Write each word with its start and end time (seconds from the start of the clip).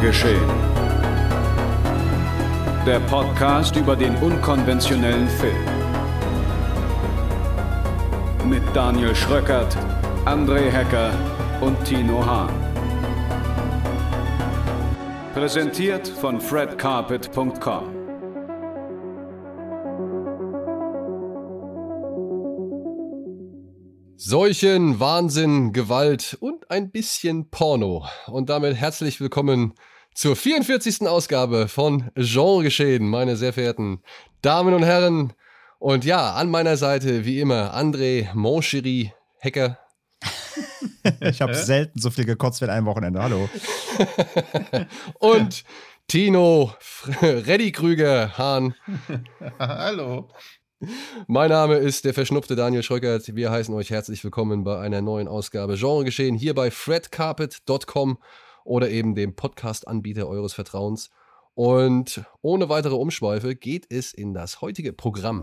Geschehen. 0.00 0.48
Der 2.86 3.00
Podcast 3.00 3.74
über 3.74 3.96
den 3.96 4.14
unkonventionellen 4.16 5.28
Film. 5.28 5.56
Mit 8.48 8.62
Daniel 8.74 9.14
Schröckert, 9.14 9.76
André 10.24 10.70
Hecker 10.70 11.10
und 11.60 11.84
Tino 11.84 12.24
Hahn. 12.24 12.52
Präsentiert 15.34 16.06
von 16.06 16.40
fredcarpet.com. 16.40 17.98
Seuchen, 24.20 25.00
Wahnsinn, 25.00 25.72
Gewalt 25.72 26.36
und 26.40 26.70
ein 26.70 26.90
bisschen 26.90 27.50
Porno. 27.50 28.04
Und 28.26 28.50
damit 28.50 28.76
herzlich 28.76 29.20
willkommen 29.20 29.74
zur 30.18 30.34
44. 30.34 31.06
Ausgabe 31.06 31.68
von 31.68 32.10
Genre 32.16 32.64
Geschehen, 32.64 33.08
meine 33.08 33.36
sehr 33.36 33.52
verehrten 33.52 34.02
Damen 34.42 34.74
und 34.74 34.82
Herren. 34.82 35.32
Und 35.78 36.04
ja, 36.04 36.32
an 36.32 36.50
meiner 36.50 36.76
Seite 36.76 37.24
wie 37.24 37.38
immer 37.38 37.72
André 37.72 38.26
Monchery 38.34 39.12
Hacker. 39.40 39.78
ich 41.20 41.40
habe 41.40 41.54
selten 41.54 42.00
so 42.00 42.10
viel 42.10 42.24
gekotzt 42.24 42.60
wie 42.60 42.64
an 42.64 42.72
einem 42.72 42.86
Wochenende. 42.86 43.22
Hallo. 43.22 43.48
und 45.20 45.62
Tino 46.08 46.72
Reddy 47.22 47.70
Krüger 47.70 48.36
Hahn. 48.36 48.74
Hallo. 49.60 50.30
Mein 51.28 51.50
Name 51.50 51.76
ist 51.76 52.04
der 52.04 52.14
verschnupfte 52.14 52.56
Daniel 52.56 52.82
Schröckert. 52.82 53.36
Wir 53.36 53.52
heißen 53.52 53.72
euch 53.72 53.90
herzlich 53.90 54.24
willkommen 54.24 54.64
bei 54.64 54.80
einer 54.80 55.00
neuen 55.00 55.28
Ausgabe 55.28 55.76
Genre 55.76 56.02
geschehen 56.02 56.34
hier 56.34 56.56
bei 56.56 56.72
fredcarpet.com 56.72 58.18
oder 58.68 58.90
eben 58.90 59.14
dem 59.14 59.34
Podcast-Anbieter 59.34 60.28
eures 60.28 60.52
Vertrauens. 60.52 61.10
Und 61.54 62.22
ohne 62.42 62.68
weitere 62.68 62.94
Umschweife 62.94 63.56
geht 63.56 63.86
es 63.90 64.12
in 64.12 64.34
das 64.34 64.60
heutige 64.60 64.92
Programm. 64.92 65.42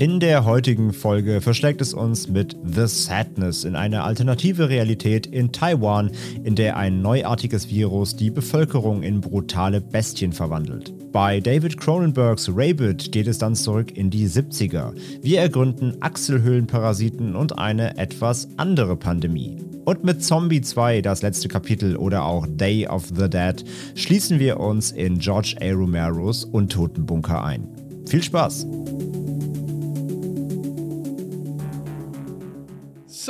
In 0.00 0.18
der 0.18 0.46
heutigen 0.46 0.94
Folge 0.94 1.42
verschlägt 1.42 1.82
es 1.82 1.92
uns 1.92 2.26
mit 2.26 2.56
The 2.64 2.86
Sadness 2.86 3.64
in 3.64 3.76
eine 3.76 4.02
alternative 4.02 4.70
Realität 4.70 5.26
in 5.26 5.52
Taiwan, 5.52 6.10
in 6.42 6.54
der 6.54 6.78
ein 6.78 7.02
neuartiges 7.02 7.68
Virus 7.68 8.16
die 8.16 8.30
Bevölkerung 8.30 9.02
in 9.02 9.20
brutale 9.20 9.82
Bestien 9.82 10.32
verwandelt. 10.32 10.94
Bei 11.12 11.38
David 11.38 11.76
Cronenbergs 11.76 12.48
Rabbit 12.48 13.12
geht 13.12 13.26
es 13.26 13.36
dann 13.36 13.54
zurück 13.54 13.94
in 13.94 14.08
die 14.08 14.26
70er. 14.26 14.94
Wir 15.20 15.40
ergründen 15.40 15.98
Achselhöhlenparasiten 16.00 17.36
und 17.36 17.58
eine 17.58 17.98
etwas 17.98 18.48
andere 18.56 18.96
Pandemie. 18.96 19.58
Und 19.84 20.02
mit 20.02 20.24
Zombie 20.24 20.62
2, 20.62 21.02
das 21.02 21.20
letzte 21.20 21.48
Kapitel 21.48 21.94
oder 21.96 22.24
auch 22.24 22.46
Day 22.48 22.86
of 22.86 23.08
the 23.14 23.28
Dead, 23.28 23.62
schließen 23.94 24.38
wir 24.38 24.60
uns 24.60 24.92
in 24.92 25.18
George 25.18 25.56
A. 25.60 25.72
Romeros 25.72 26.46
Untotenbunker 26.46 27.44
ein. 27.44 27.68
Viel 28.06 28.22
Spaß! 28.22 28.66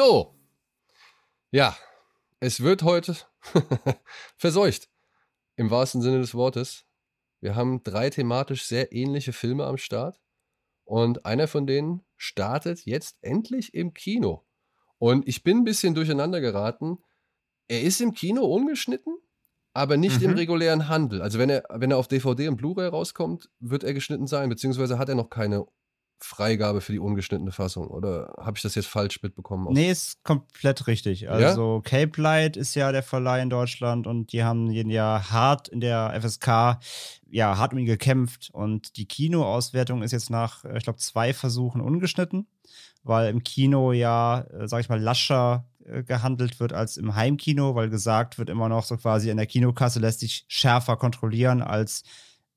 So. 0.02 0.34
Ja, 1.50 1.76
es 2.38 2.62
wird 2.62 2.84
heute 2.84 3.18
verseucht. 4.38 4.88
Im 5.56 5.70
wahrsten 5.70 6.00
Sinne 6.00 6.20
des 6.20 6.34
Wortes. 6.34 6.86
Wir 7.42 7.54
haben 7.54 7.82
drei 7.82 8.08
thematisch 8.08 8.64
sehr 8.64 8.94
ähnliche 8.94 9.34
Filme 9.34 9.66
am 9.66 9.76
Start. 9.76 10.18
Und 10.84 11.26
einer 11.26 11.48
von 11.48 11.66
denen 11.66 12.02
startet 12.16 12.86
jetzt 12.86 13.18
endlich 13.20 13.74
im 13.74 13.92
Kino. 13.92 14.46
Und 14.96 15.28
ich 15.28 15.42
bin 15.42 15.58
ein 15.58 15.64
bisschen 15.64 15.94
durcheinander 15.94 16.40
geraten. 16.40 17.04
Er 17.68 17.82
ist 17.82 18.00
im 18.00 18.14
Kino 18.14 18.46
ungeschnitten, 18.46 19.18
aber 19.74 19.98
nicht 19.98 20.20
mhm. 20.20 20.30
im 20.30 20.34
regulären 20.36 20.88
Handel. 20.88 21.20
Also 21.20 21.38
wenn 21.38 21.50
er, 21.50 21.64
wenn 21.68 21.90
er 21.90 21.98
auf 21.98 22.08
DVD 22.08 22.48
und 22.48 22.56
Blu-ray 22.56 22.88
rauskommt, 22.88 23.50
wird 23.58 23.84
er 23.84 23.92
geschnitten 23.92 24.26
sein, 24.26 24.48
beziehungsweise 24.48 24.98
hat 24.98 25.10
er 25.10 25.14
noch 25.14 25.28
keine 25.28 25.66
Freigabe 26.20 26.80
für 26.80 26.92
die 26.92 26.98
ungeschnittene 26.98 27.50
Fassung. 27.50 27.88
Oder 27.88 28.34
habe 28.38 28.56
ich 28.56 28.62
das 28.62 28.74
jetzt 28.74 28.88
falsch 28.88 29.22
mitbekommen? 29.22 29.66
Nee, 29.72 29.90
ist 29.90 30.22
komplett 30.22 30.86
richtig. 30.86 31.30
Also 31.30 31.76
ja? 31.76 31.90
Cape 31.90 32.20
Light 32.20 32.56
ist 32.56 32.74
ja 32.74 32.92
der 32.92 33.02
Verleih 33.02 33.42
in 33.42 33.50
Deutschland 33.50 34.06
und 34.06 34.32
die 34.32 34.44
haben 34.44 34.70
ja 34.70 35.30
hart 35.30 35.68
in 35.68 35.80
der 35.80 36.18
FSK 36.20 36.78
ja 37.30 37.56
hart 37.56 37.72
um 37.72 37.78
ihn 37.78 37.86
gekämpft. 37.86 38.50
Und 38.52 38.96
die 38.96 39.06
Kinoauswertung 39.06 40.02
ist 40.02 40.12
jetzt 40.12 40.30
nach, 40.30 40.64
äh, 40.64 40.76
ich 40.76 40.84
glaube, 40.84 40.98
zwei 40.98 41.32
Versuchen 41.32 41.80
ungeschnitten, 41.80 42.46
weil 43.02 43.30
im 43.30 43.42
Kino 43.42 43.92
ja, 43.92 44.40
äh, 44.42 44.68
sag 44.68 44.80
ich 44.80 44.88
mal, 44.88 45.00
lascher 45.00 45.64
äh, 45.84 46.02
gehandelt 46.02 46.60
wird 46.60 46.72
als 46.72 46.96
im 46.96 47.14
Heimkino, 47.14 47.74
weil 47.74 47.88
gesagt 47.88 48.38
wird 48.38 48.50
immer 48.50 48.68
noch 48.68 48.84
so 48.84 48.96
quasi 48.96 49.30
in 49.30 49.38
der 49.38 49.46
Kinokasse 49.46 50.00
lässt 50.00 50.20
sich 50.20 50.44
schärfer 50.48 50.96
kontrollieren 50.96 51.62
als 51.62 52.02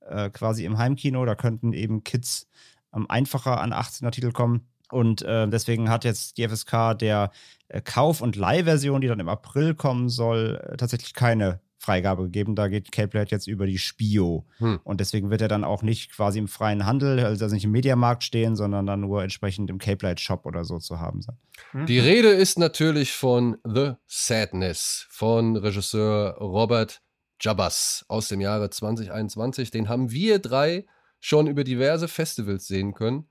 äh, 0.01 0.30
quasi 0.30 0.66
im 0.66 0.78
Heimkino. 0.78 1.25
Da 1.25 1.35
könnten 1.35 1.72
eben 1.74 2.03
Kids 2.03 2.47
einfacher 2.93 3.59
an 3.59 3.73
18er 3.73 4.11
Titel 4.11 4.31
kommen. 4.31 4.67
Und 4.91 5.23
äh, 5.23 5.47
deswegen 5.47 5.89
hat 5.89 6.05
jetzt 6.05 6.37
die 6.37 6.47
FSK 6.47 6.97
der 6.99 7.31
äh, 7.67 7.81
Kauf- 7.81 8.21
und 8.21 8.35
Leihversion, 8.35 9.01
die 9.01 9.07
dann 9.07 9.19
im 9.19 9.29
April 9.29 9.73
kommen 9.73 10.09
soll, 10.09 10.61
äh, 10.63 10.77
tatsächlich 10.77 11.13
keine 11.13 11.61
Freigabe 11.83 12.23
gegeben. 12.23 12.55
Da 12.55 12.69
geht 12.69 12.91
Capelet 12.91 13.31
jetzt 13.31 13.47
über 13.47 13.65
die 13.65 13.77
Spio. 13.77 14.45
Hm. 14.57 14.79
Und 14.83 15.01
deswegen 15.01 15.29
wird 15.29 15.41
er 15.41 15.49
dann 15.49 15.63
auch 15.65 15.81
nicht 15.81 16.11
quasi 16.11 16.39
im 16.39 16.47
freien 16.47 16.85
Handel, 16.85 17.19
also 17.19 17.45
nicht 17.47 17.65
im 17.65 17.71
Mediamarkt 17.71 18.23
stehen, 18.23 18.55
sondern 18.55 18.85
dann 18.85 19.01
nur 19.01 19.21
entsprechend 19.21 19.69
im 19.69 19.79
Cape 19.79 20.15
Shop 20.17 20.45
oder 20.45 20.63
so 20.63 20.79
zu 20.79 20.99
haben 20.99 21.21
sein. 21.21 21.37
Mhm. 21.73 21.85
Die 21.87 21.99
Rede 21.99 22.29
ist 22.29 22.57
natürlich 22.57 23.11
von 23.11 23.57
The 23.65 23.93
Sadness 24.07 25.07
von 25.09 25.57
Regisseur 25.57 26.37
Robert 26.39 27.01
Jabbas 27.41 28.05
aus 28.07 28.29
dem 28.29 28.39
Jahre 28.39 28.69
2021. 28.69 29.69
Den 29.69 29.89
haben 29.89 30.11
wir 30.11 30.39
drei 30.39 30.85
schon 31.23 31.47
über 31.47 31.63
diverse 31.63 32.09
Festivals 32.09 32.67
sehen 32.67 32.94
können. 32.94 33.29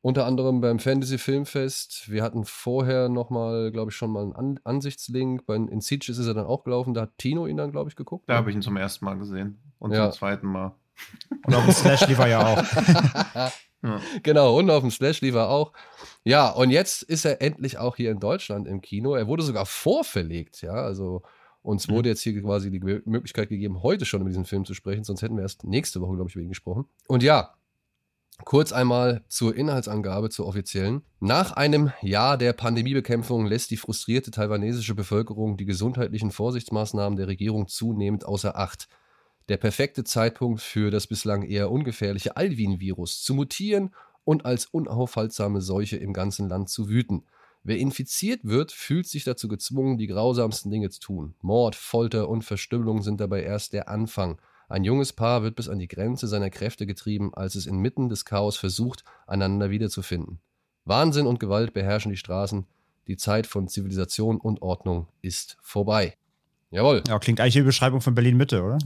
Unter 0.00 0.24
anderem 0.24 0.62
beim 0.62 0.78
Fantasy 0.78 1.18
Filmfest. 1.18 2.10
Wir 2.10 2.22
hatten 2.22 2.46
vorher 2.46 3.10
nochmal, 3.10 3.70
glaube 3.70 3.90
ich, 3.90 3.96
schon 3.96 4.10
mal 4.10 4.22
einen 4.22 4.32
An 4.34 4.60
Ansichtslink. 4.64 5.44
Bei, 5.44 5.56
in 5.56 5.80
Siege 5.82 6.10
ist 6.10 6.18
er 6.18 6.32
dann 6.32 6.46
auch 6.46 6.64
gelaufen. 6.64 6.94
Da 6.94 7.02
hat 7.02 7.18
Tino 7.18 7.46
ihn 7.46 7.58
dann, 7.58 7.70
glaube 7.70 7.90
ich, 7.90 7.96
geguckt. 7.96 8.28
Da 8.28 8.36
habe 8.36 8.48
ich 8.48 8.56
ihn 8.56 8.62
zum 8.62 8.78
ersten 8.78 9.04
Mal 9.04 9.18
gesehen. 9.18 9.60
Und 9.78 9.92
ja. 9.92 10.10
zum 10.10 10.18
zweiten 10.18 10.46
Mal. 10.46 10.74
Und 11.46 11.54
auf 11.54 11.64
dem 11.64 11.72
Slash 11.74 12.06
lief 12.06 12.18
er 12.18 12.28
ja 12.28 12.46
auch. 12.46 12.62
ja. 13.82 14.00
Genau, 14.22 14.58
und 14.58 14.70
auf 14.70 14.80
dem 14.80 14.90
Slash 14.90 15.20
lief 15.20 15.34
er 15.34 15.50
auch. 15.50 15.72
Ja, 16.22 16.50
und 16.50 16.70
jetzt 16.70 17.02
ist 17.02 17.26
er 17.26 17.42
endlich 17.42 17.76
auch 17.76 17.96
hier 17.96 18.10
in 18.10 18.20
Deutschland 18.20 18.66
im 18.66 18.80
Kino. 18.80 19.14
Er 19.14 19.26
wurde 19.26 19.42
sogar 19.42 19.66
vorverlegt, 19.66 20.62
ja. 20.62 20.72
Also 20.72 21.22
uns 21.64 21.88
mhm. 21.88 21.92
wurde 21.94 22.10
jetzt 22.10 22.20
hier 22.20 22.40
quasi 22.40 22.70
die 22.70 22.80
Möglichkeit 22.80 23.48
gegeben, 23.48 23.82
heute 23.82 24.04
schon 24.04 24.20
über 24.20 24.30
diesen 24.30 24.44
Film 24.44 24.64
zu 24.64 24.74
sprechen, 24.74 25.02
sonst 25.02 25.22
hätten 25.22 25.36
wir 25.36 25.42
erst 25.42 25.64
nächste 25.64 26.00
Woche, 26.00 26.14
glaube 26.14 26.28
ich, 26.28 26.36
über 26.36 26.42
ihn 26.42 26.50
gesprochen. 26.50 26.84
Und 27.08 27.22
ja, 27.22 27.54
kurz 28.44 28.72
einmal 28.72 29.24
zur 29.28 29.56
Inhaltsangabe, 29.56 30.28
zur 30.28 30.46
offiziellen. 30.46 31.02
Nach 31.20 31.52
einem 31.52 31.90
Jahr 32.02 32.36
der 32.36 32.52
Pandemiebekämpfung 32.52 33.46
lässt 33.46 33.70
die 33.70 33.78
frustrierte 33.78 34.30
taiwanesische 34.30 34.94
Bevölkerung 34.94 35.56
die 35.56 35.64
gesundheitlichen 35.64 36.30
Vorsichtsmaßnahmen 36.30 37.16
der 37.16 37.28
Regierung 37.28 37.66
zunehmend 37.66 38.26
außer 38.26 38.56
Acht. 38.56 38.88
Der 39.48 39.56
perfekte 39.56 40.04
Zeitpunkt 40.04 40.60
für 40.60 40.90
das 40.90 41.06
bislang 41.06 41.42
eher 41.42 41.70
ungefährliche 41.70 42.36
Alvin-Virus 42.36 43.22
zu 43.22 43.34
mutieren 43.34 43.94
und 44.24 44.44
als 44.44 44.66
unaufhaltsame 44.66 45.62
Seuche 45.62 45.96
im 45.96 46.12
ganzen 46.12 46.48
Land 46.48 46.68
zu 46.68 46.88
wüten. 46.88 47.24
Wer 47.66 47.78
infiziert 47.78 48.40
wird, 48.44 48.72
fühlt 48.72 49.06
sich 49.06 49.24
dazu 49.24 49.48
gezwungen, 49.48 49.96
die 49.96 50.06
grausamsten 50.06 50.70
Dinge 50.70 50.90
zu 50.90 51.00
tun. 51.00 51.34
Mord, 51.40 51.74
Folter 51.74 52.28
und 52.28 52.42
Verstümmelung 52.42 53.00
sind 53.00 53.20
dabei 53.20 53.42
erst 53.42 53.72
der 53.72 53.88
Anfang. 53.88 54.38
Ein 54.68 54.84
junges 54.84 55.14
Paar 55.14 55.42
wird 55.42 55.56
bis 55.56 55.70
an 55.70 55.78
die 55.78 55.88
Grenze 55.88 56.28
seiner 56.28 56.50
Kräfte 56.50 56.84
getrieben, 56.84 57.32
als 57.32 57.54
es 57.54 57.64
inmitten 57.64 58.10
des 58.10 58.26
Chaos 58.26 58.58
versucht, 58.58 59.02
einander 59.26 59.70
wiederzufinden. 59.70 60.40
Wahnsinn 60.84 61.26
und 61.26 61.40
Gewalt 61.40 61.72
beherrschen 61.72 62.10
die 62.10 62.18
Straßen. 62.18 62.66
Die 63.06 63.16
Zeit 63.16 63.46
von 63.46 63.66
Zivilisation 63.68 64.38
und 64.38 64.60
Ordnung 64.60 65.08
ist 65.22 65.56
vorbei. 65.62 66.18
Jawohl. 66.70 67.02
Ja, 67.08 67.18
klingt 67.18 67.40
eigentlich 67.40 67.54
die 67.54 67.62
Beschreibung 67.62 68.02
von 68.02 68.14
Berlin 68.14 68.36
Mitte, 68.36 68.62
oder? 68.62 68.76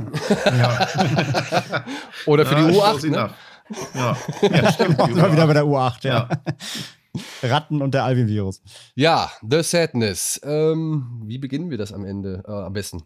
ja. 0.44 1.85
oder 2.26 2.47
für 2.47 2.55
ja, 2.55 2.69
die 2.69 2.75
U8. 2.75 3.11
Ne? 3.11 3.31
Ja. 3.94 4.17
ja, 4.41 4.73
stimmt. 4.73 4.97
Mal 4.97 5.31
wieder 5.31 5.47
bei 5.47 5.53
der 5.53 5.64
U8, 5.64 6.03
ja. 6.06 6.29
ja. 6.31 6.41
Ratten 7.43 7.82
und 7.82 7.94
der 7.94 8.05
Alvin-Virus. 8.05 8.62
Ja, 8.94 9.31
The 9.49 9.62
Sadness. 9.62 10.41
Ähm, 10.44 11.23
wie 11.25 11.38
beginnen 11.38 11.70
wir 11.70 11.79
das 11.79 11.93
am 11.93 12.05
Ende? 12.05 12.43
Äh, 12.47 12.53
am 12.53 12.73
besten. 12.73 13.03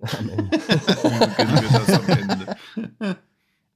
Am 0.00 0.28
Ende. 0.28 0.44
wie 0.58 1.26
beginnen 1.26 1.62
wir 1.62 1.78
das 1.78 1.92
am 1.98 2.08
Ende? 2.08 3.16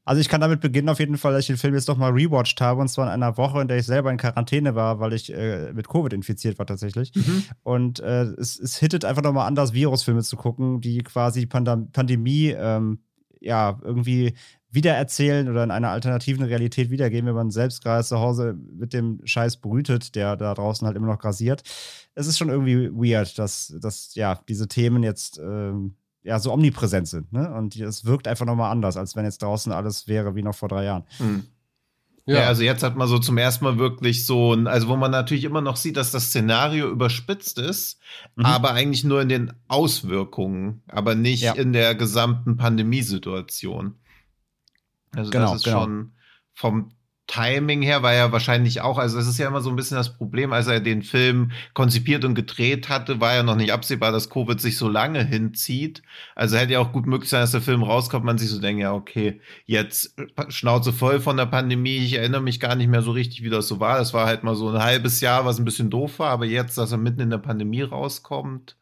Also 0.06 0.20
ich 0.20 0.28
kann 0.28 0.40
damit 0.40 0.60
beginnen 0.60 0.88
auf 0.88 1.00
jeden 1.00 1.18
Fall, 1.18 1.32
dass 1.32 1.40
ich 1.40 1.46
den 1.48 1.56
Film 1.56 1.74
jetzt 1.74 1.88
doch 1.88 1.96
mal 1.96 2.12
rewatcht 2.12 2.60
habe 2.60 2.80
und 2.80 2.86
zwar 2.86 3.06
in 3.06 3.12
einer 3.12 3.36
Woche, 3.36 3.60
in 3.60 3.66
der 3.66 3.78
ich 3.78 3.86
selber 3.86 4.12
in 4.12 4.18
Quarantäne 4.18 4.76
war, 4.76 5.00
weil 5.00 5.12
ich 5.12 5.34
äh, 5.34 5.72
mit 5.72 5.88
Covid 5.88 6.12
infiziert 6.12 6.60
war 6.60 6.66
tatsächlich. 6.66 7.12
Mhm. 7.16 7.42
Und 7.64 7.98
äh, 7.98 8.22
es, 8.22 8.56
es 8.56 8.78
hittet 8.78 9.04
einfach 9.04 9.22
nochmal 9.22 9.48
an, 9.48 9.56
das 9.56 9.72
Virusfilme 9.72 10.22
zu 10.22 10.36
gucken, 10.36 10.80
die 10.80 10.98
quasi 10.98 11.46
Pandem 11.46 11.90
Pandemie 11.90 12.54
ähm, 12.56 13.00
ja 13.40 13.80
irgendwie 13.82 14.34
wiedererzählen 14.70 15.48
oder 15.48 15.64
in 15.64 15.70
einer 15.70 15.90
alternativen 15.90 16.44
Realität 16.44 16.90
wiedergeben, 16.90 17.26
wenn 17.28 17.34
man 17.34 17.50
selbst 17.50 17.82
gerade 17.82 18.04
zu 18.04 18.18
Hause 18.18 18.56
mit 18.78 18.92
dem 18.92 19.20
Scheiß 19.24 19.58
brütet, 19.58 20.14
der 20.14 20.36
da 20.36 20.54
draußen 20.54 20.86
halt 20.86 20.96
immer 20.96 21.06
noch 21.06 21.18
grasiert. 21.18 21.62
Es 22.14 22.26
ist 22.26 22.38
schon 22.38 22.48
irgendwie 22.48 22.90
weird, 22.90 23.38
dass, 23.38 23.74
dass 23.80 24.14
ja, 24.14 24.40
diese 24.48 24.68
Themen 24.68 25.02
jetzt 25.02 25.38
ähm, 25.38 25.94
ja 26.22 26.38
so 26.40 26.52
omnipräsent 26.52 27.08
sind. 27.08 27.32
Ne? 27.32 27.52
Und 27.54 27.76
es 27.76 28.04
wirkt 28.04 28.28
einfach 28.28 28.46
nochmal 28.46 28.72
anders, 28.72 28.96
als 28.96 29.16
wenn 29.16 29.24
jetzt 29.24 29.42
draußen 29.42 29.72
alles 29.72 30.08
wäre 30.08 30.34
wie 30.34 30.42
noch 30.42 30.54
vor 30.54 30.68
drei 30.68 30.84
Jahren. 30.84 31.04
Hm. 31.18 31.44
Ja. 32.26 32.40
ja. 32.40 32.46
also 32.48 32.64
jetzt 32.64 32.82
hat 32.82 32.96
man 32.96 33.06
so 33.06 33.20
zum 33.20 33.38
ersten 33.38 33.64
Mal 33.64 33.78
wirklich 33.78 34.26
so 34.26 34.52
ein, 34.52 34.66
also 34.66 34.88
wo 34.88 34.96
man 34.96 35.12
natürlich 35.12 35.44
immer 35.44 35.60
noch 35.60 35.76
sieht, 35.76 35.96
dass 35.96 36.10
das 36.10 36.26
Szenario 36.26 36.88
überspitzt 36.90 37.58
ist, 37.60 38.00
mhm. 38.34 38.44
aber 38.44 38.72
eigentlich 38.72 39.04
nur 39.04 39.22
in 39.22 39.28
den 39.28 39.52
Auswirkungen, 39.68 40.82
aber 40.88 41.14
nicht 41.14 41.42
ja. 41.42 41.52
in 41.52 41.72
der 41.72 41.94
gesamten 41.94 42.56
Pandemiesituation. 42.56 43.94
Also 45.16 45.30
genau, 45.30 45.52
das 45.52 45.56
ist 45.56 45.64
genau. 45.64 45.82
schon 45.82 46.12
vom 46.54 46.90
Timing 47.26 47.82
her 47.82 48.04
war 48.04 48.14
ja 48.14 48.30
wahrscheinlich 48.30 48.82
auch, 48.82 48.98
also 48.98 49.18
das 49.18 49.26
ist 49.26 49.38
ja 49.38 49.48
immer 49.48 49.60
so 49.60 49.68
ein 49.70 49.76
bisschen 49.76 49.96
das 49.96 50.16
Problem, 50.16 50.52
als 50.52 50.68
er 50.68 50.78
den 50.78 51.02
Film 51.02 51.50
konzipiert 51.74 52.24
und 52.24 52.36
gedreht 52.36 52.88
hatte, 52.88 53.20
war 53.20 53.34
ja 53.34 53.42
noch 53.42 53.56
nicht 53.56 53.72
absehbar, 53.72 54.12
dass 54.12 54.30
Covid 54.30 54.60
sich 54.60 54.76
so 54.76 54.88
lange 54.88 55.24
hinzieht. 55.24 56.02
Also 56.36 56.56
hätte 56.56 56.74
ja 56.74 56.78
auch 56.78 56.92
gut 56.92 57.06
möglich 57.06 57.28
sein, 57.28 57.40
dass 57.40 57.50
der 57.50 57.62
Film 57.62 57.82
rauskommt, 57.82 58.24
man 58.24 58.38
sich 58.38 58.48
so 58.48 58.60
denkt, 58.60 58.80
ja, 58.80 58.94
okay, 58.94 59.40
jetzt 59.64 60.14
Schnauze 60.48 60.92
voll 60.92 61.20
von 61.20 61.36
der 61.36 61.46
Pandemie. 61.46 61.96
Ich 61.96 62.12
erinnere 62.14 62.42
mich 62.42 62.60
gar 62.60 62.76
nicht 62.76 62.88
mehr 62.88 63.02
so 63.02 63.10
richtig, 63.10 63.42
wie 63.42 63.50
das 63.50 63.66
so 63.66 63.80
war. 63.80 63.98
Das 63.98 64.14
war 64.14 64.26
halt 64.26 64.44
mal 64.44 64.54
so 64.54 64.68
ein 64.68 64.80
halbes 64.80 65.20
Jahr, 65.20 65.44
was 65.44 65.58
ein 65.58 65.64
bisschen 65.64 65.90
doof 65.90 66.20
war, 66.20 66.30
aber 66.30 66.46
jetzt, 66.46 66.78
dass 66.78 66.92
er 66.92 66.98
mitten 66.98 67.20
in 67.20 67.30
der 67.30 67.38
Pandemie 67.38 67.82
rauskommt. 67.82 68.76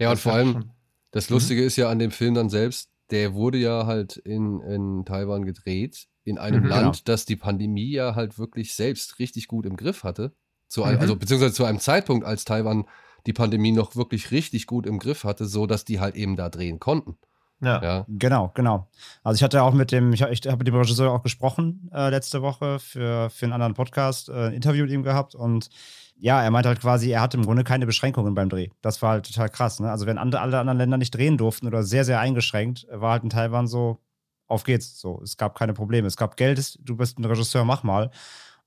Ja, 0.00 0.10
und 0.10 0.18
vor 0.18 0.32
allem, 0.32 0.70
das 1.12 1.30
Lustige 1.30 1.60
mhm. 1.60 1.66
ist 1.68 1.76
ja 1.76 1.88
an 1.88 2.00
dem 2.00 2.10
Film 2.10 2.34
dann 2.34 2.50
selbst, 2.50 2.90
der 3.10 3.34
wurde 3.34 3.58
ja 3.58 3.86
halt 3.86 4.16
in, 4.16 4.60
in 4.60 5.04
Taiwan 5.04 5.44
gedreht, 5.44 6.06
in 6.24 6.38
einem 6.38 6.62
mhm, 6.62 6.68
Land, 6.68 6.82
genau. 6.82 7.02
das 7.04 7.26
die 7.26 7.36
Pandemie 7.36 7.90
ja 7.90 8.14
halt 8.14 8.38
wirklich 8.38 8.74
selbst 8.74 9.18
richtig 9.18 9.48
gut 9.48 9.66
im 9.66 9.76
Griff 9.76 10.04
hatte. 10.04 10.34
Zu 10.68 10.82
einem, 10.82 10.96
mhm. 10.96 11.02
Also 11.02 11.16
beziehungsweise 11.16 11.54
zu 11.54 11.64
einem 11.64 11.80
Zeitpunkt, 11.80 12.26
als 12.26 12.44
Taiwan 12.44 12.86
die 13.26 13.32
Pandemie 13.32 13.72
noch 13.72 13.96
wirklich 13.96 14.30
richtig 14.30 14.66
gut 14.66 14.86
im 14.86 14.98
Griff 14.98 15.24
hatte, 15.24 15.46
so 15.46 15.66
dass 15.66 15.84
die 15.84 16.00
halt 16.00 16.14
eben 16.14 16.36
da 16.36 16.48
drehen 16.48 16.80
konnten. 16.80 17.16
Ja. 17.60 17.82
ja. 17.82 18.06
Genau, 18.08 18.50
genau. 18.54 18.88
Also 19.22 19.36
ich 19.36 19.42
hatte 19.42 19.62
auch 19.62 19.72
mit 19.72 19.92
dem, 19.92 20.12
ich, 20.12 20.22
ich 20.22 20.46
habe 20.46 20.58
mit 20.58 20.66
dem 20.66 20.74
Regisseur 20.74 21.12
auch 21.12 21.22
gesprochen 21.22 21.90
äh, 21.94 22.10
letzte 22.10 22.42
Woche 22.42 22.78
für, 22.78 23.30
für 23.30 23.46
einen 23.46 23.52
anderen 23.52 23.74
Podcast, 23.74 24.28
äh, 24.28 24.48
ein 24.48 24.52
Interview 24.52 24.84
mit 24.84 24.92
ihm 24.92 25.02
gehabt 25.02 25.34
und 25.34 25.70
ja, 26.16 26.42
er 26.42 26.50
meinte 26.50 26.68
halt 26.68 26.80
quasi, 26.80 27.10
er 27.10 27.20
hatte 27.20 27.36
im 27.36 27.44
Grunde 27.44 27.64
keine 27.64 27.86
Beschränkungen 27.86 28.34
beim 28.34 28.48
Dreh. 28.48 28.68
Das 28.82 29.02
war 29.02 29.10
halt 29.10 29.26
total 29.26 29.48
krass. 29.48 29.80
Ne? 29.80 29.90
Also 29.90 30.06
wenn 30.06 30.18
andere, 30.18 30.40
alle 30.40 30.58
anderen 30.58 30.78
Länder 30.78 30.96
nicht 30.96 31.14
drehen 31.14 31.36
durften 31.36 31.66
oder 31.66 31.82
sehr, 31.82 32.04
sehr 32.04 32.20
eingeschränkt, 32.20 32.86
war 32.90 33.12
halt 33.12 33.24
in 33.24 33.30
Taiwan 33.30 33.66
so, 33.66 33.98
auf 34.46 34.64
geht's. 34.64 35.00
So, 35.00 35.20
es 35.22 35.36
gab 35.36 35.58
keine 35.58 35.74
Probleme. 35.74 36.06
Es 36.06 36.16
gab 36.16 36.36
Geld, 36.36 36.78
du 36.82 36.96
bist 36.96 37.18
ein 37.18 37.24
Regisseur, 37.24 37.64
mach 37.64 37.82
mal. 37.82 38.10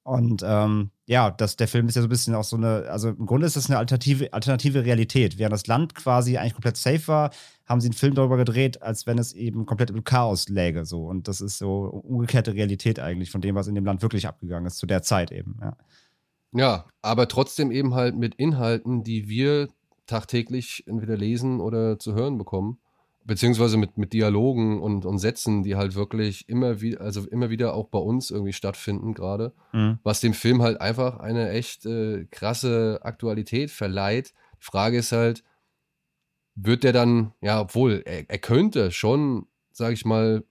Und 0.04 0.42
ähm, 0.46 0.92
ja, 1.06 1.32
das, 1.32 1.58
der 1.58 1.68
Film 1.68 1.90
ist 1.90 1.96
ja 1.96 2.02
so 2.02 2.08
ein 2.08 2.10
bisschen 2.10 2.34
auch 2.34 2.46
so 2.46 2.56
eine, 2.56 2.86
also 2.90 3.10
im 3.10 3.26
Grunde 3.26 3.46
ist 3.46 3.58
das 3.58 3.70
eine 3.70 3.78
alternative, 3.78 4.32
alternative 4.32 4.86
Realität. 4.86 5.38
Während 5.38 5.52
das 5.52 5.68
Land 5.68 5.96
quasi 5.96 6.38
eigentlich 6.38 6.54
komplett 6.54 6.78
safe 6.78 7.08
war, 7.10 7.32
haben 7.66 7.82
sie 7.82 7.88
einen 7.88 7.94
Film 7.94 8.16
darüber 8.16 8.38
gedreht, 8.38 8.82
als 8.82 9.06
wenn 9.06 9.18
es 9.18 9.34
eben 9.34 9.66
komplett 9.66 9.90
im 9.90 10.06
Chaos 10.06 10.48
läge. 10.48 10.86
So. 10.86 11.06
Und 11.06 11.28
das 11.28 11.42
ist 11.42 11.58
so 11.58 11.88
umgekehrte 11.88 12.54
Realität 12.54 13.00
eigentlich 13.00 13.32
von 13.32 13.42
dem, 13.42 13.56
was 13.56 13.68
in 13.68 13.76
dem 13.76 13.84
Land 13.84 14.02
wirklich 14.02 14.28
abgegangen 14.28 14.66
ist, 14.66 14.78
zu 14.78 14.86
der 14.86 15.02
Zeit 15.02 15.34
eben. 15.34 15.60
Ja. 15.62 15.76
Ja, 16.52 16.86
aber 17.02 17.28
trotzdem 17.28 17.72
eben 17.72 17.94
halt 17.94 18.16
mit 18.16 18.36
Inhalten, 18.36 19.04
die 19.04 19.28
wir 19.28 19.70
tagtäglich 20.06 20.84
entweder 20.88 21.18
lesen 21.18 21.60
oder 21.60 22.00
zu 22.00 22.14
hören 22.16 22.38
bekommen. 22.38 22.80
Beziehungsweise 23.26 23.76
mit, 23.76 23.98
mit 23.98 24.14
Dialogen 24.14 24.82
und, 24.82 25.06
und 25.06 25.20
Sätzen, 25.20 25.62
die 25.62 25.76
halt 25.76 25.96
wirklich 25.96 26.48
immer 26.48 26.80
wieder, 26.80 27.02
also 27.02 27.28
immer 27.28 27.50
wieder 27.50 27.74
auch 27.74 27.90
bei 27.90 28.00
uns 28.00 28.32
irgendwie 28.32 28.54
stattfinden, 28.54 29.14
gerade. 29.14 29.52
Mhm. 29.74 30.00
Was 30.04 30.22
dem 30.22 30.34
Film 30.34 30.62
halt 30.62 30.80
einfach 30.80 31.20
eine 31.20 31.50
echt 31.50 31.86
äh, 31.86 32.26
krasse 32.32 33.00
Aktualität 33.04 33.70
verleiht. 33.70 34.34
Die 34.62 34.66
Frage 34.66 34.98
ist 34.98 35.12
halt, 35.12 35.44
wird 36.56 36.86
der 36.86 36.94
dann, 36.94 37.34
ja, 37.42 37.60
obwohl 37.60 38.02
er, 38.06 38.30
er 38.30 38.40
könnte 38.40 38.92
schon, 38.92 39.48
sag 39.74 39.92
ich 39.92 40.06
mal, 40.06 40.46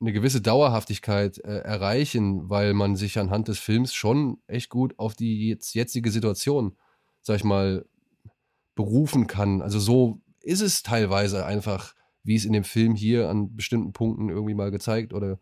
eine 0.00 0.12
gewisse 0.12 0.40
Dauerhaftigkeit 0.40 1.38
äh, 1.38 1.58
erreichen, 1.58 2.48
weil 2.48 2.74
man 2.74 2.96
sich 2.96 3.18
anhand 3.18 3.48
des 3.48 3.58
Films 3.58 3.94
schon 3.94 4.38
echt 4.46 4.70
gut 4.70 4.98
auf 4.98 5.14
die 5.14 5.48
jetzt, 5.48 5.74
jetzige 5.74 6.10
Situation, 6.10 6.76
sag 7.20 7.36
ich 7.36 7.44
mal, 7.44 7.84
berufen 8.74 9.26
kann. 9.26 9.60
Also 9.60 9.80
so 9.80 10.20
ist 10.40 10.60
es 10.60 10.82
teilweise 10.82 11.44
einfach, 11.44 11.94
wie 12.22 12.36
es 12.36 12.44
in 12.44 12.52
dem 12.52 12.64
Film 12.64 12.94
hier 12.94 13.28
an 13.28 13.56
bestimmten 13.56 13.92
Punkten 13.92 14.28
irgendwie 14.28 14.54
mal 14.54 14.70
gezeigt 14.70 15.12
oder 15.12 15.38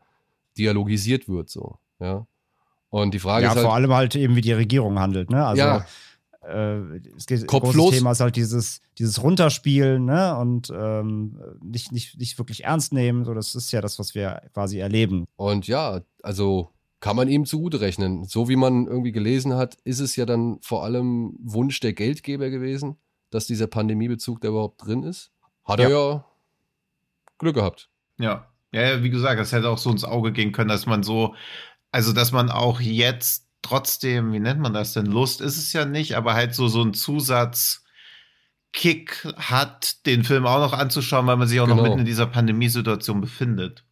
dialogisiert 0.57 1.29
wird, 1.29 1.51
so, 1.51 1.79
ja. 2.01 2.27
Und 2.89 3.13
die 3.13 3.19
Frage 3.19 3.45
ja, 3.45 3.51
ist 3.51 3.57
halt, 3.57 3.67
vor 3.67 3.75
allem 3.75 3.93
halt 3.93 4.17
eben, 4.17 4.37
wie 4.37 4.41
die 4.41 4.53
Regierung 4.53 4.99
handelt, 4.99 5.29
ne? 5.31 5.45
Also 5.45 5.61
ja, 5.61 5.87
äh, 6.49 7.01
es 7.17 7.27
geht, 7.27 7.47
Kopflos. 7.47 7.95
Thema 7.95 8.13
ist 8.13 8.21
halt 8.21 8.37
dieses, 8.37 8.81
dieses 8.99 9.23
Runterspielen 9.23 10.05
ne? 10.05 10.37
und 10.37 10.73
ähm, 10.75 11.39
nicht, 11.63 11.93
nicht, 11.93 12.19
nicht 12.19 12.39
wirklich 12.39 12.65
ernst 12.65 12.93
nehmen. 12.93 13.25
So, 13.25 13.35
das 13.35 13.55
ist 13.55 13.73
ja 13.73 13.81
das, 13.81 13.99
was 13.99 14.15
wir 14.15 14.43
quasi 14.53 14.79
erleben. 14.79 15.27
Und 15.37 15.67
ja, 15.67 16.01
also 16.23 16.71
kann 17.01 17.17
man 17.17 17.29
ihm 17.29 17.47
zugute 17.47 17.81
rechnen. 17.81 18.25
So 18.25 18.49
wie 18.49 18.57
man 18.57 18.87
irgendwie 18.87 19.13
gelesen 19.13 19.55
hat, 19.55 19.77
ist 19.85 20.01
es 20.01 20.17
ja 20.17 20.27
dann 20.27 20.59
vor 20.63 20.85
allem 20.85 21.37
Wunsch 21.41 21.81
der 21.81 21.93
Geldgeber 21.93 22.51
gewesen, 22.51 22.97
dass 23.31 23.47
dieser 23.47 23.67
Pandemiebezug 23.67 24.41
da 24.41 24.49
überhaupt 24.49 24.87
drin 24.87 25.03
ist. 25.03 25.31
Hat 25.65 25.81
ja. 25.81 25.87
er 25.87 25.91
ja 25.91 26.25
Glück 27.39 27.55
gehabt. 27.55 27.91
Ja. 28.19 28.49
Ja, 28.73 29.03
wie 29.03 29.11
gesagt, 29.11 29.41
das 29.41 29.53
hätte 29.53 29.69
auch 29.69 29.79
so 29.79 29.91
ins 29.91 30.05
Auge 30.05 30.33
gehen 30.33 30.53
können, 30.53 30.69
dass 30.69 30.87
man 30.87 31.03
so, 31.03 31.35
also 31.93 32.13
dass 32.13 32.33
man 32.33 32.51
auch 32.51 32.81
jetzt 32.81 33.46
trotzdem, 33.63 34.33
wie 34.33 34.41
nennt 34.41 34.61
man 34.61 34.73
das 34.73 34.93
denn? 34.93 35.07
Lust 35.07 35.41
ist 35.41 35.57
es 35.57 35.73
ja 35.73 35.85
nicht, 35.85 36.17
aber 36.17 36.35
halt 36.35 36.55
so, 36.55 36.69
so 36.69 36.83
ein 36.83 36.95
Zusatzkick 36.95 37.85
hat, 39.37 40.07
den 40.07 40.25
Film 40.25 40.47
auch 40.47 40.61
noch 40.61 40.73
anzuschauen, 40.73 41.27
weil 41.27 41.37
man 41.37 41.49
sich 41.49 41.61
auch 41.61 41.67
genau. 41.67 41.77
noch 41.77 41.85
mitten 41.85 42.01
in 42.01 42.07
dieser 42.07 42.27
Pandemiesituation 42.27 43.21
befindet. 43.21 43.85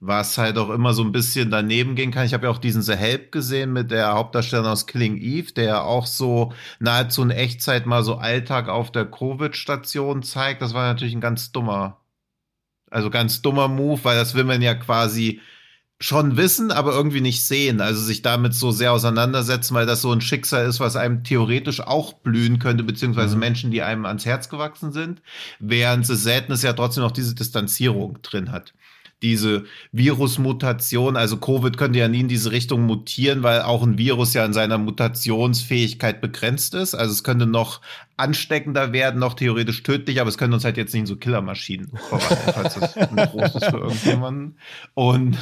Was 0.00 0.38
halt 0.38 0.58
auch 0.58 0.70
immer 0.70 0.94
so 0.94 1.02
ein 1.02 1.10
bisschen 1.10 1.50
daneben 1.50 1.96
gehen 1.96 2.12
kann. 2.12 2.24
Ich 2.24 2.32
habe 2.32 2.46
ja 2.46 2.52
auch 2.52 2.58
diesen 2.58 2.82
The 2.82 2.94
Help 2.94 3.32
gesehen 3.32 3.72
mit 3.72 3.90
der 3.90 4.12
Hauptdarstellerin 4.12 4.70
aus 4.70 4.86
Killing 4.86 5.16
Eve, 5.16 5.52
der 5.52 5.64
ja 5.64 5.82
auch 5.82 6.06
so 6.06 6.52
nahezu 6.78 7.22
in 7.22 7.30
Echtzeit 7.30 7.84
mal 7.84 8.04
so 8.04 8.14
Alltag 8.14 8.68
auf 8.68 8.92
der 8.92 9.06
Covid-Station 9.06 10.22
zeigt. 10.22 10.62
Das 10.62 10.72
war 10.72 10.86
natürlich 10.86 11.14
ein 11.14 11.20
ganz 11.20 11.50
dummer, 11.50 12.00
also 12.90 13.10
ganz 13.10 13.42
dummer 13.42 13.66
Move, 13.66 14.04
weil 14.04 14.16
das 14.16 14.36
will 14.36 14.44
man 14.44 14.62
ja 14.62 14.74
quasi 14.74 15.40
schon 16.00 16.36
wissen, 16.36 16.70
aber 16.70 16.92
irgendwie 16.92 17.20
nicht 17.20 17.44
sehen. 17.44 17.80
Also 17.80 18.00
sich 18.00 18.22
damit 18.22 18.54
so 18.54 18.70
sehr 18.70 18.92
auseinandersetzen, 18.92 19.74
weil 19.74 19.86
das 19.86 20.02
so 20.02 20.12
ein 20.12 20.20
Schicksal 20.20 20.66
ist, 20.66 20.78
was 20.78 20.96
einem 20.96 21.24
theoretisch 21.24 21.80
auch 21.80 22.12
blühen 22.12 22.58
könnte, 22.58 22.84
beziehungsweise 22.84 23.34
mhm. 23.34 23.40
Menschen, 23.40 23.70
die 23.70 23.82
einem 23.82 24.06
ans 24.06 24.24
Herz 24.24 24.48
gewachsen 24.48 24.92
sind, 24.92 25.22
während 25.58 26.06
The 26.06 26.14
Sadness 26.14 26.62
ja 26.62 26.72
trotzdem 26.72 27.02
noch 27.02 27.10
diese 27.12 27.34
Distanzierung 27.34 28.22
drin 28.22 28.52
hat 28.52 28.72
diese 29.22 29.64
Virusmutation, 29.92 31.16
also 31.16 31.38
Covid 31.38 31.76
könnte 31.76 31.98
ja 31.98 32.08
nie 32.08 32.20
in 32.20 32.28
diese 32.28 32.52
Richtung 32.52 32.82
mutieren, 32.82 33.42
weil 33.42 33.62
auch 33.62 33.82
ein 33.82 33.98
Virus 33.98 34.34
ja 34.34 34.44
in 34.44 34.52
seiner 34.52 34.78
Mutationsfähigkeit 34.78 36.20
begrenzt 36.20 36.74
ist. 36.74 36.94
Also 36.94 37.12
es 37.12 37.24
könnte 37.24 37.46
noch 37.46 37.80
ansteckender 38.16 38.92
werden, 38.92 39.20
noch 39.20 39.34
theoretisch 39.34 39.82
tödlich, 39.84 40.20
aber 40.20 40.28
es 40.28 40.38
könnte 40.38 40.54
uns 40.54 40.64
halt 40.64 40.76
jetzt 40.76 40.92
nicht 40.92 41.02
in 41.02 41.06
so 41.06 41.16
Killermaschinen 41.16 41.90
verwandeln, 42.08 42.52
falls 42.52 42.74
das 42.74 42.96
ein 42.96 43.18
ist 43.18 43.64
für 43.64 43.78
irgendjemanden. 43.78 44.56
Und, 44.94 45.36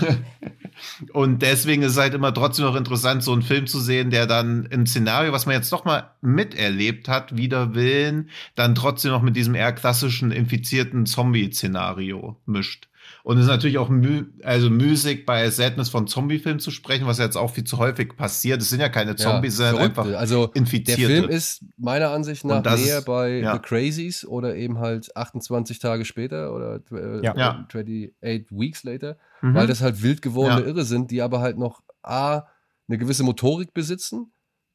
und 1.13 1.43
deswegen 1.43 1.83
ist 1.83 1.93
es 1.93 1.99
halt 1.99 2.15
immer 2.15 2.33
trotzdem 2.33 2.67
noch 2.67 2.77
interessant, 2.77 3.23
so 3.23 3.33
einen 3.33 3.43
Film 3.43 3.67
zu 3.67 3.81
sehen, 3.81 4.11
der 4.11 4.27
dann 4.27 4.69
ein 4.71 4.87
Szenario, 4.87 5.33
was 5.33 5.47
man 5.47 5.55
jetzt 5.55 5.73
doch 5.73 5.85
mal 5.85 6.11
miterlebt 6.21 7.09
hat, 7.09 7.37
wider 7.37 7.75
Willen, 7.75 8.31
dann 8.55 8.75
trotzdem 8.75 9.11
noch 9.11 9.23
mit 9.23 9.37
diesem 9.37 9.55
eher 9.55 9.73
klassischen 9.73 10.31
infizierten 10.31 11.07
Zombie-Szenario 11.07 12.37
mischt. 12.47 12.89
Und 13.27 13.39
es 13.39 13.47
ist 13.47 13.51
natürlich 13.51 13.79
auch 13.79 13.89
mü 13.89 14.27
also 14.45 14.71
müßig, 14.71 15.27
bei 15.27 15.51
Sadness 15.51 15.89
von 15.89 16.07
Zombie-Filmen 16.07 16.61
zu 16.61 16.71
sprechen, 16.71 17.09
was 17.09 17.19
jetzt 17.19 17.35
auch 17.35 17.51
viel 17.51 17.65
zu 17.65 17.79
häufig 17.79 18.17
passiert. 18.17 18.63
Es 18.63 18.71
sind 18.71 18.79
ja 18.79 18.89
keine 18.89 19.17
Zombies, 19.17 19.59
ja, 19.59 19.71
sondern 19.71 19.89
einfach 19.89 20.07
also 20.15 20.53
Infizierte. 20.55 21.01
Der 21.01 21.09
Film 21.09 21.29
ist 21.29 21.65
meiner 21.77 22.13
Ansicht 22.13 22.45
nach 22.45 22.63
näher 22.63 22.99
ist, 22.99 23.05
bei 23.05 23.39
ja. 23.41 23.55
The 23.55 23.59
Crazies 23.59 24.25
oder 24.25 24.55
eben 24.55 24.79
halt 24.79 25.17
28 25.17 25.81
Tage 25.81 26.05
später 26.05 26.55
oder 26.55 26.79
äh, 26.93 27.25
ja. 27.25 27.35
28 27.35 28.13
Weeks 28.53 28.85
later, 28.85 29.17
mhm. 29.43 29.55
weil 29.55 29.67
das 29.67 29.81
halt 29.81 30.05
wild 30.05 30.23
gewordene 30.23 30.61
Irre 30.61 30.85
sind, 30.85 31.11
die 31.11 31.21
aber 31.21 31.41
halt 31.41 31.59
noch 31.59 31.83
A, 32.05 32.45
eine 32.87 32.97
gewisse 32.97 33.25
Motorik 33.25 33.75
besitzen, 33.75 34.31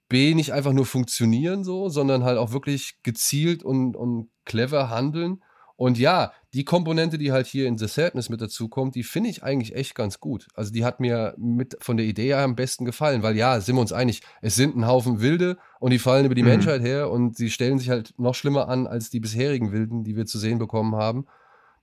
B, 0.10 0.36
nicht 0.36 0.52
einfach 0.52 0.74
nur 0.74 0.86
funktionieren 0.86 1.64
so, 1.64 1.88
sondern 1.88 2.26
halt 2.26 2.38
auch 2.38 2.52
wirklich 2.52 2.96
gezielt 3.02 3.64
und, 3.64 3.96
und 3.96 4.28
clever 4.44 4.90
handeln 4.90 5.42
und 5.78 5.98
ja, 5.98 6.32
die 6.54 6.66
Komponente, 6.66 7.18
die 7.18 7.32
halt 7.32 7.48
hier 7.48 7.68
in 7.68 7.78
The 7.78 7.88
Sadness 7.88 8.28
mit 8.28 8.42
dazu 8.42 8.68
kommt, 8.68 8.96
die 8.96 9.04
finde 9.04 9.30
ich 9.30 9.42
eigentlich 9.42 9.74
echt 9.74 9.96
ganz 9.96 10.20
gut. 10.20 10.48
Also 10.54 10.72
die 10.72 10.84
hat 10.84 11.00
mir 11.00 11.34
mit 11.38 11.78
von 11.80 11.96
der 11.96 12.06
Idee 12.06 12.28
her 12.28 12.40
am 12.40 12.56
besten 12.56 12.84
gefallen, 12.84 13.24
weil 13.24 13.38
ja, 13.38 13.62
sind 13.62 13.76
wir 13.76 13.82
uns 13.82 13.94
einig, 13.94 14.22
es 14.42 14.56
sind 14.56 14.76
ein 14.76 14.86
Haufen 14.86 15.22
Wilde 15.22 15.58
und 15.80 15.92
die 15.92 16.00
fallen 16.00 16.26
über 16.26 16.36
die 16.36 16.42
mhm. 16.42 16.50
Menschheit 16.50 16.82
her 16.82 17.10
und 17.10 17.38
sie 17.38 17.50
stellen 17.50 17.80
sich 17.80 17.90
halt 17.90 18.14
noch 18.18 18.36
schlimmer 18.36 18.68
an 18.68 18.86
als 18.86 19.10
die 19.10 19.22
bisherigen 19.22 19.72
Wilden, 19.72 20.04
die 20.04 20.18
wir 20.18 20.26
zu 20.26 20.40
sehen 20.40 20.60
bekommen 20.60 20.96
haben. 20.96 21.26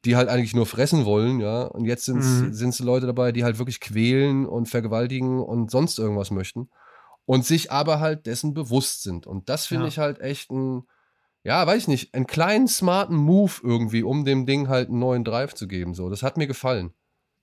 die 0.05 0.15
halt 0.15 0.29
eigentlich 0.29 0.55
nur 0.55 0.67
fressen 0.67 1.05
wollen, 1.05 1.41
ja. 1.41 1.65
Und 1.65 1.85
jetzt 1.85 2.05
sind 2.05 2.19
es 2.21 2.81
mhm. 2.81 2.87
Leute 2.87 3.07
dabei, 3.07 3.33
die 3.33 3.43
halt 3.43 3.59
wirklich 3.59 3.81
quälen 3.81 4.47
und 4.47 4.69
vergewaltigen 4.69 5.41
und 5.41 5.71
sonst 5.71 5.99
irgendwas 5.99 6.31
möchten. 6.31 6.69
Und 7.27 7.45
sich 7.45 7.73
aber 7.73 7.99
halt 7.99 8.27
dessen 8.27 8.55
bewusst 8.55 9.03
sind. 9.03 9.27
Und 9.27 9.49
das 9.49 9.67
finde 9.67 9.85
ja. 9.85 9.89
ich 9.89 9.99
halt 9.99 10.21
echt 10.21 10.51
ein, 10.51 10.85
ja, 11.45 11.67
weiß 11.67 11.83
ich 11.83 11.89
nicht, 11.89 12.15
einen 12.15 12.27
kleinen 12.27 12.69
smarten 12.69 13.17
Move 13.17 13.53
irgendwie, 13.63 14.03
um 14.03 14.25
dem 14.25 14.47
Ding 14.47 14.69
halt 14.69 14.89
einen 14.89 14.99
neuen 14.99 15.25
Drive 15.25 15.55
zu 15.55 15.69
geben. 15.69 15.95
So, 15.95 16.11
das 16.11 16.23
hat 16.23 16.37
mir 16.37 16.47
gefallen. 16.47 16.93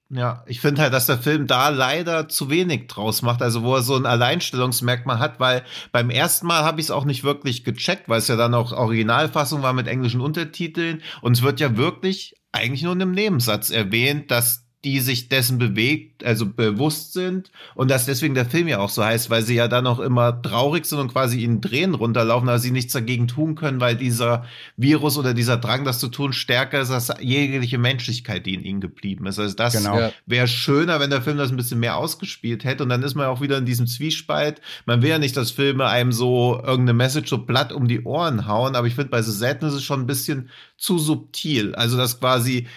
Ja, 0.09 0.43
ich 0.45 0.61
finde 0.61 0.83
halt, 0.83 0.93
dass 0.93 1.07
der 1.07 1.17
Film 1.17 1.47
da 1.47 1.69
leider 1.69 2.27
zu 2.29 2.51
wenig 2.51 2.87
draus 2.87 3.23
macht, 3.23 3.41
also 3.41 3.63
wo 3.63 3.75
er 3.75 3.81
so 3.81 3.95
ein 3.95 4.05
Alleinstellungsmerkmal 4.05 5.17
hat, 5.17 5.39
weil 5.39 5.63
beim 5.91 6.11
ersten 6.11 6.45
Mal 6.45 6.63
habe 6.63 6.79
ich 6.79 6.87
es 6.87 6.91
auch 6.91 7.05
nicht 7.05 7.23
wirklich 7.23 7.63
gecheckt, 7.63 8.07
weil 8.07 8.19
es 8.19 8.27
ja 8.27 8.35
dann 8.35 8.53
auch 8.53 8.71
Originalfassung 8.71 9.63
war 9.63 9.73
mit 9.73 9.87
englischen 9.87 10.21
Untertiteln 10.21 11.01
und 11.21 11.31
es 11.35 11.41
wird 11.41 11.59
ja 11.59 11.75
wirklich 11.75 12.35
eigentlich 12.51 12.83
nur 12.83 12.93
in 12.93 13.01
einem 13.01 13.13
Nebensatz 13.13 13.71
erwähnt, 13.71 14.29
dass 14.29 14.64
die 14.85 14.99
sich 14.99 15.29
dessen 15.29 15.57
bewegt, 15.57 16.23
also 16.23 16.45
bewusst 16.45 17.13
sind 17.13 17.49
und 17.73 17.89
dass 17.89 18.05
deswegen 18.05 18.35
der 18.35 18.45
Film 18.45 18.67
ja 18.67 18.77
auch 18.77 18.91
so 18.91 19.03
heißt, 19.03 19.31
weil 19.31 19.41
sie 19.41 19.55
ja 19.55 19.67
dann 19.67 19.87
auch 19.87 19.99
immer 19.99 20.39
traurig 20.43 20.85
sind 20.85 20.99
und 20.99 21.11
quasi 21.11 21.43
in 21.43 21.59
Tränen 21.59 21.95
runterlaufen, 21.95 22.47
aber 22.47 22.59
sie 22.59 22.69
nichts 22.69 22.93
dagegen 22.93 23.27
tun 23.27 23.55
können, 23.55 23.81
weil 23.81 23.95
dieser 23.95 24.45
Virus 24.77 25.17
oder 25.17 25.33
dieser 25.33 25.57
Drang, 25.57 25.85
das 25.85 25.97
zu 25.97 26.07
tun, 26.07 26.33
stärker 26.33 26.79
ist 26.79 26.91
als 26.91 27.11
jegliche 27.19 27.79
Menschlichkeit, 27.79 28.45
die 28.45 28.53
in 28.53 28.63
ihnen 28.63 28.79
geblieben 28.79 29.25
ist. 29.25 29.39
Also 29.39 29.55
das 29.55 29.73
genau. 29.73 30.11
wäre 30.27 30.47
schöner, 30.47 30.99
wenn 30.99 31.09
der 31.09 31.23
Film 31.23 31.37
das 31.37 31.49
ein 31.49 31.57
bisschen 31.57 31.79
mehr 31.79 31.97
ausgespielt 31.97 32.63
hätte 32.63 32.83
und 32.83 32.89
dann 32.89 33.01
ist 33.01 33.15
man 33.15 33.25
auch 33.25 33.41
wieder 33.41 33.57
in 33.57 33.65
diesem 33.65 33.87
Zwiespalt. 33.87 34.61
Man 34.85 35.01
will 35.01 35.09
ja 35.09 35.17
nicht, 35.17 35.35
dass 35.35 35.49
Filme 35.49 35.87
einem 35.87 36.11
so 36.11 36.61
irgendeine 36.63 36.93
Message 36.93 37.27
so 37.27 37.39
platt 37.39 37.73
um 37.73 37.87
die 37.87 38.03
Ohren 38.03 38.45
hauen, 38.45 38.75
aber 38.75 38.85
ich 38.85 38.93
finde, 38.93 39.09
bei 39.09 39.23
The 39.23 39.31
Sadness 39.31 39.73
ist 39.73 39.79
es 39.79 39.83
schon 39.83 40.01
ein 40.01 40.07
bisschen 40.07 40.49
zu 40.77 40.99
subtil. 40.99 41.73
Also, 41.73 41.97
dass 41.97 42.19
quasi 42.19 42.67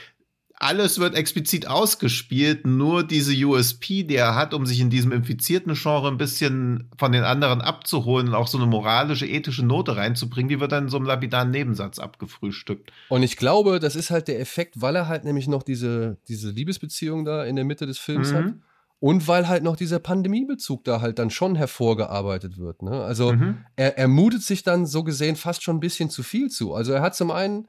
alles 0.60 0.98
wird 0.98 1.14
explizit 1.14 1.68
ausgespielt, 1.68 2.66
nur 2.66 3.04
diese 3.04 3.32
USP, 3.46 4.02
die 4.02 4.16
er 4.16 4.34
hat, 4.34 4.54
um 4.54 4.66
sich 4.66 4.80
in 4.80 4.90
diesem 4.90 5.12
infizierten 5.12 5.74
Genre 5.74 6.08
ein 6.08 6.18
bisschen 6.18 6.90
von 6.98 7.12
den 7.12 7.22
anderen 7.22 7.60
abzuholen 7.60 8.28
und 8.28 8.34
auch 8.34 8.48
so 8.48 8.58
eine 8.58 8.66
moralische, 8.66 9.26
ethische 9.26 9.64
Note 9.64 9.96
reinzubringen, 9.96 10.48
die 10.48 10.58
wird 10.58 10.72
dann 10.72 10.84
in 10.84 10.90
so 10.90 10.96
einem 10.96 11.06
lapidaren 11.06 11.52
Nebensatz 11.52 12.00
abgefrühstückt. 12.00 12.92
Und 13.08 13.22
ich 13.22 13.36
glaube, 13.36 13.78
das 13.78 13.94
ist 13.94 14.10
halt 14.10 14.26
der 14.26 14.40
Effekt, 14.40 14.80
weil 14.80 14.96
er 14.96 15.06
halt 15.06 15.24
nämlich 15.24 15.46
noch 15.46 15.62
diese, 15.62 16.18
diese 16.26 16.50
Liebesbeziehung 16.50 17.24
da 17.24 17.44
in 17.44 17.54
der 17.54 17.64
Mitte 17.64 17.86
des 17.86 17.98
Films 17.98 18.32
mhm. 18.32 18.36
hat. 18.36 18.54
Und 19.00 19.28
weil 19.28 19.46
halt 19.46 19.62
noch 19.62 19.76
dieser 19.76 20.00
Pandemiebezug 20.00 20.82
da 20.82 21.00
halt 21.00 21.20
dann 21.20 21.30
schon 21.30 21.54
hervorgearbeitet 21.54 22.58
wird. 22.58 22.82
Ne? 22.82 23.00
Also 23.00 23.32
mhm. 23.32 23.58
er, 23.76 23.96
er 23.96 24.08
mutet 24.08 24.42
sich 24.42 24.64
dann 24.64 24.86
so 24.86 25.04
gesehen 25.04 25.36
fast 25.36 25.62
schon 25.62 25.76
ein 25.76 25.80
bisschen 25.80 26.10
zu 26.10 26.24
viel 26.24 26.48
zu. 26.48 26.74
Also 26.74 26.90
er 26.90 27.00
hat 27.00 27.14
zum 27.14 27.30
einen 27.30 27.68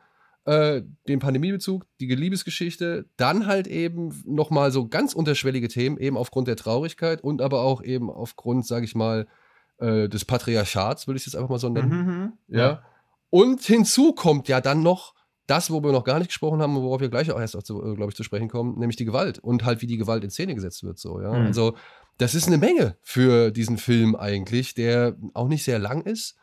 äh, 0.49 0.81
den 1.07 1.19
Pandemiebezug, 1.19 1.85
die 1.99 2.07
Liebesgeschichte, 2.07 3.05
dann 3.17 3.45
halt 3.45 3.67
eben 3.67 4.19
nochmal 4.25 4.71
so 4.71 4.87
ganz 4.87 5.13
unterschwellige 5.13 5.67
Themen, 5.67 5.97
eben 5.99 6.17
aufgrund 6.17 6.47
der 6.47 6.55
Traurigkeit 6.55 7.23
und 7.23 7.43
aber 7.43 7.61
auch 7.61 7.83
eben 7.83 8.09
aufgrund, 8.09 8.65
sage 8.65 8.85
ich 8.85 8.95
mal, 8.95 9.27
äh, 9.77 10.09
des 10.09 10.25
Patriarchats, 10.25 11.05
würde 11.05 11.17
ich 11.17 11.27
es 11.27 11.33
jetzt 11.33 11.35
einfach 11.35 11.51
mal 11.51 11.59
so 11.59 11.69
nennen. 11.69 11.89
Mhm, 11.89 12.07
mhm, 12.07 12.33
ja. 12.47 12.59
ja. 12.59 12.83
Und 13.29 13.61
hinzu 13.61 14.13
kommt 14.13 14.47
ja 14.47 14.59
dann 14.59 14.81
noch 14.81 15.13
das, 15.45 15.69
worüber 15.69 15.89
wir 15.89 15.93
noch 15.93 16.03
gar 16.03 16.17
nicht 16.17 16.29
gesprochen 16.29 16.63
haben, 16.63 16.75
worauf 16.75 16.99
wir 16.99 17.09
gleich 17.09 17.31
auch 17.31 17.39
erst, 17.39 17.53
äh, 17.53 17.61
glaube 17.61 18.07
ich, 18.07 18.15
zu 18.15 18.23
sprechen 18.23 18.49
kommen, 18.49 18.79
nämlich 18.79 18.97
die 18.97 19.05
Gewalt 19.05 19.37
und 19.37 19.65
halt, 19.65 19.83
wie 19.83 19.87
die 19.87 19.97
Gewalt 19.97 20.23
in 20.23 20.31
Szene 20.31 20.55
gesetzt 20.55 20.83
wird. 20.83 20.97
So, 20.97 21.21
ja. 21.21 21.31
Mhm. 21.31 21.45
Also, 21.45 21.75
das 22.17 22.33
ist 22.33 22.47
eine 22.47 22.57
Menge 22.57 22.97
für 23.03 23.51
diesen 23.51 23.77
Film 23.77 24.15
eigentlich, 24.15 24.73
der 24.73 25.15
auch 25.35 25.47
nicht 25.47 25.63
sehr 25.63 25.77
lang 25.77 26.01
ist. 26.01 26.37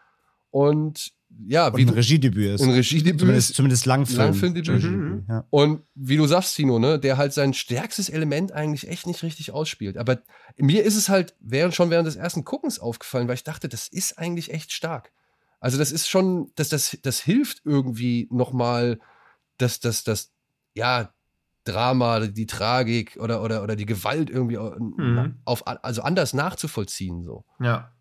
Und 0.51 1.13
ja, 1.47 1.77
wie 1.77 1.83
ein 1.83 1.89
Regiedebüt 1.89 2.55
ist. 2.55 2.63
Ein 2.63 2.71
Regiedebüt. 2.71 3.21
Zumindest, 3.21 3.55
zumindest 3.55 3.87
Langfilm. 3.87 4.19
Langfilmdebüt. 4.19 4.83
Mhm. 4.83 5.25
Ja. 5.29 5.45
Und 5.51 5.83
wie 5.95 6.17
du 6.17 6.27
sagst, 6.27 6.57
Tino, 6.57 6.79
ne, 6.79 6.99
der 6.99 7.17
halt 7.17 7.33
sein 7.33 7.55
stärkstes 7.55 8.09
Element 8.09 8.53
eigentlich 8.53 8.89
echt 8.89 9.07
nicht 9.07 9.23
richtig 9.23 9.53
ausspielt. 9.53 9.99
Aber 9.99 10.19
mir 10.57 10.85
ist 10.85 10.97
es 10.97 11.09
halt 11.09 11.35
während, 11.41 11.75
schon 11.75 11.91
während 11.91 12.07
des 12.07 12.17
ersten 12.17 12.45
Guckens 12.45 12.79
aufgefallen, 12.79 13.29
weil 13.29 13.35
ich 13.35 13.45
dachte, 13.45 13.69
das 13.69 13.89
ist 13.89 14.19
eigentlich 14.19 14.53
echt 14.53 14.73
stark. 14.73 15.13
Also 15.61 15.79
das 15.79 15.93
ist 15.93 16.09
schon, 16.09 16.53
das, 16.55 16.69
das, 16.69 16.97
das 17.03 17.21
hilft 17.21 17.63
irgendwie 17.65 18.29
nochmal, 18.31 18.99
dass 19.59 19.81
das, 19.81 20.05
das, 20.05 20.33
ja, 20.75 21.13
Drama, 21.65 22.21
die 22.21 22.47
Tragik 22.47 23.19
oder, 23.21 23.43
oder, 23.43 23.63
oder 23.63 23.75
die 23.75 23.87
Gewalt 23.87 24.31
irgendwie 24.31 24.57
mhm. 24.57 25.35
auf, 25.45 25.67
also 25.67 26.03
anders 26.03 26.33
nachzuvollziehen. 26.33 27.25
So. 27.25 27.45
Ja. 27.59 27.93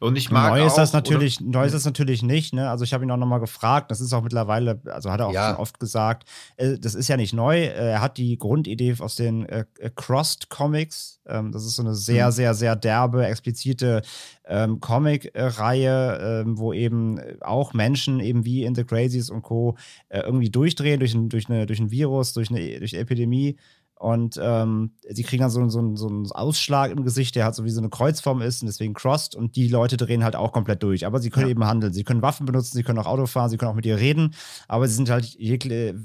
Und 0.00 0.16
ich 0.16 0.30
mag 0.30 0.52
neu 0.52 0.62
auch, 0.62 0.66
ist 0.66 0.76
das 0.76 0.92
natürlich, 0.92 1.40
oder? 1.40 1.58
neu 1.58 1.66
ist 1.66 1.74
das 1.74 1.84
natürlich 1.84 2.22
nicht. 2.22 2.54
Ne? 2.54 2.70
Also 2.70 2.84
ich 2.84 2.94
habe 2.94 3.04
ihn 3.04 3.10
auch 3.10 3.16
nochmal 3.16 3.40
gefragt. 3.40 3.90
Das 3.90 4.00
ist 4.00 4.12
auch 4.12 4.22
mittlerweile, 4.22 4.80
also 4.86 5.10
hat 5.10 5.18
er 5.18 5.26
auch 5.26 5.32
ja. 5.32 5.50
schon 5.50 5.60
oft 5.60 5.80
gesagt. 5.80 6.28
Äh, 6.56 6.78
das 6.78 6.94
ist 6.94 7.08
ja 7.08 7.16
nicht 7.16 7.34
neu. 7.34 7.56
Äh, 7.56 7.90
er 7.90 8.00
hat 8.00 8.16
die 8.16 8.38
Grundidee 8.38 8.94
aus 9.00 9.16
den 9.16 9.44
äh, 9.46 9.64
Crossed 9.96 10.50
Comics. 10.50 11.20
Ähm, 11.26 11.50
das 11.50 11.64
ist 11.64 11.76
so 11.76 11.82
eine 11.82 11.96
sehr, 11.96 12.26
mhm. 12.26 12.32
sehr, 12.32 12.54
sehr 12.54 12.76
derbe, 12.76 13.26
explizite 13.26 14.02
ähm, 14.46 14.80
Comic-Reihe, 14.80 16.44
ähm, 16.44 16.58
wo 16.58 16.72
eben 16.72 17.20
auch 17.40 17.74
Menschen 17.74 18.20
eben 18.20 18.44
wie 18.44 18.62
in 18.62 18.76
The 18.76 18.84
Crazies 18.84 19.30
und 19.30 19.42
Co. 19.42 19.76
Äh, 20.10 20.20
irgendwie 20.20 20.50
durchdrehen 20.50 21.00
durch 21.00 21.14
ein, 21.14 21.28
durch, 21.28 21.48
eine, 21.48 21.66
durch 21.66 21.80
ein 21.80 21.90
Virus, 21.90 22.34
durch 22.34 22.50
eine, 22.50 22.78
durch 22.78 22.94
eine 22.94 23.02
Epidemie 23.02 23.56
und 23.98 24.38
ähm, 24.40 24.92
sie 25.08 25.24
kriegen 25.24 25.40
dann 25.40 25.50
so, 25.50 25.68
so, 25.68 25.96
so 25.96 26.06
einen 26.06 26.30
Ausschlag 26.30 26.92
im 26.92 27.02
Gesicht, 27.02 27.34
der 27.34 27.44
halt 27.44 27.56
so 27.56 27.64
wie 27.64 27.70
so 27.70 27.80
eine 27.80 27.88
Kreuzform 27.88 28.42
ist 28.42 28.62
und 28.62 28.66
deswegen 28.66 28.94
crossed. 28.94 29.34
Und 29.34 29.56
die 29.56 29.66
Leute 29.66 29.96
drehen 29.96 30.22
halt 30.22 30.36
auch 30.36 30.52
komplett 30.52 30.84
durch. 30.84 31.04
Aber 31.04 31.18
sie 31.18 31.30
können 31.30 31.46
ja. 31.46 31.50
eben 31.50 31.64
handeln. 31.66 31.92
Sie 31.92 32.04
können 32.04 32.22
Waffen 32.22 32.46
benutzen, 32.46 32.76
sie 32.76 32.84
können 32.84 33.00
auch 33.00 33.06
Auto 33.06 33.26
fahren, 33.26 33.50
sie 33.50 33.56
können 33.56 33.72
auch 33.72 33.76
mit 33.76 33.86
ihr 33.86 33.98
reden. 33.98 34.34
Aber 34.68 34.86
sie 34.86 34.94
sind 34.94 35.10
halt 35.10 35.36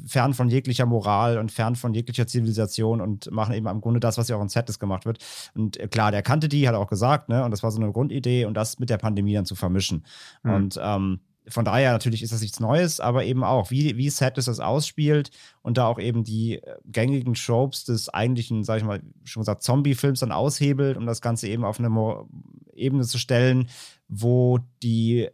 fern 0.07 0.33
von 0.33 0.49
jeglicher 0.49 0.87
Moral 0.87 1.37
und 1.37 1.51
fern 1.51 1.75
von 1.75 1.93
jeglicher 1.93 2.25
Zivilisation 2.25 2.99
und 2.99 3.29
machen 3.31 3.53
eben 3.53 3.67
im 3.67 3.81
Grunde 3.81 3.99
das, 3.99 4.17
was 4.17 4.27
ja 4.27 4.37
auch 4.37 4.41
in 4.41 4.49
Settes 4.49 4.79
gemacht 4.79 5.05
wird. 5.05 5.19
Und 5.53 5.79
äh, 5.79 5.87
klar, 5.87 6.09
der 6.09 6.23
kannte 6.23 6.49
die, 6.49 6.67
hat 6.67 6.73
auch 6.73 6.87
gesagt, 6.87 7.29
ne? 7.29 7.45
Und 7.45 7.51
das 7.51 7.61
war 7.61 7.69
so 7.69 7.79
eine 7.79 7.91
Grundidee 7.91 8.45
und 8.45 8.55
das 8.55 8.79
mit 8.79 8.89
der 8.89 8.97
Pandemie 8.97 9.35
dann 9.35 9.45
zu 9.45 9.53
vermischen. 9.53 10.03
Mhm. 10.41 10.53
Und 10.53 10.79
ähm, 10.81 11.19
von 11.47 11.65
daher 11.65 11.91
natürlich 11.91 12.23
ist 12.23 12.31
das 12.31 12.41
nichts 12.41 12.59
Neues, 12.59 12.99
aber 12.99 13.25
eben 13.25 13.43
auch, 13.43 13.71
wie, 13.71 13.97
wie 13.97 14.09
Sadness 14.09 14.45
das 14.45 14.59
ausspielt 14.59 15.31
und 15.61 15.77
da 15.77 15.87
auch 15.87 15.99
eben 15.99 16.23
die 16.23 16.55
äh, 16.55 16.75
gängigen 16.85 17.33
Tropes 17.33 17.85
des 17.85 18.09
eigentlichen, 18.09 18.63
sag 18.63 18.77
ich 18.77 18.83
mal, 18.83 19.01
schon 19.23 19.41
gesagt, 19.41 19.63
Zombie-Films 19.63 20.21
dann 20.21 20.31
aushebelt, 20.31 20.97
um 20.97 21.05
das 21.05 21.21
Ganze 21.21 21.47
eben 21.47 21.65
auf 21.65 21.79
eine 21.79 21.89
Mo 21.89 22.29
Ebene 22.75 23.03
zu 23.03 23.19
stellen, 23.19 23.69
wo 24.07 24.59
die 24.81 25.29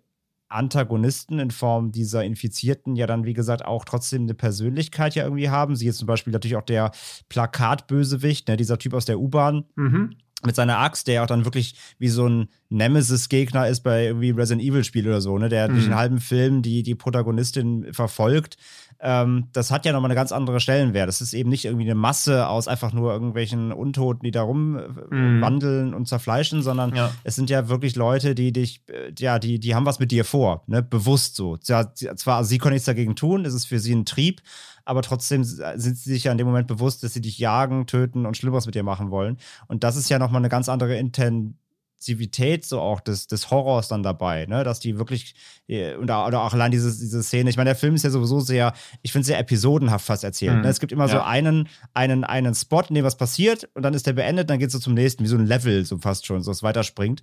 Antagonisten 0.50 1.40
in 1.40 1.52
Form 1.52 1.92
dieser 1.92 2.24
Infizierten 2.26 2.96
ja 2.96 3.08
dann, 3.08 3.24
wie 3.24 3.34
gesagt, 3.34 3.64
auch 3.64 3.86
trotzdem 3.86 4.24
eine 4.24 4.34
Persönlichkeit 4.34 5.16
ja 5.16 5.24
irgendwie 5.24 5.50
haben. 5.50 5.76
Sie 5.76 5.86
jetzt 5.86 6.00
zum 6.00 6.08
Beispiel 6.08 6.34
natürlich 6.34 6.58
auch 6.58 6.64
der 6.64 6.92
Plakatbösewicht, 7.30 8.48
ne, 8.48 8.58
dieser 8.58 8.78
Typ 8.78 8.94
aus 8.94 9.06
der 9.06 9.20
U-Bahn. 9.20 9.66
Mhm 9.76 10.18
mit 10.46 10.56
seiner 10.56 10.80
Axt, 10.80 11.08
der 11.08 11.24
auch 11.24 11.28
dann 11.28 11.46
wirklich 11.46 11.76
wie 11.98 12.08
so 12.10 12.28
ein 12.28 12.50
Nemesis-Gegner 12.70 13.68
ist 13.68 13.82
bei 13.82 14.06
irgendwie 14.06 14.32
Resident 14.32 14.66
Evil-Spiel 14.66 15.08
oder 15.08 15.22
so, 15.22 15.38
ne? 15.38 15.50
Der 15.50 15.68
mhm. 15.68 15.74
durch 15.74 15.86
den 15.86 15.96
halben 15.96 16.20
Film 16.20 16.62
die, 16.62 16.84
die 16.84 16.96
Protagonistin 16.96 17.94
verfolgt. 17.94 18.58
Ähm, 19.02 19.48
das 19.54 19.72
hat 19.72 19.86
ja 19.86 19.94
nochmal 19.94 20.10
eine 20.10 20.16
ganz 20.16 20.32
andere 20.32 20.60
Stellenwert. 20.60 21.08
Das 21.08 21.22
ist 21.22 21.34
eben 21.34 21.50
nicht 21.50 21.66
irgendwie 21.66 21.86
eine 21.86 21.96
Masse 21.96 22.48
aus 22.48 22.68
einfach 22.68 22.92
nur 22.92 23.14
irgendwelchen 23.14 23.72
Untoten, 23.72 24.26
die 24.26 24.32
da 24.32 24.42
rumwandeln 24.44 25.90
mhm. 25.90 25.94
und 25.94 26.08
zerfleischen, 26.08 26.62
sondern 26.62 26.94
ja. 26.94 27.12
es 27.24 27.36
sind 27.36 27.50
ja 27.50 27.70
wirklich 27.70 27.96
Leute, 27.96 28.36
die 28.36 28.52
dich, 28.52 28.84
äh, 28.88 29.14
ja, 29.18 29.40
die, 29.40 29.60
die 29.60 29.74
haben 29.74 29.86
was 29.86 30.00
mit 30.00 30.12
dir 30.12 30.26
vor, 30.26 30.64
ne? 30.68 30.84
Bewusst 30.84 31.36
so. 31.36 31.58
Ja, 31.64 31.94
zwar, 31.94 32.44
sie 32.44 32.58
können 32.58 32.74
nichts 32.74 32.86
dagegen 32.86 33.16
tun, 33.16 33.46
es 33.46 33.54
ist 33.54 33.66
für 33.66 33.80
sie 33.80 33.96
ein 33.96 34.06
Trieb, 34.06 34.42
aber 34.90 35.04
trotzdem 35.04 35.44
sind 35.44 35.98
sie 35.98 36.14
sich 36.14 36.24
ja 36.24 36.32
in 36.32 36.40
dem 36.40 36.48
Moment 36.48 36.68
bewusst, 36.68 37.04
dass 37.04 37.14
sie 37.14 37.22
dich 37.22 37.38
jagen, 37.38 37.86
töten 37.86 38.26
und 38.26 38.36
Schlimmeres 38.36 38.66
mit 38.66 38.74
dir 38.74 38.82
machen 38.82 39.12
wollen. 39.12 39.38
Und 39.68 39.84
das 39.84 39.96
ist 39.96 40.10
ja 40.10 40.18
nochmal 40.18 40.42
eine 40.42 40.50
ganz 40.50 40.68
andere 40.68 40.98
Intensivität 40.98 42.66
so 42.66 42.82
auch 42.82 43.00
des, 43.00 43.28
des 43.28 43.52
Horrors 43.52 43.88
dann 43.88 44.02
dabei, 44.02 44.48
ne? 44.48 44.64
Dass 44.64 44.80
die 44.80 44.98
wirklich, 44.98 45.36
äh, 45.68 45.94
oder, 45.94 46.26
oder 46.26 46.42
auch 46.42 46.54
allein 46.56 46.72
diese, 46.72 46.90
diese 46.90 47.22
Szene, 47.22 47.52
ich 47.52 47.58
meine, 47.58 47.68
der 47.68 47.76
Film 47.76 47.94
ist 47.94 48.04
ja 48.04 48.10
sowieso 48.10 48.40
sehr, 48.40 48.74
ich 49.04 49.12
finde 49.12 49.28
sehr 49.28 49.38
episodenhaft 49.38 50.08
fast 50.08 50.24
erzählt. 50.24 50.56
Mhm. 50.56 50.62
Ne? 50.62 50.70
Es 50.70 50.80
gibt 50.80 50.92
immer 50.92 51.06
ja. 51.06 51.12
so 51.12 51.22
einen, 51.22 51.70
einen, 51.94 52.24
einen 52.24 52.56
Spot, 52.56 52.82
in 52.90 52.96
dem 52.96 53.06
was 53.06 53.16
passiert 53.16 53.70
und 53.76 53.84
dann 53.84 53.94
ist 53.94 54.08
der 54.08 54.14
beendet, 54.14 54.50
dann 54.50 54.58
geht 54.58 54.70
es 54.70 54.74
so 54.74 54.80
zum 54.80 54.96
nächsten, 54.96 55.24
wie 55.24 55.28
so 55.28 55.38
ein 55.38 55.46
Level, 55.46 55.86
so 55.86 56.00
fast 56.00 56.26
schon, 56.26 56.42
so 56.42 56.50
es 56.50 56.64
weiterspringt. 56.64 57.22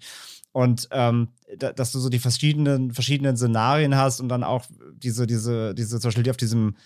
Und 0.52 0.88
ähm, 0.92 1.28
dass 1.58 1.92
du 1.92 1.98
so 1.98 2.08
die 2.08 2.18
verschiedenen, 2.18 2.92
verschiedenen 2.92 3.36
Szenarien 3.36 3.94
hast 3.96 4.20
und 4.20 4.30
dann 4.30 4.42
auch 4.42 4.64
diese, 4.94 5.26
diese, 5.26 5.74
diese, 5.74 6.00
zum 6.00 6.08
Beispiel 6.08 6.22
die 6.22 6.30
auf 6.30 6.38
diesem 6.38 6.76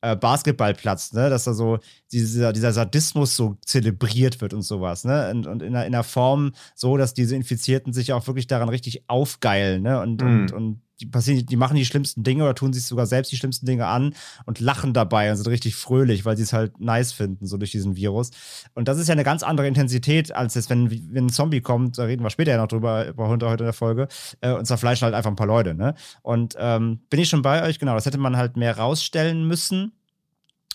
äh, 0.00 0.16
Basketballplatz, 0.16 1.12
ne? 1.12 1.30
dass 1.30 1.44
da 1.44 1.54
so 1.54 1.78
dieser, 2.12 2.52
dieser 2.52 2.72
Sadismus 2.72 3.36
so 3.36 3.56
zelebriert 3.64 4.40
wird 4.40 4.54
und 4.54 4.62
sowas, 4.62 5.04
ne? 5.04 5.30
Und, 5.30 5.46
und 5.46 5.62
in, 5.62 5.74
einer, 5.74 5.86
in 5.86 5.94
einer 5.94 6.04
Form 6.04 6.52
so, 6.74 6.96
dass 6.96 7.14
diese 7.14 7.34
Infizierten 7.36 7.92
sich 7.92 8.12
auch 8.12 8.26
wirklich 8.26 8.46
daran 8.46 8.68
richtig 8.68 9.04
aufgeilen, 9.08 9.82
ne? 9.82 10.00
Und, 10.00 10.22
mhm. 10.22 10.28
und, 10.28 10.52
und 10.52 10.82
die 11.00 11.06
passieren, 11.06 11.46
die 11.46 11.56
machen 11.56 11.76
die 11.76 11.84
schlimmsten 11.84 12.22
Dinge 12.22 12.44
oder 12.44 12.54
tun 12.54 12.72
sich 12.72 12.84
sogar 12.84 13.06
selbst 13.06 13.32
die 13.32 13.36
schlimmsten 13.36 13.66
Dinge 13.66 13.86
an 13.86 14.14
und 14.46 14.60
lachen 14.60 14.92
dabei 14.92 15.30
und 15.30 15.36
sind 15.36 15.48
richtig 15.48 15.76
fröhlich, 15.76 16.24
weil 16.24 16.36
sie 16.36 16.42
es 16.42 16.52
halt 16.52 16.80
nice 16.80 17.12
finden, 17.12 17.46
so 17.46 17.56
durch 17.56 17.70
diesen 17.70 17.96
Virus. 17.96 18.30
Und 18.74 18.88
das 18.88 18.98
ist 18.98 19.08
ja 19.08 19.12
eine 19.12 19.24
ganz 19.24 19.42
andere 19.42 19.68
Intensität, 19.68 20.34
als 20.34 20.54
jetzt, 20.54 20.70
wenn, 20.70 20.90
wenn 20.90 21.26
ein 21.26 21.30
Zombie 21.30 21.60
kommt, 21.60 21.98
da 21.98 22.04
reden 22.04 22.22
wir 22.22 22.30
später 22.30 22.52
ja 22.52 22.58
noch 22.58 22.68
drüber, 22.68 23.08
über 23.08 23.28
heute, 23.28 23.48
heute 23.48 23.64
in 23.64 23.68
der 23.68 23.72
Folge, 23.72 24.08
äh, 24.40 24.52
und 24.52 24.66
zerfleischen 24.66 25.04
halt 25.04 25.14
einfach 25.14 25.30
ein 25.30 25.36
paar 25.36 25.46
Leute, 25.46 25.74
ne? 25.74 25.94
Und 26.22 26.56
ähm, 26.58 27.00
bin 27.10 27.20
ich 27.20 27.28
schon 27.28 27.42
bei 27.42 27.62
euch, 27.62 27.78
genau, 27.78 27.94
das 27.94 28.06
hätte 28.06 28.18
man 28.18 28.36
halt 28.36 28.56
mehr 28.56 28.76
rausstellen 28.76 29.46
müssen. 29.46 29.92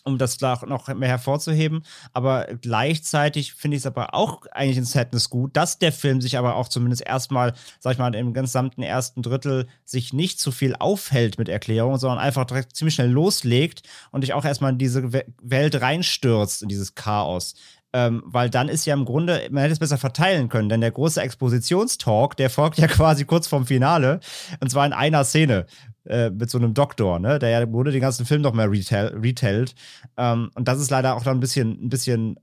Um 0.03 0.17
das 0.17 0.39
noch 0.41 0.87
mehr 0.93 1.09
hervorzuheben. 1.09 1.83
Aber 2.11 2.47
gleichzeitig 2.61 3.53
finde 3.53 3.77
ich 3.77 3.83
es 3.83 3.87
aber 3.87 4.13
auch 4.13 4.45
eigentlich 4.51 4.77
in 4.77 4.85
Sadness 4.85 5.29
gut, 5.29 5.55
dass 5.55 5.79
der 5.79 5.91
Film 5.91 6.21
sich 6.21 6.37
aber 6.37 6.55
auch 6.55 6.67
zumindest 6.67 7.05
erstmal, 7.05 7.53
sag 7.79 7.93
ich 7.93 7.99
mal, 7.99 8.13
im 8.13 8.33
gesamten 8.33 8.83
ersten 8.83 9.21
Drittel 9.21 9.67
sich 9.85 10.13
nicht 10.13 10.39
zu 10.39 10.51
viel 10.51 10.75
aufhält 10.75 11.37
mit 11.37 11.49
Erklärungen, 11.49 11.99
sondern 11.99 12.19
einfach 12.19 12.45
direkt 12.45 12.75
ziemlich 12.75 12.95
schnell 12.95 13.11
loslegt 13.11 13.83
und 14.11 14.21
dich 14.21 14.33
auch 14.33 14.45
erstmal 14.45 14.73
in 14.73 14.77
diese 14.77 15.11
Welt 15.41 15.81
reinstürzt, 15.81 16.63
in 16.63 16.69
dieses 16.69 16.95
Chaos. 16.95 17.55
Ähm, 17.95 18.23
weil 18.25 18.49
dann 18.49 18.69
ist 18.69 18.85
ja 18.85 18.93
im 18.95 19.05
Grunde, 19.05 19.47
man 19.51 19.61
hätte 19.61 19.73
es 19.73 19.79
besser 19.79 19.99
verteilen 19.99 20.49
können, 20.49 20.67
denn 20.67 20.81
der 20.81 20.91
große 20.91 21.21
Expositionstalk, 21.21 22.35
der 22.35 22.49
folgt 22.49 22.79
ja 22.79 22.87
quasi 22.99 23.23
kurz 23.25 23.47
vorm 23.47 23.67
Finale 23.67 24.19
und 24.59 24.71
zwar 24.71 24.85
in 24.85 24.93
einer 24.93 25.23
Szene 25.23 25.67
äh, 26.05 26.29
mit 26.31 26.49
so 26.49 26.57
einem 26.57 26.73
Doktor, 26.73 27.19
ne, 27.19 27.39
der 27.39 27.49
ja 27.49 27.61
im 27.61 27.91
den 27.91 28.01
ganzen 28.01 28.25
Film 28.25 28.41
noch 28.41 28.53
mehr 28.53 28.69
retellt. 28.69 29.75
Ähm, 30.17 30.49
und 30.55 30.67
das 30.67 30.79
ist 30.79 30.91
leider 30.91 31.15
auch 31.15 31.23
dann 31.23 31.37
ein 31.37 31.39
bisschen, 31.39 31.85
ein 31.85 31.89
bisschen 31.89 32.37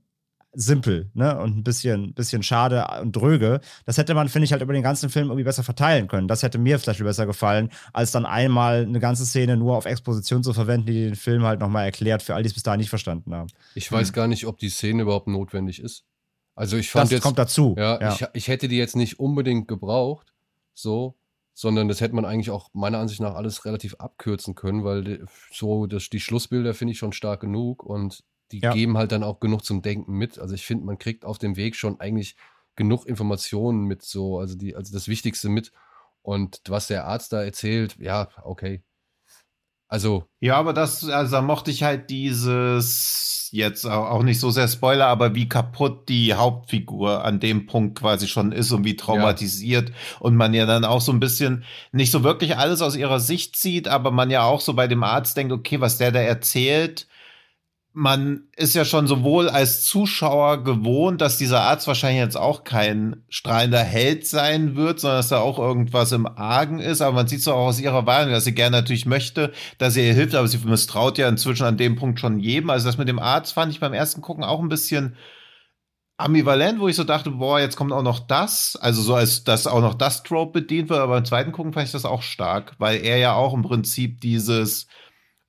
simpel, 0.53 1.09
ne? 1.13 1.39
Und 1.39 1.57
ein 1.57 1.63
bisschen, 1.63 2.13
bisschen 2.13 2.43
schade 2.43 2.85
und 3.01 3.15
dröge. 3.15 3.61
Das 3.85 3.97
hätte 3.97 4.13
man, 4.13 4.27
finde 4.27 4.45
ich, 4.45 4.51
halt 4.51 4.61
über 4.61 4.73
den 4.73 4.83
ganzen 4.83 5.09
Film 5.09 5.27
irgendwie 5.27 5.43
besser 5.43 5.63
verteilen 5.63 6.07
können. 6.07 6.27
Das 6.27 6.43
hätte 6.43 6.57
mir 6.57 6.77
vielleicht 6.79 7.03
besser 7.03 7.25
gefallen, 7.25 7.69
als 7.93 8.11
dann 8.11 8.25
einmal 8.25 8.81
eine 8.81 8.99
ganze 8.99 9.25
Szene 9.25 9.57
nur 9.57 9.77
auf 9.77 9.85
Exposition 9.85 10.43
zu 10.43 10.53
verwenden, 10.53 10.87
die 10.87 11.05
den 11.05 11.15
Film 11.15 11.43
halt 11.43 11.59
nochmal 11.59 11.85
erklärt, 11.85 12.21
für 12.21 12.35
all 12.35 12.43
die 12.43 12.47
es 12.47 12.53
bis 12.53 12.63
dahin 12.63 12.79
nicht 12.79 12.89
verstanden 12.89 13.33
haben. 13.33 13.49
Ich 13.75 13.91
weiß 13.91 14.09
hm. 14.09 14.13
gar 14.13 14.27
nicht, 14.27 14.45
ob 14.45 14.57
die 14.57 14.69
Szene 14.69 15.03
überhaupt 15.03 15.27
notwendig 15.27 15.81
ist. 15.81 16.03
Also 16.55 16.77
ich 16.77 16.91
fand 16.91 17.05
das 17.05 17.11
jetzt. 17.11 17.23
kommt 17.23 17.39
dazu. 17.39 17.75
Ja, 17.77 17.99
ja. 18.01 18.13
Ich, 18.13 18.25
ich 18.33 18.47
hätte 18.47 18.67
die 18.67 18.77
jetzt 18.77 18.95
nicht 18.95 19.19
unbedingt 19.19 19.67
gebraucht, 19.67 20.33
so, 20.73 21.15
sondern 21.53 21.87
das 21.87 22.01
hätte 22.01 22.15
man 22.15 22.25
eigentlich 22.25 22.49
auch 22.49 22.69
meiner 22.73 22.99
Ansicht 22.99 23.21
nach 23.21 23.35
alles 23.35 23.65
relativ 23.65 23.95
abkürzen 23.95 24.53
können, 24.55 24.83
weil 24.83 25.03
die, 25.03 25.23
so 25.53 25.85
das, 25.85 26.09
die 26.09 26.19
Schlussbilder 26.19 26.73
finde 26.73 26.93
ich 26.93 26.99
schon 26.99 27.13
stark 27.13 27.39
genug 27.39 27.83
und 27.83 28.23
die 28.51 28.59
ja. 28.59 28.73
geben 28.73 28.97
halt 28.97 29.11
dann 29.11 29.23
auch 29.23 29.39
genug 29.39 29.63
zum 29.63 29.81
Denken 29.81 30.13
mit. 30.13 30.39
Also 30.39 30.55
ich 30.55 30.65
finde, 30.65 30.85
man 30.85 30.97
kriegt 30.97 31.25
auf 31.25 31.37
dem 31.37 31.55
Weg 31.55 31.75
schon 31.75 31.99
eigentlich 31.99 32.35
genug 32.75 33.05
Informationen 33.05 33.85
mit 33.85 34.01
so, 34.01 34.39
also 34.39 34.55
die, 34.55 34.75
also 34.75 34.93
das 34.93 35.07
Wichtigste 35.07 35.49
mit. 35.49 35.71
Und 36.21 36.61
was 36.67 36.87
der 36.87 37.05
Arzt 37.05 37.33
da 37.33 37.43
erzählt, 37.43 37.97
ja, 37.99 38.29
okay. 38.43 38.83
Also. 39.87 40.25
Ja, 40.39 40.55
aber 40.55 40.73
das, 40.73 41.03
also 41.09 41.31
da 41.31 41.41
mochte 41.41 41.69
ich 41.69 41.83
halt 41.83 42.09
dieses, 42.09 43.49
jetzt 43.51 43.85
auch 43.85 44.23
nicht 44.23 44.39
so 44.39 44.49
sehr 44.49 44.69
Spoiler, 44.69 45.07
aber 45.07 45.35
wie 45.35 45.49
kaputt 45.49 46.07
die 46.07 46.33
Hauptfigur 46.33 47.25
an 47.25 47.41
dem 47.41 47.65
Punkt 47.65 47.99
quasi 47.99 48.27
schon 48.27 48.53
ist 48.53 48.71
und 48.71 48.85
wie 48.85 48.95
traumatisiert. 48.95 49.89
Ja. 49.89 49.95
Und 50.19 50.37
man 50.37 50.53
ja 50.53 50.65
dann 50.65 50.85
auch 50.85 51.01
so 51.01 51.11
ein 51.11 51.19
bisschen 51.19 51.65
nicht 51.91 52.11
so 52.11 52.23
wirklich 52.23 52.57
alles 52.57 52.81
aus 52.81 52.95
ihrer 52.95 53.19
Sicht 53.19 53.57
sieht, 53.57 53.89
aber 53.89 54.11
man 54.11 54.29
ja 54.29 54.43
auch 54.43 54.61
so 54.61 54.73
bei 54.73 54.87
dem 54.87 55.03
Arzt 55.03 55.35
denkt, 55.35 55.51
okay, 55.51 55.81
was 55.81 55.97
der 55.97 56.13
da 56.13 56.19
erzählt, 56.19 57.07
man 57.93 58.43
ist 58.55 58.73
ja 58.73 58.85
schon 58.85 59.05
sowohl 59.05 59.49
als 59.49 59.83
Zuschauer 59.83 60.63
gewohnt, 60.63 61.19
dass 61.19 61.37
dieser 61.37 61.61
Arzt 61.61 61.87
wahrscheinlich 61.87 62.21
jetzt 62.21 62.37
auch 62.37 62.63
kein 62.63 63.23
strahlender 63.27 63.83
Held 63.83 64.25
sein 64.25 64.75
wird, 64.75 65.01
sondern 65.01 65.19
dass 65.19 65.27
da 65.27 65.39
auch 65.39 65.59
irgendwas 65.59 66.13
im 66.13 66.25
Argen 66.25 66.79
ist. 66.79 67.01
Aber 67.01 67.15
man 67.15 67.27
sieht 67.27 67.39
es 67.39 67.47
auch 67.49 67.67
aus 67.67 67.81
ihrer 67.81 68.05
Wahrnehmung, 68.05 68.33
dass 68.33 68.45
sie 68.45 68.55
gerne 68.55 68.77
natürlich 68.77 69.05
möchte, 69.05 69.51
dass 69.77 69.95
sie 69.95 70.07
ihr 70.07 70.13
hilft, 70.13 70.35
aber 70.35 70.47
sie 70.47 70.59
misstraut 70.59 71.17
ja 71.17 71.27
inzwischen 71.27 71.65
an 71.65 71.77
dem 71.77 71.97
Punkt 71.97 72.19
schon 72.19 72.39
jedem. 72.39 72.69
Also 72.69 72.85
das 72.85 72.97
mit 72.97 73.09
dem 73.09 73.19
Arzt 73.19 73.53
fand 73.53 73.73
ich 73.73 73.81
beim 73.81 73.93
ersten 73.93 74.21
Gucken 74.21 74.45
auch 74.45 74.61
ein 74.61 74.69
bisschen 74.69 75.17
ambivalent, 76.17 76.79
wo 76.79 76.87
ich 76.87 76.95
so 76.95 77.03
dachte, 77.03 77.31
boah, 77.31 77.59
jetzt 77.59 77.75
kommt 77.75 77.91
auch 77.91 78.03
noch 78.03 78.19
das, 78.19 78.77
also 78.79 79.01
so 79.01 79.15
als 79.15 79.43
dass 79.43 79.67
auch 79.67 79.81
noch 79.81 79.95
das 79.95 80.23
Trope 80.23 80.61
bedient 80.61 80.89
wird, 80.89 80.99
aber 80.99 81.15
beim 81.15 81.25
zweiten 81.25 81.51
Gucken 81.51 81.73
fand 81.73 81.87
ich 81.87 81.91
das 81.91 82.05
auch 82.05 82.21
stark, 82.21 82.75
weil 82.77 83.03
er 83.03 83.17
ja 83.17 83.33
auch 83.33 83.53
im 83.53 83.63
Prinzip 83.63 84.21
dieses 84.21 84.87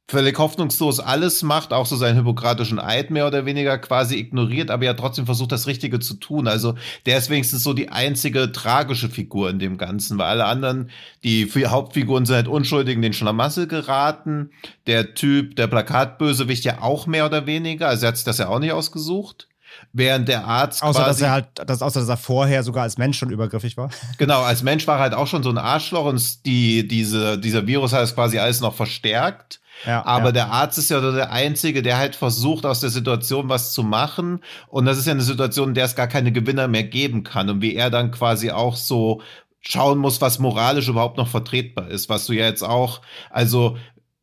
völlig 0.09 0.39
hoffnungslos 0.39 1.01
alles 1.01 1.43
macht, 1.43 1.73
auch 1.73 1.87
so 1.87 1.97
seinen 1.97 2.17
hippokratischen 2.17 2.79
Eid 2.79 3.11
mehr 3.11 3.27
oder 3.27 3.47
weniger 3.47 3.79
quasi 3.79 4.17
ignoriert, 4.17 4.71
aber 4.71 4.85
ja 4.85 4.95
trotzdem 4.95 5.27
versucht, 5.27 5.53
das 5.53 5.67
Richtige 5.67 6.01
zu 6.01 6.15
tun. 6.15 6.49
Also 6.49 6.75
der 7.07 7.19
ist 7.19 7.31
wenigstens 7.31 7.63
so 7.63 7.73
die 7.73 7.89
einzige 7.89 8.53
tragische 8.53 9.09
Figur 9.09 9.49
in 9.49 9.59
dem 9.59 9.79
Ganzen, 9.79 10.19
weil 10.19 10.27
alle 10.27 10.45
anderen, 10.45 10.91
die 11.25 11.49
Hauptfiguren 11.49 12.27
sind 12.27 12.37
halt 12.37 12.49
unschuldig 12.49 12.97
in 12.97 13.03
den 13.03 13.13
Schlamassel 13.15 13.67
geraten. 13.67 14.51
Der 14.87 15.15
Typ, 15.15 15.57
der 15.57 15.67
Plakatbösewicht 15.67 16.65
ja 16.65 16.83
auch 16.83 17.07
mehr 17.07 17.27
oder 17.27 17.47
weniger, 17.47 17.89
also 17.89 18.05
er 18.05 18.09
hat 18.09 18.17
sich 18.17 18.25
das 18.25 18.39
ja 18.39 18.49
auch 18.49 18.59
nicht 18.59 18.73
ausgesucht 18.73 19.49
während 19.93 20.29
der 20.29 20.47
Arzt 20.47 20.83
außer 20.83 21.05
dass 21.05 21.21
er 21.21 21.31
halt 21.31 21.47
dass, 21.55 21.83
außer 21.83 22.01
dass 22.01 22.09
er 22.09 22.17
vorher 22.17 22.63
sogar 22.63 22.85
als 22.85 22.99
Mensch 22.99 23.19
schon 23.19 23.31
übergriffig 23.31 23.77
war 23.77 23.91
genau 24.19 24.43
als 24.43 24.63
Mensch 24.63 24.87
war 24.87 24.97
er 24.97 25.03
halt 25.03 25.15
auch 25.15 25.27
schon 25.27 25.43
so 25.43 25.51
ein 25.51 25.59
Arschloch 25.59 26.07
und 26.07 26.47
die 26.47 26.87
diese 26.87 27.39
dieser 27.39 27.67
Virus 27.67 27.93
hat 27.93 28.03
es 28.03 28.15
quasi 28.15 28.39
alles 28.39 28.61
noch 28.61 28.75
verstärkt 28.75 29.61
ja, 29.87 30.05
aber 30.05 30.27
ja. 30.27 30.33
der 30.33 30.51
Arzt 30.53 30.79
ist 30.79 30.91
ja 30.91 31.01
der 31.01 31.33
Einzige, 31.33 31.83
der 31.83 31.99
halt 31.99 32.15
versucht, 32.15 32.67
aus 32.67 32.81
der 32.81 32.91
Situation 32.91 33.49
was 33.49 33.73
zu 33.73 33.83
machen. 33.83 34.41
Und 34.69 34.85
das 34.85 34.99
ist 34.99 35.07
ja 35.07 35.13
eine 35.13 35.23
Situation, 35.23 35.69
in 35.69 35.75
der 35.75 35.87
es 35.87 35.97
gar 35.97 36.07
keine 36.07 36.33
Gewinner 36.33 36.69
mehr 36.69 36.85
geben 36.85 37.25
kann. 37.25 37.51
Und 37.51 37.63
wie 37.63 37.75
er 37.75 37.91
dann 37.91 38.11
quasi 38.13 38.51
auch 38.51 38.77
so 38.77 39.23
schauen 39.61 39.99
muss, 39.99 40.21
was 40.21 40.39
moralisch 40.39 40.89
überhaupt 40.89 41.17
noch 41.17 41.29
vertretbar 41.29 41.89
ist, 41.89 42.09
was 42.09 42.27
du 42.27 42.33
ja 42.33 42.47
jetzt 42.47 42.65
auch, 42.65 43.01
also 43.31 43.77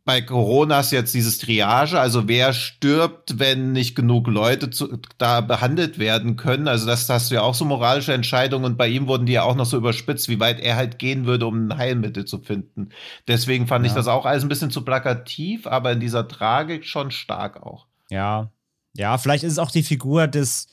bei 0.10 0.24
Corona 0.24 0.80
ist 0.80 0.90
jetzt 0.90 1.14
dieses 1.14 1.38
Triage, 1.38 2.00
also 2.00 2.28
wer 2.28 2.52
stirbt, 2.52 3.38
wenn 3.38 3.74
nicht 3.74 3.96
genug 3.96 4.28
Leute 4.28 4.72
zu, 4.72 4.98
da 5.20 5.40
behandelt 5.42 6.00
werden 6.00 6.36
können. 6.36 6.68
Also 6.68 6.88
das 6.88 7.08
hast 7.08 7.30
du 7.30 7.36
ja 7.36 7.44
auch 7.44 7.54
so 7.54 7.64
moralische 7.64 8.12
Entscheidungen 8.12 8.66
und 8.66 8.76
bei 8.76 8.88
ihm 8.88 9.06
wurden 9.06 9.28
die 9.28 9.34
ja 9.34 9.44
auch 9.44 9.54
noch 9.54 9.68
so 9.68 9.78
überspitzt, 9.78 10.28
wie 10.28 10.40
weit 10.40 10.62
er 10.62 10.78
halt 10.78 10.98
gehen 10.98 11.28
würde, 11.28 11.46
um 11.46 11.68
ein 11.68 11.78
Heilmittel 11.78 12.26
zu 12.26 12.40
finden. 12.40 12.90
Deswegen 13.28 13.68
fand 13.68 13.86
ja. 13.86 13.92
ich 13.92 13.96
das 13.96 14.08
auch 14.08 14.26
alles 14.26 14.42
ein 14.42 14.50
bisschen 14.50 14.72
zu 14.72 14.84
plakativ, 14.84 15.68
aber 15.68 15.92
in 15.92 16.00
dieser 16.00 16.28
Tragik 16.28 16.88
schon 16.88 17.12
stark 17.12 17.62
auch. 17.62 17.86
Ja, 18.10 18.50
ja, 18.96 19.20
vielleicht 19.20 19.44
ist 19.44 19.52
es 19.52 19.60
auch 19.60 19.70
die 19.70 19.84
Figur 19.84 20.26
des 20.26 20.70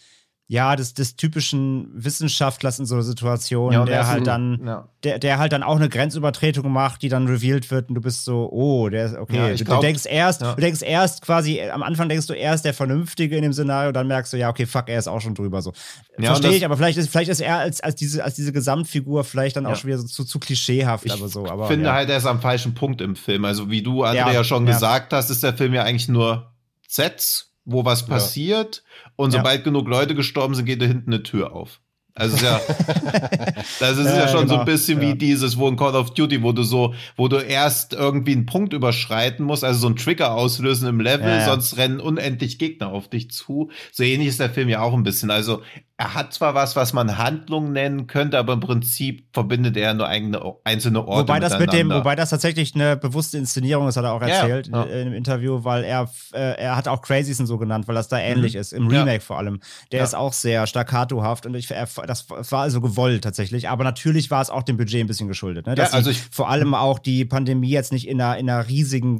ja, 0.48 0.76
des, 0.76 0.94
des 0.94 1.16
typischen 1.16 1.90
Wissenschaftlers 1.92 2.78
in 2.78 2.86
so 2.86 2.94
einer 2.94 3.02
Situation, 3.02 3.72
ja, 3.72 3.84
der 3.84 4.06
halt 4.06 4.28
dann, 4.28 4.60
ja. 4.64 4.88
der, 5.02 5.18
der 5.18 5.38
halt 5.38 5.52
dann 5.52 5.64
auch 5.64 5.74
eine 5.74 5.88
Grenzübertretung 5.88 6.70
macht, 6.70 7.02
die 7.02 7.08
dann 7.08 7.26
revealed 7.26 7.68
wird 7.72 7.88
und 7.88 7.96
du 7.96 8.00
bist 8.00 8.24
so, 8.24 8.48
oh, 8.52 8.88
der 8.88 9.06
ist 9.06 9.16
okay. 9.16 9.36
Ja, 9.36 9.54
du, 9.56 9.64
glaub, 9.64 9.80
du, 9.80 9.86
denkst 9.86 10.04
erst, 10.06 10.42
du 10.42 10.54
denkst 10.54 10.82
erst 10.82 11.22
quasi, 11.22 11.60
am 11.62 11.82
Anfang 11.82 12.08
denkst 12.08 12.28
du 12.28 12.32
erst 12.32 12.64
der 12.64 12.74
Vernünftige 12.74 13.36
in 13.36 13.42
dem 13.42 13.52
Szenario, 13.52 13.90
dann 13.90 14.06
merkst 14.06 14.32
du, 14.34 14.36
ja, 14.36 14.48
okay, 14.48 14.66
fuck, 14.66 14.88
er 14.88 15.00
ist 15.00 15.08
auch 15.08 15.20
schon 15.20 15.34
drüber. 15.34 15.62
So. 15.62 15.72
Verstehe 16.16 16.52
ich, 16.52 16.64
aber 16.64 16.76
vielleicht 16.76 16.98
ist, 16.98 17.10
vielleicht 17.10 17.30
ist 17.30 17.40
er 17.40 17.56
als, 17.56 17.80
als, 17.80 17.96
diese, 17.96 18.22
als 18.22 18.36
diese 18.36 18.52
Gesamtfigur 18.52 19.24
vielleicht 19.24 19.56
dann 19.56 19.66
auch 19.66 19.74
schon 19.74 19.88
wieder 19.88 19.98
so 19.98 20.06
zu, 20.06 20.24
zu 20.24 20.38
klischeehaft, 20.38 21.06
ich 21.06 21.12
aber 21.12 21.28
so. 21.28 21.46
Aber, 21.46 21.64
ich 21.64 21.70
finde 21.70 21.92
halt, 21.92 22.08
er 22.08 22.18
ist 22.18 22.26
am 22.26 22.40
falschen 22.40 22.72
Punkt 22.74 23.00
im 23.00 23.16
Film. 23.16 23.44
Also, 23.44 23.68
wie 23.68 23.82
du, 23.82 24.04
Andrea, 24.04 24.44
schon 24.44 24.64
gesagt 24.64 25.12
hast, 25.12 25.28
ist 25.28 25.42
der 25.42 25.54
Film 25.54 25.74
ja 25.74 25.82
eigentlich 25.82 26.08
nur 26.08 26.52
Sets 26.86 27.55
wo 27.66 27.84
was 27.84 28.06
passiert 28.06 28.82
ja. 28.84 29.10
und 29.16 29.32
sobald 29.32 29.58
ja. 29.58 29.64
genug 29.64 29.88
Leute 29.88 30.14
gestorben 30.14 30.54
sind, 30.54 30.64
geht 30.64 30.80
da 30.80 30.86
hinten 30.86 31.12
eine 31.12 31.22
Tür 31.22 31.52
auf. 31.52 31.80
Also 32.18 32.42
ja, 32.42 32.58
das 33.78 33.98
ist 33.98 34.06
ja, 34.06 34.20
ja 34.20 34.28
schon 34.28 34.46
genau. 34.46 34.54
so 34.54 34.60
ein 34.60 34.64
genau. 34.64 34.64
bisschen 34.64 35.02
ja. 35.02 35.08
wie 35.08 35.14
dieses, 35.16 35.58
wo 35.58 35.68
in 35.68 35.76
Call 35.76 35.94
of 35.94 36.14
Duty, 36.14 36.42
wo 36.42 36.52
du 36.52 36.62
so, 36.62 36.94
wo 37.14 37.28
du 37.28 37.36
erst 37.36 37.92
irgendwie 37.92 38.32
einen 38.32 38.46
Punkt 38.46 38.72
überschreiten 38.72 39.44
musst, 39.44 39.64
also 39.64 39.80
so 39.80 39.86
einen 39.88 39.96
Trigger 39.96 40.32
auslösen 40.32 40.88
im 40.88 40.98
Level, 40.98 41.28
ja, 41.28 41.44
sonst 41.44 41.76
rennen 41.76 42.00
unendlich 42.00 42.58
Gegner 42.58 42.88
auf 42.88 43.08
dich 43.08 43.30
zu. 43.30 43.70
So 43.92 44.02
ähnlich 44.02 44.28
ist 44.28 44.40
der 44.40 44.48
Film 44.48 44.70
ja 44.70 44.80
auch 44.80 44.94
ein 44.94 45.02
bisschen. 45.02 45.30
Also 45.30 45.60
er 45.98 46.12
hat 46.12 46.34
zwar 46.34 46.54
was, 46.54 46.76
was 46.76 46.92
man 46.92 47.16
Handlung 47.16 47.72
nennen 47.72 48.06
könnte, 48.06 48.38
aber 48.38 48.52
im 48.52 48.60
Prinzip 48.60 49.28
verbindet 49.32 49.78
er 49.78 49.94
nur 49.94 50.06
eigene, 50.06 50.42
einzelne 50.62 51.06
Orte. 51.06 51.22
Wobei 51.22 51.40
das 51.40 51.58
mit 51.58 51.72
dem, 51.72 51.88
wobei 51.88 52.14
das 52.14 52.28
tatsächlich 52.28 52.74
eine 52.74 52.98
bewusste 52.98 53.38
Inszenierung 53.38 53.88
ist, 53.88 53.96
hat 53.96 54.04
er 54.04 54.12
auch 54.12 54.20
erzählt 54.20 54.68
ja, 54.68 54.84
ja. 54.84 54.92
in, 54.92 55.08
im 55.08 55.14
Interview, 55.14 55.64
weil 55.64 55.84
er, 55.84 56.10
äh, 56.34 56.58
er 56.58 56.76
hat 56.76 56.86
auch 56.86 57.00
Crazies 57.00 57.38
so 57.38 57.56
genannt, 57.56 57.88
weil 57.88 57.94
das 57.94 58.08
da 58.08 58.18
ähnlich 58.18 58.54
mhm. 58.54 58.60
ist, 58.60 58.72
im 58.74 58.88
Remake 58.88 59.14
ja. 59.14 59.20
vor 59.20 59.38
allem. 59.38 59.60
Der 59.90 60.04
ist 60.04 60.14
auch 60.14 60.34
sehr 60.34 60.66
staccatohaft 60.66 61.46
und 61.46 61.54
ich, 61.54 61.70
er, 61.70 61.88
das 62.06 62.28
war 62.28 62.60
also 62.60 62.82
gewollt 62.82 63.24
tatsächlich, 63.24 63.70
aber 63.70 63.82
natürlich 63.82 64.30
war 64.30 64.42
es 64.42 64.50
auch 64.50 64.64
dem 64.64 64.76
Budget 64.76 65.00
ein 65.00 65.06
bisschen 65.06 65.28
geschuldet. 65.28 65.66
Ne? 65.66 65.76
Dass 65.76 65.94
also 65.94 66.10
ich, 66.10 66.20
vor 66.30 66.50
allem 66.50 66.74
auch 66.74 66.98
die 66.98 67.24
Pandemie 67.24 67.70
jetzt 67.70 67.92
nicht 67.92 68.06
in 68.06 68.20
einer, 68.20 68.36
in 68.36 68.50
einer 68.50 68.68
riesigen 68.68 69.18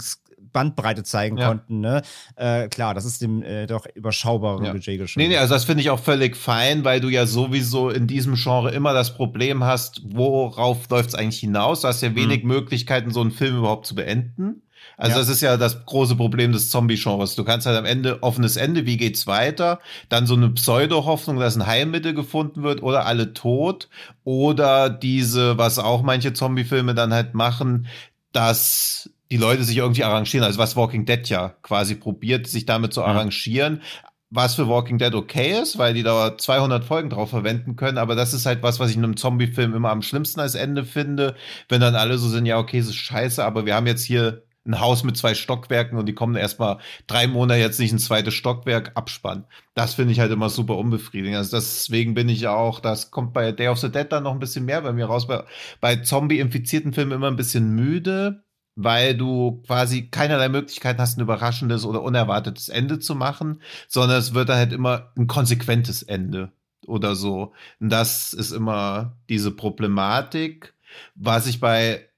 Bandbreite 0.57 1.03
zeigen 1.03 1.37
ja. 1.37 1.49
konnten. 1.49 1.81
Ne? 1.81 2.01
Äh, 2.35 2.69
klar, 2.69 2.95
das 2.95 3.05
ist 3.05 3.21
dem 3.21 3.42
äh, 3.42 3.66
doch 3.66 3.85
überschaubaren 3.95 4.64
ja. 4.64 4.73
Budget 4.73 4.99
geschuldet. 4.99 5.29
Nee, 5.29 5.35
nee, 5.35 5.38
also 5.38 5.53
das 5.53 5.66
finde 5.66 5.83
ich 5.83 5.90
auch 5.90 6.01
völlig 6.01 6.35
fein, 6.35 6.83
weil 6.83 7.01
du 7.01 7.11
ja 7.11 7.27
sowieso 7.27 7.90
in 7.90 8.07
diesem 8.07 8.37
Genre 8.37 8.71
immer 8.71 8.95
das 8.95 9.14
Problem 9.14 9.64
hast, 9.64 10.01
worauf 10.07 10.88
läuft 10.88 11.11
es 11.11 11.14
eigentlich 11.14 11.40
hinaus? 11.40 11.83
Du 11.83 11.88
hast 11.88 12.01
ja 12.01 12.14
wenig 12.14 12.42
mhm. 12.42 12.49
Möglichkeiten, 12.49 13.11
so 13.11 13.21
einen 13.21 13.33
Film 13.33 13.59
überhaupt 13.59 13.87
zu 13.87 13.95
beenden. 13.95 14.62
Also 14.97 15.12
ja. 15.12 15.19
das 15.19 15.29
ist 15.29 15.42
ja 15.42 15.59
das 15.59 15.85
große 15.85 16.16
Problem 16.16 16.53
des 16.53 16.71
Zombie-Genres. 16.71 17.35
Du 17.35 17.45
kannst 17.45 17.66
halt 17.66 17.77
am 17.77 17.85
Ende 17.85 18.23
offenes 18.23 18.57
Ende, 18.57 18.87
wie 18.87 18.97
geht's 18.97 19.27
weiter? 19.27 19.81
Dann 20.09 20.27
so 20.27 20.37
eine 20.37 20.49
Pseudo-Hoffnung, 20.49 21.38
dass 21.38 21.55
ein 21.55 21.66
Heilmittel 21.66 22.14
gefunden 22.14 22.62
wird 22.62 22.83
oder 22.83 23.05
alle 23.05 23.35
tot. 23.35 23.90
Oder 24.25 24.88
diese, 24.88 25.59
was 25.59 25.79
auch 25.79 26.03
manche 26.03 26.33
Zombie-Filme 26.33 26.95
dann 26.95 27.12
halt 27.12 27.35
machen, 27.35 27.88
dass 28.33 29.11
die 29.31 29.37
Leute 29.37 29.65
sich 29.65 29.77
irgendwie 29.77 30.05
arrangieren. 30.05 30.45
Also 30.45 30.59
was 30.59 30.77
Walking 30.77 31.05
Dead 31.05 31.29
ja 31.29 31.51
quasi 31.62 31.95
probiert, 31.95 32.47
sich 32.47 32.67
damit 32.67 32.93
zu 32.93 33.03
arrangieren. 33.03 33.83
Was 34.31 34.57
für 34.57 34.69
Walking 34.69 34.99
Dead 34.99 35.15
okay 35.15 35.61
ist, 35.61 35.79
weil 35.79 35.95
die 35.95 36.03
da 36.03 36.37
200 36.37 36.85
Folgen 36.85 37.11
drauf 37.11 37.31
verwenden 37.31 37.77
können. 37.77 37.99
Aber 37.99 38.17
das 38.17 38.35
ist 38.35 38.45
halt 38.45 38.62
was, 38.62 38.81
was 38.81 38.91
ich 38.91 38.97
in 38.97 39.05
einem 39.05 39.17
Zombie-Film 39.17 39.75
immer 39.75 39.91
am 39.91 40.03
schlimmsten 40.03 40.41
als 40.41 40.57
Ende 40.57 40.85
finde. 40.85 41.37
Wenn 41.69 41.81
dann 41.81 41.95
alle 41.95 42.19
so 42.19 42.29
sind, 42.29 42.47
ja, 42.47 42.59
okay, 42.59 42.79
es 42.79 42.89
ist 42.89 42.97
scheiße, 42.97 43.45
aber 43.45 43.67
wir 43.67 43.75
haben 43.75 43.87
jetzt 43.87 44.05
hier 44.05 44.43
ein 44.67 44.81
Haus 44.81 45.05
mit 45.05 45.17
zwei 45.17 45.35
Stockwerken 45.35 45.99
und 45.99 46.07
die 46.07 46.15
kommen 46.15 46.35
erstmal 46.35 46.79
drei 47.07 47.27
Monate 47.27 47.61
jetzt 47.61 47.79
nicht 47.79 47.93
ein 47.93 47.99
zweites 47.99 48.35
Stockwerk 48.35 48.93
abspannen. 48.95 49.45
Das 49.75 49.95
finde 49.95 50.12
ich 50.12 50.21
halt 50.21 50.33
immer 50.33 50.51
super 50.51 50.77
unbefriedigend. 50.77 51.37
Also 51.37 51.57
deswegen 51.57 52.15
bin 52.15 52.29
ich 52.29 52.49
auch, 52.49 52.81
das 52.81 53.11
kommt 53.11 53.33
bei 53.33 53.53
Day 53.53 53.69
of 53.69 53.79
the 53.79 53.91
Dead 53.91 54.11
dann 54.11 54.25
noch 54.25 54.33
ein 54.33 54.39
bisschen 54.39 54.65
mehr 54.65 54.83
bei 54.83 54.93
mir 54.93 55.07
raus. 55.07 55.27
Bei, 55.27 55.45
bei 55.81 55.97
Zombie-infizierten 55.97 56.93
Filmen 56.93 57.12
immer 57.12 57.29
ein 57.29 57.37
bisschen 57.37 57.71
müde, 57.75 58.45
weil 58.77 59.17
du 59.17 59.62
quasi 59.67 60.09
keinerlei 60.09 60.49
Möglichkeiten 60.49 61.01
hast, 61.01 61.19
ein 61.19 61.23
überraschendes 61.23 61.85
oder 61.85 62.03
unerwartetes 62.03 62.69
Ende 62.69 62.99
zu 62.99 63.15
machen, 63.15 63.62
sondern 63.89 64.19
es 64.19 64.35
wird 64.35 64.51
dann 64.51 64.59
halt 64.59 64.73
immer 64.73 65.12
ein 65.17 65.27
konsequentes 65.27 66.03
Ende 66.03 66.53
oder 66.87 67.17
so. 67.17 67.53
Und 67.81 67.91
das 67.91 68.33
ist 68.33 68.53
immer 68.53 69.17
diese 69.29 69.51
Problematik. 69.51 70.75
Was 71.15 71.47
ich 71.47 71.61
bei 71.61 72.09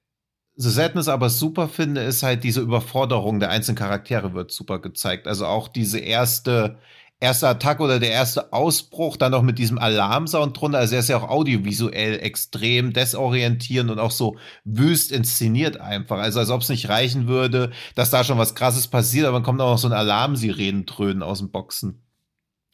The 0.57 0.71
Sadness 0.71 1.09
aber 1.09 1.31
super 1.31 1.69
finde, 1.69 2.03
ist 2.03 2.25
halt 2.25 2.43
diese 2.43 2.61
Überforderung 2.61 3.39
der 3.39 3.51
einzelnen 3.51 3.79
Charaktere 3.79 4.35
wird 4.35 4.51
super 4.51 4.81
gezeigt. 4.81 5.29
Also 5.29 5.47
auch 5.47 5.69
diese 5.69 6.01
erste, 6.01 6.79
erste 7.21 7.49
Attacke 7.49 7.83
oder 7.83 7.99
der 7.99 8.11
erste 8.11 8.53
Ausbruch, 8.53 9.17
dann 9.17 9.33
noch 9.33 9.43
mit 9.43 9.59
diesem 9.59 9.79
Alarmsound 9.79 10.59
drunter. 10.59 10.79
Also 10.79 10.95
er 10.95 11.01
ist 11.01 11.09
ja 11.09 11.17
auch 11.19 11.29
audiovisuell 11.29 12.21
extrem 12.21 12.93
desorientierend 12.93 13.91
und 13.91 13.99
auch 13.99 14.13
so 14.13 14.37
wüst 14.65 15.11
inszeniert 15.11 15.81
einfach. 15.81 16.19
Also 16.19 16.39
als 16.39 16.51
ob 16.51 16.61
es 16.61 16.69
nicht 16.69 16.89
reichen 16.89 17.27
würde, 17.27 17.71
dass 17.95 18.11
da 18.11 18.23
schon 18.23 18.39
was 18.39 18.55
krasses 18.55 18.87
passiert, 18.87 19.27
aber 19.27 19.39
dann 19.39 19.45
kommt 19.45 19.61
auch 19.61 19.73
noch 19.73 19.79
so 19.79 19.89
ein 19.89 19.95
Alarmsirenen-Trönen 19.95 21.23
aus 21.23 21.39
dem 21.39 21.51
Boxen. 21.51 22.03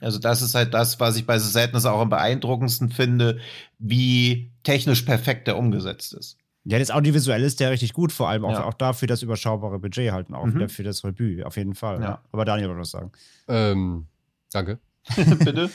Also 0.01 0.19
das 0.19 0.43
ist 0.43 0.55
halt 0.55 0.75
das, 0.75 1.01
was 1.01 1.17
ich 1.17 1.25
bei 1.25 1.39
The 1.39 1.49
Sadness 1.49 1.87
auch 1.87 2.01
am 2.01 2.11
beeindruckendsten 2.11 2.91
finde, 2.91 3.39
wie 3.79 4.53
technisch 4.63 5.03
perfekt 5.03 5.47
der 5.47 5.57
umgesetzt 5.57 6.13
ist. 6.13 6.37
Ja, 6.65 6.79
das 6.79 6.91
Audiovisuelle 6.91 7.45
ist 7.45 7.61
ja 7.61 7.69
richtig 7.69 7.93
gut, 7.93 8.11
vor 8.11 8.29
allem 8.29 8.45
auch, 8.45 8.53
ja. 8.53 8.65
auch 8.65 8.75
dafür 8.75 9.07
das 9.07 9.23
überschaubare 9.23 9.79
Budget 9.79 10.13
halt 10.13 10.33
auch 10.33 10.47
mhm. 10.47 10.69
für 10.69 10.83
das 10.83 11.05
Rebü, 11.05 11.43
auf 11.43 11.57
jeden 11.57 11.75
Fall. 11.75 12.01
Ja. 12.01 12.23
Aber 12.33 12.45
Daniel 12.45 12.69
wollte 12.69 12.81
was 12.81 12.91
sagen. 12.91 13.13
Ähm, 13.49 14.07
danke. 14.55 14.79
Bitte? 15.17 15.71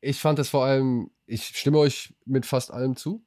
Ich 0.00 0.20
fand 0.20 0.38
es 0.38 0.48
vor 0.48 0.64
allem, 0.64 1.10
ich 1.26 1.44
stimme 1.44 1.78
euch 1.78 2.14
mit 2.24 2.46
fast 2.46 2.72
allem 2.72 2.96
zu. 2.96 3.24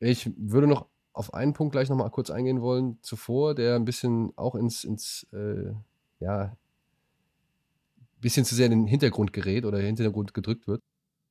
Ich 0.00 0.30
würde 0.36 0.66
noch 0.66 0.86
auf 1.12 1.32
einen 1.32 1.54
Punkt 1.54 1.72
gleich 1.72 1.88
nochmal 1.88 2.10
kurz 2.10 2.30
eingehen 2.30 2.60
wollen, 2.60 2.98
zuvor, 3.02 3.54
der 3.54 3.76
ein 3.76 3.84
bisschen 3.84 4.32
auch 4.36 4.54
ins, 4.54 4.84
ins 4.84 5.26
äh, 5.32 5.72
ja, 6.20 6.56
bisschen 8.20 8.44
zu 8.44 8.54
sehr 8.54 8.66
in 8.66 8.72
den 8.72 8.86
Hintergrund 8.86 9.32
gerät 9.32 9.64
oder 9.64 9.78
in 9.78 9.84
den 9.84 9.96
Hintergrund 9.96 10.34
gedrückt 10.34 10.66
wird. 10.66 10.82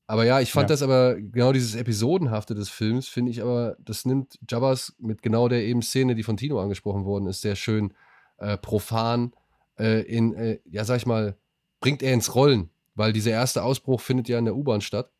Aber 0.07 0.23
ja, 0.23 0.39
ich 0.39 0.51
fand 0.51 0.69
ja. 0.69 0.73
das 0.73 0.83
aber, 0.83 1.15
genau 1.15 1.51
dieses 1.51 1.75
Episodenhafte 1.75 2.53
des 2.53 2.69
Films, 2.69 3.07
finde 3.07 3.31
ich 3.31 3.41
aber, 3.41 3.75
das 3.79 4.05
nimmt 4.05 4.39
Jabbas 4.47 4.95
mit 4.99 5.21
genau 5.21 5.47
der 5.47 5.63
eben 5.63 5.81
Szene, 5.81 6.15
die 6.15 6.23
von 6.23 6.37
Tino 6.37 6.59
angesprochen 6.59 7.05
worden 7.05 7.27
ist, 7.27 7.41
sehr 7.41 7.55
schön 7.55 7.93
äh, 8.37 8.57
profan 8.57 9.33
äh, 9.79 10.01
in, 10.01 10.33
äh, 10.35 10.59
ja, 10.65 10.85
sag 10.85 10.97
ich 10.97 11.05
mal, 11.07 11.37
bringt 11.79 12.03
er 12.03 12.13
ins 12.13 12.35
Rollen, 12.35 12.69
weil 12.95 13.13
dieser 13.13 13.31
erste 13.31 13.63
Ausbruch 13.63 14.01
findet 14.01 14.29
ja 14.29 14.39
in 14.39 14.45
der 14.45 14.55
U-Bahn 14.55 14.81
statt. 14.81 15.11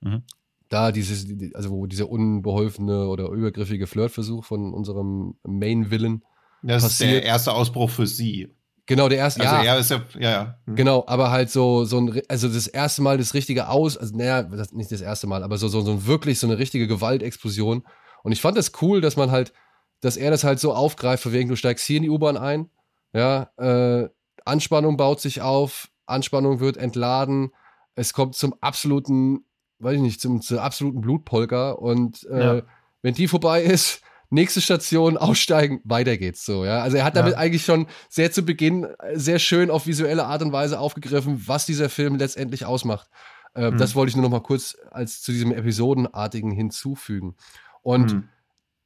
Mhm. 0.00 0.22
Da 0.68 0.92
dieses, 0.92 1.26
also 1.54 1.70
wo 1.70 1.86
dieser 1.86 2.10
unbeholfene 2.10 3.08
oder 3.08 3.28
übergriffige 3.30 3.86
Flirtversuch 3.86 4.44
von 4.44 4.74
unserem 4.74 5.36
Main-Villain. 5.44 6.22
Das 6.62 6.82
passiert. 6.82 7.10
ist 7.10 7.16
der 7.16 7.24
erste 7.24 7.52
Ausbruch 7.52 7.90
für 7.90 8.06
sie. 8.06 8.54
Genau, 8.88 9.08
der 9.10 9.18
erste, 9.18 9.42
also 9.42 9.54
ja. 9.54 9.74
Er 9.74 9.78
ist 9.78 9.90
ja, 9.90 10.02
ja, 10.18 10.30
ja. 10.30 10.58
Hm. 10.64 10.76
Genau, 10.76 11.04
aber 11.06 11.30
halt 11.30 11.50
so, 11.50 11.84
so 11.84 11.98
ein, 11.98 12.22
also 12.28 12.48
das 12.48 12.66
erste 12.66 13.02
Mal 13.02 13.18
das 13.18 13.34
richtige 13.34 13.68
Aus, 13.68 13.98
also 13.98 14.16
naja, 14.16 14.42
das, 14.42 14.72
nicht 14.72 14.90
das 14.90 15.02
erste 15.02 15.26
Mal, 15.26 15.42
aber 15.42 15.58
so, 15.58 15.68
so, 15.68 15.82
so 15.82 16.06
wirklich 16.06 16.38
so 16.38 16.46
eine 16.46 16.56
richtige 16.56 16.86
Gewaltexplosion. 16.86 17.86
Und 18.22 18.32
ich 18.32 18.40
fand 18.40 18.56
das 18.56 18.72
cool, 18.80 19.02
dass 19.02 19.16
man 19.16 19.30
halt, 19.30 19.52
dass 20.00 20.16
er 20.16 20.30
das 20.30 20.42
halt 20.42 20.58
so 20.58 20.72
aufgreift, 20.72 21.22
von 21.22 21.32
wegen, 21.32 21.50
du 21.50 21.56
steigst 21.56 21.86
hier 21.86 21.98
in 21.98 22.04
die 22.04 22.10
U-Bahn 22.10 22.38
ein, 22.38 22.70
ja, 23.12 23.50
äh, 23.58 24.08
Anspannung 24.46 24.96
baut 24.96 25.20
sich 25.20 25.40
auf, 25.40 25.88
Anspannung 26.06 26.60
wird 26.60 26.76
entladen, 26.76 27.50
es 27.94 28.12
kommt 28.12 28.34
zum 28.34 28.54
absoluten, 28.60 29.44
weiß 29.80 29.96
ich 29.96 30.02
nicht, 30.02 30.20
zum, 30.20 30.40
zum 30.40 30.58
absoluten 30.58 31.00
Blutpolka 31.00 31.72
und 31.72 32.26
äh, 32.30 32.58
ja. 32.58 32.62
wenn 33.02 33.14
die 33.14 33.28
vorbei 33.28 33.62
ist, 33.62 34.02
nächste 34.30 34.60
Station, 34.60 35.16
aussteigen, 35.16 35.80
weiter 35.84 36.16
geht's 36.16 36.44
so, 36.44 36.64
ja. 36.64 36.82
Also 36.82 36.96
er 36.96 37.04
hat 37.04 37.16
damit 37.16 37.32
ja. 37.32 37.38
eigentlich 37.38 37.64
schon 37.64 37.86
sehr 38.08 38.30
zu 38.30 38.42
Beginn 38.42 38.84
äh, 38.84 39.18
sehr 39.18 39.38
schön 39.38 39.70
auf 39.70 39.86
visuelle 39.86 40.26
Art 40.26 40.42
und 40.42 40.52
Weise 40.52 40.78
aufgegriffen, 40.78 41.42
was 41.46 41.66
dieser 41.66 41.88
Film 41.88 42.16
letztendlich 42.16 42.64
ausmacht. 42.64 43.08
Äh, 43.54 43.70
mhm. 43.70 43.78
Das 43.78 43.94
wollte 43.94 44.10
ich 44.10 44.16
nur 44.16 44.22
noch 44.22 44.30
mal 44.30 44.42
kurz 44.42 44.76
als 44.90 45.22
zu 45.22 45.32
diesem 45.32 45.52
Episodenartigen 45.52 46.50
hinzufügen. 46.50 47.36
Und 47.82 48.12
mhm. 48.12 48.28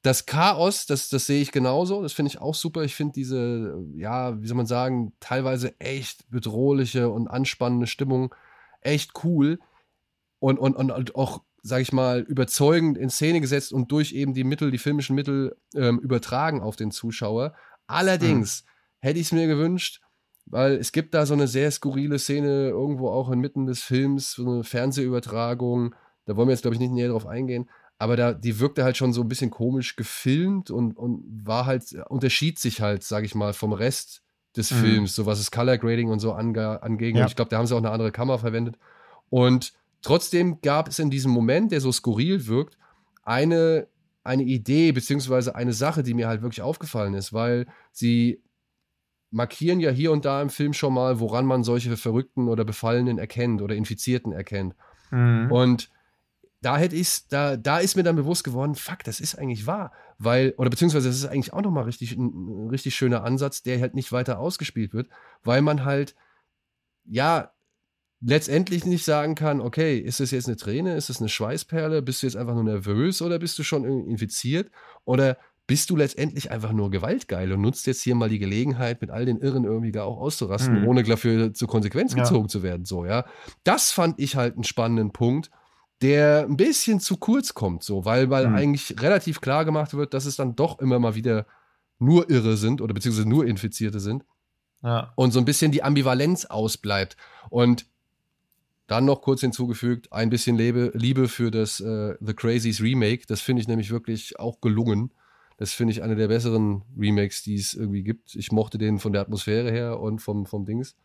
Das 0.02 0.26
Chaos, 0.26 0.86
das, 0.86 1.08
das 1.08 1.26
sehe 1.26 1.40
ich 1.40 1.52
genauso, 1.52 2.02
das 2.02 2.12
finde 2.12 2.30
ich 2.30 2.40
auch 2.40 2.54
super. 2.54 2.82
Ich 2.82 2.94
finde 2.94 3.12
diese, 3.12 3.84
ja, 3.94 4.40
wie 4.40 4.46
soll 4.46 4.56
man 4.56 4.66
sagen, 4.66 5.12
teilweise 5.20 5.78
echt 5.80 6.28
bedrohliche 6.30 7.08
und 7.08 7.28
anspannende 7.28 7.86
Stimmung 7.86 8.34
echt 8.80 9.24
cool. 9.24 9.60
Und, 10.40 10.58
und, 10.58 10.74
und 10.74 11.14
auch 11.14 11.42
sage 11.62 11.82
ich 11.82 11.92
mal, 11.92 12.20
überzeugend 12.20 12.98
in 12.98 13.08
Szene 13.08 13.40
gesetzt 13.40 13.72
und 13.72 13.92
durch 13.92 14.12
eben 14.12 14.34
die 14.34 14.44
Mittel, 14.44 14.70
die 14.70 14.78
filmischen 14.78 15.14
Mittel 15.14 15.56
ähm, 15.74 16.00
übertragen 16.00 16.60
auf 16.60 16.74
den 16.76 16.90
Zuschauer. 16.90 17.54
Allerdings 17.86 18.64
mhm. 18.64 18.68
hätte 19.06 19.20
ich 19.20 19.26
es 19.26 19.32
mir 19.32 19.46
gewünscht, 19.46 20.00
weil 20.46 20.72
es 20.72 20.90
gibt 20.90 21.14
da 21.14 21.24
so 21.24 21.34
eine 21.34 21.46
sehr 21.46 21.70
skurrile 21.70 22.18
Szene 22.18 22.68
irgendwo 22.68 23.10
auch 23.10 23.30
inmitten 23.30 23.66
des 23.66 23.80
Films, 23.82 24.32
so 24.32 24.50
eine 24.50 24.64
Fernsehübertragung. 24.64 25.94
Da 26.24 26.36
wollen 26.36 26.48
wir 26.48 26.52
jetzt, 26.52 26.62
glaube 26.62 26.74
ich, 26.74 26.80
nicht 26.80 26.92
näher 26.92 27.10
drauf 27.10 27.26
eingehen. 27.26 27.70
Aber 28.02 28.16
da, 28.16 28.32
die 28.34 28.58
wirkte 28.58 28.84
halt 28.84 28.96
schon 28.96 29.12
so 29.12 29.22
ein 29.22 29.28
bisschen 29.28 29.50
komisch 29.50 29.96
gefilmt 29.96 30.70
und, 30.70 30.96
und 30.96 31.22
war 31.44 31.66
halt, 31.66 31.94
unterschied 32.08 32.58
sich 32.58 32.80
halt, 32.80 33.02
sage 33.02 33.26
ich 33.26 33.34
mal, 33.34 33.52
vom 33.52 33.72
Rest 33.72 34.22
des 34.56 34.70
mhm. 34.70 34.76
Films, 34.76 35.14
so 35.14 35.24
was 35.26 35.38
das 35.38 35.50
Color 35.50 35.78
Grading 35.78 36.10
und 36.10 36.18
so 36.20 36.32
ange, 36.32 36.82
anging. 36.82 37.16
Ja. 37.16 37.22
Und 37.22 37.30
ich 37.30 37.36
glaube, 37.36 37.48
da 37.48 37.58
haben 37.58 37.66
sie 37.66 37.74
auch 37.74 37.78
eine 37.78 37.90
andere 37.90 38.12
Kamera 38.12 38.38
verwendet. 38.38 38.76
Und 39.30 39.72
Trotzdem 40.02 40.60
gab 40.60 40.88
es 40.88 40.98
in 40.98 41.10
diesem 41.10 41.30
Moment, 41.30 41.70
der 41.72 41.80
so 41.80 41.92
skurril 41.92 42.46
wirkt, 42.48 42.76
eine, 43.22 43.86
eine 44.24 44.42
Idee 44.42 44.90
beziehungsweise 44.90 45.54
eine 45.54 45.72
Sache, 45.72 46.02
die 46.02 46.14
mir 46.14 46.26
halt 46.26 46.42
wirklich 46.42 46.60
aufgefallen 46.60 47.14
ist, 47.14 47.32
weil 47.32 47.66
sie 47.92 48.42
markieren 49.30 49.80
ja 49.80 49.90
hier 49.90 50.12
und 50.12 50.24
da 50.24 50.42
im 50.42 50.50
Film 50.50 50.72
schon 50.74 50.92
mal, 50.92 51.20
woran 51.20 51.46
man 51.46 51.62
solche 51.62 51.96
Verrückten 51.96 52.48
oder 52.48 52.64
Befallenen 52.64 53.18
erkennt 53.18 53.62
oder 53.62 53.76
Infizierten 53.76 54.32
erkennt. 54.32 54.74
Mhm. 55.12 55.50
Und 55.50 55.90
da 56.62 56.78
hätte 56.78 56.96
ich 56.96 57.28
da, 57.28 57.56
da 57.56 57.78
ist 57.78 57.96
mir 57.96 58.04
dann 58.04 58.16
bewusst 58.16 58.44
geworden, 58.44 58.74
fuck, 58.74 59.04
das 59.04 59.20
ist 59.20 59.34
eigentlich 59.34 59.66
wahr. 59.66 59.92
Weil, 60.18 60.54
oder 60.56 60.70
beziehungsweise 60.70 61.08
das 61.08 61.16
ist 61.16 61.26
eigentlich 61.26 61.52
auch 61.52 61.62
nochmal 61.62 61.84
richtig, 61.84 62.16
ein 62.16 62.68
richtig 62.70 62.94
schöner 62.94 63.24
Ansatz, 63.24 63.62
der 63.62 63.80
halt 63.80 63.94
nicht 63.94 64.12
weiter 64.12 64.38
ausgespielt 64.38 64.94
wird, 64.94 65.08
weil 65.42 65.60
man 65.60 65.84
halt, 65.84 66.14
ja, 67.04 67.50
letztendlich 68.20 68.86
nicht 68.86 69.04
sagen 69.04 69.34
kann, 69.34 69.60
okay, 69.60 69.98
ist 69.98 70.20
das 70.20 70.30
jetzt 70.30 70.46
eine 70.46 70.56
Träne, 70.56 70.94
ist 70.94 71.08
das 71.08 71.18
eine 71.18 71.28
Schweißperle, 71.28 72.02
bist 72.02 72.22
du 72.22 72.26
jetzt 72.26 72.36
einfach 72.36 72.54
nur 72.54 72.62
nervös 72.62 73.20
oder 73.20 73.40
bist 73.40 73.58
du 73.58 73.64
schon 73.64 73.84
infiziert 73.84 74.70
oder 75.04 75.36
bist 75.66 75.90
du 75.90 75.96
letztendlich 75.96 76.52
einfach 76.52 76.72
nur 76.72 76.90
gewaltgeil 76.90 77.52
und 77.52 77.60
nutzt 77.60 77.86
jetzt 77.88 78.02
hier 78.02 78.14
mal 78.14 78.28
die 78.28 78.38
Gelegenheit, 78.38 79.00
mit 79.00 79.10
all 79.10 79.24
den 79.24 79.38
Irren 79.38 79.64
irgendwie 79.64 79.90
da 79.90 80.04
auch 80.04 80.18
auszurasten, 80.18 80.82
mhm. 80.82 80.88
ohne 80.88 81.02
dafür 81.02 81.52
zur 81.54 81.66
Konsequenz 81.66 82.14
gezogen 82.14 82.44
ja. 82.44 82.48
zu 82.48 82.62
werden, 82.62 82.84
so, 82.84 83.04
ja. 83.04 83.24
Das 83.64 83.90
fand 83.90 84.20
ich 84.20 84.36
halt 84.36 84.54
einen 84.54 84.64
spannenden 84.64 85.12
Punkt, 85.12 85.50
der 86.02 86.46
ein 86.48 86.56
bisschen 86.56 87.00
zu 87.00 87.16
kurz 87.16 87.54
kommt, 87.54 87.82
so, 87.82 88.04
weil, 88.04 88.28
weil 88.28 88.48
mhm. 88.48 88.54
eigentlich 88.56 89.00
relativ 89.00 89.40
klar 89.40 89.64
gemacht 89.64 89.94
wird, 89.94 90.14
dass 90.14 90.26
es 90.26 90.36
dann 90.36 90.56
doch 90.56 90.80
immer 90.80 90.98
mal 90.98 91.14
wieder 91.14 91.46
nur 91.98 92.28
Irre 92.28 92.56
sind 92.56 92.80
oder 92.80 92.92
beziehungsweise 92.92 93.28
nur 93.28 93.46
Infizierte 93.46 94.00
sind. 94.00 94.24
Ja. 94.82 95.12
Und 95.14 95.30
so 95.30 95.38
ein 95.38 95.44
bisschen 95.44 95.70
die 95.70 95.84
Ambivalenz 95.84 96.44
ausbleibt. 96.44 97.16
Und 97.48 97.86
dann 98.88 99.04
noch 99.04 99.22
kurz 99.22 99.40
hinzugefügt, 99.40 100.12
ein 100.12 100.28
bisschen 100.28 100.56
Liebe, 100.56 100.90
Liebe 100.94 101.28
für 101.28 101.50
das 101.50 101.80
äh, 101.80 102.16
The 102.20 102.34
Crazies 102.34 102.82
Remake. 102.82 103.24
Das 103.26 103.40
finde 103.40 103.62
ich 103.62 103.68
nämlich 103.68 103.90
wirklich 103.90 104.38
auch 104.38 104.60
gelungen. 104.60 105.12
Das 105.56 105.72
finde 105.72 105.92
ich 105.92 106.02
eine 106.02 106.16
der 106.16 106.28
besseren 106.28 106.82
Remakes, 106.98 107.42
die 107.42 107.54
es 107.54 107.74
irgendwie 107.74 108.02
gibt. 108.02 108.34
Ich 108.34 108.50
mochte 108.50 108.78
den 108.78 108.98
von 108.98 109.12
der 109.12 109.22
Atmosphäre 109.22 109.70
her 109.70 110.00
und 110.00 110.20
vom, 110.20 110.46
vom 110.46 110.66
Dings. 110.66 110.96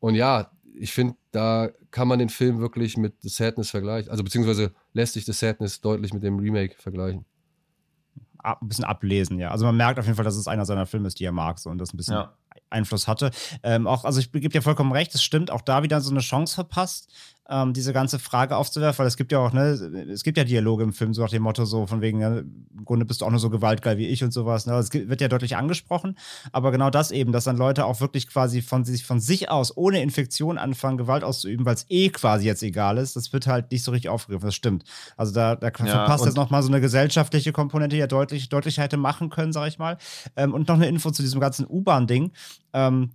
Und 0.00 0.16
ja, 0.16 0.50
ich 0.74 0.92
finde, 0.92 1.16
da 1.30 1.70
kann 1.90 2.08
man 2.08 2.18
den 2.18 2.28
Film 2.28 2.58
wirklich 2.58 2.96
mit 2.96 3.14
The 3.20 3.28
Sadness 3.28 3.70
vergleichen. 3.70 4.10
Also 4.10 4.24
beziehungsweise 4.24 4.72
lässt 4.92 5.14
sich 5.14 5.24
The 5.24 5.32
Sadness 5.32 5.80
deutlich 5.80 6.12
mit 6.12 6.22
dem 6.22 6.38
Remake 6.38 6.76
vergleichen. 6.78 7.24
Ein 8.44 8.68
bisschen 8.68 8.84
ablesen, 8.84 9.38
ja. 9.38 9.50
Also 9.50 9.64
man 9.64 9.76
merkt 9.76 9.98
auf 9.98 10.04
jeden 10.04 10.16
Fall, 10.16 10.24
dass 10.24 10.36
es 10.36 10.46
einer 10.46 10.66
seiner 10.66 10.84
Filme 10.84 11.08
ist, 11.08 11.18
die 11.18 11.24
er 11.24 11.32
mag 11.32 11.58
so, 11.58 11.70
und 11.70 11.78
das 11.78 11.94
ein 11.94 11.96
bisschen 11.96 12.14
ja. 12.14 12.34
Einfluss 12.68 13.08
hatte. 13.08 13.30
Ähm, 13.62 13.86
auch, 13.86 14.04
also 14.04 14.20
ich 14.20 14.32
gebe 14.32 14.50
dir 14.50 14.60
vollkommen 14.60 14.92
recht, 14.92 15.14
es 15.14 15.22
stimmt, 15.22 15.50
auch 15.50 15.62
da 15.62 15.82
wieder 15.82 16.00
so 16.02 16.10
eine 16.10 16.20
Chance 16.20 16.54
verpasst, 16.54 17.10
ähm, 17.48 17.74
diese 17.74 17.92
ganze 17.92 18.18
Frage 18.18 18.56
aufzuwerfen, 18.56 19.00
weil 19.00 19.06
es 19.06 19.18
gibt 19.18 19.30
ja 19.30 19.38
auch, 19.38 19.52
ne, 19.52 19.62
es 20.10 20.22
gibt 20.22 20.38
ja 20.38 20.44
Dialoge 20.44 20.82
im 20.82 20.94
Film, 20.94 21.12
so 21.12 21.22
nach 21.22 21.30
dem 21.30 21.42
Motto, 21.42 21.66
so 21.66 21.86
von 21.86 22.00
wegen, 22.00 22.18
ne, 22.18 22.38
im 22.38 22.84
Grunde 22.84 23.04
bist 23.04 23.20
du 23.20 23.26
auch 23.26 23.30
nur 23.30 23.38
so 23.38 23.50
gewaltgeil 23.50 23.98
wie 23.98 24.06
ich 24.06 24.24
und 24.24 24.32
sowas. 24.32 24.64
Ne? 24.66 24.74
Es 24.74 24.92
wird 24.92 25.20
ja 25.20 25.28
deutlich 25.28 25.56
angesprochen, 25.56 26.16
aber 26.52 26.72
genau 26.72 26.88
das 26.88 27.10
eben, 27.10 27.32
dass 27.32 27.44
dann 27.44 27.58
Leute 27.58 27.84
auch 27.84 28.00
wirklich 28.00 28.28
quasi 28.28 28.62
von 28.62 28.84
sich, 28.84 29.04
von 29.04 29.20
sich 29.20 29.50
aus 29.50 29.76
ohne 29.76 30.02
Infektion 30.02 30.56
anfangen, 30.56 30.96
Gewalt 30.96 31.22
auszuüben, 31.22 31.66
weil 31.66 31.74
es 31.74 31.84
eh 31.90 32.08
quasi 32.08 32.46
jetzt 32.46 32.62
egal 32.62 32.96
ist, 32.96 33.14
das 33.14 33.32
wird 33.34 33.46
halt 33.46 33.70
nicht 33.70 33.82
so 33.82 33.90
richtig 33.90 34.08
aufgegriffen, 34.08 34.46
das 34.46 34.54
stimmt. 34.54 34.84
Also 35.18 35.34
da, 35.34 35.54
da 35.54 35.66
ja, 35.66 35.72
verpasst 35.72 36.24
jetzt 36.24 36.36
nochmal 36.36 36.62
so 36.62 36.68
eine 36.68 36.80
gesellschaftliche 36.80 37.52
Komponente 37.52 37.96
ja 37.96 38.06
deutlich 38.06 38.33
deutlich, 38.34 38.48
deutlicher 38.48 38.82
hätte 38.82 38.96
machen 38.96 39.30
können, 39.30 39.52
sag 39.52 39.68
ich 39.68 39.78
mal. 39.78 39.96
Ähm, 40.36 40.52
und 40.52 40.68
noch 40.68 40.76
eine 40.76 40.88
Info 40.88 41.10
zu 41.10 41.22
diesem 41.22 41.40
ganzen 41.40 41.66
U-Bahn-Ding. 41.68 42.32
Ähm, 42.72 43.10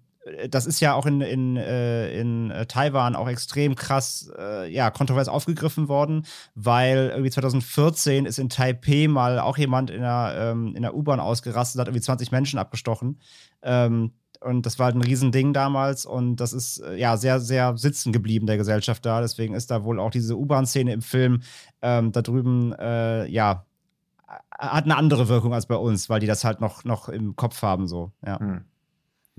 das 0.50 0.66
ist 0.66 0.80
ja 0.80 0.94
auch 0.94 1.06
in, 1.06 1.22
in, 1.22 1.58
äh, 1.58 2.20
in 2.20 2.52
äh, 2.52 2.66
Taiwan 2.66 3.16
auch 3.16 3.28
extrem 3.28 3.76
krass, 3.76 4.32
äh, 4.38 4.72
ja, 4.72 4.92
kontrovers 4.92 5.28
aufgegriffen 5.28 5.88
worden, 5.88 6.26
weil 6.56 7.10
irgendwie 7.10 7.32
2014 7.32 8.26
ist 8.26 8.38
in 8.38 8.50
Taipei 8.50 9.08
mal 9.08 9.40
auch 9.40 9.58
jemand 9.58 9.90
in 9.90 10.02
der, 10.02 10.36
ähm, 10.38 10.76
in 10.76 10.84
der 10.84 10.94
U-Bahn 10.94 11.20
ausgerastet, 11.20 11.80
hat 11.80 11.88
irgendwie 11.88 12.04
20 12.04 12.32
Menschen 12.32 12.60
abgestochen. 12.60 13.20
Ähm, 13.64 14.12
und 14.42 14.66
das 14.66 14.78
war 14.78 14.86
halt 14.86 14.96
ein 14.96 15.02
Riesending 15.02 15.52
damals 15.52 16.06
und 16.06 16.38
das 16.38 16.54
ist 16.54 16.82
ja 16.96 17.18
sehr, 17.18 17.42
sehr 17.42 17.76
sitzen 17.76 18.14
geblieben 18.14 18.48
der 18.48 18.56
Gesellschaft 18.56 19.06
da. 19.06 19.20
Deswegen 19.20 19.54
ist 19.54 19.70
da 19.70 19.84
wohl 19.84 20.00
auch 20.00 20.12
diese 20.12 20.38
U-Bahn-Szene 20.38 20.94
im 20.94 21.02
Film 21.02 21.42
ähm, 21.82 22.14
da 22.14 22.22
drüben, 22.22 22.74
äh, 22.74 23.26
ja, 23.28 23.66
hat 24.58 24.86
eine 24.86 24.98
andere 24.98 25.28
Wirkung 25.30 25.54
als 25.54 25.66
bei 25.66 25.76
uns, 25.76 26.10
weil 26.10 26.20
die 26.20 26.28
das 26.28 26.44
halt 26.44 26.62
noch, 26.62 26.84
noch 26.84 27.10
im 27.10 27.36
Kopf 27.36 27.62
haben, 27.62 27.88
so, 27.88 28.12
ja. 28.26 28.40
Hm. 28.40 28.66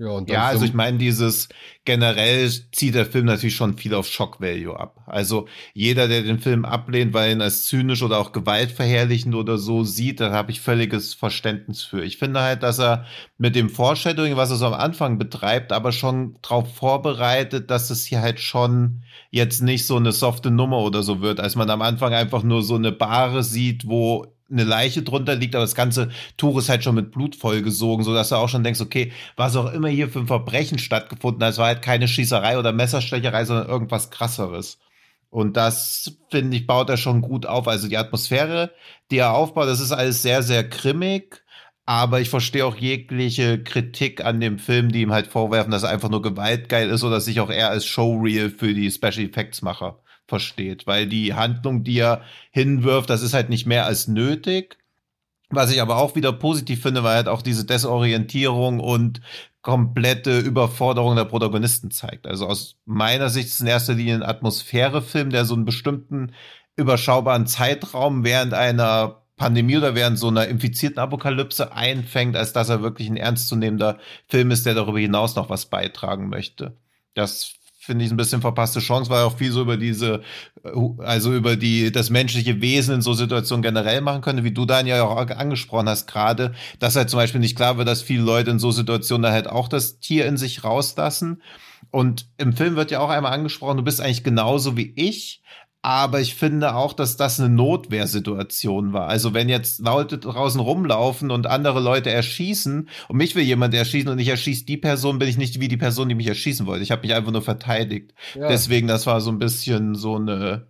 Ja, 0.01 0.19
ja 0.25 0.47
also 0.47 0.65
ich 0.65 0.73
meine, 0.73 0.97
dieses 0.97 1.47
generell 1.85 2.49
zieht 2.71 2.95
der 2.95 3.05
Film 3.05 3.25
natürlich 3.25 3.55
schon 3.55 3.77
viel 3.77 3.93
auf 3.93 4.07
Shock 4.07 4.41
Value 4.41 4.77
ab. 4.77 5.03
Also 5.05 5.47
jeder, 5.75 6.07
der 6.07 6.23
den 6.23 6.39
Film 6.39 6.65
ablehnt, 6.65 7.13
weil 7.13 7.27
er 7.27 7.33
ihn 7.33 7.41
als 7.41 7.65
zynisch 7.65 8.01
oder 8.01 8.17
auch 8.17 8.31
gewaltverherrlichend 8.31 9.35
oder 9.35 9.59
so 9.59 9.83
sieht, 9.83 10.19
da 10.19 10.31
habe 10.31 10.49
ich 10.49 10.59
völliges 10.59 11.13
Verständnis 11.13 11.83
für. 11.83 12.03
Ich 12.03 12.17
finde 12.17 12.41
halt, 12.41 12.63
dass 12.63 12.79
er 12.79 13.05
mit 13.37 13.55
dem 13.55 13.69
Foreshadowing, 13.69 14.37
was 14.37 14.49
er 14.49 14.55
so 14.55 14.65
am 14.65 14.73
Anfang 14.73 15.19
betreibt, 15.19 15.71
aber 15.71 15.91
schon 15.91 16.35
darauf 16.41 16.73
vorbereitet, 16.73 17.69
dass 17.69 17.91
es 17.91 18.03
hier 18.03 18.21
halt 18.21 18.39
schon 18.39 19.03
jetzt 19.29 19.61
nicht 19.61 19.85
so 19.85 19.97
eine 19.97 20.13
softe 20.13 20.49
Nummer 20.49 20.79
oder 20.79 21.03
so 21.03 21.21
wird, 21.21 21.39
als 21.39 21.55
man 21.55 21.69
am 21.69 21.83
Anfang 21.83 22.13
einfach 22.13 22.41
nur 22.41 22.63
so 22.63 22.73
eine 22.73 22.91
Bahre 22.91 23.43
sieht, 23.43 23.87
wo 23.87 24.33
eine 24.51 24.63
Leiche 24.63 25.01
drunter 25.03 25.35
liegt, 25.35 25.55
aber 25.55 25.63
das 25.63 25.75
ganze 25.75 26.09
Tuch 26.37 26.57
ist 26.59 26.69
halt 26.69 26.83
schon 26.83 26.95
mit 26.95 27.11
Blut 27.11 27.35
vollgesogen, 27.35 28.03
sodass 28.05 28.29
du 28.29 28.35
auch 28.35 28.49
schon 28.49 28.63
denkst, 28.63 28.81
okay, 28.81 29.11
was 29.35 29.55
auch 29.55 29.71
immer 29.71 29.89
hier 29.89 30.09
für 30.09 30.19
ein 30.19 30.27
Verbrechen 30.27 30.79
stattgefunden 30.79 31.43
hat, 31.43 31.53
es 31.53 31.57
war 31.57 31.67
halt 31.67 31.81
keine 31.81 32.07
Schießerei 32.07 32.57
oder 32.59 32.73
Messerstecherei, 32.73 33.45
sondern 33.45 33.67
irgendwas 33.67 34.11
krasseres. 34.11 34.79
Und 35.29 35.55
das, 35.55 36.17
finde 36.29 36.57
ich, 36.57 36.67
baut 36.67 36.89
er 36.89 36.97
schon 36.97 37.21
gut 37.21 37.45
auf. 37.45 37.67
Also 37.67 37.87
die 37.87 37.97
Atmosphäre, 37.97 38.71
die 39.11 39.17
er 39.17 39.33
aufbaut, 39.33 39.67
das 39.67 39.79
ist 39.79 39.93
alles 39.93 40.21
sehr, 40.21 40.43
sehr 40.43 40.63
grimmig. 40.63 41.41
Aber 41.85 42.21
ich 42.21 42.29
verstehe 42.29 42.65
auch 42.65 42.75
jegliche 42.75 43.63
Kritik 43.63 44.23
an 44.23 44.39
dem 44.39 44.59
Film, 44.59 44.91
die 44.91 45.01
ihm 45.01 45.13
halt 45.13 45.27
vorwerfen, 45.27 45.71
dass 45.71 45.83
er 45.83 45.89
einfach 45.89 46.09
nur 46.09 46.21
gewaltgeil 46.21 46.89
ist 46.89 47.03
oder 47.03 47.19
sich 47.21 47.39
auch 47.39 47.49
eher 47.49 47.69
als 47.69 47.85
Showreel 47.85 48.49
für 48.49 48.73
die 48.73 48.91
Special 48.91 49.25
Effects 49.25 49.61
Macher 49.61 50.01
versteht, 50.31 50.87
weil 50.87 51.07
die 51.07 51.33
Handlung, 51.33 51.83
die 51.83 51.99
er 51.99 52.21
hinwirft, 52.51 53.09
das 53.09 53.21
ist 53.21 53.33
halt 53.33 53.49
nicht 53.49 53.67
mehr 53.67 53.85
als 53.85 54.07
nötig. 54.07 54.77
Was 55.49 55.69
ich 55.69 55.81
aber 55.81 55.97
auch 55.97 56.15
wieder 56.15 56.31
positiv 56.31 56.81
finde, 56.81 57.03
weil 57.03 57.17
halt 57.17 57.27
auch 57.27 57.41
diese 57.41 57.65
Desorientierung 57.65 58.79
und 58.79 59.19
komplette 59.61 60.39
Überforderung 60.39 61.17
der 61.17 61.25
Protagonisten 61.25 61.91
zeigt. 61.91 62.25
Also 62.25 62.47
aus 62.47 62.77
meiner 62.85 63.29
Sicht 63.29 63.47
ist 63.47 63.55
es 63.55 63.59
in 63.59 63.67
erster 63.67 63.93
Linie 63.93 64.15
ein 64.15 64.23
Atmosphärefilm, 64.23 65.29
der 65.29 65.43
so 65.43 65.53
einen 65.53 65.65
bestimmten 65.65 66.31
überschaubaren 66.77 67.45
Zeitraum 67.45 68.23
während 68.23 68.53
einer 68.53 69.23
Pandemie 69.35 69.75
oder 69.75 69.93
während 69.93 70.17
so 70.17 70.29
einer 70.29 70.47
infizierten 70.47 70.99
Apokalypse 70.99 71.73
einfängt, 71.73 72.37
als 72.37 72.53
dass 72.53 72.69
er 72.69 72.81
wirklich 72.81 73.09
ein 73.09 73.17
ernstzunehmender 73.17 73.99
Film 74.29 74.51
ist, 74.51 74.65
der 74.65 74.75
darüber 74.75 74.99
hinaus 74.99 75.35
noch 75.35 75.49
was 75.49 75.65
beitragen 75.65 76.29
möchte. 76.29 76.77
Das 77.13 77.55
finde 77.83 78.05
ich 78.05 78.11
ein 78.11 78.17
bisschen 78.17 78.41
verpasste 78.41 78.79
Chance, 78.79 79.09
weil 79.09 79.23
auch 79.23 79.37
viel 79.37 79.51
so 79.51 79.61
über 79.63 79.75
diese, 79.75 80.21
also 80.99 81.33
über 81.33 81.55
die, 81.55 81.91
das 81.91 82.11
menschliche 82.11 82.61
Wesen 82.61 82.95
in 82.95 83.01
so 83.01 83.13
Situationen 83.13 83.63
generell 83.63 84.01
machen 84.01 84.21
könnte, 84.21 84.43
wie 84.43 84.51
du 84.51 84.65
dann 84.65 84.85
ja 84.85 85.03
auch 85.03 85.17
angesprochen 85.17 85.89
hast 85.89 86.05
gerade, 86.05 86.53
dass 86.77 86.95
halt 86.95 87.09
zum 87.09 87.17
Beispiel 87.17 87.41
nicht 87.41 87.55
klar 87.55 87.77
wird, 87.77 87.87
dass 87.87 88.03
viele 88.03 88.21
Leute 88.21 88.51
in 88.51 88.59
so 88.59 88.69
Situationen 88.69 89.23
dann 89.23 89.33
halt 89.33 89.47
auch 89.47 89.67
das 89.67 89.99
Tier 89.99 90.27
in 90.27 90.37
sich 90.37 90.63
rauslassen. 90.63 91.41
Und 91.89 92.29
im 92.37 92.53
Film 92.53 92.75
wird 92.75 92.91
ja 92.91 92.99
auch 92.99 93.09
einmal 93.09 93.33
angesprochen, 93.33 93.77
du 93.77 93.83
bist 93.83 93.99
eigentlich 93.99 94.23
genauso 94.23 94.77
wie 94.77 94.93
ich, 94.95 95.40
aber 95.81 96.21
ich 96.21 96.35
finde 96.35 96.75
auch, 96.75 96.93
dass 96.93 97.17
das 97.17 97.39
eine 97.39 97.49
Notwehrsituation 97.49 98.93
war. 98.93 99.07
Also 99.07 99.33
wenn 99.33 99.49
jetzt 99.49 99.79
Leute 99.79 100.19
draußen 100.19 100.61
rumlaufen 100.61 101.31
und 101.31 101.47
andere 101.47 101.79
Leute 101.79 102.11
erschießen 102.11 102.87
und 103.07 103.17
mich 103.17 103.35
will 103.35 103.43
jemand 103.43 103.73
erschießen 103.73 104.09
und 104.09 104.19
ich 104.19 104.27
erschieße 104.27 104.65
die 104.65 104.77
Person, 104.77 105.17
bin 105.17 105.27
ich 105.27 105.37
nicht 105.37 105.59
wie 105.59 105.67
die 105.67 105.77
Person, 105.77 106.07
die 106.09 106.15
mich 106.15 106.27
erschießen 106.27 106.67
wollte. 106.67 106.83
Ich 106.83 106.91
habe 106.91 107.01
mich 107.01 107.15
einfach 107.15 107.31
nur 107.31 107.41
verteidigt. 107.41 108.13
Ja. 108.35 108.47
Deswegen, 108.47 108.87
das 108.87 109.07
war 109.07 109.21
so 109.21 109.31
ein 109.31 109.39
bisschen 109.39 109.95
so 109.95 110.17
eine 110.17 110.67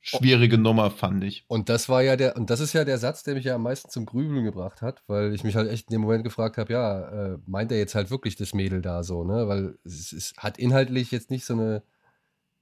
schwierige 0.00 0.56
Nummer, 0.56 0.90
fand 0.90 1.22
ich. 1.22 1.44
Und 1.46 1.68
das 1.68 1.90
war 1.90 2.02
ja 2.02 2.16
der, 2.16 2.34
und 2.36 2.48
das 2.48 2.60
ist 2.60 2.72
ja 2.72 2.86
der 2.86 2.96
Satz, 2.96 3.22
der 3.22 3.34
mich 3.34 3.44
ja 3.44 3.56
am 3.56 3.62
meisten 3.62 3.90
zum 3.90 4.06
Grübeln 4.06 4.44
gebracht 4.44 4.80
hat, 4.80 5.02
weil 5.06 5.34
ich 5.34 5.44
mich 5.44 5.54
halt 5.54 5.70
echt 5.70 5.88
in 5.90 5.92
dem 5.92 6.00
Moment 6.00 6.24
gefragt 6.24 6.56
habe, 6.56 6.72
ja, 6.72 7.34
äh, 7.34 7.38
meint 7.46 7.70
er 7.72 7.78
jetzt 7.78 7.94
halt 7.94 8.10
wirklich 8.10 8.36
das 8.36 8.54
Mädel 8.54 8.80
da 8.80 9.02
so, 9.02 9.24
ne? 9.24 9.46
Weil 9.46 9.78
es, 9.84 10.12
es 10.12 10.32
hat 10.38 10.58
inhaltlich 10.58 11.10
jetzt 11.10 11.30
nicht 11.30 11.44
so 11.44 11.52
eine 11.52 11.82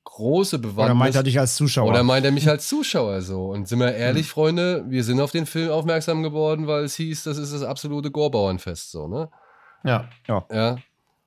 große 0.09 0.59
Bewandtnis. 0.59 0.87
Oder 0.87 0.94
meint 0.94 1.14
er 1.14 1.23
dich 1.23 1.38
als 1.38 1.55
Zuschauer? 1.57 1.90
Oder 1.90 2.03
meint 2.03 2.25
er 2.25 2.33
mich 2.33 2.49
als 2.49 2.66
Zuschauer 2.66 3.21
so? 3.21 3.51
Und 3.51 3.68
sind 3.68 3.79
wir 3.79 3.94
ehrlich, 3.94 4.27
hm. 4.27 4.33
Freunde, 4.33 4.85
wir 4.88 5.05
sind 5.05 5.21
auf 5.21 5.31
den 5.31 5.47
Film 5.47 5.71
aufmerksam 5.71 6.23
geworden, 6.23 6.66
weil 6.66 6.85
es 6.85 6.97
hieß, 6.97 7.25
das 7.25 7.37
ist 7.37 7.53
das 7.53 7.62
absolute 7.62 8.11
Gorbauernfest, 8.11 8.90
so, 8.90 9.07
ne? 9.07 9.29
Ja. 9.85 10.09
Ja. 10.27 10.47
ja. 10.51 10.77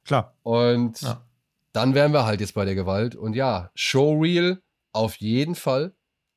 Klar. 0.04 0.34
Und 0.41 1.02
ja. 1.02 1.22
dann 1.74 1.94
wären 1.94 2.12
wir 2.12 2.26
halt 2.26 2.41
jetzt 2.41 2.56
bei 2.56 2.65
der 2.65 2.76
Gewalt. 2.76 3.15
Und 3.15 3.36
ja, 3.36 3.70
Showreel 3.76 4.62
auf 4.94 5.15
jeden 5.17 5.56
Fall. 5.56 5.94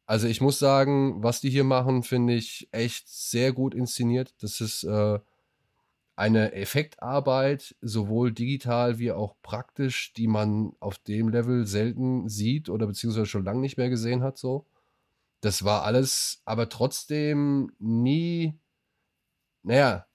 Also 0.06 0.28
ich 0.28 0.40
muss 0.40 0.58
sagen, 0.58 1.22
was 1.22 1.40
die 1.40 1.50
hier 1.50 1.64
machen, 1.64 2.02
finde 2.02 2.34
ich 2.34 2.68
echt 2.72 3.08
sehr 3.08 3.52
gut 3.52 3.74
inszeniert. 3.74 4.34
Das 4.42 4.60
ist 4.60 4.84
äh, 4.84 5.18
eine 6.16 6.52
Effektarbeit, 6.52 7.74
sowohl 7.80 8.32
digital 8.32 8.98
wie 8.98 9.12
auch 9.12 9.34
praktisch, 9.42 10.12
die 10.12 10.28
man 10.28 10.72
auf 10.78 10.98
dem 10.98 11.28
Level 11.28 11.66
selten 11.66 12.28
sieht 12.28 12.68
oder 12.68 12.86
beziehungsweise 12.86 13.26
schon 13.26 13.44
lange 13.44 13.60
nicht 13.60 13.76
mehr 13.76 13.90
gesehen 13.90 14.22
hat, 14.22 14.38
so. 14.38 14.66
Das 15.40 15.64
war 15.64 15.82
alles, 15.84 16.40
aber 16.44 16.68
trotzdem 16.68 17.72
nie, 17.78 18.54
naja, 19.62 20.06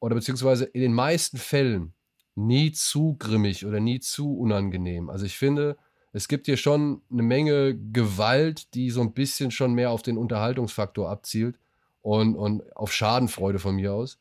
oder 0.00 0.14
beziehungsweise 0.14 0.64
in 0.64 0.80
den 0.80 0.92
meisten 0.92 1.38
Fällen 1.38 1.94
nie 2.34 2.72
zu 2.72 3.16
grimmig 3.18 3.64
oder 3.66 3.80
nie 3.80 4.00
zu 4.00 4.36
unangenehm. 4.36 5.10
Also 5.10 5.24
ich 5.24 5.38
finde, 5.38 5.76
es 6.12 6.28
gibt 6.28 6.46
hier 6.46 6.56
schon 6.56 7.02
eine 7.10 7.22
Menge 7.22 7.78
Gewalt, 7.92 8.74
die 8.74 8.90
so 8.90 9.00
ein 9.00 9.12
bisschen 9.12 9.50
schon 9.50 9.74
mehr 9.74 9.90
auf 9.90 10.02
den 10.02 10.18
Unterhaltungsfaktor 10.18 11.08
abzielt 11.10 11.58
und, 12.02 12.36
und 12.36 12.76
auf 12.76 12.92
Schadenfreude 12.92 13.58
von 13.58 13.76
mir 13.76 13.92
aus. 13.92 14.18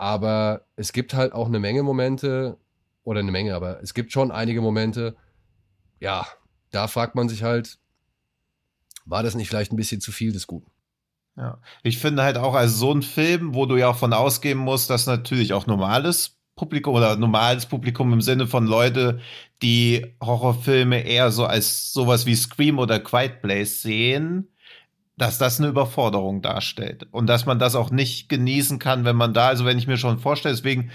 Aber 0.00 0.64
es 0.76 0.94
gibt 0.94 1.12
halt 1.12 1.34
auch 1.34 1.46
eine 1.46 1.58
Menge 1.58 1.82
Momente, 1.82 2.56
oder 3.04 3.20
eine 3.20 3.32
Menge, 3.32 3.54
aber 3.54 3.82
es 3.82 3.92
gibt 3.92 4.12
schon 4.12 4.30
einige 4.30 4.62
Momente, 4.62 5.14
ja, 6.00 6.26
da 6.70 6.88
fragt 6.88 7.14
man 7.14 7.28
sich 7.28 7.42
halt, 7.42 7.78
war 9.04 9.22
das 9.22 9.34
nicht 9.34 9.48
vielleicht 9.48 9.72
ein 9.72 9.76
bisschen 9.76 10.00
zu 10.00 10.10
viel 10.10 10.32
des 10.32 10.46
Guten? 10.46 10.70
Ja, 11.36 11.58
ich 11.82 11.98
finde 11.98 12.22
halt 12.22 12.38
auch, 12.38 12.54
also 12.54 12.74
so 12.74 12.92
ein 12.94 13.02
Film, 13.02 13.54
wo 13.54 13.66
du 13.66 13.76
ja 13.76 13.88
auch 13.88 13.96
von 13.96 14.14
ausgehen 14.14 14.56
musst, 14.56 14.88
dass 14.88 15.06
natürlich 15.06 15.52
auch 15.52 15.66
normales 15.66 16.38
Publikum 16.56 16.94
oder 16.94 17.16
normales 17.16 17.66
Publikum 17.66 18.14
im 18.14 18.22
Sinne 18.22 18.46
von 18.46 18.66
Leute, 18.66 19.20
die 19.60 20.16
Horrorfilme 20.22 21.02
eher 21.02 21.30
so 21.30 21.44
als 21.44 21.92
sowas 21.92 22.24
wie 22.24 22.36
Scream 22.36 22.78
oder 22.78 23.00
Quiet 23.00 23.42
Place 23.42 23.82
sehen, 23.82 24.48
dass 25.20 25.36
das 25.36 25.60
eine 25.60 25.68
Überforderung 25.68 26.40
darstellt 26.40 27.06
und 27.10 27.26
dass 27.26 27.44
man 27.44 27.58
das 27.58 27.74
auch 27.74 27.90
nicht 27.90 28.30
genießen 28.30 28.78
kann, 28.78 29.04
wenn 29.04 29.16
man 29.16 29.34
da, 29.34 29.48
also 29.48 29.66
wenn 29.66 29.76
ich 29.76 29.86
mir 29.86 29.98
schon 29.98 30.18
vorstelle, 30.18 30.54
deswegen, 30.54 30.90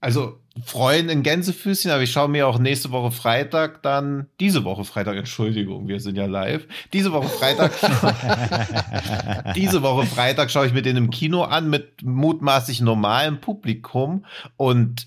also 0.00 0.38
freuen 0.64 1.10
in 1.10 1.22
Gänsefüßchen, 1.22 1.90
aber 1.90 2.02
ich 2.02 2.10
schaue 2.10 2.28
mir 2.28 2.48
auch 2.48 2.58
nächste 2.58 2.90
Woche 2.90 3.10
Freitag 3.10 3.82
dann, 3.82 4.28
diese 4.40 4.64
Woche 4.64 4.84
Freitag, 4.84 5.18
Entschuldigung, 5.18 5.88
wir 5.88 6.00
sind 6.00 6.16
ja 6.16 6.24
live, 6.24 6.66
diese 6.94 7.12
Woche 7.12 7.28
Freitag, 7.28 7.72
diese 9.54 9.82
Woche 9.82 10.06
Freitag 10.06 10.50
schaue 10.50 10.66
ich 10.66 10.72
mir 10.72 10.82
den 10.82 10.96
im 10.96 11.10
Kino 11.10 11.42
an 11.42 11.68
mit 11.68 12.02
mutmaßlich 12.02 12.80
normalem 12.80 13.42
Publikum 13.42 14.24
und 14.56 15.06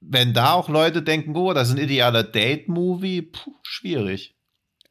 wenn 0.00 0.34
da 0.34 0.54
auch 0.54 0.68
Leute 0.68 1.02
denken, 1.02 1.36
oh, 1.36 1.52
das 1.52 1.68
ist 1.68 1.74
ein 1.76 1.84
idealer 1.84 2.24
Date-Movie, 2.24 3.30
schwierig. 3.62 4.34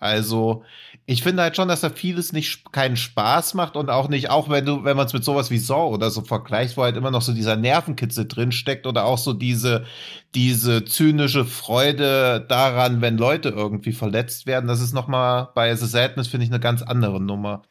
Also, 0.02 0.64
ich 1.06 1.22
finde 1.22 1.44
halt 1.44 1.56
schon, 1.56 1.68
dass 1.68 1.82
da 1.82 1.92
vieles 1.92 2.34
nicht 2.34 2.72
keinen 2.72 2.98
Spaß 2.98 3.54
macht 3.54 3.76
und 3.78 3.92
auch 3.92 4.10
nicht, 4.10 4.32
auch 4.32 4.50
wenn 4.50 4.66
du, 4.66 4.84
wenn 4.84 4.98
man 4.98 5.06
es 5.06 5.14
mit 5.14 5.24
sowas 5.24 5.52
wie 5.52 5.60
Saw 5.60 5.94
oder 5.94 6.10
so 6.10 6.22
vergleicht, 6.22 6.76
wo 6.76 6.84
halt 6.84 6.98
immer 6.98 7.12
noch 7.12 7.22
so 7.22 7.34
dieser 7.34 7.56
Nervenkitzel 7.56 8.28
drin 8.28 8.52
steckt 8.52 8.88
oder 8.88 9.06
auch 9.06 9.20
so 9.20 9.34
diese, 9.34 9.86
diese 10.34 10.86
zynische 10.86 11.46
Freude 11.46 12.44
daran, 12.50 13.02
wenn 13.02 13.18
Leute 13.18 13.50
irgendwie 13.50 13.94
verletzt 13.94 14.48
werden, 14.48 14.68
das 14.68 14.82
ist 14.82 14.94
nochmal 14.94 15.50
bei 15.54 15.76
The 15.76 15.86
Sadness, 15.86 16.28
finde 16.30 16.46
ich, 16.46 16.52
eine 16.52 16.60
ganz 16.60 16.82
andere 16.82 17.22
Nummer. 17.22 17.62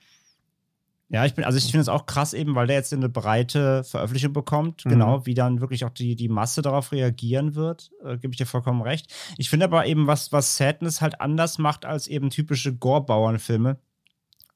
Ja, 1.12 1.27
ich 1.27 1.35
bin, 1.35 1.44
also 1.44 1.59
ich 1.59 1.64
finde 1.64 1.81
es 1.81 1.88
auch 1.88 2.07
krass 2.07 2.35
eben, 2.35 2.55
weil 2.55 2.68
der 2.68 2.77
jetzt 2.77 2.92
eine 2.92 3.09
breite 3.09 3.83
Veröffentlichung 3.85 4.33
bekommt, 4.33 4.85
mhm. 4.85 4.90
genau, 4.90 5.27
wie 5.27 5.35
dann 5.35 5.61
wirklich 5.61 5.85
auch 5.85 5.90
die, 5.90 6.14
die 6.14 6.29
Masse 6.29 6.62
darauf 6.62 6.92
reagieren 6.92 7.57
wird, 7.57 7.90
äh, 8.05 8.16
gebe 8.16 8.33
ich 8.33 8.38
dir 8.38 8.46
vollkommen 8.46 8.81
recht. 8.81 9.12
Ich 9.37 9.51
finde 9.51 9.64
aber 9.64 9.87
eben, 9.87 10.07
was, 10.07 10.31
was 10.31 10.57
Sadness 10.57 11.01
halt 11.01 11.20
anders 11.20 11.59
macht 11.59 11.85
als 11.85 12.07
eben 12.07 12.31
typische 12.31 12.75
Gore-Bauernfilme, 12.75 13.79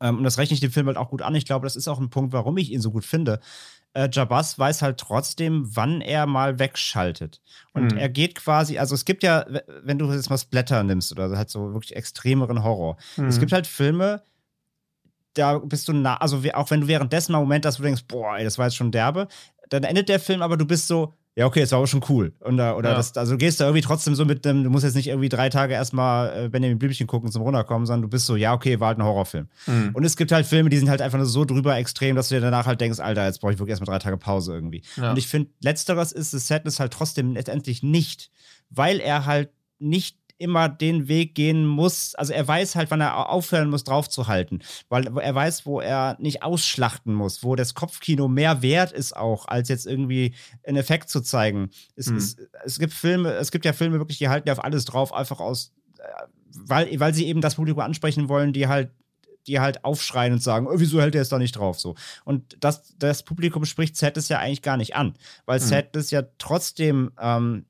Ähm, 0.01 0.19
und 0.19 0.25
das 0.25 0.39
rechne 0.39 0.55
ich 0.55 0.61
dem 0.61 0.73
Film 0.73 0.87
halt 0.87 0.97
auch 0.97 1.11
gut 1.11 1.23
an. 1.23 1.35
Ich 1.35 1.47
glaube, 1.47 1.67
das 1.67 1.77
ist 1.77 1.89
auch 1.89 2.01
ein 2.01 2.11
Punkt, 2.11 2.33
warum 2.33 2.57
ich 2.59 2.71
ihn 2.71 2.81
so 2.81 2.91
gut 2.91 3.05
finde. 3.05 3.41
Äh, 3.95 4.09
Jabaz 4.13 4.59
weiß 4.59 4.83
halt 4.83 4.99
trotzdem, 4.99 5.65
wann 5.75 6.01
er 6.01 6.27
mal 6.27 6.59
wegschaltet. 6.59 7.41
Und 7.73 7.93
mhm. 7.93 7.99
er 7.99 8.09
geht 8.09 8.35
quasi, 8.35 8.79
also 8.79 8.95
es 8.95 9.05
gibt 9.05 9.23
ja, 9.23 9.47
wenn 9.83 9.99
du 9.99 10.11
jetzt 10.13 10.31
mal 10.31 10.39
Splatter 10.39 10.83
nimmst 10.83 11.13
oder 11.13 11.37
halt 11.37 11.49
so 11.49 11.73
wirklich 11.73 11.97
extremeren 11.97 12.63
Horror, 12.65 12.97
mhm. 13.17 13.27
es 13.29 13.39
gibt 13.39 13.53
halt 13.53 13.67
Filme, 13.67 14.23
da 15.35 15.59
bist 15.59 15.89
du 15.89 15.93
nah, 15.93 16.17
also 16.17 16.41
auch 16.55 16.71
wenn 16.71 16.83
du 16.83 16.89
währenddessen 16.89 17.33
mal 17.33 17.39
einen 17.39 17.47
Moment 17.47 17.67
hast, 17.67 17.79
wo 17.79 17.83
du 17.83 17.89
denkst, 17.89 18.05
boah, 18.09 18.37
ey, 18.37 18.45
das 18.45 18.59
war 18.59 18.67
jetzt 18.67 18.77
schon 18.77 18.93
derbe, 18.93 19.29
dann 19.69 19.85
endet 19.85 20.09
der 20.09 20.21
Film, 20.21 20.43
aber 20.43 20.57
du 20.57 20.65
bist 20.65 20.87
so, 20.87 21.13
ja, 21.37 21.47
okay, 21.47 21.61
das 21.61 21.73
war 21.73 21.79
aber 21.79 21.89
schon 21.89 22.05
cool. 22.09 22.33
Oder, 22.41 22.77
oder 22.77 22.91
ja. 22.91 22.97
das, 22.97 23.17
also 23.17 23.33
du 23.33 23.39
gehst 23.39 23.61
da 23.61 23.65
irgendwie 23.65 23.81
trotzdem 23.81 24.15
so 24.15 24.25
mit 24.25 24.45
dem, 24.45 24.63
du 24.63 24.71
musst 24.71 24.85
jetzt 24.85 24.95
nicht 24.95 25.09
irgendwie 25.09 25.29
drei 25.29 25.49
Tage 25.49 25.75
erstmal 25.75 26.45
äh, 26.45 26.49
Benjamin 26.49 26.79
Blümchen 26.79 27.09
gucken 27.09 27.33
zum 27.33 27.43
Runterkommen, 27.43 27.87
sondern 27.87 28.03
du 28.03 28.09
bist 28.09 28.27
so, 28.27 28.37
ja, 28.37 28.55
okay, 28.55 28.79
war 28.79 28.89
halt 28.89 28.99
ein 28.99 29.05
Horrorfilm. 29.05 29.49
Mhm. 29.67 29.91
Und 29.95 30.05
es 30.05 30.17
gibt 30.17 30.31
halt 30.31 30.47
Filme, 30.47 30.71
die 30.71 30.77
sind 30.77 30.89
halt 30.89 31.03
einfach 31.03 31.19
nur 31.19 31.27
so 31.27 31.45
drüber 31.45 31.77
extrem, 31.77 32.15
dass 32.15 32.29
du 32.29 32.37
dir 32.37 32.41
danach 32.41 32.67
halt 32.67 32.81
denkst, 32.81 33.01
Alter, 33.01 33.25
jetzt 33.25 33.41
brauche 33.41 33.53
ich 33.53 33.59
wirklich 33.59 33.73
erstmal 33.73 33.99
drei 33.99 34.03
Tage 34.03 34.17
Pause 34.17 34.55
irgendwie. 34.55 34.83
Ja. 34.97 35.11
Und 35.11 35.17
ich 35.17 35.27
finde, 35.27 35.51
letzteres 35.61 36.13
ist 36.13 36.35
das 36.35 36.47
Sadness 36.47 36.79
halt 36.79 36.93
trotzdem 36.93 37.33
letztendlich 37.33 37.83
nicht, 37.83 38.31
weil 38.71 39.01
er 39.01 39.27
halt 39.27 39.51
nicht 39.81 40.19
immer 40.39 40.69
den 40.69 41.09
Weg 41.09 41.35
gehen 41.35 41.67
muss. 41.67 42.15
Also 42.15 42.33
er 42.33 42.47
weiß 42.47 42.75
halt, 42.75 42.91
wann 42.91 43.01
er 43.01 43.31
aufhören 43.31 43.71
muss, 43.71 43.85
draufzuhalten. 43.85 44.63
Weil 44.89 45.07
er 45.19 45.35
weiß, 45.35 45.67
wo 45.67 45.81
er 45.81 46.17
nicht 46.19 46.43
ausschlachten 46.43 47.15
muss, 47.15 47.43
wo 47.43 47.57
das 47.57 47.75
Kopfkino 47.75 48.29
mehr 48.29 48.63
wert 48.63 48.93
ist 48.93 49.17
auch, 49.17 49.47
als 49.47 49.69
jetzt 49.69 49.87
irgendwie 49.87 50.35
einen 50.67 50.77
Effekt 50.77 51.09
zu 51.09 51.21
zeigen. 51.21 51.71
Es, 51.97 52.11
mhm. 52.11 52.17
es, 52.17 52.37
es 52.65 52.79
gibt 52.79 52.93
Filme, 52.93 53.33
es 53.33 53.51
gibt 53.51 53.65
ja 53.65 53.73
Filme 53.73 53.99
wirklich, 53.99 54.19
die 54.19 54.29
halten 54.29 54.49
ja 54.49 54.53
auf 54.55 54.65
alles 54.65 54.85
drauf, 54.85 55.13
einfach 55.13 55.41
aus, 55.41 55.73
äh, 55.99 56.03
weil, 56.67 57.01
weil 57.01 57.15
sie 57.15 57.27
eben 57.27 57.41
das 57.41 57.57
Publikum 57.57 57.83
ansprechen 57.83 58.29
wollen, 58.29 58.53
die 58.53 58.69
halt 58.69 58.91
die 59.47 59.61
halt 59.61 59.85
aufschreien 59.85 60.33
und 60.33 60.43
sagen, 60.43 60.67
oh, 60.67 60.77
wieso 60.77 61.03
hält 61.03 61.15
er 61.15 61.23
es 61.23 61.29
da 61.29 61.39
nicht 61.39 61.57
drauf 61.57 61.79
so? 61.79 61.95
Und 62.25 62.57
das, 62.61 62.97
das 62.97 63.25
Publikum 63.25 63.67
spricht 63.67 63.97
Set 63.97 64.17
es 64.17 64.31
ja 64.31 64.39
eigentlich 64.39 64.63
gar 64.63 64.79
nicht 64.79 64.97
an, 64.97 65.15
weil 65.45 65.61
mhm. 65.61 65.65
Set 65.65 65.97
es 65.97 66.11
ja 66.11 66.23
trotzdem 66.39 67.11
ähm, 67.21 67.67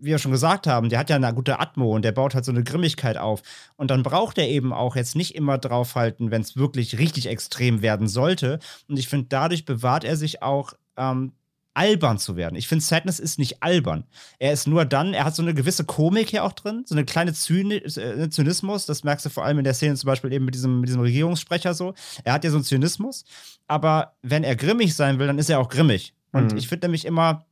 wie 0.00 0.10
wir 0.10 0.18
schon 0.18 0.32
gesagt 0.32 0.66
haben, 0.66 0.88
der 0.88 0.98
hat 0.98 1.10
ja 1.10 1.16
eine 1.16 1.34
gute 1.34 1.60
Atmo 1.60 1.94
und 1.94 2.04
der 2.04 2.12
baut 2.12 2.34
halt 2.34 2.44
so 2.44 2.52
eine 2.52 2.64
Grimmigkeit 2.64 3.16
auf. 3.16 3.42
Und 3.76 3.90
dann 3.90 4.02
braucht 4.02 4.38
er 4.38 4.48
eben 4.48 4.72
auch 4.72 4.96
jetzt 4.96 5.16
nicht 5.16 5.34
immer 5.34 5.58
draufhalten, 5.58 6.30
wenn 6.30 6.42
es 6.42 6.56
wirklich 6.56 6.98
richtig 6.98 7.26
extrem 7.26 7.82
werden 7.82 8.08
sollte. 8.08 8.58
Und 8.88 8.98
ich 8.98 9.08
finde, 9.08 9.26
dadurch 9.28 9.64
bewahrt 9.64 10.04
er 10.04 10.16
sich 10.16 10.42
auch 10.42 10.72
ähm, 10.96 11.32
albern 11.74 12.18
zu 12.18 12.36
werden. 12.36 12.56
Ich 12.56 12.68
finde, 12.68 12.84
Sadness 12.84 13.20
ist 13.20 13.38
nicht 13.38 13.62
albern. 13.62 14.04
Er 14.38 14.52
ist 14.52 14.66
nur 14.66 14.84
dann, 14.84 15.14
er 15.14 15.24
hat 15.24 15.36
so 15.36 15.42
eine 15.42 15.54
gewisse 15.54 15.84
Komik 15.84 16.30
hier 16.30 16.44
auch 16.44 16.52
drin, 16.52 16.82
so 16.86 16.94
eine 16.94 17.04
kleine 17.04 17.32
Zyni 17.32 17.76
äh, 17.76 18.28
Zynismus. 18.28 18.86
Das 18.86 19.04
merkst 19.04 19.26
du 19.26 19.30
vor 19.30 19.44
allem 19.44 19.58
in 19.58 19.64
der 19.64 19.74
Szene 19.74 19.94
zum 19.94 20.08
Beispiel 20.08 20.32
eben 20.32 20.44
mit 20.44 20.54
diesem, 20.54 20.80
mit 20.80 20.88
diesem 20.88 21.00
Regierungssprecher 21.00 21.74
so. 21.74 21.94
Er 22.24 22.32
hat 22.32 22.44
ja 22.44 22.50
so 22.50 22.56
einen 22.56 22.64
Zynismus. 22.64 23.24
Aber 23.66 24.14
wenn 24.22 24.44
er 24.44 24.56
grimmig 24.56 24.94
sein 24.94 25.18
will, 25.18 25.26
dann 25.26 25.38
ist 25.38 25.48
er 25.48 25.60
auch 25.60 25.68
grimmig. 25.68 26.14
Und 26.32 26.52
mhm. 26.52 26.58
ich 26.58 26.68
finde 26.68 26.86
nämlich 26.86 27.04
immer, 27.04 27.46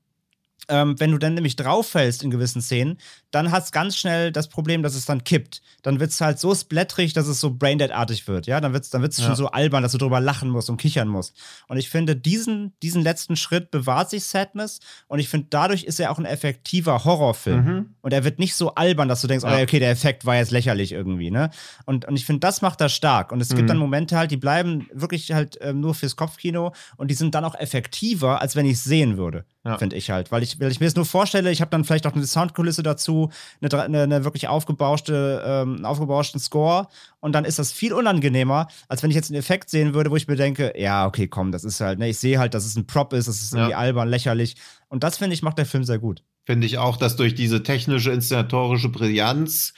ähm, 0.69 0.99
wenn 0.99 1.11
du 1.11 1.19
dann 1.19 1.35
nämlich 1.35 1.57
drauffällst 1.57 2.23
in 2.23 2.31
gewissen 2.31 2.63
Szenen, 2.63 2.99
dann 3.31 3.51
hat 3.51 3.65
es 3.65 3.73
ganz 3.73 3.97
schnell 3.97 4.33
das 4.33 4.49
Problem, 4.49 4.83
dass 4.83 4.95
es 4.95 5.05
dann 5.05 5.25
kippt. 5.25 5.63
Dann 5.83 6.01
wird 6.01 6.11
es 6.11 6.21
halt 6.21 6.39
so 6.39 6.55
splatterig, 6.55 7.13
dass 7.13 7.27
es 7.27 7.41
so 7.41 7.51
Braindead-artig 7.51 8.27
wird. 8.29 8.47
Ja, 8.47 8.61
dann 8.61 8.73
wird 8.73 8.85
es 8.85 8.91
dann 8.91 9.03
wird's 9.03 9.19
ja. 9.19 9.27
schon 9.27 9.37
so 9.37 9.49
albern, 9.49 9.83
dass 9.83 9.93
du 9.93 9.99
drüber 9.99 10.21
lachen 10.21 10.49
musst 10.49 10.71
und 10.71 10.77
kichern 10.77 11.09
musst. 11.09 11.37
Und 11.69 11.77
ich 11.77 11.91
finde, 11.91 12.17
diesen, 12.17 12.73
diesen 12.83 13.03
letzten 13.03 13.37
Schritt 13.37 13.71
bewahrt 13.71 14.11
sich 14.11 14.25
Sadness. 14.25 14.81
Und 15.09 15.19
ich 15.19 15.29
finde, 15.29 15.49
dadurch 15.51 15.85
ist 15.85 16.01
er 16.01 16.11
auch 16.11 16.19
ein 16.19 16.25
effektiver 16.25 17.05
Horrorfilm. 17.05 17.65
Mhm. 17.65 17.95
Und 18.01 18.13
er 18.13 18.25
wird 18.25 18.39
nicht 18.39 18.55
so 18.55 18.75
albern, 18.75 19.09
dass 19.09 19.21
du 19.21 19.27
denkst, 19.27 19.45
ja. 19.45 19.59
oh, 19.59 19.63
okay, 19.63 19.79
der 19.79 19.91
Effekt 19.91 20.25
war 20.25 20.37
jetzt 20.37 20.51
lächerlich 20.51 20.93
irgendwie. 20.93 21.31
Ne? 21.31 21.51
Und, 21.85 22.07
und 22.07 22.17
ich 22.17 22.25
finde, 22.25 22.41
das 22.41 22.63
macht 22.63 22.81
er 22.81 22.89
stark. 22.89 23.33
Und 23.33 23.41
es 23.41 23.51
mhm. 23.51 23.57
gibt 23.57 23.71
dann 23.71 23.79
Momente 23.79 24.17
halt, 24.17 24.31
die 24.31 24.37
bleiben 24.37 24.89
wirklich 24.93 25.33
halt 25.33 25.59
ähm, 25.61 25.81
nur 25.81 25.95
fürs 25.95 26.17
Kopfkino. 26.17 26.73
Und 26.97 27.11
die 27.11 27.15
sind 27.15 27.35
dann 27.35 27.45
auch 27.45 27.55
effektiver, 27.55 28.41
als 28.41 28.57
wenn 28.57 28.67
ich 28.67 28.75
es 28.75 28.85
sehen 28.85 29.17
würde. 29.17 29.45
Ja. 29.69 29.77
Finde 29.77 29.97
ich 29.97 30.11
halt. 30.11 30.33
Weil 30.33 30.43
ich, 30.43 30.59
weil 30.61 30.71
ich 30.71 30.81
mir 30.81 30.87
das 30.87 30.97
nur 30.97 31.05
vorstelle, 31.05 31.51
ich 31.51 31.61
habe 31.61 31.71
dann 31.71 31.85
vielleicht 31.85 32.07
auch 32.07 32.15
eine 32.15 32.27
Soundkulisse 32.27 32.83
dazu, 32.83 33.31
eine, 33.61 33.83
eine, 33.83 34.03
eine 34.03 34.25
wirklich 34.25 34.49
aufgebauschte, 34.49 35.43
ähm, 35.45 35.85
aufgebauschten 35.85 36.41
Score. 36.41 36.89
Und 37.21 37.33
dann 37.33 37.45
ist 37.45 37.59
das 37.59 37.71
viel 37.71 37.93
unangenehmer, 37.93 38.69
als 38.89 39.03
wenn 39.03 39.11
ich 39.11 39.17
jetzt 39.17 39.31
einen 39.31 39.39
Effekt 39.39 39.69
sehen 39.69 39.93
würde, 39.93 40.11
wo 40.11 40.17
ich 40.17 40.27
mir 40.27 40.37
denke, 40.37 40.73
ja, 40.75 41.07
okay, 41.07 41.29
komm, 41.29 41.53
das 41.53 41.65
ist 41.65 41.83
halt, 41.83 41.99
ne, 41.99 42.09
ich 42.09 42.19
sehe 42.19 42.39
halt, 42.39 42.55
dass 42.55 42.65
es 42.65 42.77
ein 42.77 42.87
Prop 42.87 43.13
ist, 43.13 43.29
das 43.29 43.43
ist 43.43 43.53
irgendwie 43.53 43.73
ja. 43.73 43.79
albern, 43.79 44.09
lächerlich. 44.09 44.57
Und 44.89 45.05
das, 45.05 45.19
finde 45.19 45.35
ich, 45.35 45.43
macht 45.43 45.59
der 45.59 45.67
Film 45.67 45.85
sehr 45.85 45.99
gut. 45.99 46.23
Finde 46.47 46.67
ich 46.67 46.79
auch, 46.79 46.97
dass 46.97 47.17
durch 47.17 47.35
diese 47.35 47.63
technische, 47.63 48.11
inszenatorische 48.11 48.89
Brillanz 48.89 49.75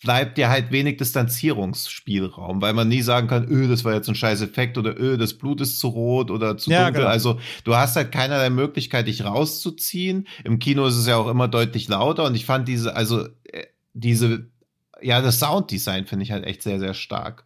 bleibt 0.00 0.38
ja 0.38 0.48
halt 0.48 0.72
wenig 0.72 0.96
Distanzierungsspielraum, 0.96 2.62
weil 2.62 2.72
man 2.72 2.88
nie 2.88 3.02
sagen 3.02 3.28
kann, 3.28 3.46
öh, 3.48 3.68
das 3.68 3.84
war 3.84 3.94
jetzt 3.94 4.08
ein 4.08 4.14
scheiß 4.14 4.40
Effekt 4.40 4.78
oder 4.78 4.98
öh, 4.98 5.18
das 5.18 5.34
Blut 5.34 5.60
ist 5.60 5.78
zu 5.78 5.88
rot 5.88 6.30
oder 6.30 6.56
zu 6.56 6.70
ja, 6.70 6.84
dunkel. 6.84 7.02
Genau. 7.02 7.10
Also 7.10 7.38
du 7.64 7.76
hast 7.76 7.96
halt 7.96 8.10
keinerlei 8.10 8.50
Möglichkeit, 8.50 9.06
dich 9.06 9.24
rauszuziehen. 9.24 10.26
Im 10.44 10.58
Kino 10.58 10.86
ist 10.86 10.96
es 10.96 11.06
ja 11.06 11.16
auch 11.16 11.28
immer 11.28 11.48
deutlich 11.48 11.88
lauter 11.88 12.24
und 12.24 12.34
ich 12.34 12.46
fand 12.46 12.66
diese, 12.66 12.96
also 12.96 13.26
äh, 13.44 13.66
diese, 13.92 14.48
ja, 15.02 15.20
das 15.20 15.38
Sounddesign 15.38 16.06
finde 16.06 16.24
ich 16.24 16.32
halt 16.32 16.44
echt 16.44 16.62
sehr, 16.62 16.78
sehr 16.78 16.94
stark. 16.94 17.44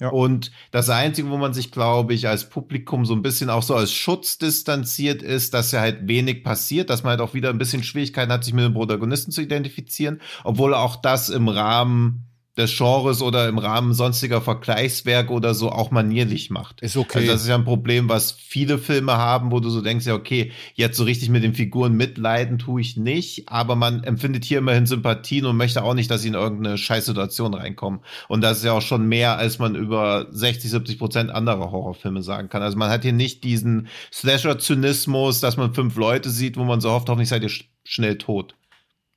Ja. 0.00 0.08
Und 0.08 0.50
das 0.70 0.90
Einzige, 0.90 1.30
wo 1.30 1.36
man 1.36 1.54
sich, 1.54 1.70
glaube 1.70 2.14
ich, 2.14 2.28
als 2.28 2.48
Publikum 2.48 3.04
so 3.04 3.14
ein 3.14 3.22
bisschen 3.22 3.50
auch 3.50 3.62
so 3.62 3.74
als 3.74 3.92
Schutz 3.92 4.38
distanziert 4.38 5.22
ist, 5.22 5.54
dass 5.54 5.72
ja 5.72 5.80
halt 5.80 6.08
wenig 6.08 6.44
passiert, 6.44 6.90
dass 6.90 7.02
man 7.02 7.10
halt 7.10 7.20
auch 7.20 7.34
wieder 7.34 7.50
ein 7.50 7.58
bisschen 7.58 7.82
Schwierigkeiten 7.82 8.32
hat, 8.32 8.44
sich 8.44 8.54
mit 8.54 8.64
dem 8.64 8.74
Protagonisten 8.74 9.30
zu 9.30 9.42
identifizieren, 9.42 10.20
obwohl 10.42 10.74
auch 10.74 10.96
das 10.96 11.28
im 11.28 11.48
Rahmen 11.48 12.26
des 12.56 12.76
Genres 12.76 13.20
oder 13.20 13.48
im 13.48 13.58
Rahmen 13.58 13.94
sonstiger 13.94 14.40
Vergleichswerke 14.40 15.32
oder 15.32 15.54
so 15.54 15.70
auch 15.70 15.90
manierlich 15.90 16.50
macht. 16.50 16.80
Ist 16.82 16.96
okay. 16.96 17.18
Also 17.18 17.32
das 17.32 17.42
ist 17.42 17.48
ja 17.48 17.56
ein 17.56 17.64
Problem, 17.64 18.08
was 18.08 18.32
viele 18.32 18.78
Filme 18.78 19.16
haben, 19.16 19.50
wo 19.50 19.58
du 19.58 19.70
so 19.70 19.80
denkst, 19.80 20.06
ja, 20.06 20.14
okay, 20.14 20.52
jetzt 20.74 20.96
so 20.96 21.04
richtig 21.04 21.30
mit 21.30 21.42
den 21.42 21.54
Figuren 21.54 21.94
mitleiden 21.94 22.58
tue 22.58 22.80
ich 22.80 22.96
nicht, 22.96 23.48
aber 23.48 23.74
man 23.74 24.04
empfindet 24.04 24.44
hier 24.44 24.58
immerhin 24.58 24.86
Sympathien 24.86 25.46
und 25.46 25.56
möchte 25.56 25.82
auch 25.82 25.94
nicht, 25.94 26.10
dass 26.10 26.22
sie 26.22 26.28
in 26.28 26.34
irgendeine 26.34 26.78
Scheißsituation 26.78 27.54
reinkommen. 27.54 28.00
Und 28.28 28.40
das 28.42 28.58
ist 28.58 28.64
ja 28.64 28.72
auch 28.72 28.82
schon 28.82 29.08
mehr, 29.08 29.36
als 29.36 29.58
man 29.58 29.74
über 29.74 30.26
60, 30.30 30.70
70 30.70 30.98
Prozent 30.98 31.30
anderer 31.30 31.72
Horrorfilme 31.72 32.22
sagen 32.22 32.48
kann. 32.48 32.62
Also 32.62 32.78
man 32.78 32.90
hat 32.90 33.02
hier 33.02 33.12
nicht 33.12 33.42
diesen 33.42 33.88
Slasher-Zynismus, 34.12 35.40
dass 35.40 35.56
man 35.56 35.74
fünf 35.74 35.96
Leute 35.96 36.30
sieht, 36.30 36.56
wo 36.56 36.64
man 36.64 36.80
so 36.80 36.90
hofft, 36.92 37.08
hoffentlich 37.08 37.28
seid 37.28 37.42
ihr 37.42 37.50
schnell 37.84 38.16
tot. 38.16 38.54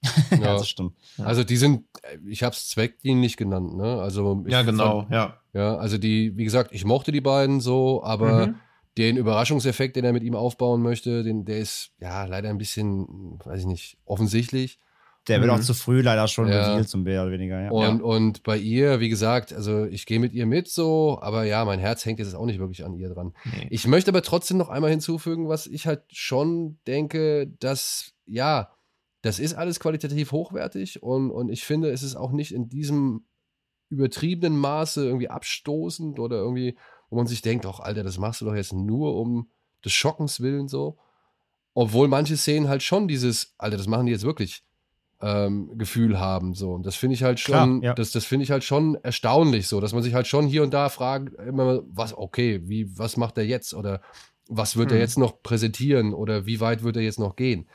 ja, 0.32 0.54
das 0.54 0.70
stimmt. 0.70 0.94
Also 1.18 1.44
die 1.44 1.58
sind, 1.58 1.86
ich 2.28 2.44
habe 2.44 2.54
es 2.54 2.70
zweckdienlich 2.70 3.38
genannt, 3.38 3.76
ne? 3.76 4.02
Also 4.02 4.44
ja, 4.48 4.62
genau, 4.62 5.02
fand, 5.02 5.12
ja. 5.12 5.38
Ja, 5.54 5.76
also 5.76 5.98
die, 5.98 6.38
wie 6.38 6.44
gesagt, 6.44 6.72
ich 6.74 6.86
mochte 6.86 7.12
die 7.12 7.22
beiden 7.22 7.62
so, 7.62 8.04
aber 8.04 8.48
mhm. 8.48 8.56
den 8.98 9.18
Überraschungseffekt, 9.18 9.96
den 9.96 10.06
er 10.06 10.14
mit 10.14 10.24
ihm 10.24 10.36
aufbauen 10.36 10.82
möchte, 10.82 11.24
den, 11.24 11.46
der 11.46 11.60
ist 11.60 11.92
ja 12.00 12.26
leider 12.26 12.50
ein 12.50 12.58
bisschen, 12.58 13.40
weiß 13.44 13.62
ich 13.62 13.66
nicht, 13.66 13.98
offensichtlich. 14.06 14.80
Der 15.28 15.42
wird 15.42 15.52
mhm. 15.52 15.58
auch 15.58 15.62
zu 15.64 15.74
früh 15.74 16.02
leider 16.02 16.28
schon 16.28 16.48
ja. 16.48 16.62
revealed, 16.62 16.88
zum 16.88 17.04
mehr 17.04 17.24
oder 17.24 17.32
weniger. 17.32 17.62
Ja. 17.62 17.72
Und, 17.72 18.02
und 18.02 18.44
bei 18.44 18.58
ihr, 18.58 19.00
wie 19.00 19.10
gesagt, 19.10 19.52
also 19.52 19.86
ich 19.86 20.06
gehe 20.06 20.20
mit 20.20 20.32
ihr 20.32 20.46
mit 20.46 20.70
so, 20.70 21.20
aber 21.22 21.44
ja, 21.44 21.66
mein 21.66 21.80
Herz 21.80 22.06
hängt 22.06 22.20
jetzt 22.20 22.34
auch 22.34 22.46
nicht 22.46 22.60
wirklich 22.60 22.86
an 22.86 22.94
ihr 22.94 23.10
dran. 23.10 23.34
Nee. 23.44 23.68
Ich 23.70 23.88
möchte 23.88 24.12
aber 24.12 24.22
trotzdem 24.22 24.58
noch 24.58 24.70
einmal 24.70 24.90
hinzufügen, 24.90 25.50
was 25.50 25.68
ich 25.68 25.86
halt 25.86 26.04
schon 26.12 26.78
denke, 26.88 27.48
dass, 27.60 28.14
ja, 28.26 28.70
das 29.28 29.40
ist 29.40 29.54
alles 29.54 29.80
qualitativ 29.80 30.32
hochwertig 30.32 31.04
und, 31.04 31.32
und 31.32 31.50
ich 31.50 31.63
finde, 31.63 31.92
es 31.92 32.04
ist 32.04 32.16
auch 32.16 32.32
nicht 32.32 32.54
in 32.54 32.70
diesem 32.70 33.26
übertriebenen 33.90 34.58
Maße 34.58 35.06
irgendwie 35.06 35.30
abstoßend 35.30 36.20
oder 36.20 36.38
irgendwie, 36.38 36.78
wo 37.10 37.18
man 37.18 37.28
sich 37.28 37.42
denkt, 37.42 37.66
ach 37.66 37.80
Alter, 37.80 38.04
das 38.04 38.18
machst 38.18 38.42
du 38.42 38.46
doch 38.46 38.56
jetzt 38.56 38.74
nur 38.74 39.16
um 39.16 39.50
des 39.84 39.94
Schockens 39.94 40.42
willen 40.42 40.68
so. 40.68 40.98
Obwohl 41.74 42.08
manche 42.08 42.38
Szenen 42.38 42.70
halt 42.70 42.84
schon 42.84 43.08
dieses, 43.08 43.54
Alter, 43.58 43.78
das 43.78 43.88
machen 43.88 44.08
die 44.08 44.12
jetzt 44.12 44.26
wirklich, 44.26 44.63
ähm, 45.22 45.78
Gefühl 45.78 46.20
haben. 46.20 46.54
So. 46.54 46.72
Und 46.72 46.86
das 46.86 46.96
finde 46.96 47.16
ich 47.16 47.24
halt 47.24 47.40
schon, 47.40 47.82
Klar, 47.82 47.84
ja. 47.84 47.94
das, 47.94 48.12
das 48.12 48.26
finde 48.26 48.44
ich 48.44 48.52
halt 48.52 48.63
schon 48.63 48.96
erstaunlich 49.04 49.68
so, 49.68 49.82
dass 49.82 49.94
man 49.94 50.04
sich 50.04 50.13
halt 50.13 50.28
schon 50.28 50.48
hier 50.48 50.63
und 50.63 50.74
da 50.74 50.90
fragt, 50.90 51.34
immer, 51.40 51.82
was, 51.88 52.18
okay, 52.18 52.62
wie, 52.63 52.98
was 52.98 53.18
macht 53.18 53.38
er 53.38 53.46
jetzt? 53.46 53.74
Oder 53.74 54.02
was 54.48 54.78
wird 54.78 54.92
hm. 54.92 54.98
er 54.98 55.02
jetzt 55.02 55.18
noch 55.18 55.42
präsentieren? 55.42 56.13
Oder 56.13 56.46
wie 56.46 56.60
weit 56.60 56.84
wird 56.84 56.98
er 56.98 57.04
jetzt 57.04 57.20
noch 57.20 57.36
gehen? 57.36 57.68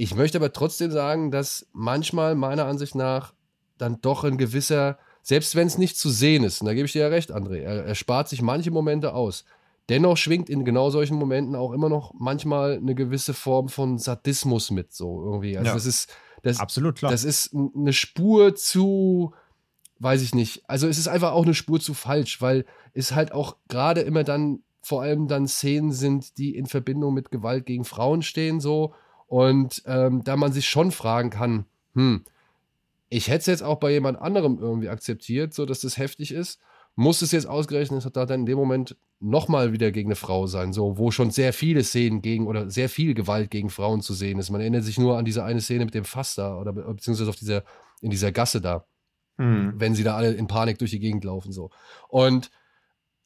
Ich 0.00 0.14
möchte 0.14 0.38
aber 0.38 0.52
trotzdem 0.52 0.92
sagen, 0.92 1.32
dass 1.32 1.66
manchmal 1.72 2.36
meiner 2.36 2.66
Ansicht 2.66 2.94
nach 2.94 3.34
dann 3.78 4.00
doch 4.00 4.22
ein 4.22 4.38
gewisser, 4.38 4.96
selbst 5.22 5.56
wenn 5.56 5.66
es 5.66 5.76
nicht 5.76 5.98
zu 5.98 6.08
sehen 6.08 6.44
ist, 6.44 6.60
und 6.60 6.66
da 6.68 6.74
gebe 6.74 6.86
ich 6.86 6.92
dir 6.92 7.02
ja 7.02 7.08
recht, 7.08 7.34
André, 7.34 7.56
er, 7.56 7.84
er 7.84 7.94
spart 7.96 8.28
sich 8.28 8.40
manche 8.40 8.70
Momente 8.70 9.12
aus. 9.12 9.44
Dennoch 9.88 10.16
schwingt 10.16 10.48
in 10.48 10.64
genau 10.64 10.90
solchen 10.90 11.16
Momenten 11.16 11.56
auch 11.56 11.72
immer 11.72 11.88
noch 11.88 12.14
manchmal 12.16 12.76
eine 12.76 12.94
gewisse 12.94 13.34
Form 13.34 13.68
von 13.68 13.98
Sadismus 13.98 14.70
mit, 14.70 14.92
so 14.92 15.20
irgendwie. 15.24 15.58
Also 15.58 15.70
ja. 15.70 15.74
das 15.74 15.84
ist, 15.84 16.10
das, 16.42 16.60
Absolut, 16.60 16.94
klar. 16.94 17.10
Das 17.10 17.24
ist 17.24 17.52
eine 17.52 17.92
Spur 17.92 18.54
zu, 18.54 19.34
weiß 19.98 20.22
ich 20.22 20.32
nicht. 20.32 20.62
Also 20.68 20.86
es 20.86 20.98
ist 20.98 21.08
einfach 21.08 21.32
auch 21.32 21.44
eine 21.44 21.54
Spur 21.54 21.80
zu 21.80 21.92
falsch, 21.92 22.40
weil 22.40 22.66
es 22.94 23.16
halt 23.16 23.32
auch 23.32 23.56
gerade 23.66 24.02
immer 24.02 24.22
dann 24.22 24.62
vor 24.80 25.02
allem 25.02 25.26
dann 25.26 25.48
Szenen 25.48 25.90
sind, 25.90 26.38
die 26.38 26.54
in 26.54 26.66
Verbindung 26.66 27.14
mit 27.14 27.32
Gewalt 27.32 27.66
gegen 27.66 27.84
Frauen 27.84 28.22
stehen, 28.22 28.60
so 28.60 28.94
und 29.28 29.82
ähm, 29.86 30.24
da 30.24 30.36
man 30.36 30.52
sich 30.52 30.66
schon 30.66 30.90
fragen 30.90 31.30
kann, 31.30 31.66
hm, 31.94 32.24
ich 33.10 33.28
hätte 33.28 33.38
es 33.38 33.46
jetzt 33.46 33.62
auch 33.62 33.78
bei 33.78 33.92
jemand 33.92 34.18
anderem 34.18 34.58
irgendwie 34.58 34.88
akzeptiert, 34.88 35.54
so 35.54 35.66
dass 35.66 35.80
das 35.80 35.96
heftig 35.98 36.32
ist. 36.32 36.60
muss 36.94 37.22
es 37.22 37.30
jetzt 37.30 37.46
ausgerechnet 37.46 38.04
da 38.16 38.26
dann 38.26 38.40
in 38.40 38.46
dem 38.46 38.58
Moment 38.58 38.96
nochmal 39.20 39.72
wieder 39.72 39.92
gegen 39.92 40.08
eine 40.08 40.16
Frau 40.16 40.46
sein, 40.46 40.72
so, 40.72 40.98
wo 40.98 41.10
schon 41.10 41.30
sehr 41.30 41.52
viele 41.52 41.84
Szenen 41.84 42.22
gegen 42.22 42.46
oder 42.46 42.70
sehr 42.70 42.88
viel 42.88 43.14
Gewalt 43.14 43.50
gegen 43.50 43.70
Frauen 43.70 44.00
zu 44.00 44.14
sehen 44.14 44.38
ist. 44.38 44.50
Man 44.50 44.60
erinnert 44.60 44.84
sich 44.84 44.98
nur 44.98 45.16
an 45.16 45.24
diese 45.24 45.44
eine 45.44 45.60
Szene 45.60 45.84
mit 45.84 45.94
dem 45.94 46.04
Fass 46.04 46.34
da 46.34 46.56
oder 46.56 46.72
beziehungsweise 46.72 47.28
auf 47.30 47.36
dieser, 47.36 47.62
in 48.00 48.10
dieser 48.10 48.32
Gasse 48.32 48.60
da, 48.60 48.86
hm. 49.36 49.74
wenn 49.76 49.94
sie 49.94 50.04
da 50.04 50.16
alle 50.16 50.32
in 50.32 50.46
Panik 50.46 50.78
durch 50.78 50.90
die 50.90 51.00
Gegend 51.00 51.24
laufen, 51.24 51.52
so. 51.52 51.70
Und 52.08 52.50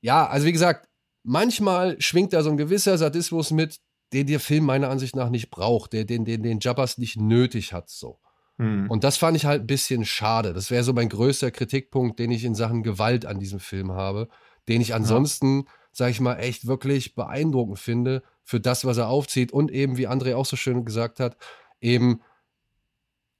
ja, 0.00 0.26
also 0.26 0.46
wie 0.46 0.52
gesagt, 0.52 0.88
manchmal 1.22 2.00
schwingt 2.00 2.32
da 2.32 2.42
so 2.42 2.50
ein 2.50 2.56
gewisser 2.56 2.98
Sadismus 2.98 3.52
mit, 3.52 3.80
den 4.12 4.26
der 4.26 4.40
Film 4.40 4.64
meiner 4.64 4.90
Ansicht 4.90 5.16
nach 5.16 5.30
nicht 5.30 5.50
braucht, 5.50 5.92
der, 5.92 6.04
den, 6.04 6.24
den, 6.24 6.42
den 6.42 6.58
Jabbas 6.60 6.98
nicht 6.98 7.16
nötig 7.16 7.72
hat, 7.72 7.88
so. 7.88 8.18
Hm. 8.58 8.90
Und 8.90 9.04
das 9.04 9.16
fand 9.16 9.36
ich 9.36 9.46
halt 9.46 9.62
ein 9.62 9.66
bisschen 9.66 10.04
schade. 10.04 10.52
Das 10.52 10.70
wäre 10.70 10.84
so 10.84 10.92
mein 10.92 11.08
größter 11.08 11.50
Kritikpunkt, 11.50 12.18
den 12.18 12.30
ich 12.30 12.44
in 12.44 12.54
Sachen 12.54 12.82
Gewalt 12.82 13.26
an 13.26 13.38
diesem 13.38 13.60
Film 13.60 13.92
habe, 13.92 14.28
den 14.68 14.80
ich 14.80 14.94
ansonsten, 14.94 15.60
ja. 15.60 15.64
sag 15.92 16.10
ich 16.10 16.20
mal, 16.20 16.36
echt 16.36 16.66
wirklich 16.66 17.14
beeindruckend 17.14 17.78
finde 17.78 18.22
für 18.44 18.60
das, 18.60 18.84
was 18.84 18.98
er 18.98 19.08
aufzieht 19.08 19.52
und 19.52 19.70
eben, 19.70 19.96
wie 19.96 20.08
André 20.08 20.36
auch 20.36 20.46
so 20.46 20.56
schön 20.56 20.84
gesagt 20.84 21.20
hat, 21.20 21.36
eben, 21.80 22.20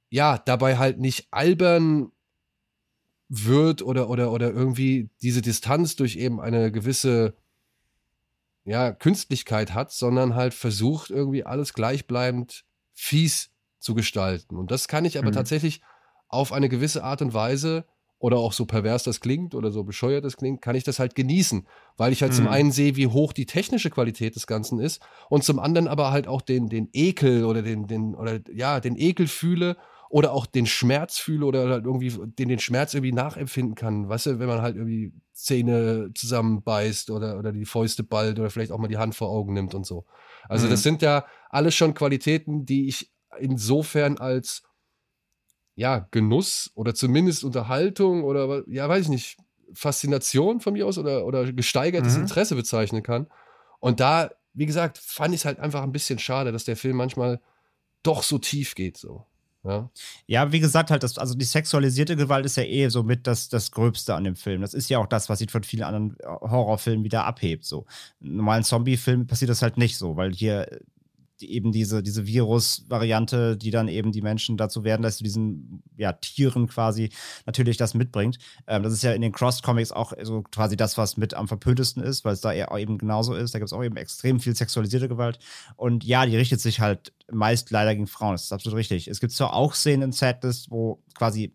ja, 0.09 0.37
dabei 0.37 0.77
halt 0.77 0.99
nicht 0.99 1.27
albern 1.31 2.11
wird 3.29 3.81
oder, 3.81 4.09
oder, 4.09 4.31
oder 4.31 4.51
irgendwie 4.51 5.09
diese 5.21 5.41
Distanz 5.41 5.95
durch 5.95 6.17
eben 6.17 6.39
eine 6.39 6.71
gewisse 6.71 7.35
ja, 8.65 8.91
Künstlichkeit 8.91 9.73
hat, 9.73 9.91
sondern 9.91 10.35
halt 10.35 10.53
versucht, 10.53 11.09
irgendwie 11.09 11.43
alles 11.43 11.73
gleichbleibend 11.73 12.65
fies 12.93 13.51
zu 13.79 13.93
gestalten. 13.93 14.55
Und 14.55 14.71
das 14.71 14.87
kann 14.87 15.05
ich 15.05 15.17
aber 15.17 15.29
mhm. 15.29 15.35
tatsächlich 15.35 15.81
auf 16.29 16.51
eine 16.53 16.69
gewisse 16.69 17.03
Art 17.03 17.21
und 17.21 17.33
Weise 17.33 17.85
oder 18.17 18.37
auch 18.37 18.53
so 18.53 18.65
pervers 18.65 19.03
das 19.03 19.19
klingt 19.19 19.53
oder 19.53 19.69
so 19.69 19.83
bescheuert 19.83 20.23
das 20.23 20.37
klingt, 20.37 20.61
kann 20.61 20.77
ich 20.77 20.85
das 20.85 20.97
halt 20.97 21.13
genießen, 21.13 21.67
weil 21.97 22.13
ich 22.13 22.21
halt 22.21 22.31
mhm. 22.31 22.37
zum 22.37 22.47
einen 22.47 22.71
sehe, 22.71 22.95
wie 22.95 23.07
hoch 23.07 23.33
die 23.33 23.45
technische 23.45 23.89
Qualität 23.89 24.37
des 24.37 24.47
Ganzen 24.47 24.79
ist 24.79 25.05
und 25.29 25.43
zum 25.43 25.59
anderen 25.59 25.89
aber 25.89 26.11
halt 26.11 26.27
auch 26.29 26.41
den, 26.41 26.69
den 26.69 26.87
Ekel 26.93 27.43
oder 27.43 27.61
den, 27.61 27.85
den, 27.87 28.15
oder 28.15 28.39
ja, 28.53 28.79
den 28.79 28.95
Ekel 28.95 29.27
fühle 29.27 29.75
oder 30.13 30.31
auch 30.31 30.45
den 30.45 30.67
Schmerz 30.67 31.17
fühle 31.17 31.43
oder 31.43 31.67
halt 31.67 31.85
irgendwie 31.85 32.11
den, 32.11 32.47
den 32.47 32.59
Schmerz 32.59 32.93
irgendwie 32.93 33.13
nachempfinden 33.13 33.73
kann. 33.73 34.09
Weißt 34.09 34.27
du, 34.27 34.37
wenn 34.37 34.47
man 34.47 34.61
halt 34.61 34.75
irgendwie 34.75 35.11
Zähne 35.33 36.11
zusammenbeißt 36.13 37.09
oder, 37.09 37.39
oder 37.39 37.51
die 37.51 37.65
Fäuste 37.65 38.03
ballt 38.03 38.37
oder 38.37 38.51
vielleicht 38.51 38.71
auch 38.71 38.77
mal 38.77 38.87
die 38.87 38.99
Hand 38.99 39.15
vor 39.15 39.29
Augen 39.29 39.53
nimmt 39.53 39.73
und 39.73 39.87
so. 39.87 40.05
Also, 40.47 40.67
mhm. 40.67 40.69
das 40.69 40.83
sind 40.83 41.01
ja 41.01 41.25
alles 41.49 41.73
schon 41.73 41.95
Qualitäten, 41.95 42.63
die 42.63 42.87
ich 42.87 43.11
insofern 43.39 44.19
als 44.19 44.61
ja, 45.73 46.07
Genuss 46.11 46.69
oder 46.75 46.93
zumindest 46.93 47.43
Unterhaltung 47.43 48.23
oder 48.23 48.61
ja, 48.67 48.87
weiß 48.87 49.05
ich 49.05 49.09
nicht, 49.09 49.37
Faszination 49.73 50.59
von 50.59 50.73
mir 50.73 50.85
aus 50.85 50.99
oder, 50.99 51.25
oder 51.25 51.51
gesteigertes 51.51 52.17
mhm. 52.17 52.21
Interesse 52.21 52.53
bezeichnen 52.53 53.01
kann. 53.01 53.25
Und 53.79 53.99
da, 53.99 54.29
wie 54.53 54.67
gesagt, 54.67 54.99
fand 54.99 55.33
ich 55.33 55.41
es 55.41 55.45
halt 55.45 55.57
einfach 55.57 55.81
ein 55.81 55.91
bisschen 55.91 56.19
schade, 56.19 56.51
dass 56.51 56.65
der 56.65 56.77
Film 56.77 56.97
manchmal 56.97 57.41
doch 58.03 58.21
so 58.21 58.37
tief 58.37 58.75
geht. 58.75 58.97
So. 58.97 59.25
Ja. 59.65 59.89
ja, 60.27 60.51
wie 60.51 60.59
gesagt, 60.59 60.91
halt, 60.91 61.03
das, 61.03 61.17
also 61.17 61.35
die 61.35 61.45
sexualisierte 61.45 62.17
Gewalt 62.17 62.45
ist 62.45 62.57
ja 62.57 62.63
eh 62.63 62.89
so 62.89 63.01
mit 63.01 63.27
das, 63.27 63.47
das 63.47 63.71
Gröbste 63.71 64.13
an 64.13 64.25
dem 64.25 64.35
Film. 64.35 64.61
Das 64.61 64.73
ist 64.73 64.89
ja 64.89 64.99
auch 64.99 65.07
das, 65.07 65.29
was 65.29 65.39
ihn 65.39 65.47
von 65.47 65.63
vielen 65.63 65.83
anderen 65.83 66.17
Horrorfilmen 66.25 67.05
wieder 67.05 67.23
abhebt. 67.25 67.63
So. 67.63 67.85
In 68.19 68.35
normalen 68.37 68.63
Zombie-Filmen 68.63 69.25
passiert 69.25 69.49
das 69.49 69.61
halt 69.61 69.77
nicht 69.77 69.97
so, 69.97 70.17
weil 70.17 70.33
hier 70.33 70.67
eben 71.49 71.71
diese, 71.71 72.03
diese 72.03 72.25
Virus-Variante, 72.25 73.57
die 73.57 73.71
dann 73.71 73.87
eben 73.87 74.11
die 74.11 74.21
Menschen 74.21 74.57
dazu 74.57 74.83
werden, 74.83 75.01
dass 75.01 75.17
sie 75.17 75.23
diesen 75.23 75.83
ja, 75.97 76.13
Tieren 76.13 76.67
quasi 76.67 77.09
natürlich 77.45 77.77
das 77.77 77.93
mitbringt. 77.93 78.37
Ähm, 78.67 78.83
das 78.83 78.93
ist 78.93 79.03
ja 79.03 79.13
in 79.13 79.21
den 79.21 79.31
Cross-Comics 79.31 79.91
auch 79.91 80.13
so 80.23 80.43
quasi 80.43 80.77
das, 80.77 80.97
was 80.97 81.17
mit 81.17 81.33
am 81.33 81.47
verpöntesten 81.47 82.03
ist, 82.03 82.25
weil 82.25 82.33
es 82.33 82.41
da 82.41 82.53
eben 82.77 82.97
genauso 82.97 83.35
ist. 83.35 83.53
Da 83.53 83.59
gibt 83.59 83.69
es 83.69 83.73
auch 83.73 83.83
eben 83.83 83.97
extrem 83.97 84.39
viel 84.39 84.55
sexualisierte 84.55 85.09
Gewalt. 85.09 85.39
Und 85.75 86.03
ja, 86.03 86.25
die 86.25 86.37
richtet 86.37 86.61
sich 86.61 86.79
halt 86.79 87.13
meist 87.31 87.71
leider 87.71 87.93
gegen 87.93 88.07
Frauen. 88.07 88.33
Das 88.33 88.43
ist 88.43 88.53
absolut 88.53 88.77
richtig. 88.77 89.07
Es 89.07 89.19
gibt 89.19 89.33
zwar 89.33 89.53
auch 89.53 89.73
Szenen 89.73 90.03
in 90.03 90.11
Sadness, 90.11 90.69
wo 90.69 91.01
quasi 91.13 91.53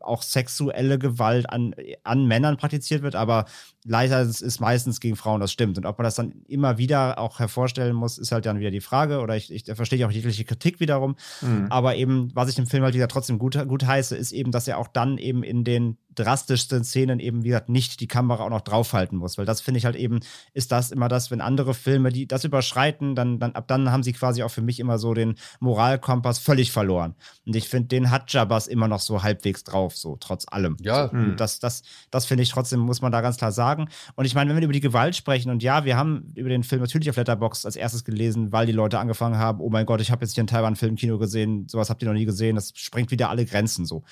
auch 0.00 0.22
sexuelle 0.22 0.98
Gewalt 0.98 1.50
an, 1.50 1.74
an 2.04 2.26
Männern 2.26 2.56
praktiziert 2.56 3.02
wird, 3.02 3.14
aber 3.14 3.46
leider 3.84 4.22
ist 4.22 4.42
es 4.42 4.60
meistens 4.60 5.00
gegen 5.00 5.16
Frauen, 5.16 5.40
das 5.40 5.52
stimmt. 5.52 5.78
Und 5.78 5.86
ob 5.86 5.98
man 5.98 6.04
das 6.04 6.14
dann 6.14 6.42
immer 6.46 6.78
wieder 6.78 7.18
auch 7.18 7.38
hervorstellen 7.38 7.96
muss, 7.96 8.18
ist 8.18 8.32
halt 8.32 8.46
dann 8.46 8.60
wieder 8.60 8.70
die 8.70 8.80
Frage. 8.80 9.20
Oder 9.20 9.36
ich, 9.36 9.52
ich 9.52 9.64
verstehe 9.64 10.06
auch 10.06 10.10
jegliche 10.10 10.44
Kritik 10.44 10.78
wiederum. 10.80 11.16
Mhm. 11.40 11.66
Aber 11.70 11.96
eben, 11.96 12.30
was 12.34 12.48
ich 12.48 12.54
dem 12.54 12.66
Film 12.66 12.84
halt 12.84 12.94
wieder 12.94 13.08
trotzdem 13.08 13.38
gut, 13.38 13.58
gut 13.66 13.86
heiße, 13.86 14.16
ist 14.16 14.32
eben, 14.32 14.52
dass 14.52 14.68
er 14.68 14.78
auch 14.78 14.88
dann 14.88 15.18
eben 15.18 15.42
in 15.42 15.64
den 15.64 15.96
drastischsten 16.18 16.84
Szenen 16.84 17.20
eben, 17.20 17.44
wie 17.44 17.48
gesagt, 17.48 17.68
nicht 17.68 18.00
die 18.00 18.08
Kamera 18.08 18.44
auch 18.44 18.50
noch 18.50 18.60
draufhalten 18.60 19.18
muss. 19.18 19.38
Weil 19.38 19.46
das 19.46 19.60
finde 19.60 19.78
ich 19.78 19.84
halt 19.84 19.96
eben, 19.96 20.20
ist 20.52 20.72
das 20.72 20.90
immer 20.90 21.08
das, 21.08 21.30
wenn 21.30 21.40
andere 21.40 21.74
Filme, 21.74 22.10
die 22.10 22.26
das 22.26 22.44
überschreiten, 22.44 23.14
dann, 23.14 23.38
dann 23.38 23.52
ab 23.52 23.68
dann 23.68 23.90
haben 23.90 24.02
sie 24.02 24.12
quasi 24.12 24.42
auch 24.42 24.50
für 24.50 24.62
mich 24.62 24.80
immer 24.80 24.98
so 24.98 25.14
den 25.14 25.36
Moralkompass 25.60 26.38
völlig 26.38 26.72
verloren. 26.72 27.14
Und 27.46 27.56
ich 27.56 27.68
finde, 27.68 27.88
den 27.88 28.10
hat 28.10 28.32
Jabas 28.32 28.66
immer 28.66 28.88
noch 28.88 29.00
so 29.00 29.22
halbwegs 29.22 29.64
drauf, 29.64 29.96
so 29.96 30.16
trotz 30.18 30.46
allem. 30.48 30.76
Ja. 30.80 31.08
So, 31.08 31.16
mhm. 31.16 31.36
Das, 31.36 31.60
das, 31.60 31.82
das 32.10 32.26
finde 32.26 32.42
ich 32.42 32.50
trotzdem, 32.50 32.80
muss 32.80 33.02
man 33.02 33.12
da 33.12 33.20
ganz 33.20 33.36
klar 33.36 33.52
sagen. 33.52 33.88
Und 34.16 34.24
ich 34.24 34.34
meine, 34.34 34.50
wenn 34.50 34.56
wir 34.56 34.64
über 34.64 34.72
die 34.72 34.80
Gewalt 34.80 35.16
sprechen, 35.16 35.50
und 35.50 35.62
ja, 35.62 35.84
wir 35.84 35.96
haben 35.96 36.32
über 36.34 36.48
den 36.48 36.64
Film 36.64 36.80
natürlich 36.80 37.10
auf 37.10 37.16
Letterboxd 37.16 37.66
als 37.66 37.76
erstes 37.76 38.04
gelesen, 38.04 38.52
weil 38.52 38.66
die 38.66 38.72
Leute 38.72 38.98
angefangen 38.98 39.38
haben, 39.38 39.60
oh 39.60 39.70
mein 39.70 39.86
Gott, 39.86 40.00
ich 40.00 40.10
habe 40.10 40.24
jetzt 40.24 40.34
hier 40.34 40.42
einen 40.42 40.48
Taiwan-Film-Kino 40.48 41.18
gesehen, 41.18 41.68
sowas 41.68 41.90
habt 41.90 42.02
ihr 42.02 42.08
noch 42.08 42.14
nie 42.14 42.24
gesehen, 42.24 42.56
das 42.56 42.72
sprengt 42.74 43.10
wieder 43.10 43.30
alle 43.30 43.44
Grenzen 43.44 43.86
so. 43.86 44.02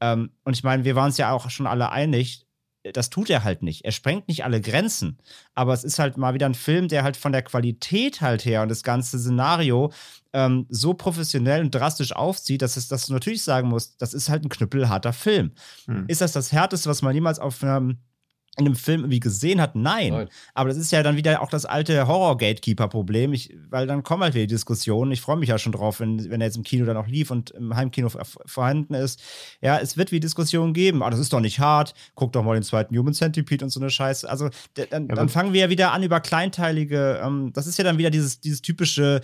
Ähm, 0.00 0.30
und 0.44 0.54
ich 0.56 0.64
meine, 0.64 0.84
wir 0.84 0.96
waren 0.96 1.06
uns 1.06 1.18
ja 1.18 1.32
auch 1.32 1.50
schon 1.50 1.66
alle 1.66 1.90
einig, 1.90 2.46
das 2.92 3.10
tut 3.10 3.30
er 3.30 3.44
halt 3.44 3.62
nicht. 3.62 3.84
Er 3.84 3.92
sprengt 3.92 4.28
nicht 4.28 4.44
alle 4.44 4.60
Grenzen. 4.60 5.18
Aber 5.54 5.72
es 5.72 5.84
ist 5.84 5.98
halt 5.98 6.16
mal 6.16 6.34
wieder 6.34 6.46
ein 6.46 6.54
Film, 6.54 6.88
der 6.88 7.02
halt 7.02 7.16
von 7.16 7.32
der 7.32 7.42
Qualität 7.42 8.20
halt 8.20 8.44
her 8.44 8.62
und 8.62 8.68
das 8.68 8.82
ganze 8.82 9.18
Szenario 9.18 9.92
ähm, 10.32 10.66
so 10.68 10.94
professionell 10.94 11.62
und 11.62 11.74
drastisch 11.74 12.14
aufzieht, 12.14 12.62
dass, 12.62 12.76
es, 12.76 12.88
dass 12.88 13.06
du 13.06 13.12
natürlich 13.12 13.42
sagen 13.42 13.68
musst, 13.68 14.00
das 14.00 14.14
ist 14.14 14.28
halt 14.28 14.44
ein 14.44 14.48
knüppelharter 14.48 15.12
Film. 15.12 15.52
Hm. 15.86 16.04
Ist 16.08 16.20
das 16.20 16.32
das 16.32 16.52
Härteste, 16.52 16.88
was 16.88 17.02
man 17.02 17.14
jemals 17.14 17.38
auf 17.38 17.62
einem 17.62 17.98
in 18.58 18.66
einem 18.66 18.74
Film 18.74 19.02
irgendwie 19.02 19.20
gesehen 19.20 19.60
hat, 19.60 19.76
nein. 19.76 20.12
nein. 20.12 20.28
Aber 20.54 20.70
das 20.70 20.78
ist 20.78 20.90
ja 20.90 21.02
dann 21.02 21.16
wieder 21.16 21.42
auch 21.42 21.50
das 21.50 21.66
alte 21.66 22.06
Horror-Gatekeeper-Problem, 22.06 23.34
weil 23.68 23.86
dann 23.86 24.02
kommen 24.02 24.22
halt 24.22 24.34
wieder 24.34 24.46
die 24.46 24.54
Diskussionen. 24.54 25.12
Ich 25.12 25.20
freue 25.20 25.36
mich 25.36 25.50
ja 25.50 25.58
schon 25.58 25.72
drauf, 25.72 26.00
wenn, 26.00 26.30
wenn 26.30 26.40
er 26.40 26.46
jetzt 26.46 26.56
im 26.56 26.62
Kino 26.62 26.86
dann 26.86 26.96
auch 26.96 27.06
lief 27.06 27.30
und 27.30 27.50
im 27.50 27.76
Heimkino 27.76 28.08
vorhanden 28.46 28.94
ist. 28.94 29.22
Ja, 29.60 29.78
es 29.78 29.98
wird 29.98 30.10
wie 30.10 30.20
Diskussionen 30.20 30.72
geben. 30.72 30.98
Aber 30.98 31.08
ah, 31.08 31.10
das 31.10 31.20
ist 31.20 31.32
doch 31.32 31.40
nicht 31.40 31.60
hart. 31.60 31.92
Guck 32.14 32.32
doch 32.32 32.42
mal 32.42 32.54
den 32.54 32.62
zweiten 32.62 32.96
Human 32.96 33.12
Centipede 33.12 33.64
und 33.64 33.70
so 33.70 33.78
eine 33.78 33.90
Scheiße. 33.90 34.28
Also 34.28 34.48
dann, 34.90 35.08
dann 35.08 35.28
fangen 35.28 35.52
wir 35.52 35.60
ja 35.60 35.70
wieder 35.70 35.92
an 35.92 36.02
über 36.02 36.20
kleinteilige. 36.20 37.20
Ähm, 37.22 37.52
das 37.52 37.66
ist 37.66 37.76
ja 37.76 37.84
dann 37.84 37.98
wieder 37.98 38.10
dieses, 38.10 38.40
dieses 38.40 38.62
typische 38.62 39.20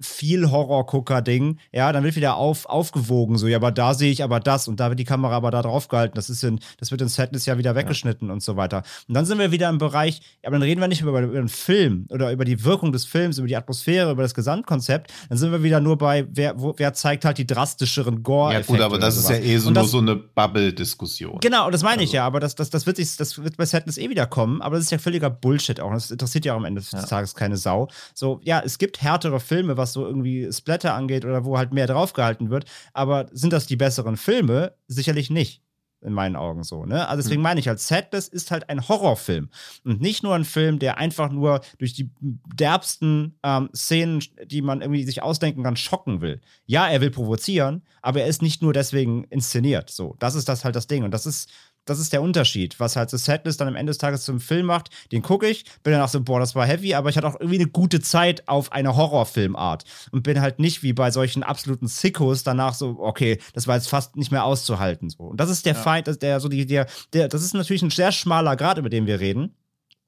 viel 0.00 0.50
Horror-Gucker-Ding, 0.50 1.58
ja, 1.72 1.92
dann 1.92 2.04
wird 2.04 2.16
wieder 2.16 2.36
auf, 2.36 2.66
aufgewogen, 2.66 3.38
so, 3.38 3.46
ja, 3.46 3.56
aber 3.56 3.70
da 3.70 3.94
sehe 3.94 4.10
ich 4.10 4.22
aber 4.22 4.40
das 4.40 4.68
und 4.68 4.80
da 4.80 4.88
wird 4.88 4.98
die 4.98 5.04
Kamera 5.04 5.36
aber 5.36 5.50
da 5.50 5.62
drauf 5.62 5.88
gehalten, 5.88 6.14
das 6.14 6.30
ist 6.30 6.42
in, 6.42 6.60
das 6.78 6.90
wird 6.90 7.02
in 7.02 7.08
Sadness 7.08 7.46
ja 7.46 7.58
wieder 7.58 7.74
weggeschnitten 7.74 8.28
ja. 8.28 8.34
und 8.34 8.42
so 8.42 8.56
weiter. 8.56 8.82
Und 9.08 9.14
dann 9.14 9.24
sind 9.24 9.38
wir 9.38 9.52
wieder 9.52 9.68
im 9.68 9.78
Bereich, 9.78 10.20
aber 10.42 10.52
dann 10.52 10.62
reden 10.62 10.80
wir 10.80 10.88
nicht 10.88 11.02
über, 11.02 11.20
über 11.20 11.34
den 11.34 11.48
Film 11.48 12.06
oder 12.10 12.32
über 12.32 12.44
die 12.44 12.64
Wirkung 12.64 12.92
des 12.92 13.04
Films, 13.04 13.38
über 13.38 13.48
die 13.48 13.56
Atmosphäre, 13.56 14.12
über 14.12 14.22
das 14.22 14.34
Gesamtkonzept, 14.34 15.12
dann 15.28 15.38
sind 15.38 15.52
wir 15.52 15.62
wieder 15.62 15.80
nur 15.80 15.98
bei, 15.98 16.26
wer, 16.30 16.58
wo, 16.60 16.74
wer 16.76 16.94
zeigt 16.94 17.24
halt 17.24 17.38
die 17.38 17.46
drastischeren 17.46 18.22
gore 18.22 18.54
Ja 18.54 18.60
gut, 18.60 18.80
aber 18.80 18.98
das 18.98 19.16
ist 19.16 19.28
ja 19.28 19.36
eh 19.36 19.58
so 19.58 19.70
das, 19.70 19.82
nur 19.82 19.88
so 19.88 19.98
eine 19.98 20.16
Bubble-Diskussion. 20.16 21.40
Genau, 21.40 21.66
und 21.66 21.72
das 21.72 21.82
meine 21.82 22.00
also. 22.00 22.04
ich 22.04 22.12
ja, 22.12 22.26
aber 22.26 22.40
das, 22.40 22.54
das, 22.54 22.70
das, 22.70 22.86
wird 22.86 22.96
sich, 22.96 23.16
das 23.16 23.42
wird 23.42 23.56
bei 23.56 23.66
Sadness 23.66 23.98
eh 23.98 24.08
wieder 24.08 24.26
kommen, 24.26 24.62
aber 24.62 24.76
das 24.76 24.86
ist 24.86 24.90
ja 24.90 24.98
völliger 24.98 25.30
Bullshit 25.30 25.80
auch. 25.80 25.92
Das 25.92 26.10
interessiert 26.10 26.44
ja 26.44 26.54
auch 26.54 26.58
am 26.58 26.64
Ende 26.64 26.80
des 26.80 26.92
ja. 26.92 27.02
Tages 27.02 27.34
keine 27.34 27.56
Sau. 27.56 27.88
So, 28.14 28.40
ja, 28.44 28.62
es 28.64 28.78
gibt 28.78 29.02
härtere 29.02 29.40
Filme, 29.40 29.76
was 29.76 29.89
was 29.90 29.94
so 29.94 30.06
irgendwie 30.06 30.50
Splatter 30.52 30.94
angeht 30.94 31.24
oder 31.24 31.44
wo 31.44 31.58
halt 31.58 31.72
mehr 31.72 31.86
draufgehalten 31.86 32.50
wird. 32.50 32.64
Aber 32.92 33.26
sind 33.32 33.52
das 33.52 33.66
die 33.66 33.76
besseren 33.76 34.16
Filme? 34.16 34.74
Sicherlich 34.86 35.30
nicht 35.30 35.62
in 36.02 36.14
meinen 36.14 36.34
Augen 36.34 36.64
so. 36.64 36.86
Ne? 36.86 37.06
Also 37.08 37.22
deswegen 37.22 37.40
mhm. 37.40 37.44
meine 37.44 37.60
ich 37.60 37.68
halt, 37.68 37.78
Sadness 37.78 38.26
ist 38.26 38.50
halt 38.50 38.70
ein 38.70 38.88
Horrorfilm 38.88 39.50
und 39.84 40.00
nicht 40.00 40.22
nur 40.22 40.34
ein 40.34 40.46
Film, 40.46 40.78
der 40.78 40.96
einfach 40.96 41.30
nur 41.30 41.60
durch 41.78 41.92
die 41.92 42.08
derbsten 42.54 43.38
ähm, 43.42 43.68
Szenen, 43.74 44.22
die 44.46 44.62
man 44.62 44.80
irgendwie 44.80 45.04
sich 45.04 45.22
ausdenken 45.22 45.62
kann, 45.62 45.76
schocken 45.76 46.22
will. 46.22 46.40
Ja, 46.64 46.88
er 46.88 47.02
will 47.02 47.10
provozieren, 47.10 47.82
aber 48.00 48.22
er 48.22 48.28
ist 48.28 48.40
nicht 48.40 48.62
nur 48.62 48.72
deswegen 48.72 49.24
inszeniert. 49.24 49.90
So, 49.90 50.16
das 50.20 50.34
ist 50.34 50.48
das 50.48 50.64
halt 50.64 50.74
das 50.74 50.86
Ding 50.86 51.04
und 51.04 51.10
das 51.10 51.26
ist 51.26 51.50
das 51.90 51.98
ist 51.98 52.12
der 52.12 52.22
Unterschied, 52.22 52.78
was 52.78 52.94
halt 52.94 53.10
so 53.10 53.16
Sadness 53.16 53.56
dann 53.56 53.66
am 53.66 53.74
Ende 53.74 53.90
des 53.90 53.98
Tages 53.98 54.24
zum 54.24 54.38
Film 54.38 54.66
macht. 54.66 54.90
Den 55.10 55.22
gucke 55.22 55.48
ich, 55.48 55.64
bin 55.82 55.92
dann 55.92 56.02
auch 56.02 56.08
so, 56.08 56.20
boah, 56.22 56.38
das 56.38 56.54
war 56.54 56.64
heavy, 56.64 56.94
aber 56.94 57.10
ich 57.10 57.16
hatte 57.16 57.26
auch 57.26 57.38
irgendwie 57.40 57.58
eine 57.58 57.66
gute 57.66 58.00
Zeit 58.00 58.46
auf 58.48 58.70
eine 58.70 58.94
Horrorfilmart 58.94 59.84
und 60.12 60.22
bin 60.22 60.40
halt 60.40 60.60
nicht 60.60 60.84
wie 60.84 60.92
bei 60.92 61.10
solchen 61.10 61.42
absoluten 61.42 61.88
Sickos 61.88 62.44
danach 62.44 62.74
so, 62.74 62.96
okay, 63.00 63.40
das 63.54 63.66
war 63.66 63.74
jetzt 63.74 63.88
fast 63.88 64.14
nicht 64.16 64.30
mehr 64.30 64.44
auszuhalten. 64.44 65.10
So. 65.10 65.24
Und 65.24 65.40
das 65.40 65.50
ist 65.50 65.66
der 65.66 65.74
ja. 65.74 65.80
Feind, 65.80 66.22
der 66.22 66.38
so 66.38 66.48
die, 66.48 66.64
der, 66.64 66.86
der, 67.12 67.26
das 67.26 67.42
ist 67.42 67.54
natürlich 67.54 67.82
ein 67.82 67.90
sehr 67.90 68.12
schmaler 68.12 68.54
Grad, 68.54 68.78
über 68.78 68.88
den 68.88 69.06
wir 69.06 69.18
reden. 69.18 69.56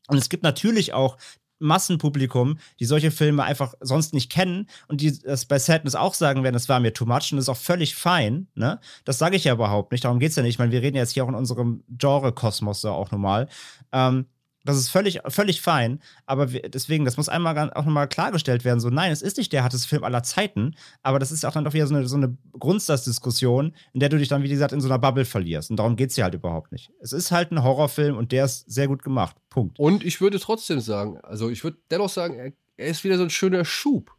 Und 0.07 0.18
es 0.18 0.28
gibt 0.28 0.45
natürlich 0.45 0.93
auch 0.93 1.16
Massenpublikum, 1.63 2.59
die 2.81 2.85
solche 2.85 3.11
Filme 3.11 3.45
einfach 3.45 3.75
sonst 3.81 4.15
nicht 4.15 4.31
kennen 4.31 4.69
und 4.89 5.01
die 5.01 5.19
das 5.19 5.47
bei 5.47 5.59
Sadness 5.59 5.95
auch 5.95 6.15
sagen 6.15 6.43
werden, 6.43 6.55
das 6.55 6.69
war 6.69 6.81
mir 6.81 6.93
too 6.93 7.07
much 7.07 7.33
und 7.33 7.37
das 7.37 7.45
ist 7.45 7.49
auch 7.49 7.57
völlig 7.57 7.95
fein. 7.95 8.49
Ne? 8.55 8.81
Das 9.05 9.19
sage 9.19 9.37
ich 9.37 9.45
ja 9.45 9.55
überhaupt 9.55 9.93
nicht, 9.93 10.05
darum 10.05 10.19
geht 10.19 10.31
es 10.31 10.37
ja 10.37 10.43
nicht. 10.43 10.55
Ich 10.55 10.59
meine, 10.59 10.73
wir 10.73 10.83
reden 10.83 10.97
jetzt 10.97 11.13
hier 11.13 11.25
auch 11.25 11.29
in 11.29 11.35
unserem 11.35 11.85
Genre-Kosmos 11.89 12.85
auch 12.85 13.11
normal. 13.11 13.49
Ähm, 13.93 14.27
das 14.65 14.77
ist 14.77 14.89
völlig, 14.89 15.21
völlig 15.29 15.61
fein, 15.61 16.01
aber 16.27 16.53
wir, 16.53 16.63
deswegen, 16.63 17.05
das 17.05 17.17
muss 17.17 17.29
einmal 17.29 17.71
auch 17.73 17.85
nochmal 17.85 18.09
klargestellt 18.09 18.65
werden. 18.65 18.81
So, 18.81 18.91
nein, 18.91 19.13
es 19.13 19.23
ist 19.23 19.37
nicht 19.37 19.53
der 19.53 19.63
härteste 19.63 19.89
Film 19.89 20.05
aller 20.05 20.23
Zeiten, 20.23 20.77
aber 21.03 21.19
das 21.19 21.33
ist 21.33 21.45
auch 21.45 21.53
dann 21.53 21.65
doch 21.65 21.73
wieder 21.73 21.87
so 21.87 21.95
eine, 21.95 22.07
so 22.07 22.17
eine 22.17 22.37
Grundsatzdiskussion, 22.59 23.75
in 23.93 24.01
der 24.01 24.09
du 24.09 24.19
dich 24.19 24.29
dann, 24.29 24.43
wie 24.43 24.49
gesagt, 24.49 24.73
in 24.73 24.81
so 24.81 24.89
einer 24.89 24.99
Bubble 24.99 25.25
verlierst. 25.25 25.71
Und 25.71 25.77
darum 25.77 25.97
geht 25.97 26.11
es 26.11 26.15
hier 26.15 26.25
halt 26.25 26.35
überhaupt 26.35 26.73
nicht. 26.73 26.91
Es 27.01 27.13
ist 27.13 27.33
halt 27.33 27.51
ein 27.51 27.63
Horrorfilm 27.63 28.17
und 28.17 28.33
der 28.33 28.45
ist 28.45 28.71
sehr 28.71 28.89
gut 28.89 29.03
gemacht. 29.03 29.37
Punkt. 29.51 29.79
Und 29.79 30.05
ich 30.05 30.21
würde 30.21 30.39
trotzdem 30.39 30.81
sagen, 30.81 31.19
also 31.23 31.51
ich 31.51 31.65
würde 31.65 31.79
dennoch 31.91 32.09
sagen, 32.09 32.35
er, 32.35 32.53
er, 32.77 32.89
ist 32.89 33.05
wieder 33.05 33.19
so 33.19 33.25
ein 33.25 33.31
schöner 33.31 33.65
Schub. 33.65 34.13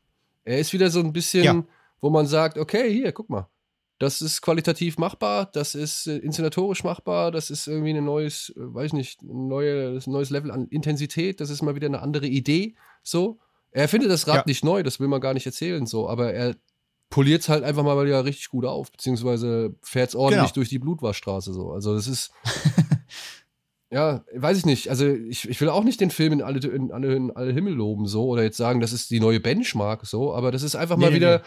Er 0.44 0.60
ist 0.60 0.74
wieder 0.74 0.89
so 0.89 1.00
ein 1.00 1.14
bisschen, 1.14 1.44
ja. 1.44 1.64
wo 2.02 2.10
man 2.10 2.28
sagt, 2.28 2.58
okay, 2.58 2.91
hier, 2.91 3.12
guck 3.12 3.30
mal 3.30 3.48
das 4.04 4.22
ist 4.22 4.41
qualitativ 4.41 4.97
machbar, 4.97 5.49
das 5.54 5.76
ist 5.76 6.08
äh, 6.08 6.18
inszenatorisch 6.18 6.84
machbar, 6.84 7.32
das 7.32 7.49
ist 7.49 7.68
irgendwie 7.68 7.93
ein 7.93 8.04
neues, 8.04 8.54
äh, 8.56 8.74
weiß 8.74 8.91
nicht, 8.93 9.22
ein 9.22 9.47
neues, 9.47 10.08
neues 10.08 10.30
Level 10.30 10.51
an 10.51 10.68
Intensität, 10.68 11.39
das 11.39 11.49
ist 11.49 11.62
mal 11.62 11.76
wieder 11.76 11.88
eine 11.88 12.01
andere 12.01 12.28
Idee. 12.28 12.76
So. 13.01 13.39
Er 13.72 13.88
findet 13.88 14.12
das 14.12 14.28
Rad 14.28 14.36
ja. 14.36 14.43
nicht 14.45 14.64
neu, 14.64 14.84
das 14.84 14.99
will 14.99 15.08
man 15.08 15.22
gar 15.22 15.34
nicht 15.34 15.45
erzählen, 15.45 15.86
so, 15.86 16.10
aber 16.10 16.34
er 16.34 16.56
poliert 17.10 17.41
es 17.41 17.49
halt 17.49 17.64
einfach 17.64 17.84
mal 17.84 18.04
wieder 18.06 18.26
richtig 18.26 18.49
gut 18.49 18.66
auf, 18.66 18.91
beziehungsweise 18.91 19.74
fährt 19.82 20.10
es 20.10 20.16
ordentlich 20.16 20.41
genau. 20.41 20.54
durch 20.54 20.70
die 20.70 20.80
Blutwaschstraße. 20.80 21.54
So. 21.54 21.72
Also 21.72 21.95
das 21.95 22.08
ist. 22.08 22.32
ja, 23.89 24.26
weiß 24.36 24.58
ich 24.58 24.66
nicht. 24.66 24.89
Also 24.89 25.08
ich, 25.08 25.47
ich 25.47 25.62
will 25.62 25.70
auch 25.70 25.84
nicht 25.84 26.01
den 26.01 26.12
Film 26.12 26.34
in 26.34 26.41
alle, 26.41 26.60
in, 26.60 26.91
alle, 26.91 27.16
in 27.16 27.32
alle 27.32 27.54
Himmel 27.54 27.74
loben, 27.74 28.06
so, 28.06 28.26
oder 28.28 28.43
jetzt 28.43 28.58
sagen, 28.58 28.82
das 28.82 28.91
ist 28.91 29.12
die 29.12 29.20
neue 29.20 29.39
Benchmark, 29.39 30.06
so, 30.06 30.34
aber 30.34 30.51
das 30.51 30.62
ist 30.62 30.76
einfach 30.76 30.97
nee, 30.97 31.06
mal 31.06 31.14
wieder. 31.14 31.38
Nee 31.38 31.43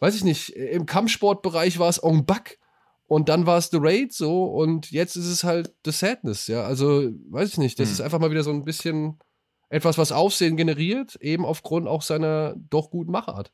weiß 0.00 0.14
ich 0.14 0.24
nicht, 0.24 0.50
im 0.50 0.86
Kampfsportbereich 0.86 1.78
war 1.78 1.88
es 1.88 2.02
On 2.02 2.24
Buck 2.24 2.56
und 3.06 3.28
dann 3.28 3.46
war 3.46 3.58
es 3.58 3.70
The 3.70 3.78
Raid 3.80 4.12
so 4.12 4.44
und 4.44 4.90
jetzt 4.90 5.16
ist 5.16 5.26
es 5.26 5.44
halt 5.44 5.74
The 5.84 5.92
Sadness, 5.92 6.46
ja. 6.46 6.62
Also, 6.62 7.10
weiß 7.30 7.50
ich 7.50 7.58
nicht, 7.58 7.78
das 7.78 7.88
hm. 7.88 7.92
ist 7.94 8.00
einfach 8.00 8.18
mal 8.18 8.30
wieder 8.30 8.44
so 8.44 8.50
ein 8.50 8.64
bisschen 8.64 9.18
etwas, 9.68 9.98
was 9.98 10.12
Aufsehen 10.12 10.56
generiert, 10.56 11.16
eben 11.16 11.46
aufgrund 11.46 11.88
auch 11.88 12.02
seiner 12.02 12.54
doch 12.70 12.90
guten 12.90 13.10
Machart. 13.10 13.52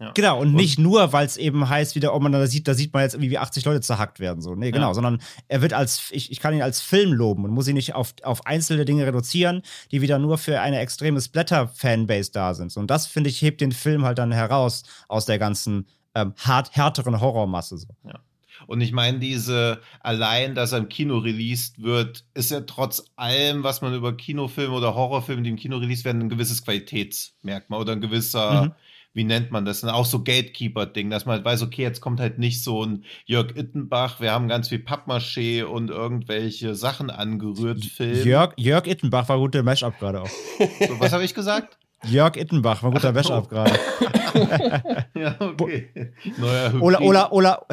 Ja. 0.00 0.12
Genau, 0.12 0.40
und, 0.40 0.48
und 0.48 0.54
nicht 0.54 0.78
nur, 0.78 1.12
weil 1.12 1.26
es 1.26 1.36
eben 1.36 1.68
heißt, 1.68 1.96
wieder, 1.96 2.14
ob 2.14 2.22
man 2.22 2.30
da 2.30 2.46
sieht, 2.46 2.68
da 2.68 2.74
sieht 2.74 2.92
man 2.92 3.02
jetzt 3.02 3.14
irgendwie, 3.14 3.30
wie 3.30 3.38
80 3.38 3.64
Leute 3.64 3.80
zerhackt 3.80 4.20
werden. 4.20 4.40
So. 4.40 4.54
Nee, 4.54 4.70
genau, 4.70 4.88
ja. 4.88 4.94
sondern 4.94 5.20
er 5.48 5.60
wird 5.60 5.72
als, 5.72 6.10
ich, 6.12 6.30
ich 6.30 6.38
kann 6.38 6.54
ihn 6.54 6.62
als 6.62 6.80
Film 6.80 7.12
loben 7.12 7.44
und 7.44 7.50
muss 7.50 7.66
ihn 7.66 7.74
nicht 7.74 7.94
auf, 7.94 8.14
auf 8.22 8.46
einzelne 8.46 8.84
Dinge 8.84 9.06
reduzieren, 9.06 9.62
die 9.90 10.00
wieder 10.00 10.20
nur 10.20 10.38
für 10.38 10.60
eine 10.60 10.78
extreme 10.78 11.20
Splatter-Fanbase 11.20 12.30
da 12.30 12.54
sind. 12.54 12.76
Und 12.76 12.88
das, 12.88 13.08
finde 13.08 13.28
ich, 13.28 13.42
hebt 13.42 13.60
den 13.60 13.72
Film 13.72 14.04
halt 14.04 14.18
dann 14.18 14.30
heraus 14.30 14.84
aus 15.08 15.26
der 15.26 15.40
ganzen 15.40 15.88
ähm, 16.14 16.32
hart, 16.38 16.76
härteren 16.76 17.20
Horrormasse. 17.20 17.78
So. 17.78 17.88
Ja. 18.04 18.20
Und 18.68 18.80
ich 18.80 18.92
meine, 18.92 19.18
diese 19.18 19.80
allein, 19.98 20.54
dass 20.54 20.70
er 20.70 20.78
im 20.78 20.88
Kino 20.88 21.18
released 21.18 21.82
wird, 21.82 22.24
ist 22.34 22.52
ja 22.52 22.60
trotz 22.60 23.04
allem, 23.16 23.64
was 23.64 23.82
man 23.82 23.94
über 23.94 24.16
Kinofilme 24.16 24.74
oder 24.74 24.94
Horrorfilme, 24.94 25.42
die 25.42 25.50
im 25.50 25.56
Kino 25.56 25.78
released 25.78 26.04
werden, 26.04 26.22
ein 26.22 26.28
gewisses 26.28 26.64
Qualitätsmerkmal 26.64 27.80
oder 27.80 27.92
ein 27.92 28.00
gewisser 28.00 28.66
mhm 28.66 28.72
wie 29.18 29.24
nennt 29.24 29.50
man 29.50 29.64
das? 29.64 29.82
Und 29.82 29.90
auch 29.90 30.06
so 30.06 30.22
Gatekeeper-Ding, 30.22 31.10
dass 31.10 31.26
man 31.26 31.34
halt 31.36 31.44
weiß, 31.44 31.62
okay, 31.62 31.82
jetzt 31.82 32.00
kommt 32.00 32.20
halt 32.20 32.38
nicht 32.38 32.62
so 32.62 32.84
ein 32.84 33.04
Jörg 33.26 33.56
Ittenbach, 33.56 34.20
wir 34.20 34.30
haben 34.30 34.46
ganz 34.46 34.68
viel 34.68 34.78
Pappmaché 34.78 35.64
und 35.64 35.90
irgendwelche 35.90 36.76
Sachen 36.76 37.10
angerührt, 37.10 37.84
Film. 37.84 38.24
Jörg, 38.24 38.54
Jörg 38.56 38.86
Ittenbach 38.86 39.28
war 39.28 39.38
gut 39.38 39.54
der 39.54 39.64
Mashup 39.64 39.98
gerade 39.98 40.22
auch. 40.22 40.28
So, 40.28 41.00
was 41.00 41.12
habe 41.12 41.24
ich 41.24 41.34
gesagt? 41.34 41.78
Jörg 42.04 42.36
Ittenbach 42.36 42.80
war 42.84 42.92
guter 42.92 43.12
Mashup 43.12 43.46
oh. 43.46 43.48
gerade. 43.48 43.72
ja, 45.16 45.34
okay. 45.40 46.12
Neuer 46.36 46.68
Hybrid. 46.68 46.82
Ola, 46.82 47.00
Ola, 47.00 47.32
Ola, 47.32 47.66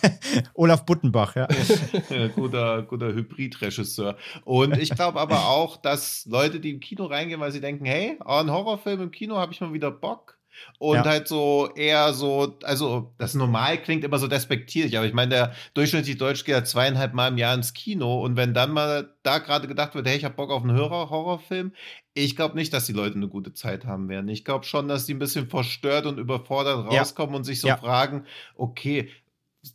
Olaf 0.54 0.84
Buttenbach, 0.84 1.34
ja. 1.34 1.48
ja 2.10 2.28
guter, 2.28 2.82
guter 2.82 3.14
Hybridregisseur. 3.14 4.18
Und 4.44 4.76
ich 4.76 4.90
glaube 4.90 5.18
aber 5.18 5.48
auch, 5.48 5.78
dass 5.78 6.26
Leute, 6.26 6.60
die 6.60 6.72
im 6.72 6.80
Kino 6.80 7.06
reingehen, 7.06 7.40
weil 7.40 7.52
sie 7.52 7.62
denken, 7.62 7.86
hey, 7.86 8.18
ein 8.22 8.50
Horrorfilm 8.50 9.00
im 9.00 9.10
Kino 9.10 9.36
habe 9.36 9.54
ich 9.54 9.62
mal 9.62 9.72
wieder 9.72 9.90
Bock 9.90 10.39
und 10.78 10.96
ja. 10.96 11.04
halt 11.04 11.28
so 11.28 11.70
eher 11.74 12.12
so, 12.12 12.58
also 12.62 13.12
das 13.18 13.34
normal 13.34 13.78
klingt 13.78 14.04
immer 14.04 14.18
so 14.18 14.28
despektierlich, 14.28 14.96
aber 14.96 15.06
ich 15.06 15.12
meine, 15.12 15.30
der 15.30 15.54
durchschnittliche 15.74 16.18
Deutsch 16.18 16.44
geht 16.44 16.54
ja 16.54 16.64
zweieinhalb 16.64 17.12
Mal 17.14 17.28
im 17.28 17.38
Jahr 17.38 17.54
ins 17.54 17.74
Kino 17.74 18.24
und 18.24 18.36
wenn 18.36 18.54
dann 18.54 18.72
mal 18.72 19.14
da 19.22 19.38
gerade 19.38 19.68
gedacht 19.68 19.94
wird, 19.94 20.06
hey, 20.06 20.16
ich 20.16 20.24
habe 20.24 20.34
Bock 20.34 20.50
auf 20.50 20.62
einen 20.62 20.76
Hörer 20.76 21.10
Horrorfilm, 21.10 21.72
ich 22.14 22.34
glaube 22.34 22.56
nicht, 22.56 22.72
dass 22.72 22.86
die 22.86 22.92
Leute 22.92 23.16
eine 23.16 23.28
gute 23.28 23.52
Zeit 23.52 23.84
haben 23.84 24.08
werden. 24.08 24.28
Ich 24.28 24.44
glaube 24.44 24.64
schon, 24.64 24.88
dass 24.88 25.06
die 25.06 25.14
ein 25.14 25.18
bisschen 25.18 25.48
verstört 25.48 26.06
und 26.06 26.18
überfordert 26.18 26.86
rauskommen 26.86 27.34
ja. 27.34 27.38
und 27.38 27.44
sich 27.44 27.60
so 27.60 27.68
ja. 27.68 27.76
fragen, 27.76 28.24
okay, 28.56 29.10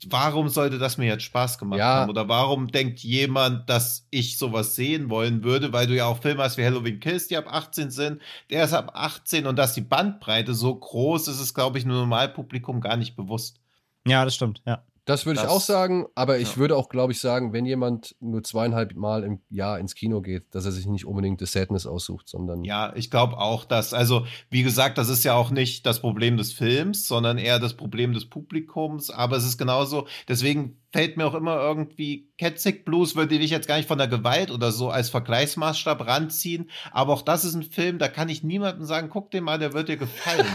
warum 0.07 0.49
sollte 0.49 0.77
das 0.77 0.97
mir 0.97 1.05
jetzt 1.05 1.23
Spaß 1.23 1.57
gemacht 1.57 1.79
ja. 1.79 1.85
haben? 1.85 2.09
Oder 2.09 2.27
warum 2.27 2.67
denkt 2.67 2.99
jemand, 3.01 3.69
dass 3.69 4.07
ich 4.09 4.37
sowas 4.37 4.75
sehen 4.75 5.09
wollen 5.09 5.43
würde? 5.43 5.73
Weil 5.73 5.87
du 5.87 5.95
ja 5.95 6.05
auch 6.05 6.21
Filme 6.21 6.43
hast 6.43 6.57
wie 6.57 6.65
Halloween 6.65 6.99
Kills, 6.99 7.27
die 7.27 7.37
ab 7.37 7.45
18 7.47 7.91
sind. 7.91 8.21
Der 8.49 8.63
ist 8.63 8.73
ab 8.73 8.91
18 8.93 9.45
und 9.45 9.57
dass 9.57 9.73
die 9.73 9.81
Bandbreite 9.81 10.53
so 10.53 10.75
groß 10.75 11.27
ist, 11.27 11.39
ist, 11.39 11.53
glaube 11.53 11.77
ich, 11.77 11.85
nur 11.85 11.97
Normalpublikum 11.97 12.81
gar 12.81 12.97
nicht 12.97 13.15
bewusst. 13.15 13.59
Ja, 14.07 14.25
das 14.25 14.35
stimmt, 14.35 14.61
ja. 14.65 14.83
Das 15.05 15.27
würde 15.27 15.39
ich 15.41 15.47
auch 15.47 15.61
sagen, 15.61 16.07
aber 16.15 16.39
ich 16.39 16.51
ja. 16.51 16.57
würde 16.57 16.75
auch, 16.75 16.89
glaube 16.89 17.13
ich, 17.13 17.19
sagen, 17.19 17.53
wenn 17.53 17.65
jemand 17.65 18.15
nur 18.19 18.43
zweieinhalb 18.43 18.95
Mal 18.95 19.23
im 19.23 19.39
Jahr 19.49 19.79
ins 19.79 19.93
Kino 19.93 20.19
geht, 20.21 20.55
dass 20.55 20.65
er 20.65 20.71
sich 20.71 20.87
nicht 20.87 21.05
unbedingt 21.05 21.39
The 21.39 21.45
Sadness 21.45 21.85
aussucht, 21.85 22.27
sondern. 22.27 22.63
Ja, 22.63 22.91
ich 22.95 23.11
glaube 23.11 23.37
auch, 23.37 23.65
dass, 23.65 23.93
also, 23.93 24.25
wie 24.49 24.63
gesagt, 24.63 24.97
das 24.97 25.09
ist 25.09 25.23
ja 25.23 25.35
auch 25.35 25.51
nicht 25.51 25.85
das 25.85 25.99
Problem 25.99 26.37
des 26.37 26.53
Films, 26.53 27.07
sondern 27.07 27.37
eher 27.37 27.59
das 27.59 27.75
Problem 27.75 28.13
des 28.13 28.27
Publikums, 28.27 29.11
aber 29.11 29.37
es 29.37 29.45
ist 29.45 29.59
genauso, 29.59 30.07
deswegen 30.27 30.81
fällt 30.91 31.17
mir 31.17 31.27
auch 31.27 31.35
immer 31.35 31.57
irgendwie 31.57 32.31
Ketzig 32.37 32.83
Blues 32.83 33.15
würde 33.15 33.35
ich 33.35 33.51
jetzt 33.51 33.67
gar 33.67 33.77
nicht 33.77 33.87
von 33.87 33.97
der 33.97 34.07
Gewalt 34.07 34.49
oder 34.49 34.71
so 34.71 34.89
als 34.89 35.09
Vergleichsmaßstab 35.09 36.07
ranziehen, 36.07 36.71
aber 36.91 37.13
auch 37.13 37.21
das 37.21 37.45
ist 37.45 37.53
ein 37.53 37.63
Film, 37.63 37.99
da 37.99 38.07
kann 38.07 38.27
ich 38.27 38.43
niemandem 38.43 38.85
sagen, 38.85 39.09
guck 39.09 39.29
den 39.29 39.43
mal, 39.43 39.59
der 39.59 39.73
wird 39.73 39.87
dir 39.87 39.97
gefallen. 39.97 40.47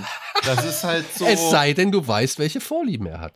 Das 0.44 0.64
ist 0.64 0.82
halt 0.82 1.04
so. 1.14 1.24
Es 1.24 1.50
sei 1.50 1.72
denn, 1.72 1.92
du 1.92 2.06
weißt, 2.06 2.38
welche 2.38 2.60
Vorlieben 2.60 3.06
er 3.06 3.20
hat. 3.20 3.34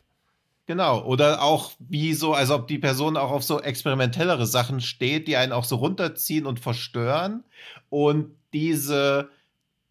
Genau, 0.67 1.05
oder 1.05 1.43
auch 1.43 1.73
wie 1.79 2.15
so, 2.15 2.33
als 2.33 2.51
ob 2.51 2.69
die 2.69 2.79
Person 2.79 3.19
auch 3.19 3.31
auf 3.31 3.45
so 3.45 3.61
experimentellere 3.61 4.47
Sachen 4.47 4.81
steht, 4.81 5.29
die 5.29 5.37
einen 5.37 5.53
auch 5.53 5.65
so 5.65 5.77
runterziehen 5.77 6.47
und 6.47 6.59
verstören. 6.59 7.45
Und 7.91 8.35
diese 8.55 9.29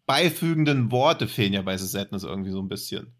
beifügenden 0.06 0.90
Worte 0.90 1.28
fehlen 1.28 1.52
ja 1.52 1.62
bei 1.62 1.76
The 1.76 1.86
Sadness 1.86 2.24
irgendwie 2.24 2.50
so 2.50 2.60
ein 2.60 2.68
bisschen. 2.68 3.14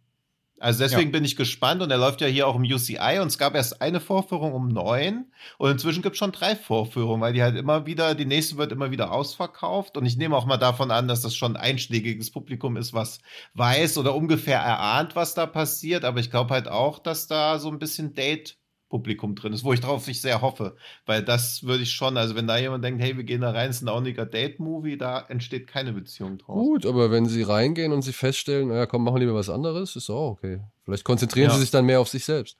Also 0.64 0.82
deswegen 0.82 1.10
ja. 1.10 1.18
bin 1.18 1.26
ich 1.26 1.36
gespannt 1.36 1.82
und 1.82 1.90
er 1.90 1.98
läuft 1.98 2.22
ja 2.22 2.26
hier 2.26 2.48
auch 2.48 2.56
im 2.56 2.62
UCI 2.62 3.18
und 3.20 3.26
es 3.26 3.36
gab 3.36 3.54
erst 3.54 3.82
eine 3.82 4.00
Vorführung 4.00 4.54
um 4.54 4.68
neun 4.68 5.26
und 5.58 5.70
inzwischen 5.70 6.02
gibt 6.02 6.14
es 6.14 6.18
schon 6.18 6.32
drei 6.32 6.56
Vorführungen, 6.56 7.20
weil 7.20 7.34
die 7.34 7.42
halt 7.42 7.54
immer 7.54 7.84
wieder, 7.84 8.14
die 8.14 8.24
nächste 8.24 8.56
wird 8.56 8.72
immer 8.72 8.90
wieder 8.90 9.12
ausverkauft 9.12 9.98
und 9.98 10.06
ich 10.06 10.16
nehme 10.16 10.34
auch 10.34 10.46
mal 10.46 10.56
davon 10.56 10.90
an, 10.90 11.06
dass 11.06 11.20
das 11.20 11.36
schon 11.36 11.54
ein 11.54 11.62
einschlägiges 11.62 12.30
Publikum 12.30 12.78
ist, 12.78 12.94
was 12.94 13.20
weiß 13.52 13.98
oder 13.98 14.14
ungefähr 14.14 14.58
erahnt, 14.58 15.14
was 15.16 15.34
da 15.34 15.44
passiert, 15.44 16.02
aber 16.02 16.20
ich 16.20 16.30
glaube 16.30 16.54
halt 16.54 16.66
auch, 16.68 16.98
dass 16.98 17.26
da 17.26 17.58
so 17.58 17.68
ein 17.68 17.78
bisschen 17.78 18.14
Date 18.14 18.56
Publikum 18.94 19.34
drin 19.34 19.52
ist, 19.52 19.64
wo 19.64 19.72
ich 19.72 19.80
drauf 19.80 20.06
ich 20.06 20.20
sehr 20.20 20.40
hoffe, 20.40 20.76
weil 21.04 21.20
das 21.24 21.64
würde 21.64 21.82
ich 21.82 21.90
schon, 21.90 22.16
also 22.16 22.36
wenn 22.36 22.46
da 22.46 22.56
jemand 22.58 22.84
denkt, 22.84 23.02
hey, 23.02 23.16
wir 23.16 23.24
gehen 23.24 23.40
da 23.40 23.50
rein, 23.50 23.70
es 23.70 23.76
ist 23.78 23.82
ein 23.82 23.88
Auniger 23.88 24.24
Date-Movie, 24.24 24.96
da 24.96 25.18
entsteht 25.28 25.66
keine 25.66 25.92
Beziehung 25.92 26.38
draus. 26.38 26.64
Gut, 26.64 26.86
aber 26.86 27.10
wenn 27.10 27.26
sie 27.26 27.42
reingehen 27.42 27.90
und 27.90 28.02
sie 28.02 28.12
feststellen, 28.12 28.68
naja, 28.68 28.86
komm, 28.86 29.02
machen 29.02 29.16
lieber 29.16 29.34
was 29.34 29.50
anderes, 29.50 29.96
ist 29.96 30.10
auch 30.10 30.30
okay. 30.30 30.60
Vielleicht 30.84 31.02
konzentrieren 31.02 31.48
ja. 31.48 31.54
sie 31.54 31.62
sich 31.62 31.72
dann 31.72 31.86
mehr 31.86 31.98
auf 31.98 32.08
sich 32.08 32.24
selbst. 32.24 32.56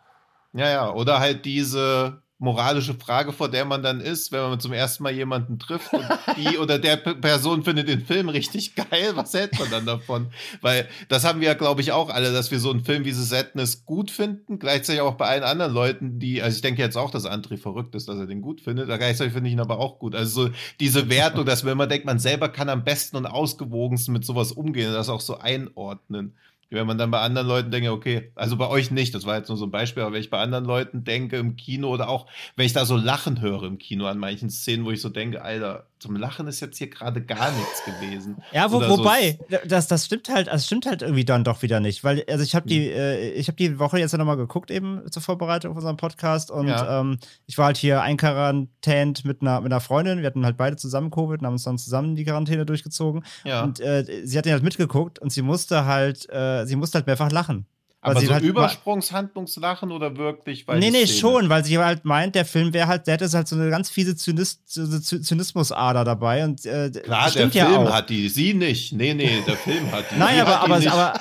Ja, 0.55 0.69
ja, 0.69 0.93
oder 0.93 1.21
halt 1.21 1.45
diese 1.45 2.24
moralische 2.45 2.95
Frage, 2.95 3.33
vor 3.33 3.49
der 3.49 3.65
man 3.65 3.83
dann 3.83 4.01
ist, 4.01 4.31
wenn 4.31 4.41
man 4.41 4.61
zum 4.61 4.73
ersten 4.73 5.03
Mal 5.03 5.13
jemanden 5.13 5.59
trifft 5.59 5.93
und 5.93 6.05
die 6.37 6.59
oder 6.59 6.79
der 6.79 6.97
P 6.97 7.15
Person 7.15 7.65
findet 7.65 7.89
den 7.89 8.05
Film 8.05 8.29
richtig 8.29 8.75
geil, 8.75 9.13
was 9.15 9.35
hält 9.35 9.59
man 9.59 9.71
dann 9.71 9.87
davon? 9.87 10.29
Weil 10.61 10.89
das 11.09 11.25
haben 11.25 11.41
wir 11.41 11.49
ja, 11.49 11.55
glaube 11.55 11.81
ich, 11.81 11.93
auch 11.93 12.11
alle, 12.11 12.33
dass 12.33 12.51
wir 12.51 12.61
so 12.61 12.71
einen 12.71 12.85
Film 12.85 13.05
wie 13.05 13.13
The 13.13 13.25
Sadness 13.25 13.85
gut 13.85 14.11
finden, 14.11 14.59
gleichzeitig 14.59 15.01
auch 15.01 15.15
bei 15.15 15.27
allen 15.27 15.43
anderen 15.43 15.73
Leuten, 15.73 16.19
die, 16.19 16.43
also 16.43 16.55
ich 16.55 16.63
denke 16.63 16.83
jetzt 16.83 16.97
auch, 16.97 17.11
dass 17.11 17.27
André 17.27 17.57
verrückt 17.57 17.95
ist, 17.95 18.09
dass 18.09 18.19
er 18.19 18.27
den 18.27 18.43
gut 18.43 18.61
findet, 18.61 18.85
aber 18.85 18.99
gleichzeitig 18.99 19.33
finde 19.33 19.49
ich 19.49 19.55
ihn 19.55 19.61
aber 19.61 19.79
auch 19.79 19.99
gut. 19.99 20.15
Also 20.15 20.47
so 20.47 20.51
diese 20.81 21.09
Wertung, 21.09 21.47
dass 21.47 21.65
wenn 21.65 21.77
man 21.77 21.89
denkt, 21.89 22.07
man 22.07 22.19
selber 22.19 22.49
kann 22.49 22.69
am 22.69 22.85
besten 22.85 23.17
und 23.17 23.27
ausgewogensten 23.27 24.13
mit 24.13 24.25
sowas 24.25 24.53
umgehen 24.53 24.89
und 24.89 24.95
das 24.95 25.09
auch 25.09 25.21
so 25.21 25.39
einordnen. 25.39 26.35
Wenn 26.71 26.87
man 26.87 26.99
dann 26.99 27.11
bei 27.11 27.21
anderen 27.21 27.47
Leuten 27.47 27.71
denke, 27.71 27.93
okay, 27.93 28.33
also 28.35 28.57
bei 28.57 28.69
euch 28.69 28.91
nicht, 28.91 29.15
das 29.15 29.27
war 29.27 29.37
jetzt 29.37 29.49
nur 29.49 29.59
so 29.59 29.67
ein 29.67 29.71
Beispiel, 29.71 30.03
aber 30.03 30.13
wenn 30.13 30.21
ich 30.21 30.31
bei 30.31 30.41
anderen 30.41 30.65
Leuten 30.65 31.05
denke 31.05 31.37
im 31.37 31.57
Kino 31.57 31.89
oder 31.89 32.09
auch, 32.09 32.27
wenn 32.57 32.67
ich 32.67 32.73
da 32.73 32.85
so 32.85 32.97
Lachen 32.97 33.41
höre 33.41 33.65
im 33.65 33.79
Kino 33.79 34.07
an 34.07 34.19
manchen 34.19 34.51
Szenen, 34.51 34.85
wo 34.85 34.91
ich 34.91 35.01
so 35.01 35.09
denke, 35.09 35.43
Alter, 35.43 35.87
zum 36.05 36.17
Lachen 36.17 36.47
ist 36.49 36.61
jetzt 36.61 36.77
hier 36.77 36.91
gerade 36.91 37.23
gar 37.23 37.51
nichts 37.53 37.83
gewesen. 37.83 38.37
Ja, 38.53 38.71
wo, 38.71 38.79
wobei, 38.79 39.39
so 39.49 39.57
das, 39.67 39.89
das 39.89 40.05
stimmt 40.05 40.29
halt, 40.29 40.49
das 40.49 40.67
stimmt 40.67 40.85
halt 40.85 41.01
irgendwie 41.01 41.25
dann 41.25 41.45
doch 41.45 41.63
wieder 41.63 41.81
nicht, 41.81 42.05
weil 42.05 42.23
also 42.29 42.45
ich 42.45 42.55
habe 42.55 42.69
die, 42.69 42.91
hm. 42.91 42.95
äh, 42.95 43.31
ich 43.31 43.49
habe 43.49 43.57
die 43.57 43.79
Woche 43.79 43.99
jetzt 43.99 44.13
ja 44.13 44.19
nochmal 44.19 44.37
geguckt 44.37 44.71
eben 44.71 45.01
zur 45.11 45.23
Vorbereitung 45.23 45.71
auf 45.71 45.79
unseren 45.79 45.97
Podcast 45.97 46.51
und 46.51 46.69
ja. 46.69 47.01
ähm, 47.01 47.17
ich 47.47 47.57
war 47.57 47.67
halt 47.67 47.79
hier 47.79 48.03
einquarantänt 48.03 49.25
mit 49.25 49.41
einer 49.41 49.63
mit 49.63 49.73
einer 49.73 49.81
Freundin, 49.81 50.19
wir 50.19 50.27
hatten 50.27 50.45
halt 50.45 50.59
beide 50.59 50.77
zusammen 50.77 51.11
Covid 51.11 51.41
und 51.41 51.47
haben 51.47 51.55
uns 51.55 51.65
dann 51.65 51.79
zusammen 51.79 52.17
die 52.17 52.25
Quarantäne 52.25 52.67
durchgezogen 52.67 53.25
ja. 53.45 53.65
und 53.65 53.81
äh, 53.81 54.05
sie 54.25 54.37
hat 54.37 54.45
den 54.45 54.53
halt 54.53 54.63
mitgeguckt 54.63 55.19
und 55.21 55.33
sie 55.33 55.41
musste 55.41 55.87
halt, 55.87 56.29
äh, 56.31 56.67
sie 56.67 56.77
musste 56.77 56.99
halt 56.99 57.07
mehrfach 57.07 57.33
lachen. 57.33 57.65
Aber 58.05 58.21
so 58.21 58.33
halt 58.33 58.45
Übersprungshandlungslachen 58.45 59.91
oder 59.91 60.17
wirklich? 60.19 60.69
Weil 60.69 60.79
nee, 60.79 60.91
nee, 60.91 61.07
schon, 61.07 61.49
weil 61.49 61.65
sie 61.65 61.79
halt 61.79 62.05
meint, 62.05 62.35
der 62.35 62.45
Film 62.45 62.75
wäre 62.75 62.87
halt, 62.87 63.07
der 63.07 63.15
hätte 63.15 63.31
halt 63.31 63.49
so 63.49 63.57
eine 63.57 63.71
ganz 63.71 63.89
fiese 63.89 64.15
Zynis 64.15 64.63
Zynismusader 64.67 66.05
dabei. 66.05 66.45
Und, 66.45 66.67
äh, 66.67 66.91
Klar, 66.91 67.31
der 67.31 67.51
Film 67.51 67.73
ja 67.73 67.93
hat 67.93 68.11
die, 68.11 68.29
sie 68.29 68.53
nicht. 68.53 68.93
Nee, 68.93 69.15
nee, 69.15 69.43
der 69.47 69.57
Film 69.57 69.91
hat 69.91 70.05
die. 70.11 70.15
Nein, 70.19 70.41
aber, 70.41 70.61
aber, 70.61 70.77
aber, 70.77 71.21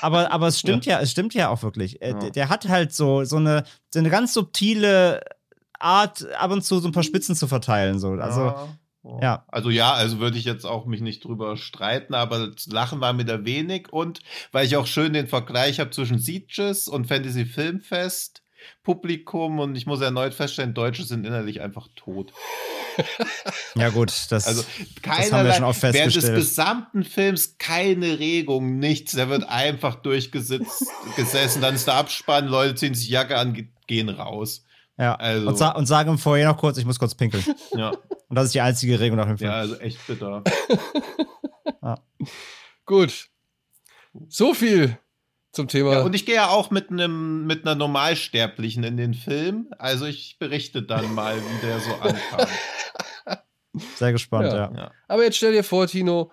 aber, 0.00 0.32
aber, 0.32 0.46
es 0.48 0.58
stimmt 0.58 0.86
ja. 0.86 0.96
ja. 0.96 1.02
es 1.02 1.12
stimmt 1.12 1.34
ja 1.34 1.50
auch 1.50 1.62
wirklich. 1.62 2.02
Äh, 2.02 2.10
ja. 2.10 2.18
Der, 2.18 2.30
der, 2.30 2.48
hat 2.48 2.68
halt 2.68 2.92
so, 2.92 3.24
so, 3.24 3.36
eine, 3.36 3.62
so 3.92 4.00
eine 4.00 4.10
ganz 4.10 4.34
subtile 4.34 5.20
Art, 5.78 6.26
ab 6.34 6.50
und 6.50 6.64
zu 6.64 6.80
so 6.80 6.88
ein 6.88 6.92
paar 6.92 7.04
Spitzen 7.04 7.36
zu 7.36 7.46
verteilen. 7.46 8.00
So. 8.00 8.10
Also. 8.12 8.54
Ja. 9.20 9.44
Also 9.48 9.70
ja, 9.70 9.92
also 9.92 10.18
würde 10.18 10.38
ich 10.38 10.44
jetzt 10.44 10.64
auch 10.64 10.86
mich 10.86 11.02
nicht 11.02 11.24
drüber 11.24 11.56
streiten, 11.56 12.14
aber 12.14 12.48
das 12.48 12.66
Lachen 12.66 13.00
war 13.00 13.12
mir 13.12 13.26
da 13.26 13.44
wenig 13.44 13.92
und 13.92 14.20
weil 14.50 14.64
ich 14.64 14.76
auch 14.76 14.86
schön 14.86 15.12
den 15.12 15.28
Vergleich 15.28 15.78
habe 15.78 15.90
zwischen 15.90 16.18
Sieges 16.18 16.88
und 16.88 17.06
Fantasy 17.06 17.44
Filmfest 17.44 18.44
Publikum 18.82 19.58
und 19.60 19.76
ich 19.76 19.86
muss 19.86 20.00
erneut 20.00 20.34
feststellen, 20.34 20.74
Deutsche 20.74 21.04
sind 21.04 21.26
innerlich 21.26 21.60
einfach 21.60 21.88
tot. 21.96 22.32
ja 23.74 23.88
gut, 23.90 24.12
das, 24.30 24.46
also 24.46 24.64
das 25.02 25.32
haben 25.32 25.46
wir 25.46 25.54
schon 25.54 25.64
oft 25.64 25.80
festgestellt. 25.80 26.24
Während 26.24 26.36
des 26.38 26.48
gesamten 26.48 27.04
Films 27.04 27.58
keine 27.58 28.18
Regung, 28.18 28.78
nichts. 28.78 29.12
Der 29.12 29.28
wird 29.28 29.48
einfach 29.48 29.96
durchgesetzt, 29.96 30.86
gesessen, 31.16 31.60
dann 31.60 31.74
ist 31.74 31.86
der 31.86 31.94
Abspann, 31.94 32.46
Leute 32.46 32.74
ziehen 32.74 32.94
sich 32.94 33.08
Jacke 33.08 33.36
an, 33.36 33.68
gehen 33.86 34.08
raus. 34.08 34.64
Ja, 34.96 35.16
also. 35.16 35.48
und, 35.48 35.56
sa 35.56 35.70
und 35.70 35.86
sagen 35.86 36.18
vorher 36.18 36.48
noch 36.48 36.56
kurz, 36.56 36.78
ich 36.78 36.84
muss 36.84 36.98
kurz 36.98 37.14
pinkeln. 37.14 37.44
Ja. 37.76 37.90
Und 37.90 38.36
das 38.36 38.46
ist 38.46 38.54
die 38.54 38.60
einzige 38.60 38.98
Regung 39.00 39.16
nach 39.16 39.26
dem 39.26 39.38
Film. 39.38 39.50
Ja, 39.50 39.56
also 39.56 39.76
echt 39.76 40.04
bitter. 40.06 40.42
ja. 41.82 41.98
Gut. 42.86 43.28
So 44.28 44.54
viel 44.54 44.98
zum 45.52 45.68
Thema. 45.68 45.92
Ja, 45.92 46.00
und 46.02 46.14
ich 46.14 46.26
gehe 46.26 46.36
ja 46.36 46.48
auch 46.48 46.70
mit 46.70 46.90
einem 46.90 47.46
mit 47.46 47.64
einer 47.64 47.74
Normalsterblichen 47.74 48.84
in 48.84 48.96
den 48.96 49.14
Film. 49.14 49.68
Also 49.78 50.06
ich 50.06 50.36
berichte 50.38 50.82
dann 50.82 51.14
mal, 51.14 51.36
wie 51.36 51.66
der 51.66 51.80
so 51.80 51.94
ankam. 51.94 52.48
Sehr 53.96 54.12
gespannt, 54.12 54.52
ja. 54.52 54.72
ja. 54.74 54.90
Aber 55.08 55.24
jetzt 55.24 55.36
stell 55.36 55.52
dir 55.52 55.64
vor, 55.64 55.86
Tino, 55.86 56.30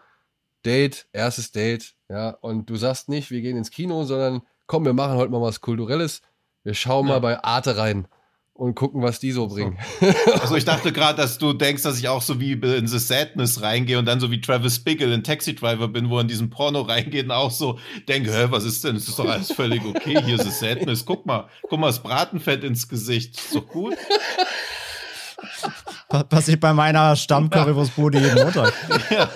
Date, 0.65 1.07
erstes 1.11 1.51
Date, 1.51 1.95
ja, 2.07 2.29
und 2.41 2.69
du 2.69 2.75
sagst 2.75 3.09
nicht, 3.09 3.31
wir 3.31 3.41
gehen 3.41 3.57
ins 3.57 3.71
Kino, 3.71 4.03
sondern 4.03 4.43
komm, 4.67 4.85
wir 4.85 4.93
machen 4.93 5.17
heute 5.17 5.31
mal 5.31 5.41
was 5.41 5.61
Kulturelles. 5.61 6.21
Wir 6.63 6.75
schauen 6.75 7.07
ja. 7.07 7.13
mal 7.13 7.19
bei 7.19 7.43
Arte 7.43 7.77
rein 7.77 8.07
und 8.61 8.75
gucken, 8.75 9.01
was 9.01 9.19
die 9.19 9.31
so 9.31 9.47
bringen. 9.47 9.75
Also 10.39 10.55
ich 10.55 10.65
dachte 10.65 10.91
gerade, 10.91 11.19
dass 11.19 11.39
du 11.39 11.51
denkst, 11.53 11.81
dass 11.81 11.97
ich 11.97 12.07
auch 12.07 12.21
so 12.21 12.39
wie 12.39 12.51
in 12.51 12.87
The 12.87 12.99
Sadness 12.99 13.63
reingehe 13.63 13.97
und 13.97 14.05
dann 14.05 14.19
so 14.19 14.29
wie 14.29 14.39
Travis 14.39 14.77
Bickle 14.77 15.11
in 15.11 15.23
Taxi 15.23 15.55
Driver 15.55 15.87
bin, 15.87 16.11
wo 16.11 16.17
er 16.17 16.21
in 16.21 16.27
diesen 16.27 16.51
Porno 16.51 16.81
reingeht 16.81 17.25
und 17.25 17.31
auch 17.31 17.49
so 17.49 17.79
denke, 18.07 18.31
hä, 18.31 18.45
was 18.51 18.63
ist 18.63 18.83
denn? 18.83 18.97
Es 18.97 19.07
ist 19.07 19.17
doch 19.17 19.27
alles 19.27 19.51
völlig 19.51 19.83
okay. 19.83 20.21
Hier 20.23 20.35
ist 20.35 20.43
The 20.43 20.51
Sadness. 20.51 21.03
Guck 21.03 21.25
mal, 21.25 21.49
guck 21.69 21.79
mal, 21.79 21.87
das 21.87 22.03
Bratenfett 22.03 22.63
ins 22.63 22.87
Gesicht. 22.87 23.35
Ist 23.35 23.55
doch 23.55 23.65
gut. 23.65 23.95
Passiert 26.29 26.59
bei 26.59 26.73
meiner 26.73 27.15
Stammcurrywurstbude 27.15 28.19
jeden 28.19 28.43
Montag. 28.43 28.73
Ja. 29.09 29.27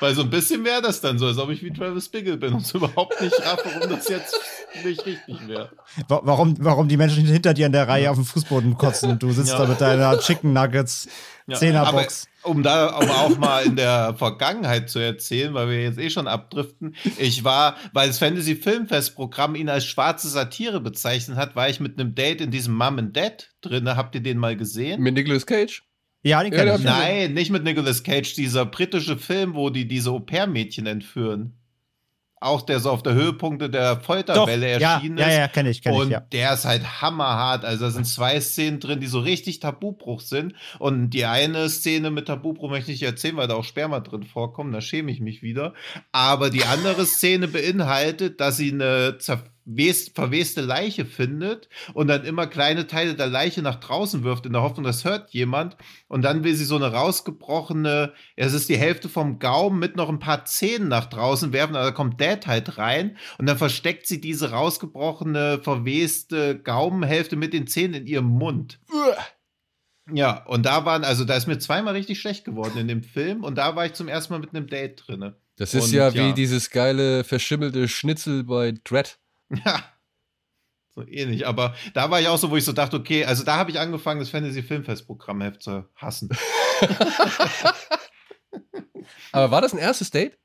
Weil 0.00 0.14
so 0.14 0.22
ein 0.22 0.30
bisschen 0.30 0.64
wäre 0.64 0.82
das 0.82 1.00
dann 1.00 1.18
so, 1.18 1.26
als 1.26 1.38
ob 1.38 1.50
ich 1.50 1.62
wie 1.62 1.72
Travis 1.72 2.08
Bickle 2.08 2.36
bin 2.36 2.54
und 2.54 2.66
so 2.66 2.78
überhaupt 2.78 3.20
nicht 3.20 3.34
raff, 3.44 3.60
warum 3.64 3.90
das 3.90 4.08
jetzt 4.08 4.38
nicht 4.84 5.06
richtig 5.06 5.48
wäre. 5.48 5.70
Warum, 6.08 6.56
warum 6.60 6.88
die 6.88 6.96
Menschen 6.96 7.24
hinter 7.24 7.54
dir 7.54 7.66
in 7.66 7.72
der 7.72 7.88
Reihe 7.88 8.04
ja. 8.04 8.10
auf 8.10 8.16
dem 8.16 8.24
Fußboden 8.24 8.76
kotzen 8.76 9.10
und 9.10 9.22
du 9.22 9.32
sitzt 9.32 9.52
ja. 9.52 9.58
da 9.58 9.66
mit 9.66 9.80
deiner 9.80 10.18
Chicken 10.18 10.52
Nuggets 10.52 11.08
ja. 11.46 11.56
Zehnerbox. 11.56 12.26
um 12.42 12.62
da 12.62 12.90
aber 12.90 13.20
auch 13.20 13.38
mal 13.38 13.64
in 13.64 13.76
der 13.76 14.14
Vergangenheit 14.16 14.90
zu 14.90 14.98
erzählen, 14.98 15.54
weil 15.54 15.68
wir 15.68 15.82
jetzt 15.82 15.98
eh 15.98 16.10
schon 16.10 16.26
abdriften. 16.26 16.96
Ich 17.18 17.44
war, 17.44 17.76
weil 17.92 18.08
das 18.08 18.18
Fantasy 18.18 18.56
Filmfest 18.56 19.14
Programm 19.14 19.54
ihn 19.54 19.68
als 19.68 19.84
schwarze 19.84 20.28
Satire 20.28 20.80
bezeichnet 20.80 21.36
hat, 21.36 21.56
war 21.56 21.68
ich 21.68 21.80
mit 21.80 21.98
einem 21.98 22.14
Date 22.14 22.40
in 22.40 22.50
diesem 22.50 22.74
Mom 22.74 22.98
and 22.98 23.16
Dad 23.16 23.50
drin. 23.60 23.88
Habt 23.88 24.14
ihr 24.14 24.22
den 24.22 24.38
mal 24.38 24.56
gesehen? 24.56 25.00
Mit 25.02 25.14
Nicolas 25.14 25.46
Cage? 25.46 25.85
Ja, 26.26 26.42
den 26.42 26.50
kenn 26.50 26.66
ja, 26.66 26.74
ich. 26.74 26.82
Nein, 26.82 27.34
nicht 27.34 27.50
mit 27.50 27.62
Nicolas 27.62 28.02
Cage, 28.02 28.34
dieser 28.34 28.66
britische 28.66 29.16
Film, 29.16 29.54
wo 29.54 29.70
die 29.70 29.86
diese 29.86 30.10
Au-pair-Mädchen 30.10 30.86
entführen. 30.86 31.56
Auch 32.38 32.62
der 32.62 32.80
so 32.80 32.90
auf 32.90 33.02
der 33.02 33.14
Höhepunkte 33.14 33.70
der 33.70 34.00
Folterwelle 34.00 34.66
erschienen 34.66 35.18
ja, 35.18 35.26
ist. 35.26 35.32
Ja, 35.32 35.40
ja, 35.40 35.48
kenne 35.48 35.70
ich, 35.70 35.82
kenn 35.82 35.94
und 35.94 36.08
ich. 36.08 36.12
Ja. 36.12 36.20
der 36.20 36.52
ist 36.52 36.64
halt 36.64 37.00
hammerhart. 37.00 37.64
Also 37.64 37.86
da 37.86 37.90
sind 37.90 38.04
zwei 38.04 38.40
Szenen 38.40 38.78
drin, 38.78 39.00
die 39.00 39.06
so 39.06 39.20
richtig 39.20 39.60
Tabubruch 39.60 40.20
sind. 40.20 40.52
Und 40.78 41.10
die 41.10 41.24
eine 41.24 41.70
Szene 41.70 42.10
mit 42.10 42.26
Tabubruch 42.26 42.70
möchte 42.70 42.92
ich 42.92 43.00
nicht 43.00 43.08
erzählen, 43.08 43.36
weil 43.36 43.48
da 43.48 43.54
auch 43.54 43.64
Sperma 43.64 44.00
drin 44.00 44.24
vorkommt. 44.24 44.74
Da 44.74 44.82
schäme 44.82 45.10
ich 45.12 45.20
mich 45.20 45.42
wieder. 45.42 45.72
Aber 46.12 46.50
die 46.50 46.64
andere 46.64 47.06
Szene 47.06 47.48
beinhaltet, 47.48 48.40
dass 48.40 48.58
sie 48.58 48.72
eine 48.72 49.16
zerfallene 49.18 49.55
verweste 49.66 50.60
Leiche 50.60 51.04
findet 51.04 51.68
und 51.92 52.06
dann 52.06 52.24
immer 52.24 52.46
kleine 52.46 52.86
Teile 52.86 53.14
der 53.14 53.26
Leiche 53.26 53.62
nach 53.62 53.76
draußen 53.76 54.22
wirft, 54.22 54.46
in 54.46 54.52
der 54.52 54.62
Hoffnung, 54.62 54.84
das 54.84 55.04
hört 55.04 55.30
jemand. 55.30 55.76
Und 56.08 56.22
dann 56.22 56.44
will 56.44 56.54
sie 56.54 56.64
so 56.64 56.76
eine 56.76 56.92
rausgebrochene, 56.92 58.12
es 58.36 58.52
ist 58.52 58.68
die 58.68 58.76
Hälfte 58.76 59.08
vom 59.08 59.38
Gaumen 59.38 59.78
mit 59.78 59.96
noch 59.96 60.08
ein 60.08 60.20
paar 60.20 60.44
Zähnen 60.44 60.88
nach 60.88 61.06
draußen 61.06 61.52
werfen, 61.52 61.74
da 61.74 61.90
kommt 61.90 62.20
Dad 62.20 62.46
halt 62.46 62.78
rein 62.78 63.16
und 63.38 63.46
dann 63.46 63.58
versteckt 63.58 64.06
sie 64.06 64.20
diese 64.20 64.52
rausgebrochene, 64.52 65.60
verweste 65.62 66.58
Gaumenhälfte 66.60 67.36
mit 67.36 67.52
den 67.52 67.66
Zähnen 67.66 67.94
in 67.94 68.06
ihrem 68.06 68.26
Mund. 68.26 68.78
Ja, 70.12 70.44
und 70.46 70.64
da 70.64 70.84
waren, 70.84 71.02
also 71.02 71.24
da 71.24 71.36
ist 71.36 71.48
mir 71.48 71.58
zweimal 71.58 71.94
richtig 71.94 72.20
schlecht 72.20 72.44
geworden 72.44 72.78
in 72.78 72.86
dem 72.86 73.02
Film 73.02 73.42
und 73.42 73.56
da 73.56 73.74
war 73.74 73.86
ich 73.86 73.94
zum 73.94 74.06
ersten 74.06 74.32
Mal 74.32 74.38
mit 74.38 74.54
einem 74.54 74.68
Date 74.68 75.02
drinne. 75.04 75.36
Das 75.56 75.74
ist 75.74 75.86
und, 75.86 75.92
ja 75.92 76.14
wie 76.14 76.18
ja. 76.18 76.32
dieses 76.32 76.70
geile 76.70 77.24
verschimmelte 77.24 77.88
Schnitzel 77.88 78.44
bei 78.44 78.74
Dread. 78.84 79.18
Ja. 79.50 79.84
So 80.96 81.06
ähnlich. 81.06 81.46
Aber 81.46 81.74
da 81.92 82.10
war 82.10 82.20
ich 82.20 82.28
auch 82.28 82.38
so, 82.38 82.50
wo 82.50 82.56
ich 82.56 82.64
so 82.64 82.72
dachte, 82.72 82.96
okay, 82.96 83.26
also 83.26 83.44
da 83.44 83.56
habe 83.56 83.70
ich 83.70 83.78
angefangen, 83.78 84.18
das 84.18 84.30
Fantasy 84.30 84.62
Filmfest 84.62 85.06
Programmheft 85.06 85.62
zu 85.62 85.84
hassen. 85.94 86.30
Aber 89.32 89.50
war 89.50 89.60
das 89.60 89.74
ein 89.74 89.78
erstes 89.78 90.10
Date? 90.10 90.38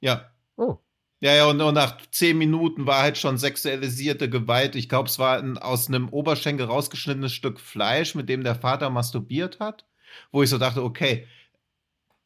Ja. 0.00 0.30
Oh. 0.56 0.76
Ja, 1.20 1.34
ja, 1.34 1.46
und, 1.46 1.60
und, 1.60 1.74
nach 1.74 1.98
zehn 2.10 2.36
Minuten 2.36 2.86
war 2.86 3.00
halt 3.00 3.16
schon 3.16 3.38
sexualisierte 3.38 4.28
Gewalt. 4.28 4.74
Ich 4.74 4.88
glaube, 4.88 5.08
es 5.08 5.18
war 5.18 5.38
ein, 5.38 5.56
aus 5.56 5.88
einem 5.88 6.08
Oberschenkel 6.10 6.66
rausgeschnittenes 6.66 7.32
Stück 7.32 7.60
Fleisch, 7.60 8.14
mit 8.14 8.28
dem 8.28 8.44
der 8.44 8.56
Vater 8.56 8.90
masturbiert 8.90 9.60
hat. 9.60 9.86
Wo 10.32 10.42
ich 10.42 10.50
so 10.50 10.58
dachte, 10.58 10.82
okay, 10.82 11.26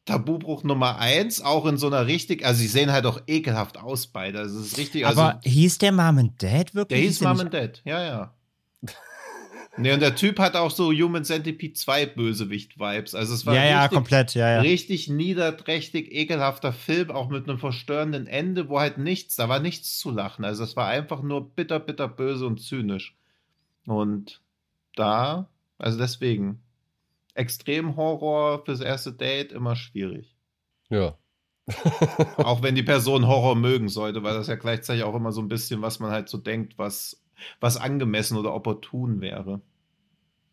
Tabubruch 0.07 0.63
Nummer 0.63 0.97
eins, 0.97 1.41
auch 1.41 1.65
in 1.65 1.77
so 1.77 1.87
einer 1.87 2.07
richtig, 2.07 2.45
also 2.45 2.59
sie 2.59 2.67
sehen 2.67 2.91
halt 2.91 3.05
auch 3.05 3.21
ekelhaft 3.27 3.77
aus 3.77 4.07
beide. 4.07 4.39
Also 4.39 4.59
es 4.59 4.67
ist 4.67 4.77
richtig. 4.77 5.05
Aber 5.05 5.35
also, 5.35 5.39
hieß 5.49 5.77
der 5.79 5.91
Mom 5.91 6.17
and 6.17 6.41
Dad 6.41 6.73
wirklich? 6.73 6.99
Der 6.99 7.07
hieß 7.07 7.21
Mom 7.21 7.39
and 7.41 7.53
Dad, 7.53 7.81
ja, 7.83 8.01
ja. 8.01 8.33
nee, 9.77 9.91
und 9.91 9.99
der 9.99 10.15
Typ 10.15 10.39
hat 10.39 10.55
auch 10.55 10.71
so 10.71 10.93
Human 10.93 11.25
Centipede 11.25 11.73
2 11.73 12.05
Bösewicht-Vibes. 12.05 13.15
Also 13.15 13.33
es 13.33 13.45
war 13.45 13.53
ja, 13.53 13.61
richtig, 13.61 13.75
ja, 13.75 13.87
komplett, 13.89 14.33
ja, 14.33 14.49
ja. 14.49 14.61
richtig 14.61 15.09
niederträchtig, 15.09 16.09
ekelhafter 16.13 16.71
Film, 16.71 17.11
auch 17.11 17.27
mit 17.27 17.49
einem 17.49 17.59
verstörenden 17.59 18.27
Ende, 18.27 18.69
wo 18.69 18.79
halt 18.79 18.97
nichts, 18.97 19.35
da 19.35 19.49
war 19.49 19.59
nichts 19.59 19.97
zu 19.97 20.09
lachen. 20.09 20.45
Also 20.45 20.63
es 20.63 20.77
war 20.77 20.87
einfach 20.87 21.21
nur 21.21 21.49
bitter, 21.49 21.81
bitter 21.81 22.07
böse 22.07 22.47
und 22.47 22.61
zynisch. 22.61 23.13
Und 23.85 24.39
da, 24.95 25.49
also 25.77 25.97
deswegen, 25.97 26.61
Extremhorror 27.37 28.65
fürs 28.65 28.81
erste 28.81 29.13
Date 29.13 29.51
immer 29.51 29.75
schwierig. 29.75 30.35
Ja. 30.89 31.17
auch 32.37 32.63
wenn 32.63 32.75
die 32.75 32.83
Person 32.83 33.27
Horror 33.27 33.55
mögen 33.55 33.89
sollte, 33.89 34.23
weil 34.23 34.33
das 34.33 34.47
ja 34.47 34.55
gleichzeitig 34.57 35.03
auch 35.03 35.15
immer 35.15 35.31
so 35.31 35.41
ein 35.41 35.49
bisschen, 35.49 35.81
was 35.81 35.99
man 35.99 36.11
halt 36.11 36.29
so 36.29 36.37
denkt, 36.37 36.77
was, 36.77 37.21
was 37.59 37.77
angemessen 37.77 38.37
oder 38.37 38.53
opportun 38.53 39.21
wäre. 39.21 39.61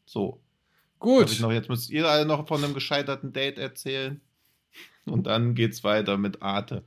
So. 0.04 0.40
Gut. 0.98 1.40
Noch, 1.40 1.52
jetzt 1.52 1.68
müsst 1.68 1.90
ihr 1.90 2.08
alle 2.08 2.26
noch 2.26 2.48
von 2.48 2.62
einem 2.62 2.74
gescheiterten 2.74 3.32
Date 3.32 3.58
erzählen. 3.58 4.20
Und 5.06 5.26
dann 5.26 5.54
geht's 5.54 5.84
weiter 5.84 6.16
mit 6.16 6.42
Arte. 6.42 6.82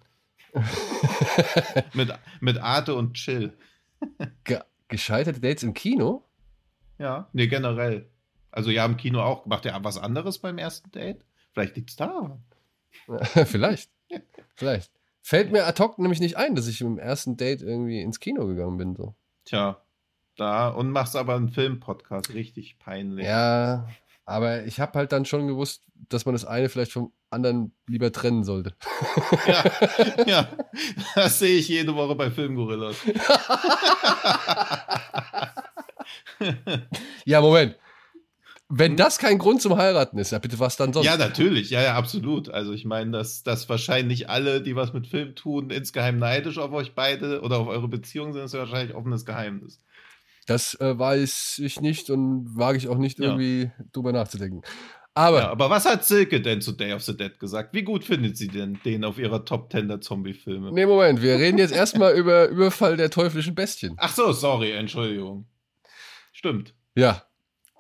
mit, 1.94 2.12
mit 2.40 2.58
Arte 2.58 2.96
und 2.96 3.14
Chill. 3.14 3.54
Ge 4.44 4.60
gescheiterte 4.88 5.40
Dates 5.40 5.64
im 5.64 5.74
Kino? 5.74 6.24
Ja, 6.98 7.30
nee, 7.34 7.48
generell. 7.48 8.10
Also 8.52 8.72
ja, 8.72 8.86
im 8.86 8.98
Kino 8.98 9.22
auch. 9.22 9.46
Macht 9.46 9.66
er 9.66 9.84
was 9.84 9.98
anderes 9.98 10.40
beim 10.40 10.58
ersten 10.58 10.92
Date? 10.92 11.24
Vielleicht 11.54 11.76
liegt 11.76 11.90
es 11.92 11.96
da. 11.96 12.40
Vielleicht. 13.46 13.90
Vielleicht. 14.56 14.92
Fällt 15.22 15.52
mir 15.52 15.66
ad 15.66 15.82
hoc 15.82 16.00
nämlich 16.00 16.20
nicht 16.20 16.38
ein, 16.38 16.56
dass 16.56 16.68
ich 16.68 16.82
im 16.82 16.98
ersten 16.98 17.36
Date 17.36 17.62
irgendwie 17.62 18.02
ins 18.02 18.20
Kino 18.20 18.48
gegangen 18.48 18.78
bin. 18.78 18.96
So. 18.96 19.16
Tja, 19.46 19.82
da 20.38 20.70
und 20.70 20.92
machst 20.92 21.16
aber 21.16 21.36
einen 21.36 21.50
Film-Podcast. 21.50 22.34
Richtig 22.34 22.80
peinlich. 22.80 23.26
Ja. 23.26 23.88
Aber 24.26 24.66
ich 24.66 24.80
habe 24.80 25.00
halt 25.00 25.12
dann 25.12 25.26
schon 25.26 25.48
gewusst, 25.48 25.84
dass 26.10 26.26
man 26.26 26.34
das 26.34 26.46
eine 26.46 26.70
vielleicht 26.70 26.92
vom 26.92 27.14
anderen 27.30 27.74
lieber 27.88 28.12
trennen 28.12 28.44
sollte. 28.44 28.74
Ja, 29.48 29.64
ja. 30.26 30.50
das 31.16 31.40
sehe 31.40 31.58
ich 31.58 31.68
jede 31.68 31.96
Woche 31.96 32.16
bei 32.16 32.30
Filmgorillas. 32.30 32.98
ja, 37.26 37.42
Moment. 37.42 37.78
Wenn 38.70 38.92
hm? 38.92 38.98
das 38.98 39.18
kein 39.18 39.38
Grund 39.38 39.62
zum 39.62 39.78
Heiraten 39.78 40.18
ist, 40.18 40.32
ja 40.32 40.40
bitte 40.40 40.60
was 40.60 40.76
dann 40.76 40.92
sonst? 40.92 41.06
Ja, 41.06 41.16
natürlich, 41.16 41.70
ja, 41.70 41.82
ja, 41.82 41.96
absolut. 41.96 42.50
Also 42.50 42.74
ich 42.74 42.84
meine, 42.84 43.12
dass, 43.12 43.44
dass 43.44 43.70
wahrscheinlich 43.70 44.30
alle, 44.30 44.62
die 44.62 44.76
was 44.76 44.94
mit 44.94 45.08
Film 45.08 45.36
tun, 45.36 45.70
insgeheim 45.70 46.18
neidisch 46.18 46.58
auf 46.58 46.72
euch 46.74 46.94
beide 46.94 47.42
oder 47.42 47.60
auf 47.60 47.68
eure 47.68 47.88
Beziehung 47.88 48.34
sind, 48.34 48.44
ist 48.44 48.54
ja 48.54 48.60
wahrscheinlich 48.60 48.96
offenes 48.96 49.26
Geheimnis. 49.26 49.80
Das 50.48 50.80
äh, 50.80 50.98
weiß 50.98 51.60
ich 51.64 51.82
nicht 51.82 52.10
und 52.10 52.58
wage 52.58 52.78
ich 52.78 52.88
auch 52.88 52.98
nicht 52.98 53.20
irgendwie 53.20 53.64
ja. 53.64 53.86
drüber 53.92 54.12
nachzudenken. 54.12 54.62
Aber, 55.14 55.40
ja, 55.40 55.50
aber 55.50 55.70
was 55.72 55.86
hat 55.86 56.06
Silke 56.06 56.42
denn 56.42 56.62
zu 56.62 56.74
Day 56.74 56.94
of 56.94 57.02
the 57.02 57.18
Dead 57.18 57.40
gesagt? 57.40 57.74
Wie 57.74 57.82
gut 57.82 58.04
findet 58.04 58.38
sie 58.38 58.50
denn 58.50 58.80
den 58.86 59.04
auf 59.04 59.18
ihrer 59.18 59.44
Top 59.46 59.72
10 59.72 59.88
der 59.88 60.00
Zombie-Filme? 60.00 60.72
Nee, 60.72 60.86
Moment, 60.86 61.24
wir 61.24 61.36
reden 61.38 61.58
jetzt 61.58 61.74
erstmal 61.74 62.14
über 62.18 62.48
Überfall 62.50 62.98
der 62.98 63.10
teuflischen 63.10 63.56
Bestien. 63.56 63.96
Ach 63.98 64.14
so, 64.14 64.32
sorry, 64.32 64.74
Entschuldigung. 64.74 65.48
Stimmt. 66.34 66.76
Ja. 66.96 67.24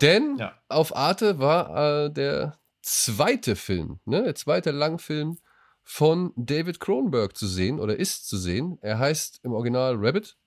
Denn 0.02 0.38
ja. 0.38 0.54
auf 0.70 0.96
Arte 0.96 1.40
war 1.40 2.06
äh, 2.06 2.12
der 2.12 2.58
zweite 2.82 3.56
Film, 3.56 4.00
ne, 4.06 4.24
der 4.24 4.36
zweite 4.36 4.72
Langfilm 4.72 5.38
von 5.84 6.34
David 6.36 6.80
Cronenberg 6.80 7.36
zu 7.36 7.48
sehen 7.48 7.80
oder 7.80 7.98
ist 7.98 8.28
zu 8.28 8.38
sehen. 8.38 8.78
Er 8.82 9.00
heißt 9.00 9.40
im 9.44 9.54
Original 9.54 9.96
Rabbit. 9.98 10.38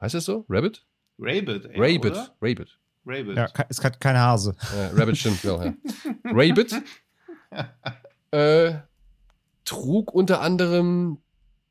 Heißt 0.00 0.14
es 0.14 0.24
so? 0.24 0.44
Rabbit? 0.48 0.84
Rabbit. 1.18 1.66
Rabbit. 1.76 2.16
Rabbit. 2.40 2.78
Rabbit. 3.06 3.36
Ja, 3.36 3.48
es 3.68 3.82
hat 3.82 4.00
keine 4.00 4.18
Hase. 4.20 4.56
Ja, 4.76 4.88
Rabbit 4.88 5.16
stimmt, 5.18 5.42
genau, 5.42 5.62
ja. 5.62 5.74
Rabbit 6.24 6.82
äh, 8.32 8.74
trug 9.64 10.12
unter 10.12 10.40
anderem 10.40 11.18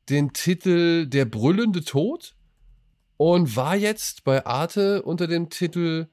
den 0.08 0.32
Titel 0.32 1.06
Der 1.06 1.24
brüllende 1.24 1.84
Tod 1.84 2.34
und 3.16 3.56
war 3.56 3.76
jetzt 3.76 4.24
bei 4.24 4.44
Arte 4.46 5.02
unter 5.02 5.26
dem 5.26 5.50
Titel 5.50 6.08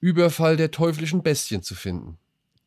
Überfall 0.00 0.56
der 0.56 0.70
teuflischen 0.70 1.22
Bestien 1.22 1.62
zu 1.62 1.74
finden. 1.74 2.18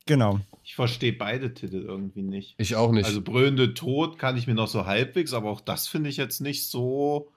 Genau. 0.06 0.40
Ich 0.64 0.76
verstehe 0.76 1.14
beide 1.14 1.54
Titel 1.54 1.78
irgendwie 1.78 2.24
nicht. 2.24 2.56
Ich 2.58 2.76
auch 2.76 2.92
nicht. 2.92 3.06
Also 3.06 3.22
brüllende 3.22 3.74
Tod 3.74 4.18
kann 4.18 4.38
ich 4.38 4.48
mir 4.48 4.56
noch 4.56 4.68
so 4.68 4.86
halbwegs, 4.86 5.34
aber 5.34 5.50
auch 5.50 5.62
das 5.62 5.88
finde 5.88 6.10
ich 6.10 6.18
jetzt 6.18 6.42
nicht 6.42 6.68
so 6.68 7.32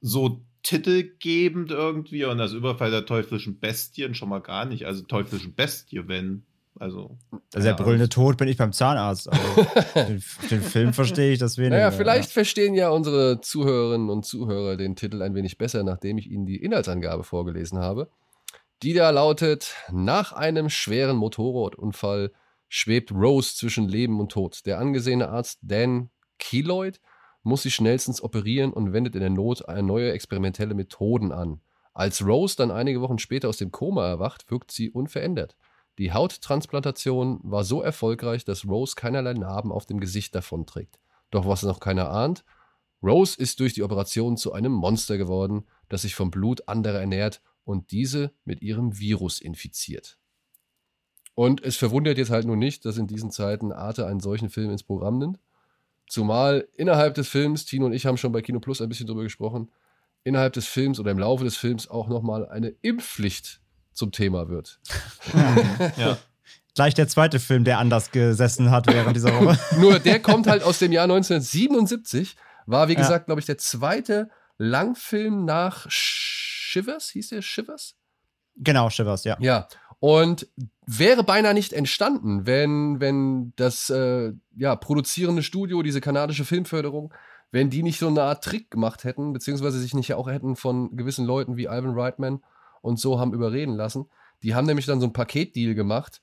so 0.00 0.40
titelgebend 0.62 1.70
irgendwie 1.70 2.24
und 2.24 2.38
das 2.38 2.52
Überfall 2.52 2.90
der 2.90 3.06
teuflischen 3.06 3.60
Bestien 3.60 4.14
schon 4.14 4.28
mal 4.28 4.40
gar 4.40 4.64
nicht. 4.64 4.84
Also 4.86 5.02
teuflischen 5.02 5.54
Bestie, 5.54 6.08
wenn. 6.08 6.44
Also, 6.78 7.16
also 7.54 7.66
der 7.66 7.74
brüllende 7.74 8.10
Tod 8.10 8.36
bin 8.36 8.48
ich 8.48 8.58
beim 8.58 8.72
Zahnarzt. 8.72 9.32
Also 9.32 9.66
den, 9.94 10.22
den, 10.50 10.60
Film 10.60 10.92
verstehe 10.92 11.32
ich 11.32 11.38
das 11.38 11.56
weniger. 11.56 11.76
Naja, 11.76 11.90
vielleicht 11.90 12.28
ja. 12.28 12.32
verstehen 12.34 12.74
ja 12.74 12.90
unsere 12.90 13.40
Zuhörerinnen 13.40 14.10
und 14.10 14.26
Zuhörer 14.26 14.76
den 14.76 14.94
Titel 14.94 15.22
ein 15.22 15.34
wenig 15.34 15.56
besser, 15.56 15.84
nachdem 15.84 16.18
ich 16.18 16.30
ihnen 16.30 16.44
die 16.44 16.56
Inhaltsangabe 16.56 17.24
vorgelesen 17.24 17.78
habe. 17.78 18.10
Die 18.82 18.92
da 18.92 19.08
lautet: 19.08 19.74
Nach 19.90 20.32
einem 20.32 20.68
schweren 20.68 21.16
Motorradunfall 21.16 22.32
schwebt 22.68 23.10
Rose 23.10 23.54
zwischen 23.54 23.88
Leben 23.88 24.20
und 24.20 24.32
Tod. 24.32 24.66
Der 24.66 24.78
angesehene 24.78 25.30
Arzt 25.30 25.60
Dan 25.62 26.10
Keloid 26.38 27.00
muss 27.42 27.62
sie 27.62 27.70
schnellstens 27.70 28.22
operieren 28.22 28.74
und 28.74 28.92
wendet 28.92 29.14
in 29.14 29.20
der 29.20 29.30
Not 29.30 29.64
neue 29.82 30.12
experimentelle 30.12 30.74
Methoden 30.74 31.32
an. 31.32 31.60
Als 31.94 32.22
Rose 32.26 32.56
dann 32.56 32.70
einige 32.70 33.00
Wochen 33.00 33.18
später 33.18 33.48
aus 33.48 33.56
dem 33.56 33.70
Koma 33.70 34.06
erwacht, 34.06 34.50
wirkt 34.50 34.70
sie 34.70 34.90
unverändert. 34.90 35.56
Die 35.98 36.12
Hauttransplantation 36.12 37.40
war 37.42 37.64
so 37.64 37.80
erfolgreich, 37.80 38.44
dass 38.44 38.68
Rose 38.68 38.94
keinerlei 38.94 39.32
Narben 39.32 39.72
auf 39.72 39.86
dem 39.86 40.00
Gesicht 40.00 40.34
davonträgt. 40.34 40.98
Doch 41.30 41.46
was 41.46 41.62
noch 41.62 41.80
keiner 41.80 42.10
ahnt, 42.10 42.44
Rose 43.02 43.40
ist 43.40 43.60
durch 43.60 43.72
die 43.72 43.82
Operation 43.82 44.36
zu 44.36 44.52
einem 44.52 44.72
Monster 44.72 45.16
geworden, 45.16 45.66
das 45.88 46.02
sich 46.02 46.14
vom 46.14 46.30
Blut 46.30 46.68
anderer 46.68 47.00
ernährt 47.00 47.40
und 47.66 47.90
diese 47.90 48.32
mit 48.44 48.62
ihrem 48.62 48.98
Virus 48.98 49.40
infiziert. 49.40 50.18
Und 51.34 51.62
es 51.62 51.76
verwundert 51.76 52.16
jetzt 52.16 52.30
halt 52.30 52.46
nur 52.46 52.56
nicht, 52.56 52.86
dass 52.86 52.96
in 52.96 53.06
diesen 53.06 53.30
Zeiten 53.30 53.72
Arte 53.72 54.06
einen 54.06 54.20
solchen 54.20 54.48
Film 54.48 54.70
ins 54.70 54.84
Programm 54.84 55.18
nimmt. 55.18 55.38
Zumal 56.08 56.68
innerhalb 56.74 57.14
des 57.14 57.28
Films, 57.28 57.66
Tino 57.66 57.84
und 57.84 57.92
ich 57.92 58.06
haben 58.06 58.16
schon 58.16 58.32
bei 58.32 58.40
Kino 58.40 58.60
Plus 58.60 58.80
ein 58.80 58.88
bisschen 58.88 59.06
drüber 59.06 59.24
gesprochen, 59.24 59.70
innerhalb 60.22 60.54
des 60.54 60.66
Films 60.66 60.98
oder 60.98 61.10
im 61.10 61.18
Laufe 61.18 61.44
des 61.44 61.56
Films 61.56 61.88
auch 61.88 62.08
nochmal 62.08 62.48
eine 62.48 62.68
Impfpflicht 62.80 63.60
zum 63.92 64.12
Thema 64.12 64.48
wird. 64.48 64.80
ja. 65.96 66.16
Gleich 66.76 66.94
der 66.94 67.08
zweite 67.08 67.40
Film, 67.40 67.64
der 67.64 67.78
anders 67.78 68.12
gesessen 68.12 68.70
hat 68.70 68.86
während 68.86 69.16
dieser 69.16 69.34
Woche. 69.34 69.58
Nur 69.80 69.98
der 69.98 70.20
kommt 70.20 70.46
halt 70.46 70.62
aus 70.62 70.78
dem 70.78 70.92
Jahr 70.92 71.04
1977, 71.04 72.36
war 72.66 72.88
wie 72.88 72.92
ja. 72.92 73.00
gesagt, 73.00 73.26
glaube 73.26 73.40
ich, 73.40 73.46
der 73.46 73.58
zweite 73.58 74.30
Langfilm 74.56 75.44
nach 75.44 75.90
Shivers, 76.76 77.08
hieß 77.10 77.28
der 77.30 77.42
Shivers? 77.42 77.96
Genau, 78.56 78.90
Shivers, 78.90 79.24
ja. 79.24 79.36
Ja. 79.40 79.68
Und 79.98 80.46
wäre 80.86 81.24
beinahe 81.24 81.54
nicht 81.54 81.72
entstanden, 81.72 82.46
wenn, 82.46 83.00
wenn 83.00 83.54
das 83.56 83.88
äh, 83.88 84.32
ja, 84.54 84.76
produzierende 84.76 85.42
Studio, 85.42 85.82
diese 85.82 86.02
kanadische 86.02 86.44
Filmförderung, 86.44 87.14
wenn 87.50 87.70
die 87.70 87.82
nicht 87.82 87.98
so 87.98 88.08
eine 88.08 88.22
Art 88.22 88.44
Trick 88.44 88.70
gemacht 88.70 89.04
hätten, 89.04 89.32
beziehungsweise 89.32 89.78
sich 89.78 89.94
nicht 89.94 90.12
auch 90.12 90.28
hätten 90.28 90.54
von 90.56 90.94
gewissen 90.96 91.24
Leuten 91.24 91.56
wie 91.56 91.64
Ivan 91.64 91.98
Reitman 91.98 92.42
und 92.82 93.00
so 93.00 93.18
haben 93.18 93.32
überreden 93.32 93.74
lassen. 93.74 94.10
Die 94.42 94.54
haben 94.54 94.66
nämlich 94.66 94.84
dann 94.84 95.00
so 95.00 95.06
ein 95.06 95.14
Paketdeal 95.14 95.74
gemacht, 95.74 96.20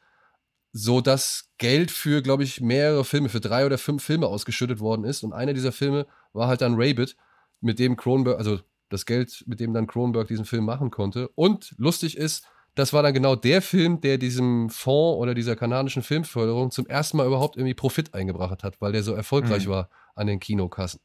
so 0.72 1.02
dass 1.02 1.50
Geld 1.58 1.90
für, 1.90 2.22
glaube 2.22 2.44
ich, 2.44 2.62
mehrere 2.62 3.06
Filme, 3.06 3.30
für 3.30 3.42
drei 3.42 3.66
oder 3.66 3.80
fünf 3.80 4.04
Filme 4.04 4.28
ausgeschüttet 4.28 4.80
worden 4.80 5.04
ist. 5.04 5.24
Und 5.24 5.34
einer 5.34 5.54
dieser 5.54 5.72
Filme 5.72 6.06
war 6.32 6.48
halt 6.48 6.62
dann 6.62 6.76
Rabbit, 6.76 7.16
mit 7.60 7.80
dem 7.80 7.96
Cronenberg, 7.96 8.38
also 8.38 8.60
das 8.94 9.06
Geld, 9.06 9.44
mit 9.48 9.60
dem 9.60 9.74
dann 9.74 9.88
Cronenberg 9.88 10.28
diesen 10.28 10.46
Film 10.46 10.66
machen 10.66 10.92
konnte. 10.92 11.28
Und 11.30 11.74
lustig 11.78 12.18
ist, 12.18 12.48
das 12.76 12.94
war 12.94 13.04
dann 13.04 13.14
genau 13.14 13.36
der 13.36 13.62
Film, 13.62 14.02
der 14.02 14.18
diesem 14.18 14.70
Fonds 14.70 15.20
oder 15.20 15.34
dieser 15.34 15.56
kanadischen 15.56 16.02
Filmförderung 16.02 16.72
zum 16.72 16.88
ersten 16.88 17.18
Mal 17.18 17.28
überhaupt 17.28 17.56
irgendwie 17.56 17.76
Profit 17.76 18.14
eingebracht 18.14 18.64
hat, 18.64 18.82
weil 18.82 18.92
der 18.92 19.04
so 19.04 19.14
erfolgreich 19.14 19.68
mhm. 19.68 19.72
war 19.72 19.90
an 20.16 20.28
den 20.28 20.40
Kinokassen. 20.40 21.02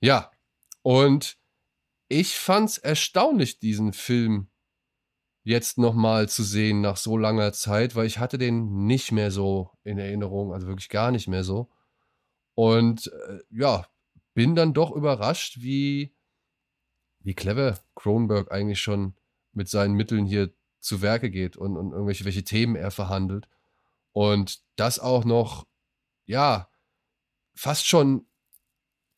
Ja, 0.00 0.30
und 0.82 1.36
ich 2.08 2.38
fand's 2.38 2.78
erstaunlich, 2.78 3.58
diesen 3.58 3.92
Film 3.92 4.48
jetzt 5.44 5.78
nochmal 5.78 6.28
zu 6.28 6.42
sehen 6.42 6.80
nach 6.80 6.96
so 6.96 7.16
langer 7.16 7.52
Zeit, 7.52 7.96
weil 7.96 8.06
ich 8.06 8.18
hatte 8.18 8.38
den 8.38 8.86
nicht 8.86 9.12
mehr 9.12 9.30
so 9.30 9.70
in 9.82 9.98
Erinnerung, 9.98 10.52
also 10.52 10.66
wirklich 10.66 10.88
gar 10.88 11.10
nicht 11.10 11.28
mehr 11.28 11.44
so. 11.44 11.70
Und 12.54 13.10
äh, 13.28 13.38
ja, 13.50 13.86
bin 14.34 14.54
dann 14.54 14.74
doch 14.74 14.90
überrascht, 14.90 15.58
wie, 15.60 16.14
wie 17.28 17.34
clever 17.34 17.78
Kronberg 17.94 18.50
eigentlich 18.50 18.80
schon 18.80 19.12
mit 19.52 19.68
seinen 19.68 19.92
Mitteln 19.92 20.24
hier 20.24 20.50
zu 20.80 21.02
Werke 21.02 21.30
geht 21.30 21.58
und, 21.58 21.76
und 21.76 21.92
irgendwelche 21.92 22.24
welche 22.24 22.42
Themen 22.42 22.74
er 22.74 22.90
verhandelt. 22.90 23.46
Und 24.12 24.62
das 24.76 24.98
auch 24.98 25.26
noch, 25.26 25.66
ja, 26.24 26.70
fast 27.54 27.86
schon 27.86 28.24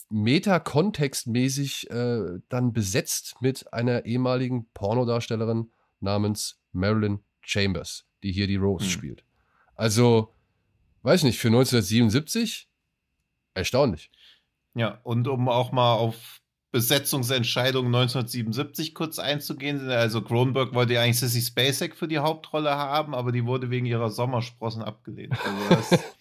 metakontextmäßig 0.09 1.89
äh, 1.91 2.41
dann 2.49 2.73
besetzt 2.73 3.37
mit 3.39 3.73
einer 3.73 4.05
ehemaligen 4.05 4.69
Pornodarstellerin 4.75 5.71
namens 6.01 6.61
Marilyn 6.73 7.23
Chambers, 7.43 8.07
die 8.25 8.33
hier 8.33 8.49
die 8.49 8.57
Rose 8.57 8.87
hm. 8.87 8.91
spielt. 8.91 9.25
Also, 9.77 10.35
weiß 11.03 11.23
nicht, 11.23 11.39
für 11.39 11.47
1977 11.47 12.69
erstaunlich. 13.55 14.11
Ja, 14.75 14.99
und 15.05 15.29
um 15.29 15.49
auch 15.49 15.71
mal 15.71 15.95
auf 15.95 16.40
Besetzungsentscheidung 16.73 17.87
1977 17.87 18.95
kurz 18.95 19.19
einzugehen. 19.19 19.89
Also 19.91 20.23
Kronberg 20.23 20.73
wollte 20.73 20.95
ja 20.95 21.03
eigentlich 21.03 21.19
Sissy 21.19 21.41
Spacek 21.41 21.97
für 21.97 22.07
die 22.07 22.19
Hauptrolle 22.19 22.71
haben, 22.71 23.15
aber 23.15 23.33
die 23.33 23.45
wurde 23.45 23.71
wegen 23.71 23.87
ihrer 23.87 24.11
Sommersprossen 24.11 24.83
abgelehnt. 24.83 25.35
Also 25.45 25.91
das, 25.91 26.01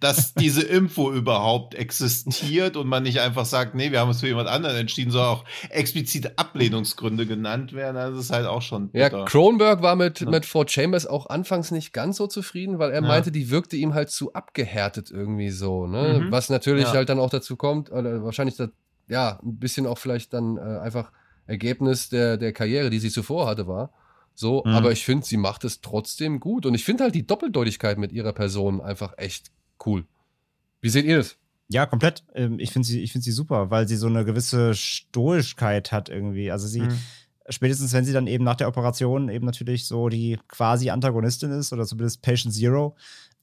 dass 0.00 0.34
diese 0.34 0.62
Info 0.62 1.12
überhaupt 1.12 1.74
existiert 1.74 2.76
und 2.76 2.88
man 2.88 3.02
nicht 3.02 3.20
einfach 3.20 3.44
sagt, 3.44 3.74
nee, 3.74 3.92
wir 3.92 4.00
haben 4.00 4.08
uns 4.08 4.20
für 4.20 4.26
jemand 4.26 4.48
anderen 4.48 4.76
entschieden, 4.76 5.10
sondern 5.10 5.30
auch 5.30 5.44
explizite 5.70 6.36
Ablehnungsgründe 6.38 7.26
genannt 7.26 7.72
werden, 7.72 7.96
das 7.96 8.18
ist 8.18 8.32
halt 8.32 8.46
auch 8.46 8.62
schon. 8.62 8.90
Bitter. 8.90 9.18
Ja, 9.18 9.24
Kronberg 9.26 9.82
war 9.82 9.96
mit, 9.96 10.20
ja. 10.20 10.30
mit 10.30 10.44
Ford 10.44 10.70
Chambers 10.70 11.06
auch 11.06 11.28
anfangs 11.30 11.70
nicht 11.70 11.92
ganz 11.92 12.16
so 12.16 12.26
zufrieden, 12.26 12.78
weil 12.78 12.90
er 12.90 13.02
ja. 13.02 13.08
meinte, 13.08 13.30
die 13.30 13.50
wirkte 13.50 13.76
ihm 13.76 13.94
halt 13.94 14.10
zu 14.10 14.32
abgehärtet 14.32 15.10
irgendwie 15.10 15.50
so. 15.50 15.86
Ne? 15.86 16.22
Mhm. 16.24 16.32
Was 16.32 16.50
natürlich 16.50 16.86
ja. 16.86 16.94
halt 16.94 17.08
dann 17.08 17.20
auch 17.20 17.30
dazu 17.30 17.56
kommt, 17.56 17.90
oder 17.92 18.24
wahrscheinlich 18.24 18.56
ja, 19.08 19.40
ein 19.42 19.58
bisschen 19.58 19.86
auch 19.86 19.98
vielleicht 19.98 20.32
dann 20.32 20.56
äh, 20.56 20.60
einfach 20.60 21.12
Ergebnis 21.46 22.08
der, 22.08 22.36
der 22.36 22.52
Karriere, 22.52 22.90
die 22.90 22.98
sie 22.98 23.10
zuvor 23.10 23.46
hatte, 23.46 23.66
war. 23.66 23.92
So, 24.34 24.62
mhm. 24.64 24.72
aber 24.72 24.92
ich 24.92 25.04
finde, 25.04 25.26
sie 25.26 25.38
macht 25.38 25.64
es 25.64 25.80
trotzdem 25.80 26.40
gut. 26.40 26.66
Und 26.66 26.74
ich 26.74 26.84
finde 26.84 27.04
halt 27.04 27.14
die 27.14 27.26
Doppeldeutigkeit 27.26 27.98
mit 27.98 28.12
ihrer 28.12 28.32
Person 28.32 28.80
einfach 28.80 29.14
echt 29.16 29.50
cool. 29.84 30.04
Wie 30.80 30.90
seht 30.90 31.06
ihr 31.06 31.16
das? 31.16 31.36
Ja, 31.68 31.86
komplett. 31.86 32.22
Ähm, 32.34 32.58
ich 32.58 32.70
finde 32.70 32.86
sie, 32.86 33.06
find 33.08 33.24
sie 33.24 33.32
super, 33.32 33.70
weil 33.70 33.88
sie 33.88 33.96
so 33.96 34.06
eine 34.06 34.24
gewisse 34.24 34.74
Stoischkeit 34.74 35.90
hat 35.90 36.08
irgendwie. 36.08 36.50
Also 36.50 36.68
sie, 36.68 36.82
mhm. 36.82 36.98
spätestens 37.48 37.92
wenn 37.92 38.04
sie 38.04 38.12
dann 38.12 38.26
eben 38.26 38.44
nach 38.44 38.56
der 38.56 38.68
Operation 38.68 39.28
eben 39.28 39.46
natürlich 39.46 39.86
so 39.86 40.08
die 40.08 40.38
quasi 40.48 40.90
Antagonistin 40.90 41.50
ist 41.50 41.72
oder 41.72 41.86
zumindest 41.86 42.22
Patient 42.22 42.54
Zero, 42.54 42.94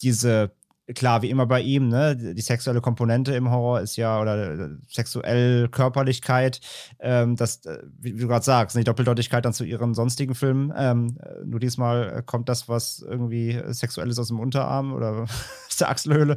diese 0.02 0.52
klar, 0.94 1.22
wie 1.22 1.30
immer 1.30 1.46
bei 1.46 1.62
ihm, 1.62 1.88
ne, 1.88 2.16
die 2.16 2.42
sexuelle 2.42 2.82
Komponente 2.82 3.34
im 3.34 3.50
Horror 3.50 3.80
ist 3.80 3.96
ja, 3.96 4.20
oder 4.22 4.54
äh, 4.54 4.70
sexuell 4.88 5.70
Körperlichkeit, 5.70 6.60
ähm, 7.00 7.36
das, 7.36 7.66
äh, 7.66 7.80
wie, 8.00 8.14
du 8.14 8.28
gerade 8.28 8.44
sagst, 8.44 8.76
die 8.76 8.84
Doppeldeutigkeit 8.84 9.46
dann 9.46 9.54
zu 9.54 9.64
ihren 9.64 9.94
sonstigen 9.94 10.36
Filmen. 10.36 10.74
Ähm, 10.76 11.18
äh, 11.22 11.46
nur 11.46 11.60
diesmal 11.60 12.24
kommt 12.24 12.50
das, 12.50 12.68
was 12.68 13.04
irgendwie 13.08 13.62
sexuell 13.68 14.10
ist 14.10 14.20
aus 14.20 14.28
dem 14.28 14.40
Unterarm 14.40 14.94
oder 14.94 15.22
aus 15.70 15.78
der 15.78 15.90
Achselhöhle. 15.90 16.36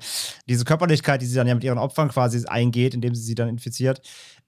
Diese 0.49 0.65
Körperlichkeit, 0.65 1.23
die 1.23 1.27
sie 1.27 1.37
dann 1.37 1.49
ja 1.49 1.55
mit 1.55 1.65
ihren 1.65 1.79
Opfern 1.79 2.09
quasi 2.09 2.47
eingeht, 2.47 2.95
indem 2.95 3.15
sie 3.15 3.23
sie 3.23 3.35
dann 3.35 3.49
infiziert. 3.49 4.01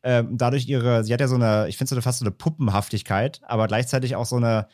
Ähm, 0.04 0.38
dadurch 0.38 0.68
ihre, 0.68 1.02
sie 1.02 1.12
hat 1.12 1.20
ja 1.20 1.26
so 1.26 1.34
eine, 1.34 1.66
ich 1.68 1.76
finde 1.76 1.94
so 1.94 2.00
fast 2.00 2.20
so 2.20 2.24
eine 2.24 2.30
Puppenhaftigkeit, 2.30 3.40
aber 3.42 3.66
gleichzeitig 3.66 4.14
auch 4.14 4.26
so 4.26 4.36
eine, 4.36 4.68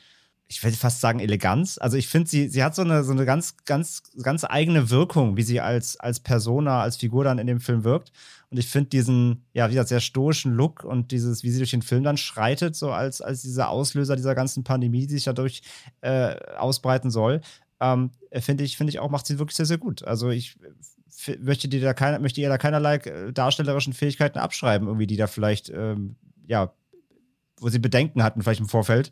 ich 0.55 0.63
will 0.63 0.71
fast 0.71 1.01
sagen 1.01 1.19
Eleganz. 1.19 1.79
Also 1.79 1.97
ich 1.97 2.07
finde, 2.07 2.31
sie, 2.31 2.49
sie 2.49 2.63
hat 2.63 2.77
so 2.77 2.83
eine, 2.83 3.03
so 3.03 3.11
eine 3.11 3.25
ganz, 3.27 3.57
ganz, 3.65 4.05
ganz 4.23 4.45
eigene 4.45 4.89
Wirkung, 4.89 5.37
wie 5.37 5.43
sie 5.43 5.61
als, 5.61 5.99
als 5.99 6.21
Persona, 6.21 6.81
als 6.81 6.97
Figur 6.97 7.25
dann 7.25 7.41
in 7.41 7.49
dem 7.49 7.59
Film 7.59 7.83
wirkt. 7.83 8.13
Und 8.51 8.59
ich 8.59 8.69
finde 8.69 8.91
diesen, 8.91 9.45
ja, 9.53 9.67
wie 9.67 9.73
gesagt, 9.73 9.89
sehr 9.89 9.99
stoischen 9.99 10.55
Look 10.55 10.85
und 10.85 11.11
dieses, 11.11 11.43
wie 11.43 11.51
sie 11.51 11.59
durch 11.59 11.73
den 11.73 11.83
Film 11.83 12.05
dann 12.05 12.17
schreitet, 12.17 12.77
so 12.77 12.93
als, 12.93 13.21
als 13.21 13.43
dieser 13.43 13.69
Auslöser 13.69 14.15
dieser 14.15 14.37
ganzen 14.37 14.63
Pandemie, 14.63 15.09
die 15.09 15.15
sich 15.15 15.25
dadurch 15.25 15.63
äh, 16.03 16.37
ausbreiten 16.57 17.11
soll, 17.11 17.41
ähm, 17.81 18.13
finde 18.39 18.63
ich, 18.63 18.77
finde 18.77 18.93
ich 18.93 19.01
auch, 19.01 19.11
macht 19.11 19.27
sie 19.27 19.41
wirklich 19.41 19.57
sehr, 19.57 19.67
sehr 19.67 19.79
gut. 19.79 20.05
Also 20.05 20.31
ich 20.31 20.57
möchte 21.41 21.67
dir 21.67 21.81
da 21.81 21.95
keiner, 21.95 22.21
möchte 22.21 22.41
ihr 22.41 22.49
da 22.49 22.59
keinerlei 22.59 22.99
äh, 22.99 23.33
darstellerischen 23.33 23.93
Fähigkeiten 23.93 24.39
abschreiben, 24.39 24.87
irgendwie, 24.87 25.09
die 25.09 25.17
da 25.17 25.27
vielleicht, 25.27 25.69
ähm, 25.71 26.15
ja, 26.47 26.73
wo 27.59 27.69
sie 27.71 27.81
Bedenken 27.81 28.23
hatten, 28.23 28.41
vielleicht 28.41 28.61
im 28.61 28.69
Vorfeld 28.69 29.11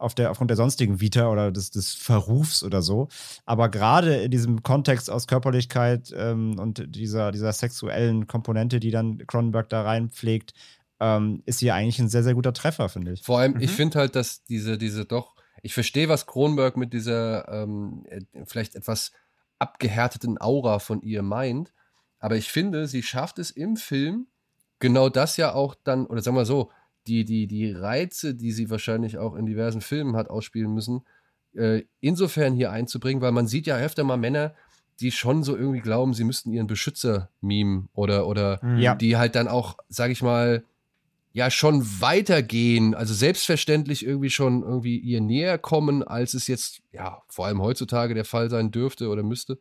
auf 0.00 0.14
der, 0.14 0.30
aufgrund 0.30 0.50
der 0.50 0.56
sonstigen 0.56 1.00
Vita 1.00 1.30
oder 1.30 1.52
des, 1.52 1.70
des 1.70 1.92
Verrufs 1.92 2.62
oder 2.62 2.80
so. 2.80 3.08
Aber 3.44 3.68
gerade 3.68 4.16
in 4.16 4.30
diesem 4.30 4.62
Kontext 4.62 5.10
aus 5.10 5.26
Körperlichkeit 5.26 6.12
ähm, 6.16 6.58
und 6.58 6.96
dieser, 6.96 7.32
dieser 7.32 7.52
sexuellen 7.52 8.26
Komponente, 8.26 8.80
die 8.80 8.90
dann 8.90 9.18
Cronenberg 9.26 9.68
da 9.68 9.82
reinpflegt, 9.82 10.54
ähm, 11.00 11.42
ist 11.44 11.60
hier 11.60 11.74
eigentlich 11.74 11.98
ein 11.98 12.08
sehr, 12.08 12.22
sehr 12.22 12.34
guter 12.34 12.52
Treffer, 12.52 12.88
finde 12.88 13.12
ich. 13.12 13.22
Vor 13.22 13.38
allem, 13.38 13.54
mhm. 13.54 13.60
ich 13.60 13.70
finde 13.70 13.98
halt, 13.98 14.16
dass 14.16 14.44
diese, 14.44 14.78
diese 14.78 15.04
doch, 15.04 15.34
ich 15.62 15.74
verstehe, 15.74 16.08
was 16.08 16.26
Cronenberg 16.26 16.76
mit 16.78 16.94
dieser 16.94 17.48
ähm, 17.48 18.04
äh, 18.08 18.20
vielleicht 18.44 18.76
etwas 18.76 19.12
abgehärteten 19.58 20.40
Aura 20.40 20.78
von 20.78 21.02
ihr 21.02 21.22
meint, 21.22 21.72
aber 22.18 22.36
ich 22.36 22.50
finde, 22.50 22.86
sie 22.86 23.02
schafft 23.02 23.38
es 23.38 23.50
im 23.50 23.76
Film, 23.76 24.28
genau 24.78 25.10
das 25.10 25.36
ja 25.36 25.54
auch 25.54 25.74
dann, 25.84 26.06
oder 26.06 26.22
sagen 26.22 26.36
wir 26.36 26.46
so, 26.46 26.70
die, 27.06 27.24
die, 27.24 27.46
die 27.46 27.72
Reize, 27.72 28.34
die 28.34 28.52
sie 28.52 28.70
wahrscheinlich 28.70 29.18
auch 29.18 29.34
in 29.34 29.46
diversen 29.46 29.80
Filmen 29.80 30.16
hat 30.16 30.30
ausspielen 30.30 30.72
müssen, 30.72 31.02
äh, 31.54 31.82
insofern 32.00 32.54
hier 32.54 32.70
einzubringen, 32.70 33.22
weil 33.22 33.32
man 33.32 33.46
sieht 33.46 33.66
ja 33.66 33.76
öfter 33.76 34.04
mal 34.04 34.16
Männer, 34.16 34.54
die 35.00 35.10
schon 35.10 35.42
so 35.42 35.56
irgendwie 35.56 35.80
glauben, 35.80 36.14
sie 36.14 36.24
müssten 36.24 36.52
ihren 36.52 36.66
Beschützer 36.66 37.30
mimen 37.40 37.88
oder, 37.94 38.26
oder 38.26 38.60
mhm. 38.62 38.78
ja. 38.78 38.94
die 38.94 39.16
halt 39.16 39.34
dann 39.34 39.48
auch, 39.48 39.76
sag 39.88 40.10
ich 40.10 40.22
mal, 40.22 40.62
ja 41.32 41.50
schon 41.50 41.84
weitergehen, 42.00 42.94
also 42.94 43.14
selbstverständlich 43.14 44.04
irgendwie 44.04 44.30
schon 44.30 44.62
irgendwie 44.62 44.98
ihr 44.98 45.20
näher 45.20 45.58
kommen, 45.58 46.02
als 46.02 46.34
es 46.34 46.48
jetzt, 46.48 46.82
ja, 46.92 47.22
vor 47.28 47.46
allem 47.46 47.62
heutzutage 47.62 48.14
der 48.14 48.24
Fall 48.24 48.50
sein 48.50 48.70
dürfte 48.70 49.08
oder 49.08 49.22
müsste. 49.22 49.58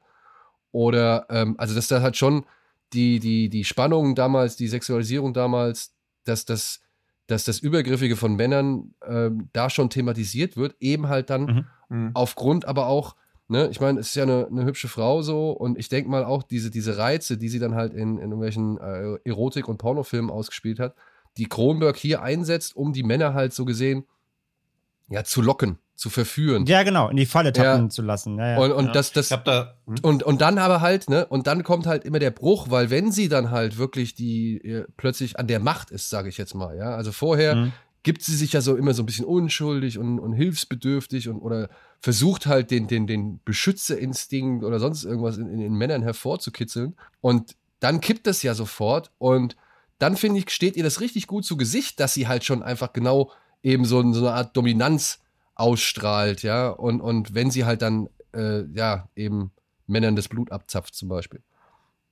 Oder, 0.72 1.28
ähm, 1.30 1.56
also 1.58 1.76
dass 1.76 1.88
da 1.88 2.02
halt 2.02 2.18
schon 2.18 2.46
die, 2.94 3.20
die, 3.20 3.50
die 3.50 3.64
Spannung 3.64 4.16
damals, 4.16 4.56
die 4.56 4.68
Sexualisierung 4.68 5.34
damals, 5.34 5.94
dass 6.26 6.46
das 6.46 6.82
dass 7.30 7.44
das 7.44 7.60
Übergriffige 7.60 8.16
von 8.16 8.36
Männern 8.36 8.96
äh, 9.02 9.30
da 9.54 9.70
schon 9.70 9.90
thematisiert 9.90 10.58
wird, 10.58 10.76
eben 10.80 11.08
halt 11.08 11.30
dann 11.30 11.68
mhm. 11.90 11.98
mhm. 11.98 12.12
aufgrund 12.16 12.66
aber 12.66 12.88
auch, 12.88 13.16
ne, 13.48 13.70
ich 13.70 13.80
meine, 13.80 14.00
es 14.00 14.10
ist 14.10 14.16
ja 14.16 14.24
eine, 14.24 14.48
eine, 14.48 14.66
hübsche 14.66 14.88
Frau 14.88 15.22
so 15.22 15.52
und 15.52 15.78
ich 15.78 15.90
denke 15.90 16.10
mal 16.10 16.26
auch 16.26 16.42
diese, 16.42 16.72
diese 16.72 16.98
Reize, 16.98 17.38
die 17.38 17.50
sie 17.50 17.60
dann 17.60 17.76
halt 17.76 17.94
in, 17.94 18.18
in 18.18 18.32
irgendwelchen 18.32 18.78
äh, 18.80 19.20
Erotik- 19.24 19.68
und 19.68 19.78
Pornofilmen 19.78 20.32
ausgespielt 20.32 20.80
hat, 20.80 20.96
die 21.38 21.46
Kronberg 21.46 21.98
hier 21.98 22.24
einsetzt, 22.24 22.76
um 22.76 22.94
die 22.94 23.04
Männer 23.04 23.36
halt 23.36 23.54
so 23.54 23.64
gesehen 23.64 24.06
ja 25.10 25.24
zu 25.24 25.42
locken 25.42 25.78
zu 26.00 26.10
verführen. 26.10 26.66
Ja, 26.66 26.84
genau, 26.84 27.10
in 27.10 27.18
die 27.18 27.26
Falle 27.26 27.52
tappen 27.52 27.84
ja. 27.84 27.90
zu 27.90 28.02
lassen. 28.02 28.38
Ja, 28.38 28.52
ja. 28.52 28.58
Und, 28.60 28.72
und 28.72 28.86
ja. 28.88 28.92
das, 28.94 29.12
das, 29.12 29.28
da, 29.28 29.76
hm? 29.86 29.96
und, 30.02 30.24
und 30.24 30.40
dann 30.40 30.58
aber 30.58 30.80
halt, 30.80 31.10
ne, 31.10 31.26
und 31.26 31.46
dann 31.46 31.64
kommt 31.64 31.88
halt 31.88 32.06
immer 32.06 32.20
der 32.20 32.32
Bruch, 32.32 32.68
weil 32.70 32.90
wenn 32.90 33.12
sie 33.12 33.28
dann 33.28 33.52
halt 33.52 33.78
wirklich 33.78 34.16
die 34.16 34.64
äh, 34.64 34.86
plötzlich 34.96 35.38
an 35.38 35.48
der 35.48 35.60
Macht 35.60 35.92
ist, 35.92 36.10
sage 36.10 36.30
ich 36.30 36.38
jetzt 36.38 36.56
mal, 36.56 36.78
ja. 36.78 36.96
Also 36.96 37.12
vorher 37.12 37.56
mhm. 37.56 37.74
gibt 38.04 38.22
sie 38.22 38.36
sich 38.36 38.54
ja 38.54 38.62
so 38.62 38.78
immer 38.78 38.94
so 38.94 39.04
ein 39.04 39.06
bisschen 39.06 39.26
unschuldig 39.26 39.98
und, 39.98 40.20
und 40.20 40.32
hilfsbedürftig 40.32 41.28
und 41.28 41.40
oder 41.40 41.70
versucht 42.00 42.46
halt 42.46 42.72
den, 42.72 42.88
den, 42.88 43.06
den 43.06 43.42
Beschützerinstinkt 43.44 44.64
oder 44.64 44.80
sonst 44.80 45.04
irgendwas 45.04 45.38
in, 45.38 45.50
in 45.52 45.60
den 45.60 45.74
Männern 45.74 46.02
hervorzukitzeln. 46.02 46.96
Und 47.20 47.58
dann 47.82 48.00
kippt 48.00 48.26
das 48.26 48.42
ja 48.42 48.54
sofort 48.54 49.12
und 49.18 49.58
dann 49.98 50.16
finde 50.16 50.40
ich, 50.40 50.50
steht 50.50 50.78
ihr 50.78 50.84
das 50.84 51.02
richtig 51.02 51.28
gut 51.28 51.44
zu 51.44 51.58
Gesicht, 51.58 52.00
dass 52.00 52.14
sie 52.14 52.30
halt 52.30 52.46
schon 52.46 52.64
einfach 52.64 52.94
genau 52.94 53.32
eben 53.64 53.84
so, 53.84 54.02
so 54.14 54.28
eine 54.28 54.34
Art 54.34 54.56
Dominanz 54.56 55.20
ausstrahlt, 55.60 56.44
ja, 56.44 56.70
und, 56.70 57.02
und 57.02 57.34
wenn 57.34 57.52
sie 57.52 57.66
halt 57.66 57.82
dann, 57.82 58.10
äh, 58.34 58.64
ja, 58.74 59.08
eben 59.16 59.52
Männern 59.88 60.16
das 60.16 60.28
Blut 60.28 60.52
abzapft 60.52 60.96
zum 60.96 61.10
Beispiel. 61.10 61.42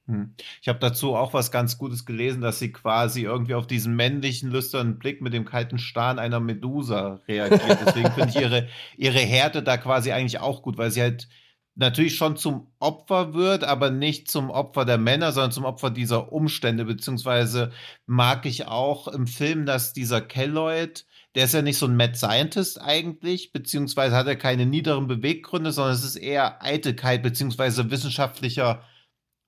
Hm. 0.07 0.33
Ich 0.61 0.67
habe 0.69 0.79
dazu 0.79 1.15
auch 1.15 1.33
was 1.33 1.51
ganz 1.51 1.77
Gutes 1.77 2.05
gelesen, 2.05 2.41
dass 2.41 2.59
sie 2.59 2.71
quasi 2.71 3.23
irgendwie 3.23 3.55
auf 3.55 3.67
diesen 3.67 3.95
männlichen, 3.95 4.49
lüsternen 4.51 4.99
Blick 4.99 5.21
mit 5.21 5.33
dem 5.33 5.45
kalten 5.45 5.79
Starren 5.79 6.17
einer 6.17 6.39
Medusa 6.39 7.19
reagiert. 7.27 7.77
Deswegen 7.85 8.11
finde 8.11 8.29
ich 8.29 8.37
ihre, 8.37 8.67
ihre 8.95 9.19
Härte 9.19 9.61
da 9.63 9.77
quasi 9.77 10.11
eigentlich 10.11 10.39
auch 10.39 10.61
gut, 10.61 10.77
weil 10.77 10.91
sie 10.91 11.01
halt 11.01 11.27
natürlich 11.75 12.15
schon 12.15 12.37
zum 12.37 12.71
Opfer 12.79 13.33
wird, 13.33 13.63
aber 13.63 13.91
nicht 13.91 14.31
zum 14.31 14.49
Opfer 14.49 14.85
der 14.85 14.97
Männer, 14.97 15.31
sondern 15.31 15.51
zum 15.51 15.65
Opfer 15.65 15.91
dieser 15.91 16.31
Umstände. 16.31 16.85
Beziehungsweise 16.85 17.71
mag 18.05 18.45
ich 18.45 18.65
auch 18.65 19.07
im 19.09 19.27
Film, 19.27 19.65
dass 19.65 19.93
dieser 19.93 20.21
Kelloid 20.21 21.05
der 21.37 21.45
ist 21.45 21.53
ja 21.53 21.61
nicht 21.61 21.77
so 21.77 21.85
ein 21.85 21.95
Mad 21.95 22.15
Scientist 22.15 22.81
eigentlich, 22.81 23.51
beziehungsweise 23.51 24.15
hat 24.15 24.25
er 24.25 24.37
keine 24.37 24.65
niederen 24.65 25.05
Beweggründe, 25.05 25.71
sondern 25.71 25.93
es 25.93 26.03
ist 26.03 26.15
eher 26.15 26.63
Eitelkeit, 26.63 27.21
beziehungsweise 27.21 27.91
wissenschaftlicher 27.91 28.81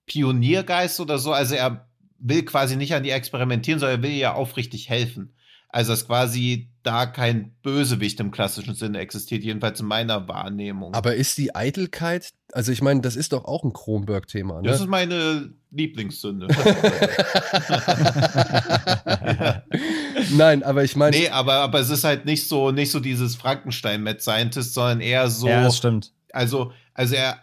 Pioniergeist 0.06 1.00
oder 1.00 1.18
so. 1.18 1.32
Also 1.32 1.56
er 1.56 1.88
will 2.20 2.44
quasi 2.44 2.76
nicht 2.76 2.94
an 2.94 3.02
die 3.02 3.10
experimentieren, 3.10 3.80
sondern 3.80 3.98
er 3.98 4.02
will 4.04 4.12
ihr 4.12 4.36
aufrichtig 4.36 4.88
helfen. 4.88 5.34
Also 5.68 5.92
dass 5.92 6.06
quasi 6.06 6.70
da 6.84 7.06
kein 7.06 7.56
Bösewicht 7.62 8.20
im 8.20 8.30
klassischen 8.30 8.76
Sinne 8.76 9.00
existiert, 9.00 9.42
jedenfalls 9.42 9.80
in 9.80 9.86
meiner 9.86 10.28
Wahrnehmung. 10.28 10.94
Aber 10.94 11.16
ist 11.16 11.38
die 11.38 11.56
Eitelkeit, 11.56 12.30
also 12.52 12.70
ich 12.70 12.82
meine, 12.82 13.00
das 13.00 13.16
ist 13.16 13.32
doch 13.32 13.46
auch 13.46 13.64
ein 13.64 13.72
Kronberg-Thema, 13.72 14.62
ne? 14.62 14.68
Das 14.68 14.80
ist 14.80 14.86
meine 14.86 15.54
Lieblingssünde. 15.72 16.46
Nein, 20.36 20.62
aber 20.62 20.84
ich 20.84 20.96
meine. 20.96 21.16
Nee, 21.16 21.28
aber, 21.28 21.54
aber 21.54 21.80
es 21.80 21.90
ist 21.90 22.04
halt 22.04 22.24
nicht 22.24 22.48
so, 22.48 22.70
nicht 22.70 22.90
so 22.90 23.00
dieses 23.00 23.36
Frankenstein-Mad 23.36 24.20
Scientist, 24.20 24.74
sondern 24.74 25.00
eher 25.00 25.28
so. 25.28 25.48
Ja, 25.48 25.62
das 25.62 25.76
stimmt. 25.76 26.12
Also, 26.32 26.72
also 26.94 27.14
er, 27.14 27.40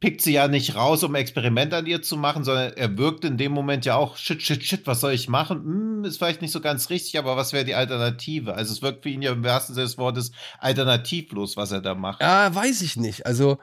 pickt 0.00 0.22
sie 0.22 0.32
ja 0.32 0.48
nicht 0.48 0.74
raus, 0.74 1.04
um 1.04 1.14
ein 1.14 1.20
Experiment 1.20 1.74
an 1.74 1.86
ihr 1.86 2.00
zu 2.00 2.16
machen, 2.16 2.42
sondern 2.42 2.72
er 2.72 2.96
wirkt 2.96 3.24
in 3.26 3.36
dem 3.36 3.52
Moment 3.52 3.84
ja 3.84 3.96
auch, 3.96 4.16
shit, 4.16 4.42
shit, 4.42 4.64
shit, 4.64 4.86
was 4.86 5.00
soll 5.00 5.12
ich 5.12 5.28
machen? 5.28 5.62
Hm, 5.62 6.04
ist 6.04 6.16
vielleicht 6.16 6.40
nicht 6.40 6.52
so 6.52 6.60
ganz 6.60 6.88
richtig, 6.88 7.18
aber 7.18 7.36
was 7.36 7.52
wäre 7.52 7.66
die 7.66 7.74
Alternative? 7.74 8.54
Also 8.54 8.72
es 8.72 8.80
wirkt 8.80 9.02
für 9.02 9.10
ihn 9.10 9.20
ja 9.20 9.32
im 9.32 9.44
wahrsten 9.44 9.74
Sinne 9.74 9.86
des 9.86 9.98
Wortes 9.98 10.32
alternativlos, 10.58 11.58
was 11.58 11.70
er 11.70 11.82
da 11.82 11.94
macht. 11.94 12.22
Ja, 12.22 12.52
weiß 12.52 12.80
ich 12.80 12.96
nicht. 12.96 13.26
Also 13.26 13.58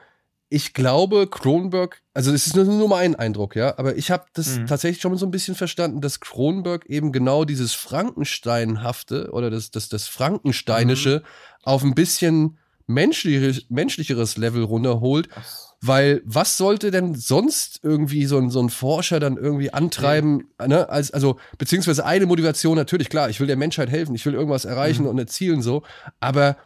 ich 0.50 0.72
glaube, 0.72 1.26
Kronberg, 1.26 2.02
also 2.14 2.32
es 2.32 2.46
ist 2.46 2.56
nur, 2.56 2.64
nur 2.64 2.88
mein 2.88 3.14
Eindruck, 3.14 3.54
ja, 3.54 3.78
aber 3.78 3.96
ich 3.96 4.10
habe 4.10 4.24
das 4.32 4.58
mhm. 4.58 4.66
tatsächlich 4.66 5.02
schon 5.02 5.16
so 5.16 5.26
ein 5.26 5.30
bisschen 5.30 5.54
verstanden, 5.54 6.00
dass 6.00 6.20
Kronberg 6.20 6.86
eben 6.86 7.12
genau 7.12 7.44
dieses 7.44 7.74
Frankensteinhafte 7.74 9.30
oder 9.32 9.50
das, 9.50 9.70
das, 9.70 9.88
das 9.88 10.08
Frankensteinische 10.08 11.22
mhm. 11.22 11.62
auf 11.64 11.84
ein 11.84 11.94
bisschen 11.94 12.58
menschlicheres, 12.86 13.66
menschlicheres 13.68 14.36
Level 14.38 14.62
runterholt. 14.64 15.28
Ach 15.34 15.68
weil 15.80 16.22
was 16.24 16.56
sollte 16.56 16.90
denn 16.90 17.14
sonst 17.14 17.80
irgendwie 17.82 18.26
so 18.26 18.38
ein, 18.38 18.50
so 18.50 18.60
ein 18.60 18.68
Forscher 18.68 19.20
dann 19.20 19.36
irgendwie 19.36 19.72
antreiben, 19.72 20.48
mhm. 20.60 20.68
ne? 20.68 20.88
Als, 20.88 21.12
also, 21.12 21.38
beziehungsweise 21.56 22.04
eine 22.04 22.26
Motivation 22.26 22.76
natürlich, 22.76 23.08
klar, 23.08 23.30
ich 23.30 23.38
will 23.38 23.46
der 23.46 23.56
Menschheit 23.56 23.88
helfen, 23.88 24.14
ich 24.14 24.26
will 24.26 24.34
irgendwas 24.34 24.64
erreichen 24.64 25.02
mhm. 25.02 25.10
und 25.10 25.18
erzielen 25.18 25.62
so, 25.62 25.82
aber 26.20 26.56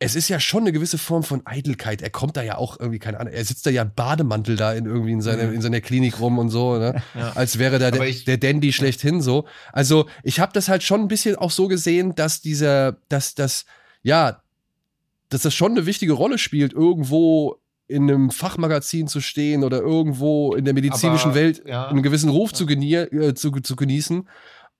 es 0.00 0.14
ist 0.14 0.28
ja 0.28 0.38
schon 0.38 0.62
eine 0.62 0.72
gewisse 0.72 0.96
Form 0.96 1.24
von 1.24 1.44
Eitelkeit. 1.44 2.02
Er 2.02 2.10
kommt 2.10 2.36
da 2.36 2.42
ja 2.42 2.56
auch 2.56 2.78
irgendwie, 2.78 3.00
keine 3.00 3.18
Ahnung, 3.18 3.32
er 3.32 3.44
sitzt 3.44 3.66
da 3.66 3.70
ja 3.70 3.82
im 3.82 3.92
Bademantel 3.94 4.56
da 4.56 4.72
in 4.72 4.86
irgendwie 4.86 5.12
in 5.12 5.22
seiner, 5.22 5.44
mhm. 5.44 5.54
in 5.54 5.60
seiner 5.60 5.80
Klinik 5.80 6.20
rum 6.20 6.38
und 6.38 6.50
so, 6.50 6.78
ne? 6.78 7.02
Ja. 7.14 7.32
Als 7.34 7.58
wäre 7.58 7.78
da 7.80 7.90
der, 7.90 8.12
der 8.26 8.38
Dandy 8.38 8.72
schlechthin 8.72 9.20
so. 9.20 9.46
Also, 9.72 10.06
ich 10.22 10.38
habe 10.38 10.52
das 10.52 10.68
halt 10.68 10.84
schon 10.84 11.00
ein 11.00 11.08
bisschen 11.08 11.34
auch 11.34 11.50
so 11.50 11.66
gesehen, 11.66 12.14
dass 12.14 12.40
dieser, 12.40 12.98
dass 13.08 13.34
das, 13.34 13.64
ja, 14.02 14.40
dass 15.30 15.42
das 15.42 15.54
schon 15.54 15.72
eine 15.72 15.84
wichtige 15.84 16.12
Rolle 16.12 16.38
spielt, 16.38 16.72
irgendwo 16.72 17.60
in 17.88 18.02
einem 18.02 18.30
Fachmagazin 18.30 19.08
zu 19.08 19.20
stehen 19.20 19.64
oder 19.64 19.80
irgendwo 19.80 20.54
in 20.54 20.64
der 20.64 20.74
medizinischen 20.74 21.30
Aber, 21.30 21.40
Welt 21.40 21.62
ja. 21.66 21.88
einen 21.88 22.02
gewissen 22.02 22.28
Ruf 22.28 22.50
ja. 22.52 22.56
zu, 22.56 22.68
äh, 22.68 23.34
zu, 23.34 23.50
zu, 23.50 23.76
genießen. 23.76 24.28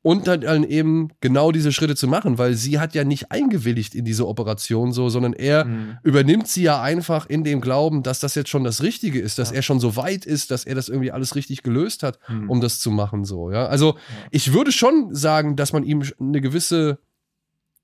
Und 0.03 0.26
dann, 0.26 0.42
dann 0.42 0.64
eben 0.64 1.09
genau 1.20 1.51
diese 1.51 1.72
Schritte 1.72 1.96
zu 1.96 2.07
machen, 2.07 2.38
weil 2.38 2.55
sie 2.55 2.78
hat 2.78 2.94
ja 2.94 3.05
nicht 3.05 3.32
eingewilligt 3.32 3.94
in 3.94 4.05
diese 4.05 4.28
Operation 4.28 4.92
so, 4.92 5.09
sondern 5.09 5.32
er 5.32 5.64
mhm. 5.64 5.99
übernimmt 6.03 6.46
sie 6.49 6.62
ja 6.62 6.80
einfach 6.80 7.26
in 7.26 7.42
dem 7.42 7.61
Glauben, 7.61 8.03
dass 8.03 8.20
das 8.20 8.34
jetzt 8.34 8.49
schon 8.49 8.64
das 8.64 8.82
Richtige 8.82 9.20
ist, 9.20 9.38
dass 9.38 9.51
ja. 9.51 9.57
er 9.57 9.62
schon 9.62 9.80
so 9.80 9.96
weit 9.96 10.24
ist, 10.24 10.51
dass 10.51 10.64
er 10.64 10.74
das 10.74 10.88
irgendwie 10.88 11.11
alles 11.11 11.34
richtig 11.34 11.62
gelöst 11.62 12.03
hat, 12.03 12.18
mhm. 12.28 12.49
um 12.49 12.61
das 12.61 12.80
zu 12.80 12.90
machen 12.90 13.24
so, 13.24 13.51
ja. 13.51 13.66
Also, 13.66 13.94
ja. 13.94 14.26
ich 14.30 14.53
würde 14.53 14.72
schon 14.72 15.14
sagen, 15.14 15.57
dass 15.57 15.72
man 15.72 15.82
ihm 15.82 16.05
eine 16.20 16.40
gewisse 16.40 16.99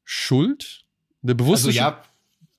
Schuld, 0.05 0.85
eine 1.23 1.35
bewusste 1.35 1.69
also, 1.69 1.79
ja, 1.79 2.03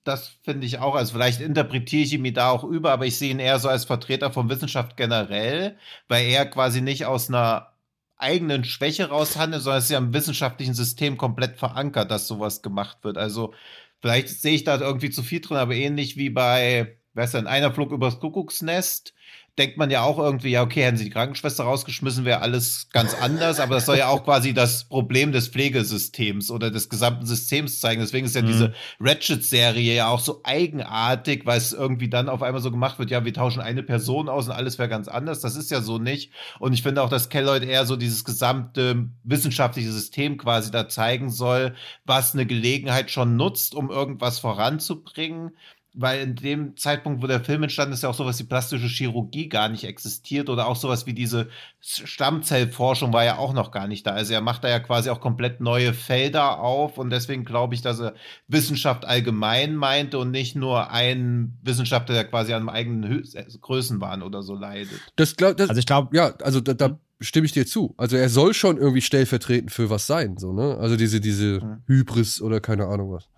das 0.03 0.37
finde 0.43 0.67
ich 0.67 0.79
auch. 0.79 0.95
Also 0.95 1.13
vielleicht 1.13 1.41
interpretiere 1.41 2.03
ich 2.03 2.13
ihn 2.13 2.33
da 2.33 2.49
auch 2.49 2.63
über, 2.63 2.91
aber 2.91 3.05
ich 3.05 3.17
sehe 3.17 3.31
ihn 3.31 3.39
eher 3.39 3.57
so 3.59 3.69
als 3.69 3.85
Vertreter 3.85 4.31
von 4.31 4.49
Wissenschaft 4.49 4.97
generell, 4.97 5.77
weil 6.07 6.27
er 6.27 6.45
quasi 6.45 6.81
nicht 6.81 7.05
aus 7.05 7.29
einer 7.29 7.74
eigenen 8.17 8.63
Schwäche 8.63 9.09
raushandelt, 9.09 9.63
sondern 9.63 9.79
es 9.79 9.85
ist 9.85 9.91
ja 9.91 9.97
im 9.97 10.13
wissenschaftlichen 10.13 10.73
System 10.73 11.17
komplett 11.17 11.57
verankert, 11.57 12.11
dass 12.11 12.27
sowas 12.27 12.61
gemacht 12.61 12.99
wird. 13.03 13.17
Also 13.17 13.53
vielleicht 14.01 14.29
sehe 14.29 14.55
ich 14.55 14.63
da 14.63 14.79
irgendwie 14.79 15.09
zu 15.09 15.23
viel 15.23 15.41
drin, 15.41 15.57
aber 15.57 15.75
ähnlich 15.75 16.17
wie 16.17 16.29
bei, 16.29 16.97
wer 17.13 17.23
ist 17.25 17.33
denn, 17.33 17.47
einer 17.47 17.73
flog 17.73 17.91
übers 17.91 18.19
Kuckucksnest, 18.19 19.13
denkt 19.57 19.77
man 19.77 19.89
ja 19.89 20.01
auch 20.01 20.19
irgendwie, 20.19 20.49
ja, 20.49 20.61
okay, 20.61 20.83
hätten 20.83 20.97
sie 20.97 21.05
die 21.05 21.09
Krankenschwester 21.11 21.63
rausgeschmissen, 21.63 22.25
wäre 22.25 22.41
alles 22.41 22.89
ganz 22.91 23.13
anders, 23.13 23.61
aber 23.61 23.75
das 23.75 23.85
soll 23.85 23.97
ja 23.97 24.09
auch 24.09 24.25
quasi 24.25 24.53
das 24.53 24.83
Problem 24.83 25.31
des 25.31 25.47
Pflegesystems 25.47 26.51
oder 26.51 26.71
des 26.71 26.89
gesamten 26.89 27.25
Systems 27.25 27.79
zeigen. 27.79 28.01
Deswegen 28.01 28.25
ist 28.25 28.35
ja 28.35 28.41
mhm. 28.41 28.47
diese 28.47 28.73
Ratchet-Serie 28.99 29.95
ja 29.95 30.07
auch 30.07 30.19
so 30.19 30.41
eigenartig, 30.43 31.45
weil 31.45 31.57
es 31.57 31.71
irgendwie 31.71 32.09
dann 32.09 32.27
auf 32.27 32.43
einmal 32.43 32.61
so 32.61 32.69
gemacht 32.69 32.99
wird, 32.99 33.11
ja, 33.11 33.23
wir 33.23 33.33
tauschen 33.33 33.61
eine 33.61 33.83
Person 33.83 34.27
aus 34.27 34.47
und 34.47 34.53
alles 34.53 34.77
wäre 34.77 34.89
ganz 34.89 35.07
anders. 35.07 35.39
Das 35.39 35.55
ist 35.55 35.71
ja 35.71 35.79
so 35.81 35.99
nicht. 35.99 36.33
Und 36.59 36.73
ich 36.73 36.83
finde 36.83 37.01
auch, 37.01 37.09
dass 37.09 37.29
Kelloyd 37.29 37.63
eher 37.63 37.85
so 37.85 37.95
dieses 37.95 38.25
gesamte 38.25 39.07
wissenschaftliche 39.23 39.91
System 39.91 40.37
quasi 40.37 40.69
da 40.69 40.89
zeigen 40.89 41.29
soll, 41.29 41.75
was 42.03 42.33
eine 42.33 42.45
Gelegenheit 42.45 43.09
schon 43.09 43.37
nutzt, 43.37 43.73
um 43.73 43.89
irgendwas 43.89 44.39
voranzubringen 44.39 45.51
weil 45.97 46.21
in 46.21 46.35
dem 46.35 46.77
Zeitpunkt, 46.77 47.23
wo 47.23 47.27
der 47.27 47.43
Film 47.43 47.63
entstanden 47.63 47.93
ist, 47.93 48.03
ja 48.03 48.09
auch 48.09 48.15
sowas 48.15 48.39
wie 48.39 48.43
plastische 48.43 48.87
Chirurgie 48.87 49.47
gar 49.47 49.69
nicht 49.69 49.85
existiert 49.85 50.49
oder 50.49 50.67
auch 50.67 50.75
sowas 50.75 51.05
wie 51.05 51.13
diese 51.13 51.47
Stammzellforschung 51.79 53.13
war 53.13 53.23
ja 53.23 53.37
auch 53.37 53.53
noch 53.53 53.71
gar 53.71 53.87
nicht 53.87 54.05
da. 54.05 54.11
Also 54.11 54.33
er 54.33 54.41
macht 54.41 54.63
da 54.63 54.69
ja 54.69 54.79
quasi 54.79 55.09
auch 55.09 55.21
komplett 55.21 55.61
neue 55.61 55.93
Felder 55.93 56.59
auf 56.59 56.97
und 56.97 57.09
deswegen 57.09 57.45
glaube 57.45 57.75
ich, 57.75 57.81
dass 57.81 57.99
er 57.99 58.13
Wissenschaft 58.47 59.05
allgemein 59.05 59.75
meinte 59.75 60.19
und 60.19 60.31
nicht 60.31 60.55
nur 60.55 60.91
ein 60.91 61.57
Wissenschaftler, 61.61 62.15
der 62.15 62.25
quasi 62.25 62.53
an 62.53 62.61
einem 62.61 62.69
eigenen 62.69 63.09
Hö 63.09 63.23
also 63.35 63.59
Größenwahn 63.59 64.21
oder 64.21 64.43
so 64.43 64.55
leidet. 64.55 64.99
Das 65.15 65.35
glaub, 65.35 65.55
das, 65.57 65.69
also 65.69 65.79
ich 65.79 65.85
glaube, 65.85 66.15
ja, 66.15 66.33
also 66.41 66.59
da, 66.59 66.73
da 66.73 66.99
stimme 67.21 67.45
ich 67.45 67.53
dir 67.53 67.65
zu. 67.65 67.93
Also 67.97 68.17
er 68.17 68.29
soll 68.29 68.53
schon 68.53 68.77
irgendwie 68.77 69.01
stellvertretend 69.01 69.71
für 69.71 69.89
was 69.89 70.07
sein, 70.07 70.37
so, 70.37 70.53
ne? 70.53 70.77
Also 70.77 70.97
diese, 70.97 71.21
diese 71.21 71.61
hm. 71.61 71.83
Hybris 71.87 72.41
oder 72.41 72.59
keine 72.59 72.87
Ahnung 72.87 73.11
was. 73.11 73.29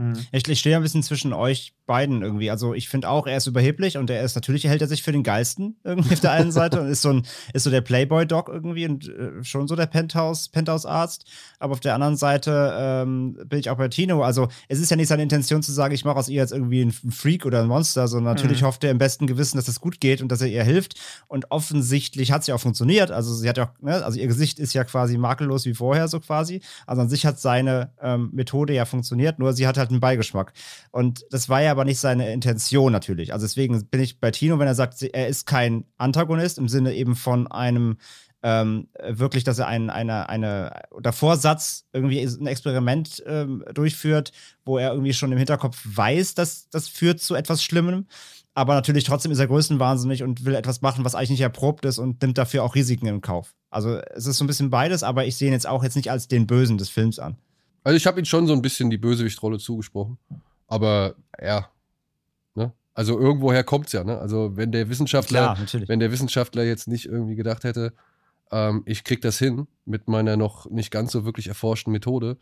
Mhm. 0.00 0.14
Ich, 0.32 0.48
ich 0.48 0.58
stehe 0.58 0.76
ein 0.76 0.82
bisschen 0.82 1.02
zwischen 1.02 1.34
euch 1.34 1.74
beiden 1.84 2.22
irgendwie. 2.22 2.50
Also 2.50 2.72
ich 2.72 2.88
finde 2.88 3.10
auch, 3.10 3.26
er 3.26 3.36
ist 3.36 3.46
überheblich 3.46 3.98
und 3.98 4.08
er 4.08 4.22
ist 4.22 4.34
natürlich 4.34 4.64
hält 4.64 4.80
er 4.80 4.88
sich 4.88 5.02
für 5.02 5.12
den 5.12 5.22
Geisten 5.22 5.76
irgendwie 5.84 6.14
auf 6.14 6.20
der 6.20 6.32
einen 6.32 6.52
Seite 6.52 6.80
und 6.80 6.88
ist 6.88 7.02
so 7.02 7.10
ein 7.10 7.26
ist 7.52 7.64
so 7.64 7.70
der 7.70 7.82
Playboy-Dog 7.82 8.48
irgendwie 8.48 8.86
und 8.86 9.08
äh, 9.08 9.44
schon 9.44 9.68
so 9.68 9.76
der 9.76 9.86
Penthouse 9.86 10.48
Penthouse-Arzt. 10.48 11.26
Aber 11.58 11.72
auf 11.72 11.80
der 11.80 11.94
anderen 11.94 12.16
Seite 12.16 12.72
ähm, 12.78 13.36
bin 13.44 13.58
ich 13.58 13.68
auch 13.68 13.76
bei 13.76 13.88
Tino. 13.88 14.22
Also 14.22 14.48
es 14.68 14.80
ist 14.80 14.90
ja 14.90 14.96
nicht 14.96 15.08
seine 15.08 15.22
Intention 15.22 15.62
zu 15.62 15.72
sagen, 15.72 15.92
ich 15.92 16.04
mache 16.04 16.16
aus 16.16 16.28
ihr 16.28 16.40
jetzt 16.40 16.52
irgendwie 16.52 16.80
einen 16.80 16.92
Freak 16.92 17.44
oder 17.44 17.60
ein 17.60 17.66
Monster, 17.66 18.08
sondern 18.08 18.34
natürlich 18.34 18.62
mhm. 18.62 18.66
hofft 18.66 18.84
er 18.84 18.90
im 18.90 18.98
besten 18.98 19.26
Gewissen, 19.26 19.58
dass 19.58 19.68
es 19.68 19.80
gut 19.80 20.00
geht 20.00 20.22
und 20.22 20.32
dass 20.32 20.40
er 20.40 20.48
ihr 20.48 20.64
hilft. 20.64 20.94
Und 21.28 21.50
offensichtlich 21.50 22.32
hat 22.32 22.40
es 22.40 22.46
ja 22.46 22.54
auch 22.54 22.60
funktioniert. 22.60 23.10
Also 23.10 23.34
sie 23.34 23.48
hat 23.48 23.58
ja 23.58 23.64
auch, 23.64 23.82
ne, 23.82 24.02
also 24.02 24.18
ihr 24.18 24.28
Gesicht 24.28 24.58
ist 24.58 24.72
ja 24.72 24.84
quasi 24.84 25.18
makellos 25.18 25.66
wie 25.66 25.74
vorher 25.74 26.08
so 26.08 26.20
quasi. 26.20 26.62
Also 26.86 27.02
an 27.02 27.10
sich 27.10 27.26
hat 27.26 27.38
seine 27.38 27.90
ähm, 28.00 28.30
Methode 28.32 28.72
ja 28.72 28.84
funktioniert, 28.84 29.38
nur 29.38 29.52
sie 29.52 29.66
hat 29.66 29.76
halt 29.76 29.89
einen 29.90 30.00
Beigeschmack. 30.00 30.52
Und 30.90 31.24
das 31.30 31.48
war 31.48 31.62
ja 31.62 31.70
aber 31.70 31.84
nicht 31.84 31.98
seine 31.98 32.32
Intention 32.32 32.92
natürlich. 32.92 33.32
Also 33.32 33.44
deswegen 33.44 33.84
bin 33.86 34.00
ich 34.00 34.20
bei 34.20 34.30
Tino, 34.30 34.58
wenn 34.58 34.66
er 34.66 34.74
sagt, 34.74 35.02
er 35.02 35.28
ist 35.28 35.46
kein 35.46 35.84
Antagonist 35.98 36.58
im 36.58 36.68
Sinne 36.68 36.94
eben 36.94 37.16
von 37.16 37.46
einem 37.50 37.96
ähm, 38.42 38.88
wirklich, 39.02 39.44
dass 39.44 39.58
er 39.58 39.66
einen, 39.66 39.90
eine, 39.90 40.28
eine, 40.28 40.82
oder 40.90 41.12
Vorsatz 41.12 41.84
irgendwie 41.92 42.22
ein 42.22 42.46
Experiment 42.46 43.22
ähm, 43.26 43.64
durchführt, 43.74 44.32
wo 44.64 44.78
er 44.78 44.92
irgendwie 44.92 45.12
schon 45.12 45.32
im 45.32 45.38
Hinterkopf 45.38 45.78
weiß, 45.84 46.34
dass 46.34 46.68
das 46.70 46.88
führt 46.88 47.20
zu 47.20 47.34
etwas 47.34 47.62
Schlimmem. 47.62 48.06
Aber 48.54 48.74
natürlich 48.74 49.04
trotzdem 49.04 49.30
ist 49.30 49.38
er 49.38 49.46
größenwahnsinnig 49.46 50.22
und 50.22 50.44
will 50.44 50.54
etwas 50.54 50.80
machen, 50.80 51.04
was 51.04 51.14
eigentlich 51.14 51.30
nicht 51.30 51.40
erprobt 51.40 51.84
ist 51.84 51.98
und 51.98 52.20
nimmt 52.22 52.36
dafür 52.36 52.64
auch 52.64 52.74
Risiken 52.74 53.06
in 53.06 53.20
Kauf. 53.20 53.54
Also 53.70 54.00
es 54.14 54.26
ist 54.26 54.38
so 54.38 54.44
ein 54.44 54.48
bisschen 54.48 54.70
beides, 54.70 55.02
aber 55.02 55.24
ich 55.26 55.36
sehe 55.36 55.48
ihn 55.48 55.52
jetzt 55.52 55.66
auch 55.66 55.84
jetzt 55.84 55.96
nicht 55.96 56.10
als 56.10 56.26
den 56.26 56.46
Bösen 56.46 56.76
des 56.76 56.88
Films 56.88 57.18
an. 57.18 57.36
Also 57.84 57.96
ich 57.96 58.06
habe 58.06 58.20
ihm 58.20 58.24
schon 58.24 58.46
so 58.46 58.52
ein 58.52 58.62
bisschen 58.62 58.90
die 58.90 58.98
Bösewichtrolle 58.98 59.58
zugesprochen. 59.58 60.18
Aber 60.66 61.14
ja, 61.42 61.68
ne? 62.54 62.72
Also 62.94 63.18
irgendwoher 63.18 63.64
kommt 63.64 63.86
es 63.86 63.92
ja, 63.92 64.04
ne? 64.04 64.18
Also 64.18 64.56
wenn 64.56 64.72
der 64.72 64.88
Wissenschaftler, 64.88 65.54
Klar, 65.54 65.88
wenn 65.88 66.00
der 66.00 66.12
Wissenschaftler 66.12 66.64
jetzt 66.64 66.88
nicht 66.88 67.06
irgendwie 67.06 67.36
gedacht 67.36 67.64
hätte, 67.64 67.92
ähm, 68.52 68.82
ich 68.86 69.04
krieg 69.04 69.20
das 69.20 69.38
hin 69.38 69.66
mit 69.84 70.08
meiner 70.08 70.36
noch 70.36 70.68
nicht 70.70 70.90
ganz 70.90 71.12
so 71.12 71.24
wirklich 71.24 71.48
erforschten 71.48 71.92
Methode, 71.92 72.36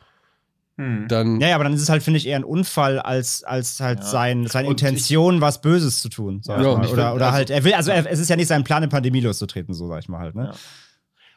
hm. 0.77 1.09
dann. 1.09 1.41
Ja, 1.41 1.49
ja, 1.49 1.55
aber 1.57 1.65
dann 1.65 1.75
ist 1.75 1.83
es 1.83 1.89
halt, 1.89 2.03
finde 2.03 2.19
ich, 2.19 2.27
eher 2.27 2.37
ein 2.37 2.45
Unfall, 2.45 2.99
als, 3.01 3.43
als 3.43 3.81
halt 3.81 4.01
ja. 4.01 4.05
sein, 4.05 4.47
seine 4.47 4.69
Intention, 4.69 5.37
ich, 5.37 5.41
was 5.41 5.61
Böses 5.61 6.01
zu 6.01 6.09
tun. 6.09 6.41
Ja, 6.45 6.59
oder, 6.59 6.83
find, 6.83 6.93
oder 6.93 7.13
also, 7.13 7.31
halt, 7.33 7.51
er 7.51 7.65
will, 7.65 7.75
also 7.75 7.91
er, 7.91 8.11
es 8.11 8.21
ist 8.21 8.31
ja 8.31 8.37
nicht 8.37 8.49
sein 8.49 8.65
Plan, 8.65 8.79
eine 8.79 8.89
Pandemie 8.89 9.21
loszutreten, 9.21 9.75
so 9.75 9.89
sag 9.89 10.01
ich 10.01 10.09
mal 10.09 10.21
halt, 10.21 10.35
ne? 10.35 10.51
Ja. 10.53 10.59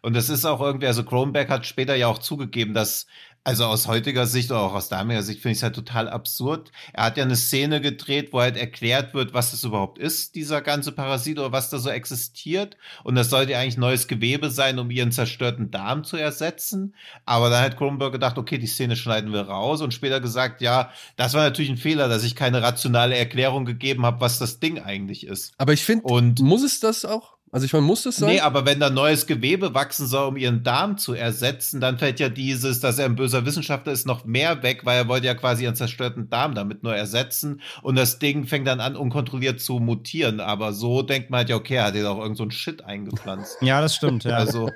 Und 0.04 0.16
das 0.16 0.30
ist 0.30 0.46
auch 0.46 0.62
irgendwie, 0.62 0.88
also 0.88 1.04
Kronberg 1.04 1.50
hat 1.50 1.66
später 1.66 1.96
ja 1.96 2.08
auch 2.08 2.18
zugegeben, 2.18 2.74
dass 2.74 3.06
also 3.44 3.66
aus 3.66 3.88
heutiger 3.88 4.28
Sicht 4.28 4.52
oder 4.52 4.62
auch 4.62 4.74
aus 4.74 4.90
damaliger 4.90 5.24
Sicht 5.24 5.42
finde 5.42 5.54
ich 5.54 5.60
es 5.60 5.64
halt 5.64 5.76
total 5.76 6.08
absurd. 6.10 6.72
Er 6.94 7.06
hat 7.06 7.18
ja 7.18 7.24
eine 7.24 7.36
Szene 7.36 7.82
gedreht, 7.82 8.34
wo 8.34 8.40
halt 8.40 8.56
erklärt 8.56 9.14
wird, 9.14 9.34
was 9.34 9.52
das 9.52 9.64
überhaupt 9.64 9.98
ist, 9.98 10.36
dieser 10.36 10.62
ganze 10.62 10.92
Parasit 10.92 11.40
oder 11.40 11.52
was 11.52 11.70
da 11.70 11.80
so 11.80 11.90
existiert. 11.90 12.78
Und 13.04 13.16
das 13.16 13.30
sollte 13.30 13.54
ja 13.54 13.60
eigentlich 13.60 13.78
neues 13.78 14.08
Gewebe 14.08 14.52
sein, 14.52 14.78
um 14.78 14.92
ihren 14.92 15.12
zerstörten 15.12 15.72
Darm 15.72 16.04
zu 16.04 16.18
ersetzen. 16.18 16.96
Aber 17.26 17.50
dann 17.50 17.64
hat 17.64 17.78
Kronberg 17.78 18.12
gedacht, 18.12 18.38
okay, 18.38 18.60
die 18.60 18.68
Szene 18.68 18.96
schneiden 18.96 19.34
wir 19.34 19.42
raus 19.42 19.82
und 19.82 19.94
später 19.94 20.22
gesagt, 20.22 20.62
ja, 20.62 20.92
das 21.16 21.34
war 21.34 21.44
natürlich 21.44 21.72
ein 21.72 21.78
Fehler, 21.78 22.10
dass 22.10 22.24
ich 22.24 22.36
keine 22.36 22.62
rationale 22.62 23.18
Erklärung 23.18 23.66
gegeben 23.66 24.06
habe, 24.06 24.22
was 24.22 24.38
das 24.38 24.60
Ding 24.60 24.80
eigentlich 24.80 25.26
ist. 25.26 25.54
Aber 25.58 25.74
ich 25.74 25.84
finde, 25.84 26.04
muss 26.44 26.64
es 26.64 26.80
das 26.80 27.06
auch? 27.06 27.41
Also 27.54 27.66
ich 27.66 27.74
meine, 27.74 27.86
muss 27.86 28.04
das 28.04 28.16
sein? 28.16 28.30
Nee, 28.30 28.40
aber 28.40 28.66
wenn 28.66 28.80
da 28.80 28.90
neues 28.90 29.28
Gewebe 29.28 29.74
wachsen 29.74 30.08
soll, 30.08 30.30
um 30.30 30.38
ihren 30.38 30.64
Darm 30.64 30.98
zu 30.98 31.14
ersetzen, 31.14 31.82
dann 31.82 31.98
fällt 31.98 32.22
ja 32.22 32.30
dieses, 32.30 32.80
dass 32.80 32.98
er 32.98 33.06
ein 33.06 33.18
böser 33.18 33.46
Wissenschaftler 33.46 33.92
ist, 33.92 34.08
noch 34.08 34.24
mehr 34.24 34.64
weg, 34.64 34.86
weil 34.86 34.98
er 34.98 35.08
wollte 35.10 35.28
ja 35.28 35.36
quasi 35.36 35.66
ihren 35.66 35.76
zerstörten 35.76 36.30
Darm 36.30 36.56
damit 36.56 36.84
nur 36.84 36.96
ersetzen 36.96 37.62
und 37.82 37.98
das 37.98 38.20
Ding 38.20 38.46
fängt 38.46 38.68
dann 38.68 38.80
an, 38.80 38.96
unkontrolliert 38.96 39.60
zu 39.60 39.80
mutieren. 39.80 40.40
Aber 40.40 40.72
so 40.72 41.02
denkt 41.02 41.30
man 41.30 41.40
halt 41.40 41.50
ja, 41.50 41.58
okay, 41.58 41.76
er 41.76 41.86
hat 41.86 41.96
ja 41.96 42.10
auch 42.10 42.20
irgend 42.20 42.38
so 42.38 42.44
ein 42.44 42.52
Shit 42.52 42.86
eingepflanzt. 42.86 43.58
ja, 43.62 43.82
das 43.82 43.96
stimmt, 43.96 44.24
ja. 44.24 44.38
Also, 44.38 44.70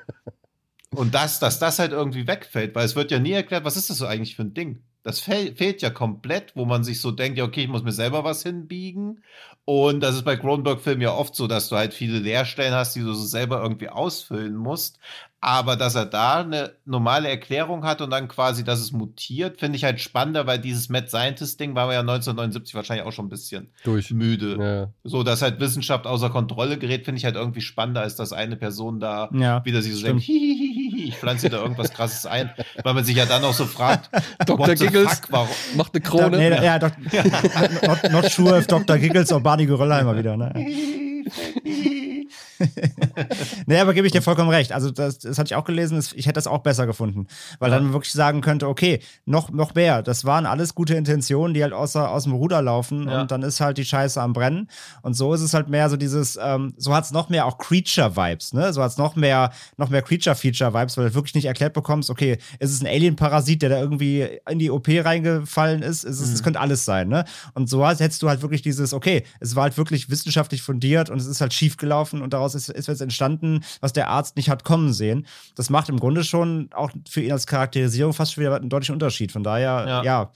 und 0.94 1.16
das, 1.16 1.40
dass 1.40 1.60
das 1.60 1.80
halt 1.80 1.94
irgendwie 1.94 2.28
wegfällt, 2.28 2.76
weil 2.76 2.86
es 2.86 2.98
wird 2.98 3.10
ja 3.10 3.20
nie 3.20 3.32
erklärt, 3.32 3.64
was 3.64 3.78
ist 3.78 3.90
das 3.90 4.00
so 4.00 4.06
eigentlich 4.06 4.36
für 4.36 4.44
ein 4.44 4.54
Ding? 4.54 4.84
Das 5.06 5.20
fehlt 5.22 5.82
ja 5.82 5.90
komplett, 5.92 6.56
wo 6.56 6.66
man 6.66 6.84
sich 6.84 7.00
so 7.00 7.12
denkt, 7.12 7.38
ja, 7.38 7.46
okay, 7.46 7.62
ich 7.64 7.70
muss 7.70 7.84
mir 7.84 7.92
selber 7.92 8.24
was 8.24 8.44
hinbiegen. 8.44 9.24
Und 9.64 10.02
das 10.02 10.16
ist 10.16 10.26
bei 10.26 10.36
Cronenberg-Filmen 10.36 11.02
ja 11.02 11.14
oft 11.14 11.36
so, 11.36 11.48
dass 11.48 11.70
du 11.70 11.76
halt 11.78 11.94
viele 11.94 12.20
Leerstellen 12.20 12.74
hast, 12.74 12.96
die 12.96 13.02
du 13.02 13.14
so 13.14 13.26
selber 13.26 13.62
irgendwie 13.62 13.90
ausfüllen 13.90 14.56
musst. 14.56 15.00
Aber 15.42 15.76
dass 15.76 15.94
er 15.94 16.08
da 16.08 16.40
eine 16.40 16.72
normale 16.86 17.30
Erklärung 17.30 17.84
hat 17.86 18.02
und 18.02 18.10
dann 18.10 18.28
quasi, 18.28 18.64
dass 18.64 18.80
es 18.80 18.92
mutiert, 18.92 19.60
finde 19.60 19.76
ich 19.76 19.84
halt 19.84 20.02
spannender, 20.02 20.48
weil 20.48 20.58
dieses 20.58 20.90
Mad 20.90 21.08
Scientist-Ding 21.08 21.76
war 21.76 21.94
ja 21.94 22.00
1979 22.00 22.74
wahrscheinlich 22.74 23.06
auch 23.06 23.12
schon 23.12 23.28
ein 23.28 23.30
bisschen 23.30 23.70
Durch. 23.84 24.10
müde. 24.10 24.58
Ja. 24.60 24.94
So, 25.04 25.22
dass 25.22 25.44
halt 25.44 25.60
Wissenschaft 25.60 26.08
außer 26.08 26.32
Kontrolle 26.32 26.80
gerät, 26.80 27.06
finde 27.06 27.20
ich 27.20 27.26
halt 27.26 27.36
irgendwie 27.36 27.62
spannender, 27.62 28.02
als 28.02 28.16
dass 28.16 28.34
eine 28.34 28.56
Person 28.56 29.00
da 29.00 29.30
ja, 29.34 29.64
wieder 29.66 29.84
sich 29.84 29.94
so 29.94 30.00
stimmt. 30.00 30.14
denkt, 30.14 30.24
hihihihi, 30.24 31.10
ich 31.10 31.18
pflanze 31.18 31.50
da 31.50 31.62
irgendwas 31.62 31.92
krasses 31.94 32.26
ein, 32.26 32.50
weil 32.82 32.94
man 32.96 33.04
sich 33.04 33.16
ja 33.16 33.26
dann 33.26 33.44
auch 33.44 33.54
so 33.54 33.66
fragt, 33.66 34.10
Dr. 34.48 34.74
Giggles 34.74 35.20
fuck, 35.20 35.32
warum? 35.32 35.56
macht 35.76 35.94
eine 35.94 36.02
Krone. 36.02 36.38
Nee, 36.38 36.50
ja, 36.50 36.80
doch, 36.80 36.90
not, 37.88 38.12
not 38.12 38.32
sure 38.32 38.58
if 38.58 38.66
Dr. 38.66 38.98
Giggles 38.98 39.32
oder 39.32 39.42
Barney 39.42 39.68
Geröllheimer 39.68 40.18
wieder, 40.18 40.38
ne? 40.38 40.54
nee, 43.66 43.80
aber 43.80 43.94
gebe 43.94 44.08
ich 44.08 44.14
dir 44.14 44.22
vollkommen 44.22 44.50
recht. 44.50 44.72
Also, 44.72 44.92
das, 44.92 45.20
das 45.20 45.38
hatte 45.38 45.48
ich 45.48 45.56
auch 45.56 45.66
gelesen, 45.66 46.04
ich 46.16 46.26
hätte 46.26 46.36
das 46.36 46.48
auch 46.48 46.60
besser 46.60 46.86
gefunden. 46.86 47.28
Weil 47.60 47.72
dann 47.72 47.94
wirklich 47.94 48.14
sagen 48.14 48.42
könnte, 48.42 48.68
okay, 48.68 49.00
noch, 49.26 49.50
noch 49.50 49.76
mehr. 49.76 50.02
Das 50.02 50.26
waren 50.26 50.46
alles 50.46 50.76
gute 50.76 50.96
Intentionen, 50.96 51.54
die 51.54 51.64
halt 51.64 51.74
außer, 51.74 52.10
aus 52.10 52.24
dem 52.24 52.34
Ruder 52.34 52.62
laufen 52.62 53.10
ja. 53.10 53.22
und 53.22 53.32
dann 53.32 53.44
ist 53.44 53.60
halt 53.60 53.78
die 53.78 53.86
Scheiße 53.86 54.22
am 54.22 54.34
Brennen. 54.34 54.70
Und 55.02 55.16
so 55.16 55.34
ist 55.34 55.42
es 55.42 55.54
halt 55.54 55.70
mehr 55.70 55.90
so 55.90 55.98
dieses, 55.98 56.38
ähm, 56.42 56.74
so 56.78 56.94
hat 56.94 57.06
es 57.06 57.12
noch 57.12 57.30
mehr 57.30 57.46
auch 57.46 57.58
Creature-Vibes, 57.58 58.54
ne? 58.54 58.72
So 58.74 58.82
hat 58.82 58.92
es 58.92 58.98
noch 58.98 59.16
mehr, 59.16 59.52
noch 59.78 59.90
mehr 59.90 60.02
Creature-Feature-Vibes, 60.02 60.98
weil 60.98 61.10
du 61.10 61.16
wirklich 61.16 61.36
nicht 61.36 61.46
erklärt 61.46 61.74
bekommst, 61.74 62.10
okay, 62.10 62.38
ist 62.60 62.72
es 62.72 62.82
ein 62.82 62.88
Alien-Parasit, 62.88 63.62
der 63.62 63.70
da 63.70 63.80
irgendwie 63.80 64.28
in 64.50 64.60
die 64.60 64.70
OP 64.70 64.88
reingefallen 64.88 65.82
ist? 65.82 66.06
ist 66.06 66.20
es, 66.20 66.28
mhm. 66.28 66.34
Es 66.34 66.44
könnte 66.44 66.60
alles 66.60 66.86
sein, 66.86 67.10
ne? 67.10 67.26
Und 67.54 67.70
so 67.70 67.86
hättest 67.88 68.22
du 68.22 68.30
halt 68.30 68.42
wirklich 68.42 68.62
dieses, 68.62 68.94
okay, 68.94 69.24
es 69.40 69.56
war 69.56 69.64
halt 69.64 69.78
wirklich 69.78 70.10
wissenschaftlich 70.10 70.62
fundiert 70.62 71.10
und 71.10 71.20
es 71.20 71.26
ist 71.26 71.42
halt 71.42 71.54
schief 71.54 71.78
gelaufen 71.78 72.22
und 72.22 72.34
daraus 72.34 72.45
daraus 72.46 72.56
ist, 72.56 72.70
ist 72.70 72.88
jetzt 72.88 73.02
entstanden 73.02 73.64
was 73.82 73.94
der 73.94 74.10
Arzt 74.10 74.36
nicht 74.36 74.50
hat 74.50 74.64
kommen 74.64 74.94
sehen. 74.94 75.26
Das 75.56 75.70
macht 75.70 75.90
im 75.90 76.00
Grunde 76.00 76.24
schon 76.24 76.70
auch 76.74 76.92
für 77.08 77.22
ihn 77.22 77.32
als 77.32 77.48
Charakterisierung 77.48 78.14
fast 78.14 78.34
schon 78.34 78.44
wieder 78.44 78.56
einen 78.56 78.70
deutlichen 78.70 78.94
Unterschied. 78.94 79.32
Von 79.32 79.44
daher, 79.44 79.86
ja, 79.88 80.04
ja 80.04 80.32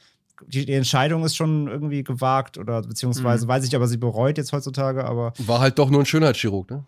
die, 0.48 0.66
die, 0.66 0.74
Entscheidung 0.74 1.24
ist 1.26 1.36
schon 1.36 1.68
irgendwie 1.68 2.04
gewagt 2.04 2.58
oder 2.58 2.82
beziehungsweise 2.82 3.46
mhm. 3.46 3.50
weiß 3.50 3.66
ich, 3.66 3.76
aber 3.76 3.88
sie 3.88 3.98
bereut 3.98 4.38
jetzt 4.38 4.54
heutzutage, 4.54 5.06
aber. 5.06 5.34
War 5.40 5.60
halt 5.60 5.78
doch 5.78 5.90
nur 5.90 6.02
ein 6.02 6.06
Schönheitschirurg, 6.06 6.70
ne? 6.72 6.86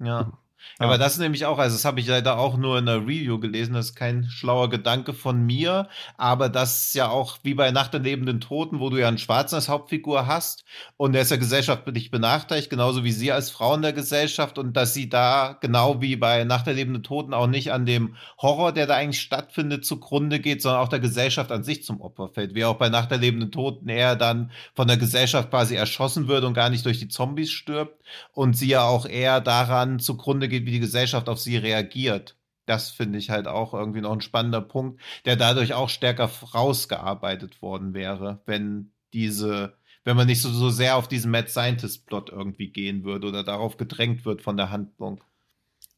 Ja. 0.00 0.32
Ja. 0.78 0.86
Aber 0.86 0.98
das 0.98 1.18
nämlich 1.18 1.46
auch, 1.46 1.58
also 1.58 1.76
das 1.76 1.84
habe 1.84 2.00
ich 2.00 2.06
leider 2.06 2.38
auch 2.38 2.56
nur 2.56 2.78
in 2.78 2.86
der 2.86 3.02
Review 3.02 3.38
gelesen, 3.38 3.74
das 3.74 3.90
ist 3.90 3.94
kein 3.94 4.24
schlauer 4.28 4.70
Gedanke 4.70 5.12
von 5.12 5.44
mir, 5.44 5.88
aber 6.16 6.48
das 6.48 6.86
ist 6.86 6.94
ja 6.94 7.08
auch 7.08 7.38
wie 7.42 7.54
bei 7.54 7.70
Nacht 7.70 7.92
der 7.92 8.00
lebenden 8.00 8.40
Toten, 8.40 8.80
wo 8.80 8.90
du 8.90 8.96
ja 8.96 9.08
einen 9.08 9.18
Schwarzen 9.18 9.56
als 9.56 9.68
Hauptfigur 9.68 10.26
hast 10.26 10.64
und 10.96 11.12
der 11.12 11.22
ist 11.22 11.30
ja 11.30 11.36
gesellschaftlich 11.36 12.10
benachteiligt, 12.10 12.70
genauso 12.70 13.04
wie 13.04 13.12
sie 13.12 13.32
als 13.32 13.50
Frau 13.50 13.74
in 13.74 13.82
der 13.82 13.92
Gesellschaft 13.92 14.58
und 14.58 14.76
dass 14.76 14.94
sie 14.94 15.08
da 15.08 15.56
genau 15.60 16.00
wie 16.00 16.16
bei 16.16 16.44
Nacht 16.44 16.66
der 16.66 16.74
lebenden 16.74 17.02
Toten 17.02 17.34
auch 17.34 17.46
nicht 17.46 17.72
an 17.72 17.86
dem 17.86 18.16
Horror, 18.40 18.72
der 18.72 18.86
da 18.86 18.96
eigentlich 18.96 19.20
stattfindet, 19.20 19.84
zugrunde 19.84 20.40
geht, 20.40 20.62
sondern 20.62 20.80
auch 20.80 20.88
der 20.88 21.00
Gesellschaft 21.00 21.52
an 21.52 21.64
sich 21.64 21.84
zum 21.84 22.00
Opfer 22.00 22.28
fällt, 22.28 22.54
wie 22.54 22.64
auch 22.64 22.76
bei 22.76 22.88
Nacht 22.88 23.10
der 23.10 23.18
lebenden 23.18 23.52
Toten 23.52 23.88
er 23.88 24.16
dann 24.16 24.50
von 24.74 24.88
der 24.88 24.96
Gesellschaft 24.96 25.50
quasi 25.50 25.74
erschossen 25.74 26.28
wird 26.28 26.44
und 26.44 26.54
gar 26.54 26.70
nicht 26.70 26.84
durch 26.84 26.98
die 26.98 27.08
Zombies 27.08 27.50
stirbt 27.50 28.02
und 28.32 28.56
sie 28.56 28.68
ja 28.68 28.84
auch 28.84 29.06
eher 29.06 29.40
daran 29.40 29.98
zugrunde 29.98 30.48
geht, 30.52 30.66
wie 30.66 30.70
die 30.70 30.80
Gesellschaft 30.80 31.28
auf 31.28 31.40
sie 31.40 31.56
reagiert. 31.56 32.36
Das 32.66 32.90
finde 32.90 33.18
ich 33.18 33.30
halt 33.30 33.48
auch 33.48 33.74
irgendwie 33.74 34.00
noch 34.00 34.12
ein 34.12 34.20
spannender 34.20 34.60
Punkt, 34.60 35.00
der 35.24 35.34
dadurch 35.34 35.74
auch 35.74 35.88
stärker 35.88 36.30
rausgearbeitet 36.54 37.60
worden 37.60 37.92
wäre, 37.92 38.40
wenn 38.46 38.92
diese, 39.12 39.74
wenn 40.04 40.16
man 40.16 40.28
nicht 40.28 40.40
so, 40.40 40.50
so 40.50 40.70
sehr 40.70 40.96
auf 40.96 41.08
diesen 41.08 41.32
Mad 41.32 41.48
Scientist 41.48 42.06
Plot 42.06 42.30
irgendwie 42.30 42.68
gehen 42.68 43.02
würde 43.02 43.26
oder 43.26 43.42
darauf 43.42 43.76
gedrängt 43.76 44.24
wird 44.24 44.42
von 44.42 44.56
der 44.56 44.70
Handlung. 44.70 45.20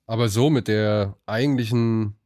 Aber 0.06 0.28
so 0.28 0.48
mit 0.48 0.68
der 0.68 1.18
eigentlichen, 1.26 2.16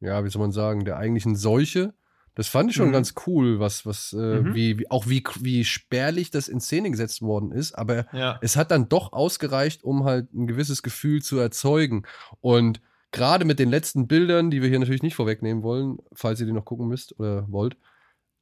ja, 0.00 0.24
wie 0.24 0.30
soll 0.30 0.42
man 0.42 0.52
sagen, 0.52 0.84
der 0.84 0.96
eigentlichen 0.96 1.34
Seuche, 1.34 1.94
das 2.38 2.46
fand 2.46 2.70
ich 2.70 2.76
schon 2.76 2.90
mhm. 2.90 2.92
ganz 2.92 3.14
cool, 3.26 3.58
was, 3.58 3.84
was, 3.84 4.12
äh, 4.12 4.16
mhm. 4.16 4.54
wie, 4.54 4.78
wie, 4.78 4.90
auch 4.92 5.08
wie, 5.08 5.24
wie 5.40 5.64
spärlich 5.64 6.30
das 6.30 6.46
in 6.46 6.60
Szene 6.60 6.88
gesetzt 6.88 7.20
worden 7.20 7.50
ist. 7.50 7.72
Aber 7.72 8.06
ja. 8.16 8.38
es 8.40 8.54
hat 8.54 8.70
dann 8.70 8.88
doch 8.88 9.12
ausgereicht, 9.12 9.82
um 9.82 10.04
halt 10.04 10.32
ein 10.32 10.46
gewisses 10.46 10.84
Gefühl 10.84 11.20
zu 11.20 11.36
erzeugen. 11.38 12.04
Und 12.40 12.80
gerade 13.10 13.44
mit 13.44 13.58
den 13.58 13.70
letzten 13.70 14.06
Bildern, 14.06 14.52
die 14.52 14.62
wir 14.62 14.68
hier 14.68 14.78
natürlich 14.78 15.02
nicht 15.02 15.16
vorwegnehmen 15.16 15.64
wollen, 15.64 15.98
falls 16.12 16.38
ihr 16.38 16.46
die 16.46 16.52
noch 16.52 16.64
gucken 16.64 16.86
müsst 16.86 17.18
oder 17.18 17.44
wollt, 17.50 17.76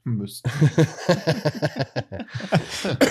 müssten. 0.06 0.48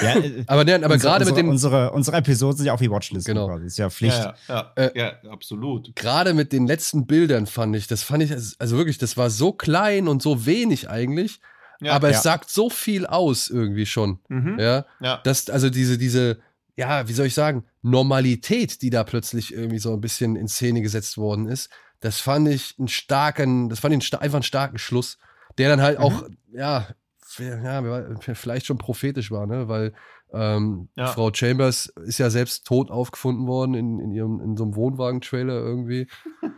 ja, 0.01 0.15
äh, 0.15 0.43
aber 0.47 0.63
ne, 0.63 0.81
aber 0.83 0.97
gerade 0.97 1.25
mit 1.25 1.35
den. 1.37 1.49
Unsere, 1.49 1.91
unsere 1.91 2.17
Episoden 2.17 2.57
sind 2.57 2.65
ja 2.67 2.73
auch 2.73 2.81
wie 2.81 2.89
Watchlist. 2.89 3.27
Genau. 3.27 3.47
Quasi. 3.47 3.65
Ist 3.65 3.77
ja 3.77 3.89
Pflicht. 3.89 4.17
Ja, 4.17 4.35
ja, 4.47 4.71
ja, 4.77 4.83
äh, 4.83 4.99
ja 4.99 5.13
absolut. 5.29 5.95
Gerade 5.95 6.33
mit 6.33 6.51
den 6.51 6.67
letzten 6.67 7.05
Bildern 7.05 7.45
fand 7.45 7.75
ich, 7.75 7.87
das 7.87 8.03
fand 8.03 8.23
ich, 8.23 8.31
also 8.31 8.77
wirklich, 8.77 8.97
das 8.97 9.17
war 9.17 9.29
so 9.29 9.51
klein 9.51 10.07
und 10.07 10.21
so 10.21 10.45
wenig 10.45 10.89
eigentlich. 10.89 11.39
Ja, 11.81 11.93
aber 11.93 12.09
es 12.09 12.23
sagt 12.23 12.49
so 12.49 12.69
viel 12.69 13.05
aus 13.05 13.49
irgendwie 13.49 13.85
schon. 13.85 14.19
Mhm. 14.29 14.57
Ja. 14.59 14.85
ja. 15.01 15.19
Das, 15.23 15.49
also 15.49 15.69
diese, 15.69 15.97
diese, 15.97 16.39
ja, 16.77 17.07
wie 17.07 17.13
soll 17.13 17.25
ich 17.25 17.33
sagen, 17.33 17.65
Normalität, 17.81 18.81
die 18.81 18.89
da 18.89 19.03
plötzlich 19.03 19.53
irgendwie 19.53 19.79
so 19.79 19.93
ein 19.93 20.01
bisschen 20.01 20.37
in 20.37 20.47
Szene 20.47 20.81
gesetzt 20.81 21.17
worden 21.17 21.47
ist, 21.47 21.69
das 21.99 22.19
fand 22.19 22.47
ich 22.47 22.75
einen 22.77 22.87
starken, 22.87 23.69
das 23.69 23.79
fand 23.79 23.93
ich 23.93 24.13
einfach 24.13 24.35
einen 24.37 24.43
starken 24.43 24.77
Schluss 24.77 25.17
der 25.57 25.69
dann 25.69 25.81
halt 25.81 25.99
mhm. 25.99 26.05
auch, 26.05 26.23
ja, 26.53 26.87
ja, 27.39 28.15
vielleicht 28.19 28.65
schon 28.65 28.77
prophetisch 28.77 29.31
war, 29.31 29.45
ne? 29.45 29.67
Weil 29.67 29.93
ähm, 30.33 30.89
ja. 30.95 31.07
Frau 31.07 31.31
Chambers 31.33 31.87
ist 32.05 32.17
ja 32.17 32.29
selbst 32.29 32.65
tot 32.65 32.91
aufgefunden 32.91 33.47
worden 33.47 33.73
in, 33.73 33.99
in 33.99 34.11
ihrem 34.11 34.41
in 34.41 34.57
so 34.57 34.63
einem 34.63 34.75
Wohnwagen-Trailer 34.75 35.53
irgendwie. 35.53 36.07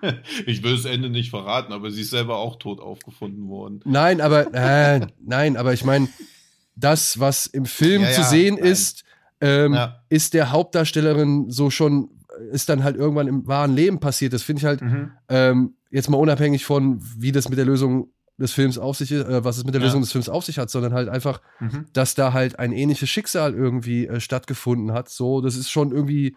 ich 0.46 0.64
will 0.64 0.76
das 0.76 0.86
Ende 0.86 1.10
nicht 1.10 1.30
verraten, 1.30 1.74
aber 1.74 1.92
sie 1.92 2.02
ist 2.02 2.10
selber 2.10 2.38
auch 2.38 2.58
tot 2.58 2.80
aufgefunden 2.80 3.50
worden. 3.50 3.82
Nein, 3.86 4.22
aber 4.22 4.54
äh, 4.54 5.08
nein, 5.24 5.58
aber 5.58 5.74
ich 5.74 5.84
meine, 5.84 6.08
das, 6.76 7.20
was 7.20 7.46
im 7.46 7.66
Film 7.66 8.02
ja, 8.02 8.12
zu 8.12 8.22
ja, 8.22 8.28
sehen 8.28 8.56
nein. 8.56 8.66
ist, 8.66 9.04
ähm, 9.42 9.78
ist 10.10 10.34
der 10.34 10.52
Hauptdarstellerin 10.52 11.52
so 11.52 11.70
schon, 11.70 12.10
ist 12.52 12.70
dann 12.70 12.84
halt 12.84 12.96
irgendwann 12.96 13.28
im 13.28 13.48
wahren 13.48 13.76
Leben 13.76 14.00
passiert. 14.00 14.34
Das 14.34 14.44
finde 14.44 14.60
ich 14.62 14.66
halt 14.66 14.82
mhm. 14.82 15.12
ähm, 15.30 15.76
jetzt 15.92 16.10
mal 16.10 16.18
unabhängig 16.18 16.66
von, 16.66 17.00
wie 17.18 17.32
das 17.32 17.50
mit 17.50 17.58
der 17.58 17.66
Lösung 17.66 18.12
des 18.38 18.54
Films 18.54 18.78
auf 18.78 18.98
sich, 18.98 19.12
äh, 19.12 19.44
was 19.44 19.58
es 19.58 19.64
mit 19.64 19.74
der 19.74 19.82
Lösung 19.82 20.02
des 20.02 20.12
Films 20.12 20.30
auf 20.30 20.46
sich 20.46 20.60
hat, 20.60 20.70
sondern 20.70 20.94
halt 20.94 21.10
einfach, 21.10 21.42
mhm. 21.60 21.86
dass 21.94 22.14
da 22.14 22.34
halt 22.34 22.60
ein 22.60 22.72
ähnliches 22.72 23.10
Schicksal 23.10 23.54
irgendwie 23.54 24.08
äh, 24.08 24.20
stattgefunden 24.20 24.92
hat. 24.94 25.10
So, 25.10 25.42
das 25.42 25.56
ist 25.56 25.72
schon 25.72 25.92
irgendwie, 25.92 26.36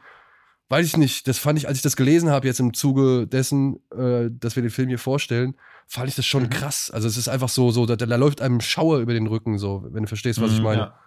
weiß 0.70 0.86
ich 0.86 0.96
nicht, 0.96 1.28
das 1.28 1.38
fand 1.38 1.58
ich, 1.58 1.68
als 1.68 1.76
ich 1.76 1.82
das 1.82 1.96
gelesen 1.96 2.30
habe, 2.30 2.46
jetzt 2.46 2.60
im 2.60 2.72
Zuge 2.72 3.26
dessen, 3.26 3.80
äh, 3.90 4.30
dass 4.30 4.56
wir 4.56 4.62
den 4.62 4.70
Film 4.70 4.88
hier 4.88 4.98
vorstellen, 4.98 5.54
fand 5.86 6.08
ich 6.08 6.14
das 6.14 6.24
schon 6.24 6.44
mhm. 6.44 6.50
krass. 6.50 6.90
Also 6.90 7.06
es 7.06 7.16
ist 7.16 7.28
einfach 7.28 7.50
so, 7.50 7.70
so 7.70 7.84
da, 7.84 7.96
da, 7.96 8.16
läuft 8.16 8.40
einem 8.40 8.60
Schauer 8.60 9.00
über 9.00 9.12
den 9.12 9.26
Rücken, 9.26 9.58
so, 9.58 9.84
wenn 9.90 10.04
du 10.04 10.08
verstehst, 10.08 10.40
was 10.40 10.52
mhm, 10.52 10.56
ich 10.56 10.62
meine. 10.62 10.80
Ja. 10.80 11.00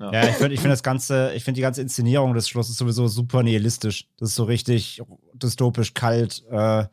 Ja. 0.00 0.12
ja, 0.12 0.28
ich 0.28 0.36
finde 0.36 0.54
ich 0.54 0.60
find 0.60 0.70
das 0.70 0.84
ganze, 0.84 1.32
ich 1.34 1.42
finde 1.42 1.56
die 1.56 1.62
ganze 1.62 1.82
Inszenierung 1.82 2.32
des 2.32 2.48
Schlosses 2.48 2.76
sowieso 2.76 3.08
super 3.08 3.42
nihilistisch. 3.42 4.06
Das 4.16 4.28
ist 4.28 4.36
so 4.36 4.44
richtig 4.44 5.02
dystopisch 5.34 5.92
kalt. 5.92 6.44
Äh, 6.48 6.84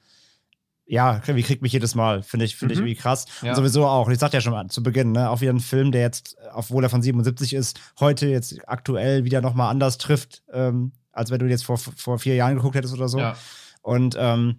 ja, 0.88 1.22
wie 1.26 1.44
kriegt 1.44 1.62
mich 1.62 1.74
jedes 1.74 1.96
Mal, 1.96 2.22
finde 2.22 2.46
ich, 2.46 2.56
finde 2.56 2.74
mhm. 2.74 2.80
ich 2.80 2.80
irgendwie 2.80 3.02
krass. 3.02 3.26
Ja. 3.42 3.50
Und 3.50 3.56
sowieso 3.56 3.86
auch, 3.86 4.10
ich 4.10 4.20
sagte 4.20 4.38
ja 4.38 4.42
schon 4.42 4.70
zu 4.70 4.84
Beginn, 4.84 5.14
ne, 5.14 5.30
auch 5.30 5.42
wieder 5.42 5.52
ein 5.52 5.60
Film, 5.60 5.92
der 5.92 6.02
jetzt, 6.02 6.38
obwohl 6.54 6.84
er 6.84 6.90
von 6.90 7.02
77 7.02 7.54
ist, 7.54 7.80
heute 8.00 8.28
jetzt 8.28 8.58
aktuell 8.68 9.24
wieder 9.24 9.42
nochmal 9.42 9.72
anders 9.72 9.98
trifft, 9.98 10.44
ähm, 10.54 10.92
als 11.12 11.32
wenn 11.32 11.40
du 11.40 11.48
jetzt 11.48 11.66
vor, 11.66 11.78
vor 11.78 12.20
vier 12.20 12.36
Jahren 12.36 12.56
geguckt 12.56 12.76
hättest 12.76 12.94
oder 12.94 13.10
so. 13.10 13.20
Ja. 13.20 13.36
Und 13.82 14.16
ähm, 14.20 14.58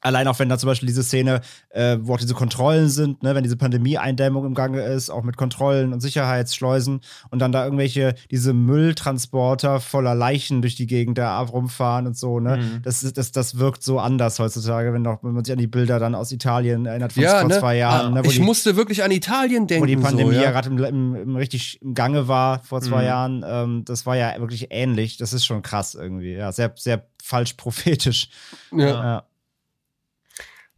Allein 0.00 0.28
auch 0.28 0.38
wenn 0.38 0.48
da 0.48 0.58
zum 0.58 0.68
Beispiel 0.68 0.86
diese 0.86 1.02
Szene, 1.02 1.40
äh, 1.70 1.98
wo 2.00 2.14
auch 2.14 2.18
diese 2.18 2.34
Kontrollen 2.34 2.88
sind, 2.88 3.22
ne, 3.22 3.34
wenn 3.34 3.42
diese 3.42 3.56
Pandemie-Eindämmung 3.56 4.44
im 4.44 4.54
Gange 4.54 4.82
ist, 4.82 5.10
auch 5.10 5.22
mit 5.22 5.36
Kontrollen 5.36 5.92
und 5.92 6.00
Sicherheitsschleusen 6.00 7.00
und 7.30 7.38
dann 7.40 7.52
da 7.52 7.64
irgendwelche, 7.64 8.14
diese 8.30 8.52
Mülltransporter 8.52 9.80
voller 9.80 10.14
Leichen 10.14 10.62
durch 10.62 10.74
die 10.74 10.86
Gegend 10.86 11.18
da 11.18 11.40
rumfahren 11.40 12.06
und 12.06 12.16
so, 12.16 12.40
ne? 12.40 12.58
Mhm. 12.58 12.82
Das, 12.82 13.00
das, 13.00 13.32
das 13.32 13.58
wirkt 13.58 13.82
so 13.82 13.98
anders 13.98 14.38
heutzutage, 14.38 14.92
wenn, 14.92 15.04
doch, 15.04 15.22
wenn 15.22 15.32
man 15.32 15.44
sich 15.44 15.52
an 15.52 15.58
die 15.58 15.66
Bilder 15.66 15.98
dann 15.98 16.14
aus 16.14 16.32
Italien 16.32 16.86
erinnert 16.86 17.12
von 17.12 17.22
ja, 17.22 17.40
vor 17.40 17.48
ne? 17.48 17.58
zwei 17.58 17.76
Jahren. 17.76 18.06
Ah, 18.16 18.20
ne, 18.22 18.26
ich 18.26 18.34
die, 18.34 18.40
musste 18.40 18.76
wirklich 18.76 19.02
an 19.02 19.10
Italien 19.10 19.66
denken. 19.66 19.82
Wo 19.82 19.86
die 19.86 19.96
Pandemie 19.96 20.34
so, 20.34 20.40
ja, 20.40 20.44
ja 20.44 20.50
gerade 20.50 20.68
im, 20.68 20.78
im, 20.78 21.14
im, 21.14 21.36
richtig 21.36 21.80
im 21.82 21.94
Gange 21.94 22.28
war 22.28 22.60
vor 22.60 22.80
zwei 22.80 23.02
mhm. 23.02 23.06
Jahren. 23.06 23.44
Ähm, 23.46 23.84
das 23.84 24.06
war 24.06 24.16
ja 24.16 24.38
wirklich 24.38 24.68
ähnlich. 24.70 25.16
Das 25.16 25.32
ist 25.32 25.44
schon 25.44 25.62
krass 25.62 25.94
irgendwie. 25.94 26.32
Ja, 26.32 26.52
sehr, 26.52 26.72
sehr 26.76 27.06
falsch 27.22 27.54
prophetisch. 27.54 28.28
ja. 28.72 28.86
ja. 28.86 29.24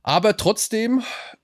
Aber 0.09 0.39
trotzdem, 0.39 1.03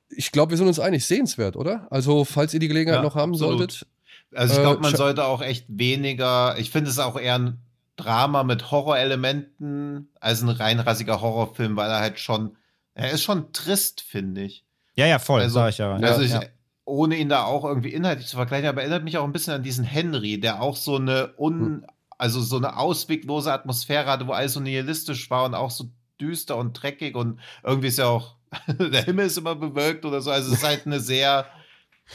ich 0.09 0.33
glaube, 0.33 0.53
wir 0.53 0.57
sind 0.57 0.69
uns 0.69 0.81
einig, 0.81 1.05
sehenswert, 1.05 1.55
oder? 1.55 1.87
Also, 1.91 2.25
falls 2.25 2.55
ihr 2.55 2.61
die 2.61 2.69
Gelegenheit 2.69 3.01
ja, 3.01 3.03
noch 3.03 3.15
haben 3.15 3.33
absolut. 3.33 3.59
solltet. 3.59 3.87
Also, 4.35 4.55
ich 4.55 4.61
glaube, 4.61 4.81
man 4.81 4.95
äh, 4.95 4.97
sollte 4.97 5.27
auch 5.27 5.43
echt 5.43 5.67
weniger, 5.69 6.57
ich 6.57 6.71
finde 6.71 6.89
es 6.89 6.99
auch 6.99 7.21
eher 7.21 7.39
ein 7.39 7.59
Drama 7.97 8.43
mit 8.43 8.71
Horrorelementen 8.71 10.09
als 10.19 10.41
ein 10.41 10.49
reinrassiger 10.49 11.21
Horrorfilm, 11.21 11.77
weil 11.77 11.91
er 11.91 12.01
halt 12.01 12.19
schon, 12.19 12.57
er 12.95 13.11
ist 13.11 13.23
schon 13.23 13.53
trist, 13.53 14.01
finde 14.01 14.45
ich. 14.45 14.65
Ja, 14.95 15.05
ja, 15.05 15.19
voll, 15.19 15.43
also, 15.43 15.57
sag 15.57 15.69
ich 15.69 15.79
ja. 15.79 15.97
Also, 15.97 16.23
ich, 16.23 16.31
ja. 16.31 16.41
ohne 16.87 17.17
ihn 17.17 17.29
da 17.29 17.45
auch 17.45 17.67
irgendwie 17.67 17.93
inhaltlich 17.93 18.29
zu 18.29 18.37
vergleichen, 18.37 18.67
aber 18.67 18.81
erinnert 18.81 19.05
mich 19.05 19.19
auch 19.19 19.25
ein 19.25 19.33
bisschen 19.33 19.53
an 19.53 19.63
diesen 19.63 19.85
Henry, 19.85 20.41
der 20.41 20.63
auch 20.63 20.77
so 20.77 20.97
eine 20.97 21.35
un, 21.37 21.61
hm. 21.61 21.87
also 22.17 22.41
so 22.41 22.57
eine 22.57 22.79
ausweglose 22.79 23.53
Atmosphäre 23.53 24.07
hatte, 24.07 24.27
wo 24.27 24.33
alles 24.33 24.55
so 24.55 24.61
nihilistisch 24.61 25.29
war 25.29 25.45
und 25.45 25.55
auch 25.55 25.71
so 25.71 25.91
düster 26.19 26.57
und 26.57 26.73
dreckig 26.73 27.15
und 27.15 27.41
irgendwie 27.63 27.89
ist 27.89 27.99
ja 27.99 28.07
auch 28.07 28.37
der 28.79 29.05
Himmel 29.05 29.27
ist 29.27 29.39
immer 29.39 29.55
bewölkt 29.55 30.05
oder 30.05 30.21
so. 30.21 30.31
Also 30.31 30.53
es 30.53 30.59
ist 30.59 30.65
halt 30.65 30.87
eine 30.87 31.01
sehr, 31.01 31.47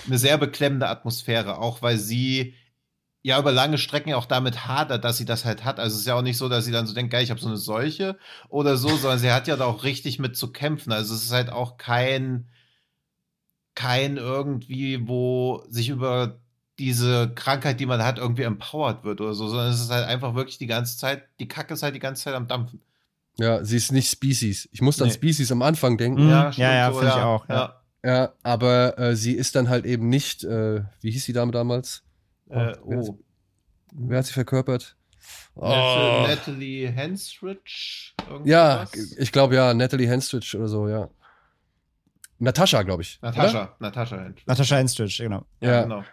eine 0.07 0.17
sehr 0.17 0.37
beklemmende 0.37 0.87
Atmosphäre, 0.87 1.57
auch 1.57 1.81
weil 1.81 1.97
sie 1.97 2.55
ja 3.21 3.39
über 3.39 3.51
lange 3.51 3.77
Strecken 3.77 4.13
auch 4.13 4.25
damit 4.25 4.65
hadert, 4.67 5.03
dass 5.03 5.17
sie 5.17 5.25
das 5.25 5.45
halt 5.45 5.65
hat. 5.65 5.79
Also 5.79 5.95
es 5.95 6.01
ist 6.01 6.07
ja 6.07 6.15
auch 6.15 6.21
nicht 6.21 6.37
so, 6.37 6.49
dass 6.49 6.65
sie 6.65 6.71
dann 6.71 6.87
so 6.87 6.93
denkt, 6.93 7.11
geil, 7.11 7.23
ich 7.23 7.31
habe 7.31 7.39
so 7.39 7.47
eine 7.47 7.57
Seuche 7.57 8.17
oder 8.49 8.77
so, 8.77 8.89
sondern 8.89 9.19
sie 9.19 9.31
hat 9.31 9.47
ja 9.47 9.57
da 9.57 9.65
auch 9.65 9.83
richtig 9.83 10.19
mit 10.19 10.37
zu 10.37 10.51
kämpfen. 10.51 10.91
Also 10.91 11.13
es 11.13 11.23
ist 11.23 11.31
halt 11.31 11.49
auch 11.49 11.77
kein, 11.77 12.47
kein 13.75 14.17
irgendwie, 14.17 15.07
wo 15.07 15.63
sich 15.69 15.89
über 15.89 16.39
diese 16.79 17.33
Krankheit, 17.35 17.79
die 17.79 17.85
man 17.85 18.03
hat, 18.03 18.17
irgendwie 18.17 18.43
empowert 18.43 19.03
wird 19.03 19.19
oder 19.21 19.33
so, 19.33 19.49
sondern 19.49 19.69
es 19.71 19.81
ist 19.81 19.91
halt 19.91 20.07
einfach 20.07 20.33
wirklich 20.35 20.57
die 20.57 20.67
ganze 20.67 20.97
Zeit, 20.97 21.27
die 21.39 21.47
Kacke 21.47 21.73
ist 21.73 21.83
halt 21.83 21.95
die 21.95 21.99
ganze 21.99 22.23
Zeit 22.23 22.35
am 22.35 22.47
Dampfen. 22.47 22.81
Ja, 23.39 23.63
sie 23.63 23.77
ist 23.77 23.91
nicht 23.91 24.09
Species. 24.09 24.69
Ich 24.71 24.81
musste 24.81 25.03
nee. 25.03 25.09
an 25.09 25.13
Species 25.13 25.51
am 25.51 25.61
Anfang 25.61 25.97
denken. 25.97 26.29
Ja, 26.29 26.49
ja, 26.51 26.73
ja, 26.73 26.91
so, 26.91 26.99
finde 26.99 27.13
ja. 27.13 27.17
ich 27.17 27.23
auch. 27.23 27.49
Ja, 27.49 27.81
ja 28.03 28.33
aber 28.43 28.99
äh, 28.99 29.15
sie 29.15 29.33
ist 29.33 29.55
dann 29.55 29.69
halt 29.69 29.85
eben 29.85 30.09
nicht, 30.09 30.43
äh, 30.43 30.81
wie 31.01 31.11
hieß 31.11 31.25
die 31.25 31.33
Dame 31.33 31.51
damals? 31.51 32.03
Äh, 32.49 32.73
oh. 32.83 32.89
Wer, 32.89 33.15
wer, 33.93 34.17
hat 34.19 34.25
sie 34.25 34.33
verkörpert? 34.33 34.95
Oh. 35.55 36.25
Natalie 36.27 36.89
Henstridge? 36.89 38.13
Ja, 38.43 38.87
ich 39.17 39.31
glaube 39.31 39.55
ja, 39.55 39.73
Natalie 39.73 40.07
Henstridge 40.07 40.57
oder 40.57 40.67
so, 40.67 40.87
ja. 40.87 41.09
Natascha, 42.39 42.83
glaube 42.83 43.03
ich. 43.03 43.19
Natascha, 43.21 43.75
Natascha 43.79 44.17
Henstridge. 44.17 44.43
Natascha 44.47 44.75
Henstridge, 44.77 45.23
genau. 45.23 45.45
Ja, 45.61 45.83
genau. 45.83 46.03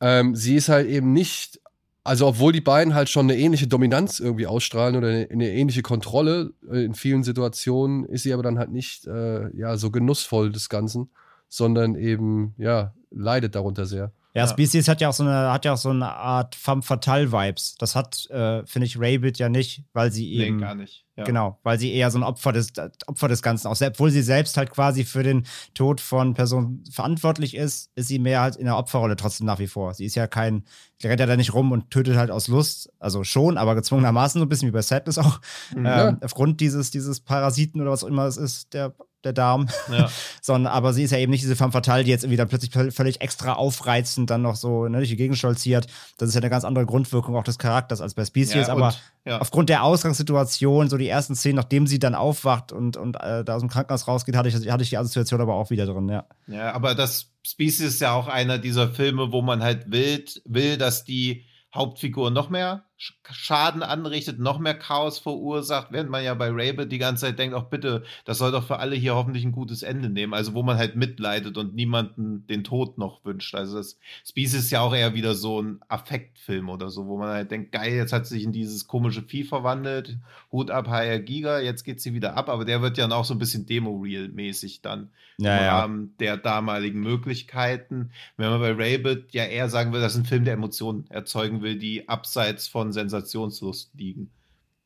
Ähm, 0.00 0.34
sie 0.34 0.56
ist 0.56 0.68
halt 0.68 0.88
eben 0.88 1.12
nicht 1.12 1.60
Also, 2.06 2.26
obwohl 2.26 2.52
die 2.52 2.60
beiden 2.60 2.94
halt 2.94 3.08
schon 3.08 3.26
eine 3.26 3.38
ähnliche 3.38 3.66
Dominanz 3.66 4.20
irgendwie 4.20 4.46
ausstrahlen 4.46 4.96
oder 4.96 5.08
eine, 5.08 5.28
eine 5.30 5.50
ähnliche 5.50 5.82
Kontrolle 5.82 6.52
äh, 6.70 6.84
in 6.84 6.94
vielen 6.94 7.24
Situationen, 7.24 8.04
ist 8.04 8.22
sie 8.22 8.32
aber 8.32 8.42
dann 8.42 8.58
halt 8.58 8.70
nicht 8.70 9.06
äh, 9.06 9.54
ja, 9.56 9.76
so 9.76 9.90
genussvoll 9.90 10.52
des 10.52 10.68
Ganzen, 10.68 11.10
sondern 11.48 11.94
eben, 11.94 12.54
ja, 12.58 12.94
leidet 13.10 13.54
darunter 13.54 13.86
sehr. 13.86 14.12
Ja, 14.34 14.42
ja. 14.42 14.48
Species 14.48 14.86
hat 14.88 15.00
ja 15.00 15.08
auch 15.08 15.14
so 15.14 15.22
eine, 15.22 15.50
hat 15.50 15.64
ja 15.64 15.72
auch 15.72 15.78
so 15.78 15.88
eine 15.88 16.12
Art 16.12 16.54
femme 16.54 16.82
fatale 16.82 17.32
Vibes. 17.32 17.76
Das 17.78 17.96
hat, 17.96 18.28
äh, 18.30 18.66
finde 18.66 18.86
ich, 18.86 18.98
Rabbit 18.98 19.38
ja 19.38 19.48
nicht, 19.48 19.82
weil 19.94 20.12
sie 20.12 20.34
eben. 20.34 20.56
Nee, 20.56 20.62
gar 20.62 20.74
nicht. 20.74 21.05
Ja. 21.16 21.24
Genau, 21.24 21.58
weil 21.62 21.78
sie 21.78 21.94
eher 21.94 22.10
so 22.10 22.18
ein 22.18 22.22
Opfer 22.22 22.52
des, 22.52 22.74
Opfer 23.06 23.28
des 23.28 23.40
Ganzen 23.40 23.68
auch, 23.68 23.80
obwohl 23.80 24.10
sie 24.10 24.20
selbst 24.20 24.58
halt 24.58 24.70
quasi 24.70 25.04
für 25.04 25.22
den 25.22 25.46
Tod 25.72 26.02
von 26.02 26.34
Personen 26.34 26.84
verantwortlich 26.90 27.56
ist, 27.56 27.90
ist 27.94 28.08
sie 28.08 28.18
mehr 28.18 28.42
halt 28.42 28.56
in 28.56 28.66
der 28.66 28.76
Opferrolle 28.76 29.16
trotzdem 29.16 29.46
nach 29.46 29.58
wie 29.58 29.66
vor. 29.66 29.94
Sie 29.94 30.04
ist 30.04 30.14
ja 30.14 30.26
kein, 30.26 30.64
die 31.00 31.06
rennt 31.06 31.20
ja 31.20 31.26
da 31.26 31.36
nicht 31.36 31.54
rum 31.54 31.72
und 31.72 31.90
tötet 31.90 32.16
halt 32.16 32.30
aus 32.30 32.48
Lust, 32.48 32.92
also 32.98 33.24
schon, 33.24 33.56
aber 33.56 33.74
gezwungenermaßen 33.74 34.38
so 34.38 34.44
ein 34.44 34.48
bisschen 34.50 34.68
wie 34.68 34.72
bei 34.72 34.82
Sadness 34.82 35.16
auch, 35.16 35.40
mhm. 35.74 35.86
ähm, 35.86 36.18
aufgrund 36.22 36.60
dieses, 36.60 36.90
dieses 36.90 37.20
Parasiten 37.20 37.80
oder 37.80 37.92
was 37.92 38.04
auch 38.04 38.08
immer 38.08 38.26
es 38.26 38.36
ist, 38.36 38.74
der 38.74 38.94
der 39.26 39.34
Darm. 39.34 39.68
Ja. 39.90 40.08
Sondern, 40.40 40.72
aber 40.72 40.94
sie 40.94 41.02
ist 41.02 41.10
ja 41.10 41.18
eben 41.18 41.30
nicht 41.30 41.42
diese 41.42 41.56
femme 41.56 41.72
fatale, 41.72 42.04
die 42.04 42.10
jetzt 42.10 42.24
irgendwie 42.24 42.38
dann 42.38 42.48
plötzlich 42.48 42.72
völlig 42.94 43.20
extra 43.20 43.52
aufreizend 43.52 44.30
dann 44.30 44.42
noch 44.42 44.56
so 44.56 44.88
ne, 44.88 44.98
durch 44.98 45.10
die 45.10 45.16
Gegend 45.16 45.36
stolziert. 45.36 45.86
Das 46.16 46.28
ist 46.28 46.34
ja 46.34 46.40
eine 46.40 46.50
ganz 46.50 46.64
andere 46.64 46.86
Grundwirkung 46.86 47.36
auch 47.36 47.44
des 47.44 47.58
Charakters 47.58 48.00
als 48.00 48.14
bei 48.14 48.24
Species. 48.24 48.68
Ja, 48.68 48.72
aber 48.72 48.94
ja. 49.24 49.38
aufgrund 49.38 49.68
der 49.68 49.82
Ausgangssituation, 49.82 50.88
so 50.88 50.96
die 50.96 51.05
ersten 51.08 51.34
Szenen, 51.34 51.56
nachdem 51.56 51.86
sie 51.86 51.98
dann 51.98 52.14
aufwacht 52.14 52.72
und, 52.72 52.96
und 52.96 53.16
äh, 53.16 53.44
da 53.44 53.54
aus 53.54 53.62
dem 53.62 53.68
Krankenhaus 53.70 54.08
rausgeht, 54.08 54.36
hatte 54.36 54.48
ich, 54.48 54.54
hatte 54.54 54.82
ich 54.82 54.90
die 54.90 54.98
Assoziation 54.98 55.40
aber 55.40 55.54
auch 55.54 55.70
wieder 55.70 55.86
drin, 55.86 56.08
ja. 56.08 56.26
Ja, 56.46 56.72
aber 56.72 56.94
das 56.94 57.32
Species 57.46 57.80
ist 57.80 58.00
ja 58.00 58.12
auch 58.12 58.28
einer 58.28 58.58
dieser 58.58 58.90
Filme, 58.90 59.32
wo 59.32 59.42
man 59.42 59.62
halt 59.62 59.90
will, 59.90 60.24
will 60.44 60.76
dass 60.76 61.04
die 61.04 61.44
Hauptfigur 61.74 62.30
noch 62.30 62.50
mehr 62.50 62.84
Schaden 62.98 63.82
anrichtet, 63.82 64.38
noch 64.38 64.58
mehr 64.58 64.74
Chaos 64.74 65.18
verursacht, 65.18 65.88
während 65.90 66.08
man 66.08 66.24
ja 66.24 66.32
bei 66.32 66.48
Rabbit 66.50 66.90
die 66.90 66.98
ganze 66.98 67.26
Zeit 67.26 67.38
denkt, 67.38 67.54
auch 67.54 67.64
bitte, 67.64 68.04
das 68.24 68.38
soll 68.38 68.52
doch 68.52 68.66
für 68.66 68.78
alle 68.78 68.96
hier 68.96 69.14
hoffentlich 69.14 69.44
ein 69.44 69.52
gutes 69.52 69.82
Ende 69.82 70.08
nehmen. 70.08 70.32
Also 70.32 70.54
wo 70.54 70.62
man 70.62 70.78
halt 70.78 70.96
mitleidet 70.96 71.58
und 71.58 71.74
niemanden 71.74 72.46
den 72.46 72.64
Tod 72.64 72.96
noch 72.96 73.22
wünscht. 73.24 73.54
Also 73.54 73.76
das 73.76 73.98
Species 74.24 74.54
ist 74.54 74.70
ja 74.70 74.80
auch 74.80 74.94
eher 74.94 75.14
wieder 75.14 75.34
so 75.34 75.60
ein 75.60 75.80
Affektfilm 75.88 76.70
oder 76.70 76.88
so, 76.88 77.06
wo 77.06 77.18
man 77.18 77.28
halt 77.28 77.50
denkt, 77.50 77.72
geil, 77.72 77.92
jetzt 77.92 78.14
hat 78.14 78.26
sie 78.26 78.36
sich 78.36 78.44
in 78.44 78.52
dieses 78.52 78.86
komische 78.86 79.22
Vieh 79.22 79.44
verwandelt, 79.44 80.16
Hut 80.50 80.70
ab, 80.70 80.88
HR 80.88 81.20
Giga, 81.20 81.60
jetzt 81.60 81.84
geht 81.84 82.00
sie 82.00 82.14
wieder 82.14 82.34
ab, 82.36 82.48
aber 82.48 82.64
der 82.64 82.80
wird 82.80 82.96
ja 82.96 83.10
auch 83.10 83.24
so 83.26 83.34
ein 83.34 83.38
bisschen 83.38 83.66
Demo-Reel-mäßig 83.66 84.80
dann 84.80 85.10
ja, 85.38 85.58
im 85.58 85.64
Rahmen 85.64 86.14
der 86.18 86.36
damaligen 86.36 87.00
Möglichkeiten. 87.00 88.10
Wenn 88.36 88.50
man 88.50 88.60
bei 88.60 88.72
Rabbit 88.72 89.32
ja 89.32 89.44
eher 89.44 89.68
sagen 89.68 89.92
will, 89.92 90.00
das 90.00 90.14
ist 90.14 90.20
ein 90.20 90.24
Film, 90.24 90.44
der 90.44 90.54
Emotionen 90.54 91.06
erzeugen 91.10 91.62
will, 91.62 91.78
die 91.78 92.08
abseits 92.08 92.68
von 92.68 92.85
von 92.86 92.92
Sensationslust 92.92 93.90
liegen. 93.94 94.30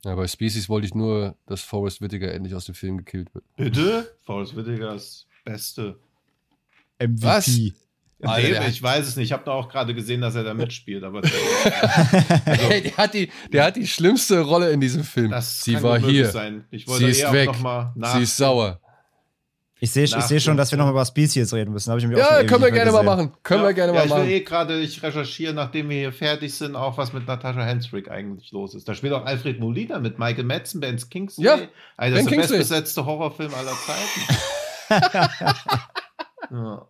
Ja, 0.04 0.14
bei 0.14 0.26
Species 0.26 0.68
wollte 0.68 0.86
ich 0.86 0.94
nur, 0.94 1.36
dass 1.46 1.60
Forrest 1.60 2.00
Whitaker 2.00 2.32
endlich 2.32 2.54
aus 2.54 2.64
dem 2.64 2.74
Film 2.74 2.96
gekillt 2.96 3.34
wird. 3.34 3.44
Bitte? 3.56 4.16
Forrest 4.24 4.56
Whitaker 4.56 4.94
ist 4.94 5.26
Beste. 5.44 5.98
MVP. 6.98 7.22
Was? 7.22 7.60
Alter, 8.22 8.68
ich 8.68 8.82
weiß 8.82 9.06
es 9.06 9.16
nicht. 9.16 9.26
Ich 9.26 9.32
habe 9.32 9.44
da 9.44 9.52
auch 9.52 9.68
gerade 9.68 9.94
gesehen, 9.94 10.20
dass 10.20 10.34
er 10.34 10.44
da 10.44 10.52
mitspielt. 10.52 11.04
Aber 11.04 11.22
also, 12.44 12.68
hey, 12.68 12.82
der, 12.82 12.96
hat 12.96 13.14
die, 13.14 13.30
der 13.52 13.64
hat 13.64 13.76
die 13.76 13.86
schlimmste 13.86 14.40
Rolle 14.40 14.70
in 14.70 14.80
diesem 14.80 15.04
Film. 15.04 15.34
Sie 15.40 15.82
war 15.82 15.98
hier. 15.98 16.30
Sein. 16.30 16.64
Ich 16.70 16.86
wollte 16.86 17.06
Sie 17.06 17.22
ist 17.22 17.32
weg. 17.32 17.50
Sie 18.12 18.22
ist 18.22 18.36
sauer. 18.36 18.80
Ich 19.82 19.92
sehe 19.92 20.04
ich 20.04 20.12
seh 20.12 20.38
schon, 20.38 20.58
dass 20.58 20.70
wir 20.70 20.78
noch 20.78 20.90
über 20.90 21.04
Species 21.06 21.54
reden 21.54 21.72
müssen. 21.72 21.96
Ich 21.96 22.04
ja, 22.04 22.44
können 22.44 22.62
wir 22.62 22.70
gerne 22.70 22.92
mal 22.92 23.02
machen. 23.02 23.32
Können 23.42 23.62
ja, 23.62 23.68
wir 23.68 23.72
gerne 23.72 23.94
ja, 23.94 24.00
mal 24.00 24.08
machen. 24.08 24.22
Ich 24.24 24.28
will 24.28 24.34
eh 24.34 24.40
gerade, 24.40 24.78
ich 24.78 25.02
recherchiere, 25.02 25.54
nachdem 25.54 25.88
wir 25.88 25.96
hier 25.96 26.12
fertig 26.12 26.54
sind, 26.54 26.76
auch 26.76 26.98
was 26.98 27.14
mit 27.14 27.26
Natascha 27.26 27.62
Hensrick 27.62 28.10
eigentlich 28.10 28.52
los 28.52 28.74
ist. 28.74 28.86
Da 28.86 28.94
spielt 28.94 29.14
auch 29.14 29.24
Alfred 29.24 29.58
Molina 29.58 29.98
mit 29.98 30.18
Michael 30.18 30.44
Madsen, 30.44 30.80
Ben 30.80 30.98
Kingsley. 30.98 31.46
Ja, 31.46 31.58
also 31.96 32.14
das 32.14 32.26
ist 32.26 32.30
der 32.30 32.36
bestbesetzte 32.36 33.06
Horrorfilm 33.06 33.52
aller 33.54 33.72
Zeiten. 33.72 34.20
ja. 36.50 36.86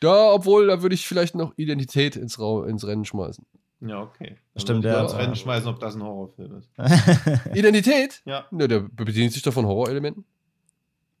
ja, 0.00 0.30
obwohl, 0.30 0.68
da 0.68 0.82
würde 0.82 0.94
ich 0.94 1.08
vielleicht 1.08 1.34
noch 1.34 1.54
Identität 1.56 2.14
ins, 2.14 2.38
ins 2.38 2.86
Rennen 2.86 3.04
schmeißen. 3.04 3.44
Ja, 3.80 4.02
okay. 4.02 4.36
Dann 4.54 4.60
Stimmt, 4.60 4.84
ja. 4.84 5.02
ins 5.02 5.16
Rennen 5.16 5.34
schmeißen, 5.34 5.68
ob 5.68 5.80
das 5.80 5.96
ein 5.96 6.04
Horrorfilm 6.04 6.56
ist. 6.56 6.70
Identität? 7.54 8.22
Ja. 8.24 8.46
ja. 8.50 8.66
Der 8.68 8.80
bedient 8.80 9.32
sich 9.32 9.42
doch 9.42 9.52
von 9.52 9.66
Horrorelementen. 9.66 10.24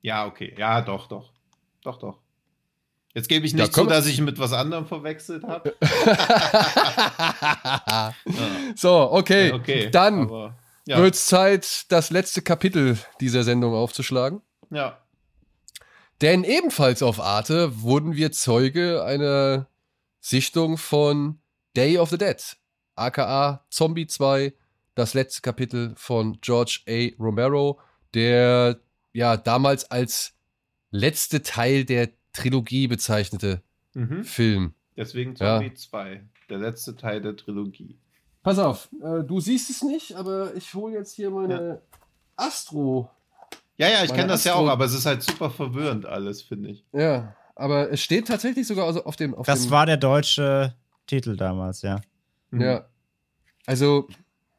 Ja, 0.06 0.24
okay. 0.24 0.54
Ja, 0.56 0.82
doch, 0.82 1.08
doch. 1.08 1.32
Doch, 1.82 1.98
doch. 1.98 2.20
Jetzt 3.12 3.28
gebe 3.28 3.44
ich 3.44 3.54
nicht 3.54 3.74
zu, 3.74 3.86
dass 3.86 4.06
ich 4.06 4.20
mit 4.20 4.38
was 4.38 4.52
anderem 4.52 4.86
verwechselt 4.86 5.42
habe. 5.42 5.74
ja. 7.80 8.14
So, 8.76 9.10
okay. 9.10 9.50
okay. 9.50 9.90
Dann 9.90 10.26
Aber, 10.26 10.54
ja. 10.86 10.98
wird 10.98 11.16
es 11.16 11.26
Zeit, 11.26 11.86
das 11.90 12.10
letzte 12.10 12.40
Kapitel 12.42 12.96
dieser 13.20 13.42
Sendung 13.42 13.74
aufzuschlagen. 13.74 14.42
Ja. 14.70 15.00
Denn 16.20 16.44
ebenfalls 16.44 17.02
auf 17.02 17.18
Arte 17.18 17.82
wurden 17.82 18.14
wir 18.14 18.30
Zeuge 18.30 19.02
einer 19.02 19.66
Sichtung 20.20 20.78
von 20.78 21.40
Day 21.76 21.98
of 21.98 22.10
the 22.10 22.18
Dead, 22.18 22.40
aka 22.94 23.64
Zombie 23.70 24.06
2, 24.06 24.54
das 24.94 25.14
letzte 25.14 25.42
Kapitel 25.42 25.94
von 25.96 26.38
George 26.42 26.82
A. 26.88 27.08
Romero, 27.20 27.80
der 28.14 28.78
ja 29.16 29.36
damals 29.36 29.90
als 29.90 30.34
letzte 30.90 31.42
Teil 31.42 31.84
der 31.84 32.10
Trilogie 32.32 32.86
bezeichnete 32.86 33.62
mhm. 33.94 34.24
Film. 34.24 34.74
Deswegen 34.96 35.34
Zombie 35.36 35.68
ja. 35.68 35.74
2, 35.74 36.22
der 36.50 36.58
letzte 36.58 36.96
Teil 36.96 37.20
der 37.22 37.34
Trilogie. 37.36 37.98
Pass 38.42 38.58
auf, 38.58 38.88
äh, 39.02 39.24
du 39.24 39.40
siehst 39.40 39.70
es 39.70 39.82
nicht, 39.82 40.14
aber 40.14 40.54
ich 40.54 40.72
hole 40.74 40.94
jetzt 40.94 41.14
hier 41.14 41.30
meine 41.30 41.68
ja. 41.68 41.78
Astro. 42.36 43.10
Ja, 43.78 43.88
ja, 43.88 44.04
ich 44.04 44.12
kenne 44.12 44.28
das 44.28 44.46
Astro 44.46 44.50
ja 44.50 44.54
auch, 44.56 44.68
aber 44.68 44.84
es 44.84 44.94
ist 44.94 45.06
halt 45.06 45.22
super 45.22 45.50
verwirrend 45.50 46.06
alles, 46.06 46.42
finde 46.42 46.70
ich. 46.70 46.84
Ja, 46.92 47.34
aber 47.54 47.90
es 47.90 48.02
steht 48.02 48.28
tatsächlich 48.28 48.66
sogar 48.66 48.86
also 48.86 49.04
auf 49.04 49.16
dem. 49.16 49.34
Auf 49.34 49.46
das 49.46 49.62
dem 49.62 49.70
war 49.70 49.86
der 49.86 49.96
deutsche 49.96 50.74
Titel 51.06 51.36
damals, 51.36 51.82
ja. 51.82 52.00
Mhm. 52.50 52.60
Ja. 52.60 52.88
Also, 53.66 54.08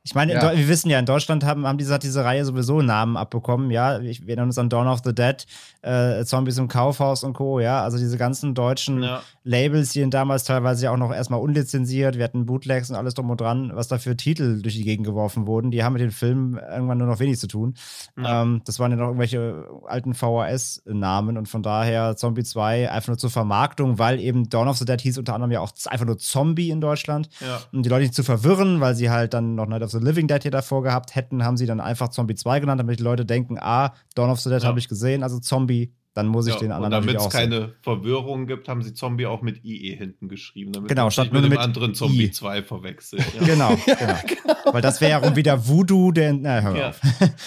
ich 0.07 0.15
meine, 0.15 0.33
ja. 0.33 0.55
wir 0.55 0.69
wissen 0.69 0.89
ja, 0.89 0.99
in 0.99 1.05
Deutschland 1.05 1.43
haben, 1.43 1.67
haben 1.67 1.77
diese, 1.77 1.99
diese 1.99 2.23
Reihe 2.23 2.45
sowieso 2.45 2.81
Namen 2.81 3.17
abbekommen, 3.17 3.71
ja. 3.71 4.01
Wir 4.01 4.15
erinnern 4.25 4.47
uns 4.47 4.57
an 4.57 4.69
Dawn 4.69 4.87
of 4.87 5.01
the 5.03 5.13
Dead, 5.13 5.45
äh, 5.81 6.23
Zombies 6.23 6.57
im 6.57 6.69
Kaufhaus 6.69 7.25
und 7.25 7.33
Co., 7.33 7.59
ja. 7.59 7.83
Also 7.83 7.97
diese 7.97 8.17
ganzen 8.17 8.55
deutschen 8.55 9.03
ja. 9.03 9.21
Labels, 9.43 9.91
die 9.91 10.09
damals 10.09 10.45
teilweise 10.45 10.85
ja 10.85 10.91
auch 10.93 10.97
noch 10.97 11.13
erstmal 11.13 11.41
unlizenziert, 11.41 12.17
wir 12.17 12.23
hatten 12.23 12.45
Bootlegs 12.45 12.89
und 12.89 12.95
alles 12.95 13.15
drum 13.15 13.29
und 13.29 13.41
dran, 13.41 13.71
was 13.73 13.89
da 13.89 13.97
für 13.97 14.15
Titel 14.15 14.61
durch 14.61 14.75
die 14.75 14.85
Gegend 14.85 15.05
geworfen 15.05 15.45
wurden, 15.45 15.71
die 15.71 15.83
haben 15.83 15.91
mit 15.91 16.01
den 16.01 16.11
Filmen 16.11 16.57
irgendwann 16.57 16.99
nur 16.99 17.07
noch 17.07 17.19
wenig 17.19 17.37
zu 17.37 17.47
tun. 17.47 17.73
Ja. 18.17 18.43
Ähm, 18.43 18.61
das 18.63 18.79
waren 18.79 18.91
ja 18.91 18.97
noch 18.97 19.07
irgendwelche 19.07 19.65
alten 19.87 20.13
VHS-Namen 20.13 21.37
und 21.37 21.49
von 21.49 21.63
daher 21.63 22.15
Zombie 22.15 22.43
2 22.43 22.89
einfach 22.89 23.09
nur 23.09 23.17
zur 23.17 23.29
Vermarktung, 23.29 23.99
weil 23.99 24.21
eben 24.21 24.47
Dawn 24.47 24.69
of 24.69 24.77
the 24.77 24.85
Dead 24.85 25.01
hieß 25.01 25.17
unter 25.17 25.33
anderem 25.33 25.51
ja 25.51 25.59
auch 25.59 25.71
einfach 25.87 26.05
nur 26.05 26.17
Zombie 26.17 26.69
in 26.69 26.79
Deutschland. 26.79 27.27
Um 27.73 27.83
die 27.83 27.89
Leute 27.89 28.03
nicht 28.03 28.15
zu 28.15 28.23
verwirren, 28.23 28.79
weil 28.79 28.95
sie 28.95 29.09
halt 29.09 29.33
dann 29.33 29.55
noch 29.55 29.67
Night 29.67 29.81
of 29.81 29.91
the 29.91 29.96
Living 29.99 30.27
Dead 30.27 30.41
hier 30.41 30.51
davor 30.51 30.83
gehabt 30.83 31.15
hätten, 31.15 31.43
haben 31.43 31.57
sie 31.57 31.65
dann 31.65 31.79
einfach 31.79 32.09
Zombie 32.09 32.35
2 32.35 32.59
genannt, 32.59 32.79
damit 32.79 32.99
die 32.99 33.03
Leute 33.03 33.25
denken, 33.25 33.57
ah, 33.59 33.93
Dawn 34.15 34.29
of 34.29 34.39
the 34.39 34.49
Dead 34.49 34.61
ja. 34.61 34.67
habe 34.67 34.79
ich 34.79 34.87
gesehen, 34.87 35.23
also 35.23 35.39
Zombie, 35.39 35.93
dann 36.17 36.25
muss 36.25 36.47
ich 36.47 36.55
ja, 36.55 36.59
den 36.59 36.71
anderen 36.71 36.95
und 36.95 37.05
damit 37.05 37.21
es 37.21 37.29
keine 37.29 37.59
sehen. 37.59 37.73
Verwirrung 37.83 38.47
gibt, 38.47 38.67
haben 38.67 38.81
sie 38.81 38.95
Zombie 38.95 39.27
auch 39.27 39.43
mit 39.43 39.63
IE 39.63 39.95
hinten 39.95 40.27
geschrieben, 40.29 40.71
damit 40.71 40.89
genau, 40.89 41.11
statt 41.11 41.31
mit 41.31 41.43
dem 41.43 41.51
mit 41.51 41.59
anderen 41.59 41.93
Zombie 41.93 42.25
I. 42.25 42.31
2 42.31 42.63
verwechselt. 42.63 43.23
Ja. 43.39 43.45
genau, 43.45 43.77
genau. 43.85 44.15
genau. 44.25 44.73
Weil 44.73 44.81
das 44.81 44.99
wäre 44.99 45.21
ja 45.21 45.35
wieder 45.35 45.67
Voodoo, 45.67 46.11
der. 46.11 46.33
Na, 46.33 46.61
hör 46.61 46.75
ja. 46.75 46.89
auf. 46.89 46.99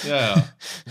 ja, 0.09 0.17
ja. 0.17 0.45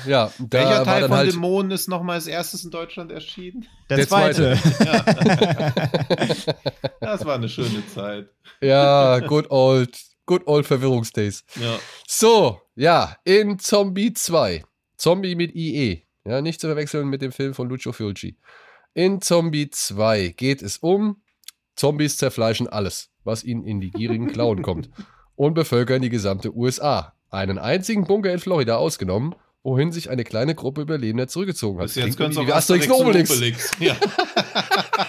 ja 0.05 0.31
Welcher 0.39 0.83
Teil 0.83 1.07
von 1.07 1.11
halt 1.17 1.31
Dämonen 1.31 1.71
ist 1.71 1.87
nochmal 1.87 2.15
als 2.15 2.27
erstes 2.27 2.65
in 2.65 2.71
Deutschland 2.71 3.13
erschienen? 3.13 3.65
Der, 3.89 3.95
der 3.95 4.07
zweite. 4.09 4.57
zweite. 4.61 6.55
das 6.99 7.23
war 7.23 7.35
eine 7.35 7.47
schöne 7.47 7.87
Zeit. 7.87 8.27
Ja, 8.59 9.19
good 9.19 9.49
old 9.51 9.97
Good 10.29 10.45
old 10.45 10.67
Verwirrungsdays. 10.67 11.43
Ja. 11.59 11.79
So, 12.07 12.61
ja, 12.75 13.17
in 13.23 13.57
Zombie 13.57 14.13
2. 14.13 14.63
Zombie 14.95 15.33
mit 15.33 15.55
IE. 15.55 16.03
Ja, 16.23 16.41
nicht 16.41 16.61
zu 16.61 16.67
verwechseln 16.67 17.07
mit 17.07 17.23
dem 17.23 17.31
Film 17.31 17.55
von 17.55 17.67
Lucio 17.67 17.93
Fulci. 17.93 18.37
In 18.93 19.21
Zombie 19.21 19.71
2 19.71 20.35
geht 20.37 20.61
es 20.61 20.77
um 20.77 21.23
Zombies 21.75 22.17
zerfleischen 22.17 22.67
alles, 22.67 23.09
was 23.23 23.43
ihnen 23.43 23.63
in 23.63 23.81
die 23.81 23.89
gierigen 23.89 24.27
Klauen 24.27 24.61
kommt 24.61 24.91
und 25.33 25.55
bevölkern 25.55 26.03
die 26.03 26.09
gesamte 26.09 26.55
USA. 26.55 27.15
Einen 27.31 27.57
einzigen 27.57 28.03
Bunker 28.03 28.31
in 28.31 28.37
Florida 28.37 28.75
ausgenommen, 28.75 29.33
wohin 29.63 29.91
sich 29.91 30.11
eine 30.11 30.25
kleine 30.25 30.53
Gruppe 30.53 30.81
Überlebender 30.81 31.27
zurückgezogen 31.27 31.79
hat. 31.79 31.87
Bis 31.87 31.95
jetzt 31.95 32.17
können 32.17 32.35
wie 32.35 32.53
Asterix 32.53 32.85
und 32.85 32.91
Obelix. 32.91 33.31
Obelix. 33.31 33.71
Ja. 33.79 33.95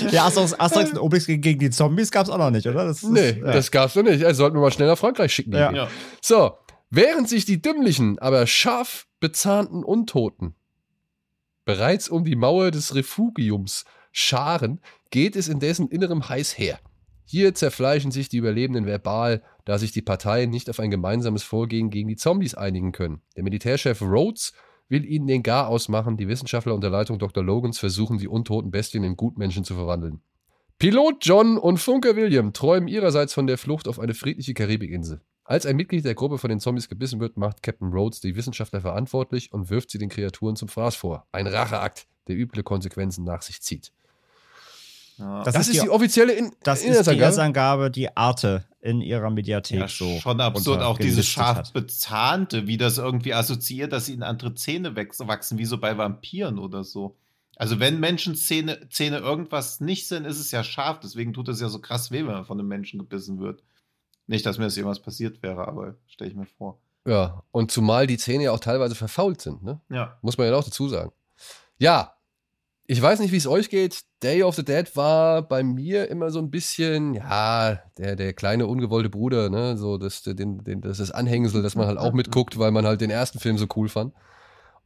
Ja, 0.10 0.26
Asterix, 0.26 0.58
Asterix 0.58 0.90
und 0.92 0.98
Obelix 0.98 1.26
gegen 1.26 1.58
die 1.58 1.70
Zombies 1.70 2.10
gab 2.10 2.24
es 2.24 2.30
auch 2.30 2.38
noch 2.38 2.50
nicht, 2.50 2.66
oder? 2.66 2.86
Das, 2.86 3.02
nee, 3.02 3.38
ja. 3.40 3.52
das 3.52 3.70
gab 3.70 3.88
es 3.88 3.94
noch 3.94 4.02
nicht. 4.02 4.24
Also 4.24 4.38
sollten 4.38 4.56
wir 4.56 4.60
mal 4.60 4.70
schnell 4.70 4.88
nach 4.88 4.98
Frankreich 4.98 5.32
schicken. 5.32 5.52
Ja. 5.52 5.72
ja. 5.72 5.88
So, 6.20 6.52
während 6.90 7.28
sich 7.28 7.44
die 7.44 7.60
dümmlichen, 7.60 8.18
aber 8.18 8.46
scharf 8.46 9.06
bezahnten 9.20 9.84
Untoten 9.84 10.54
bereits 11.64 12.08
um 12.08 12.24
die 12.24 12.36
Mauer 12.36 12.70
des 12.70 12.94
Refugiums 12.94 13.84
scharen, 14.10 14.80
geht 15.10 15.36
es 15.36 15.46
in 15.46 15.60
dessen 15.60 15.88
Innerem 15.88 16.28
heiß 16.28 16.58
her. 16.58 16.80
Hier 17.24 17.54
zerfleischen 17.54 18.10
sich 18.10 18.28
die 18.28 18.38
Überlebenden 18.38 18.86
verbal, 18.86 19.44
da 19.64 19.78
sich 19.78 19.92
die 19.92 20.02
Parteien 20.02 20.50
nicht 20.50 20.68
auf 20.68 20.80
ein 20.80 20.90
gemeinsames 20.90 21.44
Vorgehen 21.44 21.90
gegen 21.90 22.08
die 22.08 22.16
Zombies 22.16 22.56
einigen 22.56 22.90
können. 22.90 23.22
Der 23.36 23.44
Militärchef 23.44 24.02
Rhodes 24.02 24.52
will 24.90 25.04
ihnen 25.04 25.26
den 25.26 25.42
Gar 25.42 25.68
ausmachen. 25.68 26.16
Die 26.16 26.28
Wissenschaftler 26.28 26.74
unter 26.74 26.90
Leitung 26.90 27.18
Dr. 27.18 27.42
Logans 27.42 27.78
versuchen, 27.78 28.18
die 28.18 28.28
untoten 28.28 28.70
Bestien 28.70 29.04
in 29.04 29.16
Gutmenschen 29.16 29.64
zu 29.64 29.74
verwandeln. 29.74 30.20
Pilot 30.78 31.16
John 31.20 31.58
und 31.58 31.78
Funker 31.78 32.16
William 32.16 32.52
träumen 32.52 32.88
ihrerseits 32.88 33.34
von 33.34 33.46
der 33.46 33.58
Flucht 33.58 33.86
auf 33.86 34.00
eine 34.00 34.14
friedliche 34.14 34.54
Karibikinsel. 34.54 35.20
Als 35.44 35.66
ein 35.66 35.76
Mitglied 35.76 36.04
der 36.04 36.14
Gruppe 36.14 36.38
von 36.38 36.48
den 36.48 36.60
Zombies 36.60 36.88
gebissen 36.88 37.20
wird, 37.20 37.36
macht 37.36 37.62
Captain 37.62 37.92
Rhodes 37.92 38.20
die 38.20 38.36
Wissenschaftler 38.36 38.80
verantwortlich 38.80 39.52
und 39.52 39.68
wirft 39.68 39.90
sie 39.90 39.98
den 39.98 40.08
Kreaturen 40.08 40.56
zum 40.56 40.68
Fraß 40.68 40.96
vor. 40.96 41.26
Ein 41.32 41.46
Racheakt, 41.46 42.06
der 42.28 42.36
üble 42.36 42.62
Konsequenzen 42.62 43.24
nach 43.24 43.42
sich 43.42 43.60
zieht. 43.60 43.92
Ja. 45.20 45.44
Das, 45.44 45.54
das, 45.54 45.68
ist 45.68 45.76
die, 45.76 45.82
die 45.82 45.90
offizielle 45.90 46.32
in 46.32 46.52
Das 46.62 46.82
ist 46.82 47.06
die 47.06 47.18
Erstangabe, 47.18 47.90
die 47.90 48.16
Arte 48.16 48.64
in 48.80 49.02
ihrer 49.02 49.30
Mediathek 49.30 49.78
ja, 49.78 49.88
so. 49.88 50.18
Schon 50.18 50.40
absurd, 50.40 50.80
auch 50.80 50.98
dieses 50.98 51.26
scharf 51.26 51.72
bezahnte, 51.72 52.66
wie 52.66 52.78
das 52.78 52.96
irgendwie 52.98 53.34
assoziiert, 53.34 53.92
dass 53.92 54.08
ihnen 54.08 54.22
andere 54.22 54.54
Zähne 54.54 54.96
wachsen, 54.96 55.58
wie 55.58 55.66
so 55.66 55.78
bei 55.78 55.98
Vampiren 55.98 56.58
oder 56.58 56.82
so. 56.82 57.16
Also 57.56 57.78
wenn 57.78 58.00
Menschenzähne 58.00 58.88
Zähne 58.88 59.18
irgendwas 59.18 59.80
nicht 59.80 60.08
sind, 60.08 60.24
ist 60.24 60.40
es 60.40 60.50
ja 60.50 60.64
scharf. 60.64 61.00
Deswegen 61.00 61.34
tut 61.34 61.48
es 61.48 61.60
ja 61.60 61.68
so 61.68 61.78
krass 61.78 62.10
weh, 62.10 62.20
wenn 62.20 62.32
man 62.32 62.46
von 62.46 62.58
einem 62.58 62.68
Menschen 62.68 62.98
gebissen 62.98 63.38
wird. 63.38 63.62
Nicht, 64.26 64.46
dass 64.46 64.56
mir 64.56 64.64
das 64.64 64.76
jemals 64.76 65.00
passiert 65.00 65.42
wäre, 65.42 65.68
aber 65.68 65.94
stelle 66.06 66.30
ich 66.30 66.36
mir 66.36 66.46
vor. 66.46 66.78
Ja, 67.04 67.42
und 67.50 67.70
zumal 67.70 68.06
die 68.06 68.16
Zähne 68.16 68.44
ja 68.44 68.52
auch 68.52 68.60
teilweise 68.60 68.94
verfault 68.94 69.42
sind, 69.42 69.62
ne? 69.62 69.80
Ja. 69.90 70.16
Muss 70.22 70.38
man 70.38 70.46
ja 70.46 70.54
auch 70.54 70.64
dazu 70.64 70.88
sagen. 70.88 71.12
Ja, 71.78 72.14
ich 72.90 73.00
weiß 73.00 73.20
nicht, 73.20 73.30
wie 73.30 73.36
es 73.36 73.46
euch 73.46 73.70
geht. 73.70 74.00
Day 74.20 74.42
of 74.42 74.56
the 74.56 74.64
Dead 74.64 74.96
war 74.96 75.42
bei 75.42 75.62
mir 75.62 76.08
immer 76.08 76.32
so 76.32 76.40
ein 76.40 76.50
bisschen, 76.50 77.14
ja, 77.14 77.78
der, 77.96 78.16
der 78.16 78.32
kleine 78.32 78.66
ungewollte 78.66 79.08
Bruder, 79.08 79.48
ne? 79.48 79.76
So 79.76 79.96
das, 79.96 80.24
den, 80.24 80.64
den, 80.64 80.80
das 80.80 80.98
ist 80.98 81.12
Anhängsel, 81.12 81.62
dass 81.62 81.76
man 81.76 81.86
halt 81.86 81.98
auch 81.98 82.12
mitguckt, 82.12 82.58
weil 82.58 82.72
man 82.72 82.84
halt 82.84 83.00
den 83.00 83.10
ersten 83.10 83.38
Film 83.38 83.58
so 83.58 83.68
cool 83.76 83.88
fand. 83.88 84.12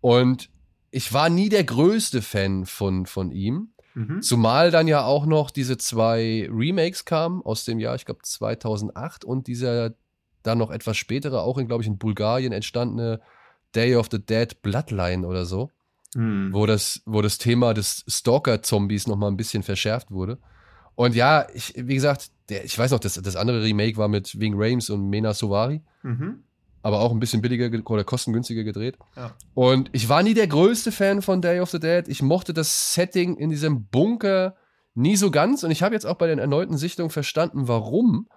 Und 0.03 0.51
ich 0.91 1.15
war 1.15 1.31
nie 1.31 1.49
der 1.49 1.65
größte 1.65 2.21
Fan 2.21 2.67
von, 2.67 3.07
von 3.07 3.33
ihm. 3.33 3.71
Mhm. 3.95 4.21
Zumal 4.21 4.71
dann 4.71 4.87
ja 4.87 5.07
auch 5.07 5.25
noch 5.25 5.51
diese 5.51 5.79
zwei 5.79 6.47
Remakes 6.53 7.07
kamen 7.07 7.41
aus 7.41 7.65
dem 7.65 7.81
Jahr, 7.81 7.95
ich 7.95 8.05
glaube 8.05 8.21
2008 8.23 9.25
und 9.25 9.47
dieser 9.47 9.95
dann 10.43 10.59
noch 10.59 10.71
etwas 10.71 10.99
spätere, 10.99 11.41
auch 11.41 11.57
in, 11.57 11.69
glaube 11.69 11.83
ich, 11.83 11.89
in 11.89 11.97
Bulgarien 11.97 12.53
entstandene 12.53 13.23
Day 13.75 13.97
of 13.97 14.09
the 14.11 14.19
Dead 14.23 14.61
Bloodline 14.61 15.27
oder 15.27 15.47
so, 15.47 15.71
mhm. 16.15 16.53
wo, 16.53 16.67
das, 16.67 17.03
wo 17.07 17.23
das 17.23 17.39
Thema 17.39 17.75
des 17.75 18.05
Stalker-Zombies 18.09 19.07
nochmal 19.07 19.31
ein 19.31 19.37
bisschen 19.37 19.63
verschärft 19.63 20.11
wurde. 20.11 20.39
Und 20.95 21.15
ja, 21.15 21.47
ich, 21.53 21.75
wie 21.77 21.95
gesagt, 21.95 22.31
der, 22.49 22.65
ich 22.65 22.79
weiß 22.79 22.91
noch, 22.93 23.01
das, 23.01 23.15
das 23.15 23.37
andere 23.37 23.63
Remake 23.63 23.97
war 23.97 24.09
mit 24.09 24.39
Wing 24.39 24.55
Rames 24.57 24.91
und 24.91 25.09
Mena 25.09 25.35
Sovari. 25.35 25.83
Mhm 26.03 26.45
aber 26.85 27.01
auch 27.01 27.13
ein 27.13 27.19
bisschen 27.19 27.41
billiger 27.41 27.71
oder 27.91 28.05
kostengünstiger 28.05 28.63
gedreht. 28.63 28.99
Ja. 29.17 29.35
Und 29.55 29.89
ich 29.93 30.11
war 30.11 30.23
nie 30.23 30.35
der 30.35 30.47
größte 30.47 30.93
Fan 30.93 31.23
von 31.23 31.41
Day 31.41 31.61
of 31.61 31.71
the 31.71 31.81
Dead. 31.81 32.07
Ich 32.09 32.21
mochte 32.21 32.53
das 32.53 32.93
Setting 32.93 33.39
in 33.39 33.49
diesem 33.49 33.87
Bunker 33.87 34.55
nie 34.95 35.17
so 35.17 35.31
ganz. 35.31 35.65
Und 35.65 35.71
ich 35.71 35.83
habe 35.83 35.95
jetzt 35.95 36.05
auch 36.05 36.17
bei 36.17 36.27
den 36.27 36.39
erneuten 36.39 36.77
Sichtungen 36.77 37.09
verstanden, 37.09 37.69
warum 37.69 38.29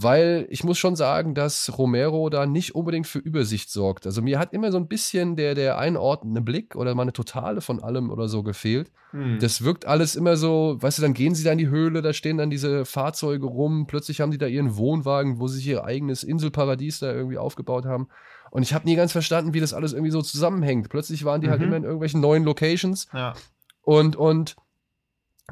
weil 0.00 0.46
ich 0.48 0.62
muss 0.62 0.78
schon 0.78 0.94
sagen, 0.94 1.34
dass 1.34 1.76
Romero 1.76 2.30
da 2.30 2.46
nicht 2.46 2.76
unbedingt 2.76 3.08
für 3.08 3.18
Übersicht 3.18 3.68
sorgt. 3.68 4.06
Also 4.06 4.22
mir 4.22 4.38
hat 4.38 4.52
immer 4.52 4.70
so 4.70 4.78
ein 4.78 4.86
bisschen 4.86 5.34
der, 5.34 5.56
der 5.56 5.76
einordnende 5.76 6.40
Blick 6.40 6.76
oder 6.76 6.94
mal 6.94 7.02
eine 7.02 7.12
Totale 7.12 7.60
von 7.60 7.82
allem 7.82 8.08
oder 8.10 8.28
so 8.28 8.44
gefehlt. 8.44 8.92
Hm. 9.10 9.40
Das 9.40 9.64
wirkt 9.64 9.86
alles 9.86 10.14
immer 10.14 10.36
so, 10.36 10.76
weißt 10.78 10.98
du, 10.98 11.02
dann 11.02 11.14
gehen 11.14 11.34
sie 11.34 11.42
da 11.42 11.50
in 11.50 11.58
die 11.58 11.68
Höhle, 11.68 12.00
da 12.00 12.12
stehen 12.12 12.38
dann 12.38 12.48
diese 12.48 12.84
Fahrzeuge 12.84 13.46
rum, 13.46 13.88
plötzlich 13.88 14.20
haben 14.20 14.30
die 14.30 14.38
da 14.38 14.46
ihren 14.46 14.76
Wohnwagen, 14.76 15.40
wo 15.40 15.48
sie 15.48 15.56
sich 15.56 15.66
ihr 15.66 15.82
eigenes 15.82 16.22
Inselparadies 16.22 17.00
da 17.00 17.12
irgendwie 17.12 17.38
aufgebaut 17.38 17.84
haben. 17.84 18.06
Und 18.52 18.62
ich 18.62 18.74
habe 18.74 18.84
nie 18.84 18.94
ganz 18.94 19.10
verstanden, 19.10 19.52
wie 19.52 19.60
das 19.60 19.74
alles 19.74 19.94
irgendwie 19.94 20.12
so 20.12 20.22
zusammenhängt. 20.22 20.90
Plötzlich 20.90 21.24
waren 21.24 21.40
die 21.40 21.48
halt 21.50 21.58
mhm. 21.58 21.62
halt 21.62 21.68
immer 21.70 21.76
in 21.76 21.82
irgendwelchen 21.82 22.20
neuen 22.20 22.44
Locations. 22.44 23.08
Ja. 23.12 23.34
Und, 23.82 24.14
und 24.14 24.54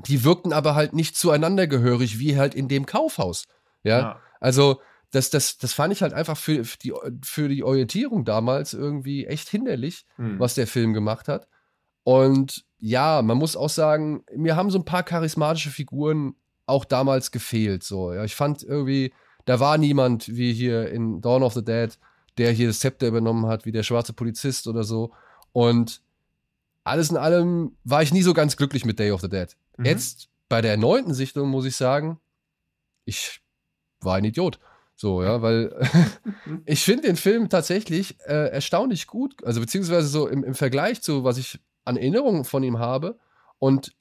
die 0.07 0.23
wirkten 0.23 0.53
aber 0.53 0.77
halt 0.77 0.93
nicht 0.93 1.17
zueinander 1.17 1.67
gehörig, 1.67 2.21
wie 2.21 2.39
halt 2.39 2.55
in 2.55 2.69
dem 2.69 2.87
Kaufhaus. 2.87 3.47
ja. 3.83 3.99
ja. 3.99 4.21
Also, 4.41 4.81
das, 5.11 5.31
das, 5.31 5.59
das 5.59 5.73
fand 5.73 5.93
ich 5.93 6.03
halt 6.03 6.13
einfach 6.13 6.37
für, 6.37 6.65
für, 6.65 6.79
die, 6.79 6.93
für 7.23 7.49
die 7.49 7.63
Orientierung 7.63 8.25
damals 8.25 8.75
irgendwie 8.75 9.27
echt 9.27 9.49
hinderlich, 9.49 10.05
hm. 10.17 10.39
was 10.39 10.55
der 10.55 10.67
Film 10.67 10.93
gemacht 10.93 11.29
hat. 11.29 11.49
Und 12.03 12.65
ja, 12.79 13.23
man 13.23 13.39
muss 13.39 13.57
auch 13.57 13.71
sagen, 13.71 14.25
mir 14.35 14.57
haben 14.57 14.71
so 14.71 14.79
ein 14.79 14.85
paar 14.85 15.03
charismatische 15.03 15.71
Figuren 15.71 16.35
auch 16.67 16.85
damals 16.85 17.31
gefehlt. 17.31 17.83
So, 17.83 18.13
ja, 18.13 18.25
ich 18.25 18.35
fand 18.35 18.63
irgendwie, 18.63 19.13
da 19.45 19.61
war 19.61 19.79
niemand 19.79 20.29
wie 20.29 20.53
hier 20.53 20.91
in 20.91 21.21
Dawn 21.21 21.43
of 21.43 21.55
the 21.55 21.65
Dead, 21.65 21.99
der 22.39 22.53
hier 22.53 22.69
das 22.69 22.81
Zepter 22.81 23.09
übernommen 23.09 23.47
hat, 23.47 23.65
wie 23.65 23.73
der 23.73 23.83
schwarze 23.83 24.13
Polizist 24.13 24.67
oder 24.67 24.85
so. 24.85 25.13
Und 25.53 26.03
alles 26.85 27.11
in 27.11 27.17
allem 27.17 27.77
war 27.85 28.03
ich 28.03 28.13
nie 28.13 28.23
so 28.23 28.35
ganz 28.35 28.57
glücklich 28.57 28.85
mit 28.85 28.99
Day 28.99 29.11
of 29.11 29.21
the 29.21 29.29
Dead. 29.29 29.57
Mhm. 29.77 29.87
Jetzt 29.87 30.29
bei 30.49 30.61
der 30.61 30.73
erneuten 30.73 31.15
Sichtung 31.15 31.49
muss 31.49 31.65
ich 31.65 31.77
sagen, 31.77 32.21
ich 33.05 33.41
war 34.07 34.17
ein 34.17 34.25
Idiot. 34.25 34.59
So, 34.95 35.23
ja, 35.23 35.43
weil 35.43 35.77
ich 36.65 36.83
finde 36.83 37.09
den 37.09 37.17
Film 37.17 37.51
tatsächlich 37.51 38.19
äh, 38.27 38.49
erstaunlich 38.49 39.07
gut, 39.07 39.45
also 39.45 39.61
beziehungsweise 39.61 40.09
so 40.09 40.27
im, 40.27 40.43
im 40.43 40.55
Vergleich 40.55 41.03
zu, 41.03 41.23
was 41.23 41.37
ich 41.37 41.61
an 41.85 41.99
Erinnerungen 41.99 42.45
von 42.45 42.63
ihm 42.63 42.79
habe 42.79 43.19
und 43.59 43.95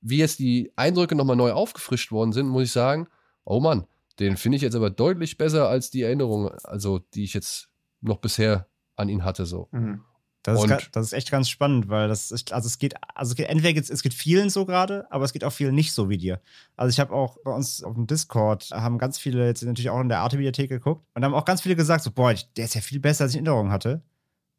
wie 0.00 0.18
jetzt 0.18 0.38
die 0.38 0.72
Eindrücke 0.76 1.14
nochmal 1.14 1.36
neu 1.36 1.52
aufgefrischt 1.52 2.12
worden 2.12 2.32
sind, 2.32 2.48
muss 2.48 2.64
ich 2.64 2.72
sagen, 2.72 3.08
oh 3.44 3.60
Mann, 3.60 3.86
den 4.18 4.36
finde 4.36 4.56
ich 4.56 4.62
jetzt 4.62 4.74
aber 4.74 4.90
deutlich 4.90 5.38
besser 5.38 5.68
als 5.68 5.90
die 5.90 6.02
Erinnerungen, 6.02 6.50
also 6.64 6.98
die 7.14 7.24
ich 7.24 7.34
jetzt 7.34 7.68
noch 8.00 8.18
bisher 8.18 8.68
an 8.96 9.08
ihn 9.08 9.24
hatte. 9.24 9.46
So. 9.46 9.68
Mhm. 9.72 10.04
Das 10.54 10.64
ist, 10.64 10.88
das 10.92 11.06
ist, 11.06 11.12
echt 11.12 11.30
ganz 11.30 11.48
spannend, 11.48 11.88
weil 11.88 12.08
das 12.08 12.30
ist, 12.30 12.52
also 12.52 12.66
es 12.66 12.78
geht, 12.78 12.94
also 13.14 13.32
es 13.32 13.36
geht, 13.36 13.48
entweder 13.48 13.72
geht's, 13.72 13.90
es 13.90 14.02
geht 14.02 14.14
vielen 14.14 14.50
so 14.50 14.66
gerade, 14.66 15.06
aber 15.10 15.24
es 15.24 15.32
geht 15.32 15.44
auch 15.44 15.52
vielen 15.52 15.74
nicht 15.74 15.92
so 15.92 16.08
wie 16.08 16.18
dir. 16.18 16.40
Also 16.76 16.90
ich 16.90 17.00
habe 17.00 17.12
auch 17.12 17.38
bei 17.44 17.50
uns 17.50 17.82
auf 17.82 17.94
dem 17.94 18.06
Discord 18.06 18.70
haben 18.72 18.98
ganz 18.98 19.18
viele 19.18 19.46
jetzt 19.46 19.62
natürlich 19.62 19.90
auch 19.90 20.00
in 20.00 20.08
der 20.08 20.20
Arte-Bibliothek 20.20 20.68
geguckt 20.68 21.06
und 21.14 21.24
haben 21.24 21.34
auch 21.34 21.44
ganz 21.44 21.62
viele 21.62 21.76
gesagt, 21.76 22.04
so, 22.04 22.10
boah, 22.10 22.34
der 22.56 22.64
ist 22.64 22.74
ja 22.74 22.80
viel 22.80 23.00
besser, 23.00 23.24
als 23.24 23.34
ich 23.34 23.38
in 23.38 23.46
Erinnerung 23.46 23.70
hatte. 23.70 24.02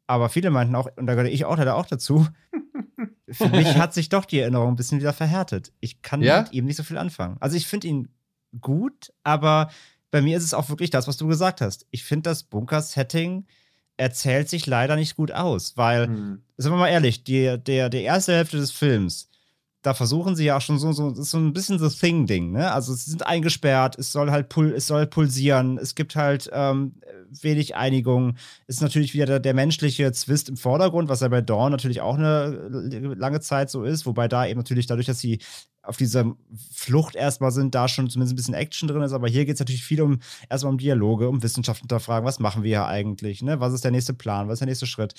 Aber 0.06 0.28
viele 0.28 0.50
meinten 0.50 0.74
auch, 0.74 0.88
und 0.96 1.06
da 1.06 1.14
gehöre 1.14 1.30
ich 1.30 1.44
auch 1.44 1.56
leider 1.56 1.76
auch 1.76 1.86
dazu, 1.86 2.26
für 3.30 3.48
mich 3.48 3.76
hat 3.76 3.94
sich 3.94 4.08
doch 4.08 4.24
die 4.24 4.40
Erinnerung 4.40 4.70
ein 4.70 4.76
bisschen 4.76 4.98
wieder 4.98 5.12
verhärtet. 5.12 5.72
Ich 5.80 6.02
kann 6.02 6.22
ja? 6.22 6.42
mit 6.42 6.52
ihm 6.52 6.64
nicht 6.64 6.76
so 6.76 6.82
viel 6.82 6.98
anfangen. 6.98 7.36
Also 7.40 7.56
ich 7.56 7.66
finde 7.66 7.86
ihn 7.86 8.08
gut, 8.60 9.12
aber 9.22 9.70
bei 10.10 10.22
mir 10.22 10.36
ist 10.36 10.44
es 10.44 10.54
auch 10.54 10.68
wirklich 10.68 10.90
das, 10.90 11.06
was 11.06 11.16
du 11.16 11.28
gesagt 11.28 11.60
hast. 11.60 11.86
Ich 11.90 12.04
finde 12.04 12.30
das 12.30 12.42
Bunker-Setting 12.42 13.46
erzählt 13.96 14.48
sich 14.48 14.66
leider 14.66 14.96
nicht 14.96 15.16
gut 15.16 15.32
aus, 15.32 15.76
weil, 15.76 16.08
mhm. 16.08 16.42
sagen 16.56 16.74
wir 16.74 16.80
mal 16.80 16.88
ehrlich, 16.88 17.24
die, 17.24 17.58
der, 17.58 17.88
der 17.88 18.02
erste 18.02 18.34
Hälfte 18.34 18.56
des 18.56 18.70
Films, 18.70 19.29
da 19.82 19.94
versuchen 19.94 20.36
sie 20.36 20.44
ja 20.44 20.58
auch 20.58 20.60
schon 20.60 20.78
so, 20.78 20.92
so, 20.92 21.10
so 21.14 21.38
ein 21.38 21.54
bisschen 21.54 21.78
The 21.78 21.88
Thing-Ding, 21.88 22.52
ne? 22.52 22.70
Also 22.72 22.92
sie 22.92 23.10
sind 23.10 23.26
eingesperrt, 23.26 23.98
es 23.98 24.12
soll 24.12 24.30
halt 24.30 24.50
pul 24.50 24.72
es 24.72 24.86
soll 24.86 25.06
pulsieren, 25.06 25.78
es 25.78 25.94
gibt 25.94 26.16
halt 26.16 26.50
ähm, 26.52 26.96
wenig 27.40 27.76
Einigung. 27.76 28.36
Ist 28.66 28.82
natürlich 28.82 29.14
wieder 29.14 29.26
der, 29.26 29.40
der, 29.40 29.54
menschliche 29.54 30.12
Zwist 30.12 30.50
im 30.50 30.56
Vordergrund, 30.58 31.08
was 31.08 31.20
ja 31.20 31.28
bei 31.28 31.40
Dawn 31.40 31.72
natürlich 31.72 32.02
auch 32.02 32.16
eine 32.16 32.68
lange 33.16 33.40
Zeit 33.40 33.70
so 33.70 33.82
ist, 33.84 34.04
wobei 34.04 34.28
da 34.28 34.46
eben 34.46 34.58
natürlich 34.58 34.86
dadurch, 34.86 35.06
dass 35.06 35.20
sie 35.20 35.38
auf 35.82 35.96
dieser 35.96 36.36
Flucht 36.74 37.16
erstmal 37.16 37.50
sind, 37.50 37.74
da 37.74 37.88
schon 37.88 38.10
zumindest 38.10 38.34
ein 38.34 38.36
bisschen 38.36 38.54
Action 38.54 38.86
drin 38.86 39.00
ist. 39.00 39.12
Aber 39.12 39.28
hier 39.28 39.46
geht 39.46 39.54
es 39.54 39.60
natürlich 39.60 39.84
viel 39.84 40.02
um 40.02 40.20
erstmal 40.50 40.72
um 40.72 40.78
Dialoge, 40.78 41.28
um 41.28 41.42
Wissenschaft 41.42 41.82
unterfragen, 41.82 42.26
was 42.26 42.38
machen 42.38 42.62
wir 42.62 42.68
hier 42.68 42.86
eigentlich, 42.86 43.40
ne? 43.42 43.60
Was 43.60 43.72
ist 43.72 43.84
der 43.84 43.92
nächste 43.92 44.12
Plan, 44.12 44.46
was 44.48 44.54
ist 44.54 44.60
der 44.60 44.68
nächste 44.68 44.86
Schritt? 44.86 45.14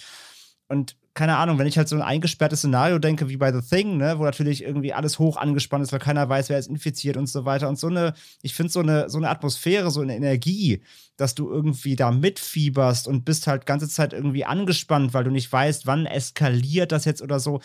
Und 0.72 0.96
keine 1.14 1.36
Ahnung, 1.36 1.60
wenn 1.60 1.68
ich 1.68 1.78
halt 1.78 1.90
so 1.90 1.98
ein 1.98 2.02
eingesperrtes 2.02 2.60
Szenario 2.60 2.98
denke, 2.98 3.28
wie 3.28 3.36
bei 3.36 3.52
The 3.52 3.62
Thing, 3.62 3.98
ne, 3.98 4.18
wo 4.18 4.24
natürlich 4.24 4.64
irgendwie 4.64 4.94
alles 4.94 5.20
hoch 5.20 5.36
angespannt 5.36 5.84
ist, 5.84 5.92
weil 5.92 6.00
keiner 6.00 6.28
weiß, 6.28 6.48
wer 6.50 6.58
ist 6.58 6.70
infiziert 6.70 7.18
und 7.18 7.28
so 7.28 7.44
weiter. 7.44 7.68
Und 7.68 7.78
so 7.78 7.88
eine, 7.88 8.14
ich 8.42 8.54
finde 8.54 8.72
so 8.72 8.80
eine, 8.80 9.10
so 9.10 9.18
eine 9.18 9.30
Atmosphäre, 9.30 9.92
so 9.92 10.00
eine 10.00 10.16
Energie, 10.16 10.84
dass 11.18 11.36
du 11.36 11.50
irgendwie 11.50 11.98
da 11.98 12.12
mitfieberst 12.12 13.10
und 13.10 13.26
bist 13.26 13.48
halt 13.48 13.66
ganze 13.66 13.90
Zeit 13.90 14.14
irgendwie 14.14 14.46
angespannt, 14.46 15.14
weil 15.14 15.26
du 15.26 15.32
nicht 15.32 15.52
weißt, 15.52 15.86
wann 15.86 16.06
eskaliert 16.06 16.94
das 16.94 17.06
jetzt 17.06 17.22
oder 17.22 17.40
so 17.40 17.60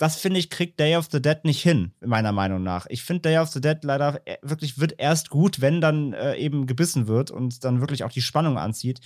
das 0.00 0.16
finde 0.16 0.40
ich, 0.40 0.48
kriegt 0.48 0.80
Day 0.80 0.96
of 0.96 1.08
the 1.12 1.20
Dead 1.20 1.44
nicht 1.44 1.62
hin, 1.62 1.92
meiner 2.00 2.32
Meinung 2.32 2.62
nach. 2.62 2.86
Ich 2.88 3.02
finde 3.02 3.20
Day 3.20 3.36
of 3.36 3.50
the 3.50 3.60
Dead 3.60 3.76
leider 3.82 4.22
äh, 4.24 4.38
wirklich 4.40 4.78
wird 4.78 4.94
erst 4.96 5.28
gut, 5.28 5.60
wenn 5.60 5.82
dann 5.82 6.14
äh, 6.14 6.36
eben 6.36 6.66
gebissen 6.66 7.06
wird 7.06 7.30
und 7.30 7.64
dann 7.64 7.80
wirklich 7.80 8.02
auch 8.02 8.10
die 8.10 8.22
Spannung 8.22 8.56
anzieht. 8.56 9.00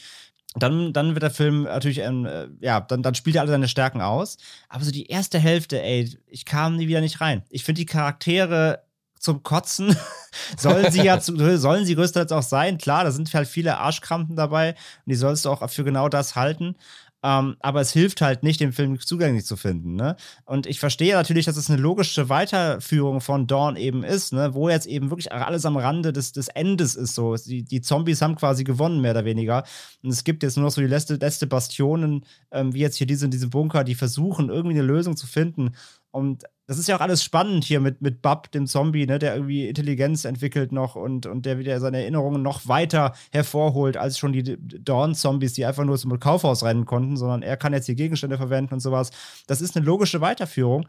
Dann, 0.57 0.93
dann 0.93 1.15
wird 1.15 1.23
der 1.23 1.31
Film 1.31 1.65
natürlich, 1.65 1.99
ähm, 1.99 2.27
äh, 2.27 2.47
ja, 2.61 2.81
dann, 2.81 3.03
dann 3.03 3.15
spielt 3.15 3.37
er 3.37 3.43
alle 3.43 3.51
seine 3.51 3.69
Stärken 3.69 4.01
aus. 4.01 4.39
Aber 4.69 4.85
so 4.85 4.93
die 4.93 5.07
erste 5.07 5.39
Hälfte, 5.39 5.83
ey, 5.83 6.17
ich 6.27 6.45
kam 6.45 6.77
nie 6.77 6.87
wieder 6.87 7.01
nicht 7.01 7.21
rein. 7.21 7.43
Ich 7.51 7.65
finde 7.65 7.81
die 7.81 7.87
Charaktere 7.87 8.85
zum 9.19 9.43
Kotzen. 9.43 9.97
sollen 10.57 10.93
sie 10.93 11.03
ja 11.03 11.19
zu, 11.19 11.59
sollen 11.59 11.85
sie 11.85 11.95
größtenteils 11.95 12.33
auch 12.33 12.43
sein. 12.43 12.79
Klar, 12.79 13.05
da 13.05 13.11
sind 13.11 13.33
halt 13.35 13.49
viele 13.49 13.79
Arschkrampen 13.79 14.37
dabei 14.37 14.71
und 14.71 15.11
die 15.11 15.15
sollst 15.15 15.45
du 15.45 15.51
auch 15.51 15.69
für 15.71 15.85
genau 15.85 16.09
das 16.09 16.37
halten. 16.37 16.77
Ähm, 17.25 17.57
aber 17.61 17.81
es 17.81 17.91
hilft 17.91 18.21
halt 18.21 18.43
nicht, 18.43 18.61
den 18.61 18.75
Film 18.75 19.01
zugänglich 19.01 19.47
zu 19.47 19.57
finden. 19.57 19.97
Ne? 19.97 20.15
Und 20.45 20.67
ich 20.67 20.79
verstehe 20.79 21.15
natürlich, 21.15 21.47
dass 21.47 21.57
es 21.57 21.71
eine 21.71 21.81
logische 21.81 22.29
Weiterführung 22.29 23.23
von 23.23 23.47
Dawn 23.47 23.77
eben 23.77 24.05
ist, 24.05 24.35
ne? 24.35 24.53
wo 24.53 24.69
jetzt 24.69 24.85
eben 24.85 25.09
wirklich 25.09 25.33
alles 25.33 25.65
am 25.65 25.79
Rande 25.79 26.13
des, 26.13 26.33
des 26.33 26.49
Endes 26.49 26.95
ist. 26.95 27.15
So. 27.15 27.35
Die, 27.37 27.65
die 27.65 27.81
Zombies 27.81 28.21
haben 28.21 28.37
quasi 28.37 28.63
gewonnen, 28.63 29.01
mehr 29.01 29.13
oder 29.13 29.25
weniger. 29.25 29.65
Und 30.03 30.11
es 30.11 30.25
gibt 30.25 30.43
jetzt 30.43 30.59
nur 30.59 30.67
noch 30.67 30.73
so 30.73 30.83
die 30.83 30.87
letzte, 30.87 31.15
letzte 31.15 31.47
Bastionen, 31.47 32.27
ähm, 32.51 32.75
wie 32.75 32.81
jetzt 32.81 32.97
hier 32.97 33.07
diese, 33.07 33.27
diese 33.31 33.49
Bunker, 33.49 33.85
die 33.85 33.95
versuchen, 33.95 34.51
irgendwie 34.51 34.77
eine 34.77 34.87
Lösung 34.87 35.17
zu 35.17 35.27
finden. 35.27 35.73
Und 36.15 36.45
das 36.69 36.79
ist 36.79 36.87
ja 36.87 36.95
auch 36.95 37.01
alles 37.01 37.25
spannend 37.25 37.65
hier 37.65 37.81
mit, 37.81 38.01
mit 38.01 38.23
Bub, 38.23 38.49
dem 38.53 38.69
Zombie, 38.69 39.05
ne, 39.05 39.19
der 39.19 39.35
irgendwie 39.35 39.67
Intelligenz 39.67 40.25
entwickelt 40.25 40.71
noch 40.71 40.95
und, 40.95 41.27
und 41.27 41.45
der 41.45 41.59
wieder 41.59 41.81
seine 41.81 42.03
Erinnerungen 42.03 42.41
noch 42.41 42.69
weiter 42.69 43.15
hervorholt 43.33 43.97
als 43.97 44.17
schon 44.17 44.33
die 44.33 44.57
Dawn-Zombies, 44.57 45.55
die 45.55 45.65
einfach 45.65 45.83
nur 45.83 45.99
zum 45.99 46.17
Kaufhaus 46.21 46.63
rennen 46.63 46.85
konnten, 46.85 47.17
sondern 47.17 47.43
er 47.43 47.57
kann 47.57 47.73
jetzt 47.73 47.89
die 47.89 47.97
Gegenstände 47.97 48.37
verwenden 48.37 48.75
und 48.75 48.81
sowas. 48.81 49.11
Das 49.49 49.61
ist 49.61 49.77
eine 49.77 49.85
logische 49.85 50.21
Weiterführung. 50.21 50.87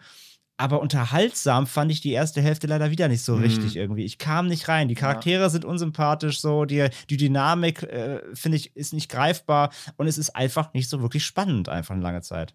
Aber 0.58 0.80
unterhaltsam 0.80 1.66
fand 1.66 1.92
ich 1.92 2.02
die 2.02 2.12
erste 2.12 2.40
Hälfte 2.40 2.68
leider 2.68 2.92
wieder 2.92 3.08
nicht 3.08 3.24
so 3.24 3.36
mhm. 3.36 3.44
richtig 3.44 3.76
irgendwie. 3.76 4.06
Ich 4.06 4.20
kam 4.20 4.46
nicht 4.46 4.68
rein. 4.68 4.90
Die 4.90 4.96
Charaktere 4.96 5.42
ja. 5.42 5.50
sind 5.50 5.66
unsympathisch, 5.66 6.40
so 6.40 6.66
die, 6.66 6.88
die 7.10 7.18
Dynamik, 7.18 7.82
äh, 7.82 8.22
finde 8.36 8.58
ich, 8.58 8.76
ist 8.76 8.94
nicht 8.94 9.10
greifbar 9.10 9.72
und 9.98 10.06
es 10.06 10.20
ist 10.20 10.36
einfach 10.36 10.72
nicht 10.74 10.88
so 10.88 11.02
wirklich 11.02 11.26
spannend, 11.26 11.68
einfach 11.68 11.96
eine 11.96 12.04
lange 12.04 12.22
Zeit. 12.22 12.54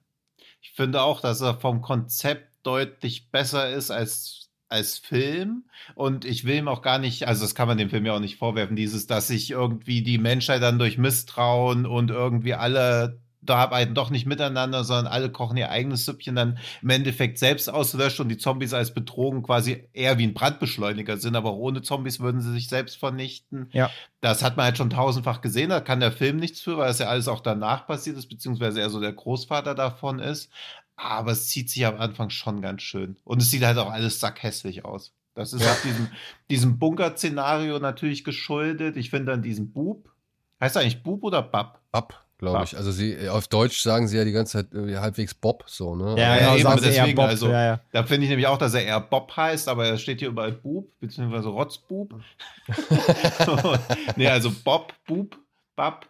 Ich 0.63 0.73
finde 0.73 1.03
auch, 1.03 1.21
dass 1.21 1.41
er 1.41 1.55
vom 1.55 1.81
Konzept 1.81 2.50
deutlich 2.63 3.31
besser 3.31 3.71
ist 3.71 3.91
als 3.91 4.41
als 4.71 4.99
Film 4.99 5.65
und 5.97 6.25
ich 6.25 6.45
will 6.45 6.55
ihm 6.55 6.69
auch 6.69 6.81
gar 6.81 7.01
nicht, 7.01 7.27
also 7.27 7.43
das 7.43 7.57
kann 7.57 7.67
man 7.67 7.77
dem 7.77 7.91
Film 7.91 8.07
ja 8.07 8.15
auch 8.15 8.21
nicht 8.21 8.39
vorwerfen, 8.39 8.77
dieses, 8.77 9.09
dass 9.09 9.27
sich 9.27 9.51
irgendwie 9.51 10.03
die 10.03 10.19
Menschheit 10.19 10.63
dann 10.63 10.79
durch 10.79 10.97
Misstrauen 10.97 11.87
und 11.87 12.11
irgendwie 12.11 12.55
alle 12.55 13.21
da 13.43 13.57
arbeiten 13.57 13.95
doch 13.95 14.11
nicht 14.11 14.27
miteinander, 14.27 14.85
sondern 14.85 15.07
alle 15.07 15.31
kochen 15.31 15.57
ihr 15.57 15.71
eigenes 15.71 16.05
Süppchen 16.05 16.37
dann 16.37 16.59
im 16.83 16.91
Endeffekt 16.91 17.39
selbst 17.39 17.69
auslöscht 17.69 18.21
und 18.21 18.29
die 18.29 18.37
Zombies 18.37 18.75
als 18.75 18.93
Bedrohung 18.93 19.43
quasi 19.43 19.89
eher 19.93 20.19
wie 20.19 20.25
ein 20.27 20.35
Brandbeschleuniger 20.35 21.17
sind, 21.17 21.37
aber 21.37 21.55
ohne 21.55 21.83
Zombies 21.83 22.21
würden 22.21 22.43
sie 22.43 22.53
sich 22.53 22.69
selbst 22.69 22.99
vernichten. 22.99 23.71
Ja. 23.73 23.91
Das 24.21 24.43
hat 24.43 24.57
man 24.57 24.67
halt 24.67 24.77
schon 24.77 24.91
tausendfach 24.91 25.41
gesehen, 25.41 25.71
da 25.71 25.81
kann 25.81 26.01
der 26.01 26.13
Film 26.13 26.37
nichts 26.37 26.61
für, 26.61 26.77
weil 26.77 26.89
das 26.89 26.99
ja 26.99 27.07
alles 27.07 27.29
auch 27.29 27.41
danach 27.41 27.87
passiert 27.87 28.19
ist, 28.19 28.29
beziehungsweise 28.29 28.81
er 28.81 28.91
so 28.91 29.01
der 29.01 29.13
Großvater 29.13 29.75
davon 29.75 30.19
ist. 30.19 30.51
Aber 31.03 31.33
es 31.33 31.49
zieht 31.49 31.71
sich 31.71 31.87
am 31.87 31.99
Anfang 31.99 32.31
schon 32.31 32.61
ganz 32.61 32.83
schön. 32.83 33.17
Und 33.25 33.41
es 33.41 33.51
sieht 33.51 33.65
halt 33.65 33.79
auch 33.79 33.91
alles 33.91 34.21
sackhässlich 34.21 34.85
aus. 34.85 35.13
Das 35.35 35.53
ist 35.53 35.63
ja. 35.63 35.73
auch 35.73 35.81
diesem, 35.83 36.09
diesem 36.51 36.79
Bunker-Szenario 36.79 37.79
natürlich 37.79 38.25
geschuldet. 38.25 38.97
Ich 38.97 39.11
finde 39.11 39.33
dann 39.33 39.43
diesen 39.43 39.73
Bub. 39.73 40.11
Heißt 40.61 40.77
er 40.77 40.83
eigentlich 40.83 41.03
Bub 41.03 41.23
oder 41.23 41.43
Bab? 41.43 41.81
Bab 41.91 42.27
glaube 42.41 42.65
ich. 42.65 42.77
Also 42.77 42.91
sie 42.91 43.29
auf 43.29 43.49
Deutsch 43.49 43.81
sagen 43.81 44.09
sie 44.09 44.17
ja 44.17 44.25
die 44.25 44.33
ganze 44.33 44.65
Zeit 44.65 44.75
äh, 44.75 44.97
halbwegs 44.97 45.35
Bob 45.35 45.65
so, 45.67 45.95
ne? 45.95 46.15
Ja, 46.19 46.37
ja, 46.37 46.57
genau, 46.57 46.73
eben, 46.73 46.83
deswegen, 46.83 47.15
Bob, 47.15 47.27
also 47.27 47.49
ja, 47.49 47.65
ja. 47.65 47.81
da 47.93 48.03
finde 48.03 48.25
ich 48.25 48.31
nämlich 48.31 48.47
auch, 48.47 48.59
dass 48.59 48.75
er 48.75 48.83
eher 48.83 49.01
Bob 49.01 49.37
heißt, 49.37 49.69
aber 49.69 49.87
er 49.87 49.99
steht 49.99 50.21
hier 50.21 50.29
überall 50.29 50.53
Bub, 50.53 50.89
beziehungsweise 51.01 51.49
Rotzbub. 51.49 52.15
nee, 54.17 54.29
also 54.29 54.51
Bob, 54.65 54.95
Bub, 55.07 55.37
Bab. 55.77 56.10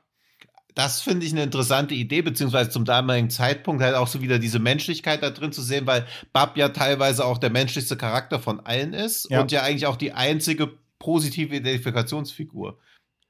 Das 0.75 1.01
finde 1.01 1.27
ich 1.27 1.33
eine 1.33 1.43
interessante 1.43 1.95
Idee, 1.95 2.23
beziehungsweise 2.23 2.71
zum 2.71 2.85
damaligen 2.85 3.31
Zeitpunkt 3.31 3.83
halt 3.83 3.95
auch 3.95 4.07
so 4.07 4.23
wieder 4.23 4.39
diese 4.39 4.59
Menschlichkeit 4.59 5.23
da 5.23 5.31
drin 5.31 5.53
zu 5.53 5.63
sehen, 5.63 5.87
weil 5.87 6.07
Bab 6.33 6.57
ja 6.57 6.69
teilweise 6.71 7.25
auch 7.25 7.39
der 7.39 7.51
menschlichste 7.51 7.97
Charakter 7.97 8.39
von 8.39 8.61
allen 8.61 8.93
ist 8.93 9.31
ja. 9.31 9.41
und 9.41 9.53
ja 9.53 9.63
eigentlich 9.63 9.87
auch 9.87 9.97
die 9.97 10.13
einzige 10.13 10.71
positive 10.99 11.57
Identifikationsfigur. 11.57 12.79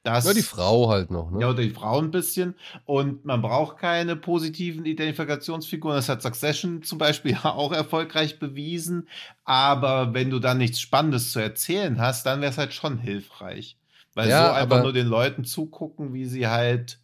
Das, 0.03 0.25
ja, 0.25 0.33
die 0.33 0.43
Frau 0.43 0.89
halt 0.89 1.11
noch. 1.11 1.31
Ne? 1.31 1.43
Ja, 1.43 1.51
oder 1.51 1.63
die 1.63 1.71
Frau 1.71 1.99
ein 1.99 2.11
bisschen. 2.11 2.55
Und 2.87 3.27
man 3.27 3.43
braucht 3.43 3.77
keine 3.77 4.17
positiven 4.17 4.87
Identifikationsfiguren. 4.87 5.97
Das 5.97 6.09
hat 6.09 6.23
Succession 6.23 6.83
zum 6.83 6.97
Beispiel 6.97 7.37
auch 7.43 7.73
erfolgreich 7.73 8.39
bewiesen. 8.39 9.09
Aber 9.45 10.15
wenn 10.15 10.31
du 10.31 10.39
dann 10.39 10.59
nichts 10.59 10.81
Spannendes 10.81 11.33
zu 11.33 11.39
erzählen 11.39 12.01
hast, 12.01 12.25
dann 12.25 12.41
wäre 12.41 12.51
es 12.51 12.57
halt 12.57 12.73
schon 12.73 12.99
hilfreich. 12.99 13.77
Weil 14.15 14.31
ja, 14.31 14.49
so 14.49 14.53
einfach 14.55 14.83
nur 14.83 14.95
den 14.95 15.07
Leuten 15.07 15.45
zugucken, 15.45 16.15
wie 16.15 16.25
sie 16.25 16.49
halt 16.49 16.99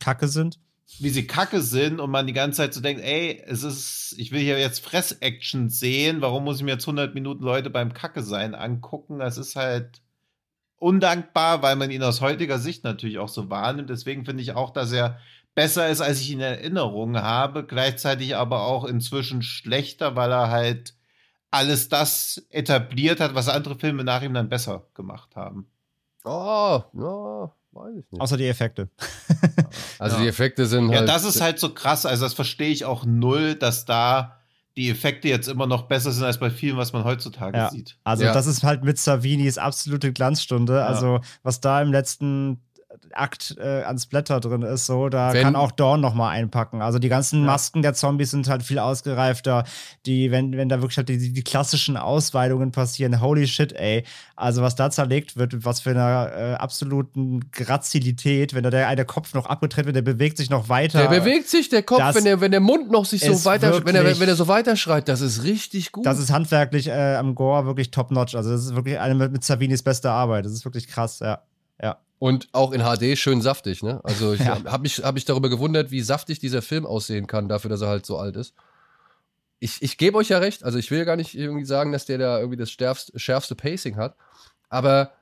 Kacke 0.00 0.28
sind. 0.28 0.58
Wie 0.98 1.10
sie 1.10 1.26
kacke 1.26 1.60
sind 1.60 2.00
und 2.00 2.10
man 2.10 2.26
die 2.26 2.32
ganze 2.32 2.56
Zeit 2.56 2.74
so 2.74 2.80
denkt, 2.80 3.02
ey, 3.02 3.40
es 3.46 3.62
ist, 3.62 4.16
ich 4.18 4.32
will 4.32 4.40
hier 4.40 4.58
jetzt 4.58 4.84
Fress-Action 4.84 5.70
sehen, 5.70 6.20
warum 6.20 6.42
muss 6.42 6.56
ich 6.56 6.64
mir 6.64 6.72
jetzt 6.72 6.84
100 6.84 7.14
Minuten 7.14 7.44
Leute 7.44 7.70
beim 7.70 7.94
Kacke 7.94 8.22
sein 8.22 8.56
angucken? 8.56 9.20
Das 9.20 9.38
ist 9.38 9.54
halt 9.54 10.02
undankbar, 10.80 11.62
weil 11.62 11.76
man 11.76 11.92
ihn 11.92 12.02
aus 12.02 12.20
heutiger 12.20 12.58
Sicht 12.58 12.82
natürlich 12.82 13.18
auch 13.18 13.28
so 13.28 13.50
wahrnimmt. 13.50 13.88
Deswegen 13.88 14.24
finde 14.24 14.42
ich 14.42 14.52
auch, 14.52 14.70
dass 14.70 14.90
er 14.90 15.20
besser 15.54 15.88
ist, 15.88 16.00
als 16.00 16.20
ich 16.20 16.30
ihn 16.30 16.40
in 16.40 16.44
Erinnerung 16.44 17.16
habe. 17.16 17.64
Gleichzeitig 17.64 18.34
aber 18.34 18.64
auch 18.64 18.84
inzwischen 18.84 19.42
schlechter, 19.42 20.16
weil 20.16 20.32
er 20.32 20.50
halt 20.50 20.94
alles 21.50 21.88
das 21.88 22.46
etabliert 22.50 23.20
hat, 23.20 23.34
was 23.34 23.48
andere 23.48 23.78
Filme 23.78 24.04
nach 24.04 24.22
ihm 24.22 24.34
dann 24.34 24.48
besser 24.48 24.86
gemacht 24.94 25.36
haben. 25.36 25.70
Oh, 26.24 26.82
ja, 26.92 27.52
weiß 27.72 27.96
ich 27.98 28.12
nicht. 28.12 28.20
Außer 28.20 28.36
die 28.36 28.46
Effekte. 28.46 28.88
also 29.98 30.16
ja. 30.16 30.22
die 30.22 30.28
Effekte 30.28 30.66
sind 30.66 30.88
halt. 30.88 31.00
Ja, 31.00 31.06
das 31.06 31.24
ist 31.24 31.40
halt 31.40 31.58
so 31.58 31.72
krass. 31.72 32.06
Also 32.06 32.24
das 32.24 32.34
verstehe 32.34 32.70
ich 32.70 32.84
auch 32.84 33.04
null, 33.04 33.54
dass 33.54 33.84
da 33.84 34.36
die 34.76 34.88
Effekte 34.88 35.28
jetzt 35.28 35.48
immer 35.48 35.66
noch 35.66 35.82
besser 35.82 36.12
sind 36.12 36.24
als 36.24 36.38
bei 36.38 36.50
vielen, 36.50 36.76
was 36.76 36.92
man 36.92 37.04
heutzutage 37.04 37.56
ja. 37.56 37.70
sieht. 37.70 37.98
Also 38.04 38.24
ja. 38.24 38.32
das 38.32 38.46
ist 38.46 38.62
halt 38.62 38.84
mit 38.84 38.98
Savinis 38.98 39.58
absolute 39.58 40.12
Glanzstunde. 40.12 40.76
Ja. 40.76 40.86
Also 40.86 41.20
was 41.42 41.60
da 41.60 41.82
im 41.82 41.92
letzten 41.92 42.60
Akt 43.14 43.56
äh, 43.58 43.82
ans 43.82 44.06
Blätter 44.06 44.40
drin 44.40 44.62
ist, 44.62 44.86
so, 44.86 45.08
da 45.08 45.32
wenn, 45.32 45.42
kann 45.42 45.56
auch 45.56 45.72
Dawn 45.72 46.00
nochmal 46.00 46.36
einpacken. 46.36 46.82
Also 46.82 46.98
die 46.98 47.08
ganzen 47.08 47.44
Masken 47.44 47.82
der 47.82 47.94
Zombies 47.94 48.30
sind 48.30 48.48
halt 48.48 48.62
viel 48.62 48.78
ausgereifter. 48.78 49.64
Die, 50.06 50.30
wenn, 50.30 50.56
wenn 50.56 50.68
da 50.68 50.80
wirklich 50.80 50.96
halt 50.96 51.08
die, 51.08 51.32
die 51.32 51.44
klassischen 51.44 51.96
Ausweitungen 51.96 52.72
passieren, 52.72 53.20
holy 53.20 53.46
shit, 53.46 53.72
ey. 53.72 54.04
Also 54.36 54.62
was 54.62 54.74
da 54.74 54.90
zerlegt 54.90 55.36
wird, 55.36 55.64
was 55.64 55.80
für 55.80 55.90
eine 55.90 56.32
äh, 56.32 56.54
absoluten 56.54 57.50
Grazilität, 57.50 58.54
wenn 58.54 58.62
da 58.62 58.70
der 58.70 58.88
eine 58.88 59.04
Kopf 59.04 59.34
noch 59.34 59.46
abgetrennt 59.46 59.86
wird, 59.86 59.96
der 59.96 60.02
bewegt 60.02 60.36
sich 60.36 60.50
noch 60.50 60.68
weiter. 60.68 61.06
Der 61.06 61.20
bewegt 61.20 61.48
sich, 61.48 61.68
der 61.68 61.82
Kopf, 61.82 62.14
wenn 62.14 62.24
der, 62.24 62.40
wenn 62.40 62.50
der 62.50 62.60
Mund 62.60 62.90
noch 62.90 63.04
sich 63.04 63.22
so 63.22 63.44
weiter, 63.44 63.84
wenn 63.84 63.94
er, 63.94 64.04
wenn 64.20 64.28
er 64.28 64.36
so 64.36 64.48
weiterschreit, 64.48 65.08
das 65.08 65.20
ist 65.20 65.44
richtig 65.44 65.92
gut. 65.92 66.06
Das 66.06 66.18
ist 66.18 66.30
handwerklich 66.32 66.88
äh, 66.88 67.16
am 67.16 67.34
Gore 67.34 67.66
wirklich 67.66 67.90
top 67.90 68.10
notch. 68.10 68.34
Also 68.34 68.50
das 68.50 68.64
ist 68.64 68.74
wirklich 68.74 68.98
eine 68.98 69.14
mit, 69.14 69.32
mit 69.32 69.44
Savinis 69.44 69.82
beste 69.82 70.10
Arbeit. 70.10 70.44
Das 70.44 70.52
ist 70.52 70.64
wirklich 70.64 70.88
krass, 70.88 71.20
ja. 71.20 71.42
Und 72.20 72.48
auch 72.52 72.72
in 72.72 72.82
HD 72.82 73.18
schön 73.18 73.40
saftig, 73.40 73.82
ne? 73.82 74.00
Also 74.04 74.34
ich 74.34 74.40
ja. 74.44 74.62
habe 74.64 74.82
mich, 74.82 75.02
hab 75.02 75.14
mich 75.14 75.24
darüber 75.24 75.48
gewundert, 75.48 75.90
wie 75.90 76.02
saftig 76.02 76.38
dieser 76.38 76.62
Film 76.62 76.86
aussehen 76.86 77.26
kann, 77.26 77.48
dafür, 77.48 77.70
dass 77.70 77.80
er 77.80 77.88
halt 77.88 78.06
so 78.06 78.18
alt 78.18 78.36
ist. 78.36 78.54
Ich, 79.58 79.82
ich 79.82 79.96
gebe 79.96 80.18
euch 80.18 80.28
ja 80.28 80.38
recht, 80.38 80.62
also 80.62 80.78
ich 80.78 80.90
will 80.90 80.98
ja 80.98 81.04
gar 81.04 81.16
nicht 81.16 81.34
irgendwie 81.34 81.64
sagen, 81.64 81.92
dass 81.92 82.06
der 82.06 82.18
da 82.18 82.38
irgendwie 82.38 82.58
das 82.58 82.70
schärfste, 82.70 83.18
schärfste 83.18 83.54
Pacing 83.54 83.96
hat. 83.96 84.16
Aber 84.68 85.12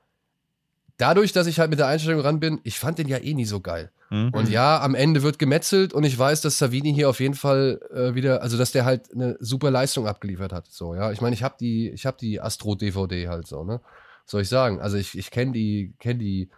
dadurch, 0.97 1.31
dass 1.31 1.47
ich 1.47 1.59
halt 1.59 1.69
mit 1.69 1.79
der 1.79 1.87
Einstellung 1.87 2.21
ran 2.21 2.39
bin, 2.39 2.59
ich 2.63 2.77
fand 2.77 2.99
den 2.99 3.07
ja 3.07 3.17
eh 3.17 3.33
nie 3.33 3.45
so 3.45 3.61
geil. 3.61 3.91
Mhm. 4.09 4.29
Und 4.33 4.49
ja, 4.49 4.81
am 4.81 4.93
Ende 4.93 5.23
wird 5.23 5.39
gemetzelt 5.39 5.93
und 5.93 6.03
ich 6.03 6.17
weiß, 6.19 6.41
dass 6.41 6.57
Savini 6.57 6.93
hier 6.93 7.09
auf 7.09 7.19
jeden 7.19 7.33
Fall 7.33 7.79
äh, 7.93 8.13
wieder, 8.13 8.41
also 8.41 8.57
dass 8.57 8.71
der 8.71 8.85
halt 8.85 9.11
eine 9.13 9.37
super 9.39 9.71
Leistung 9.71 10.07
abgeliefert 10.07 10.51
hat. 10.53 10.67
So, 10.67 10.95
ja. 10.95 11.11
Ich 11.11 11.21
meine, 11.21 11.33
ich 11.33 11.43
habe 11.43 11.55
die, 11.59 11.89
ich 11.89 12.05
habe 12.05 12.17
die 12.19 12.41
Astro-DVD 12.41 13.27
halt 13.27 13.47
so, 13.47 13.63
ne? 13.63 13.81
soll 14.29 14.41
ich 14.41 14.49
sagen? 14.49 14.79
Also 14.79 14.97
ich, 14.97 15.17
ich 15.17 15.31
kenne 15.31 15.51
die, 15.51 15.93
kenn 15.99 16.19
die 16.19 16.49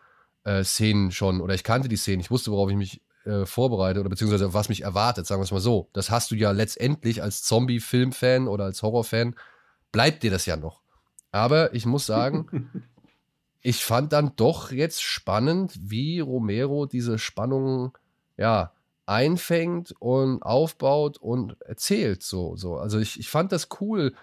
äh, 0.44 0.64
Szenen 0.64 1.12
schon 1.12 1.42
oder 1.42 1.54
ich 1.54 1.64
kannte 1.64 1.90
die 1.90 1.98
Szenen, 1.98 2.22
ich 2.22 2.32
wusste, 2.32 2.52
worauf 2.52 2.70
ich 2.70 2.76
mich 2.76 3.02
äh, 3.26 3.46
vorbereite 3.46 4.00
oder 4.00 4.10
beziehungsweise 4.10 4.54
was 4.54 4.70
mich 4.70 4.82
erwartet, 4.82 5.28
sagen 5.28 5.42
wir 5.42 5.46
es 5.46 5.52
mal 5.52 5.60
so. 5.60 5.90
Das 5.94 6.10
hast 6.10 6.32
du 6.32 6.36
ja 6.36 6.52
letztendlich 6.52 7.22
als 7.22 7.44
Zombie-Film-Fan 7.44 8.48
oder 8.48 8.66
als 8.66 8.82
Horror-Fan, 8.82 9.36
bleibt 9.92 10.24
dir 10.24 10.32
das 10.32 10.46
ja 10.46 10.58
noch. 10.58 10.82
Aber 11.32 11.74
ich 11.74 11.86
muss 11.86 12.06
sagen, 12.06 12.70
ich 13.62 13.84
fand 13.84 14.14
dann 14.14 14.36
doch 14.36 14.72
jetzt 14.72 15.04
spannend, 15.04 15.78
wie 15.80 16.20
Romero 16.20 16.86
diese 16.86 17.20
Spannung, 17.20 17.98
ja, 18.38 18.74
einfängt 19.06 19.94
und 20.00 20.42
aufbaut 20.42 21.18
und 21.18 21.60
erzählt 21.62 22.24
so, 22.24 22.56
so. 22.56 22.78
Also 22.78 23.00
ich, 23.00 23.20
ich 23.20 23.30
fand 23.30 23.52
das 23.52 23.68
cool, 23.82 24.14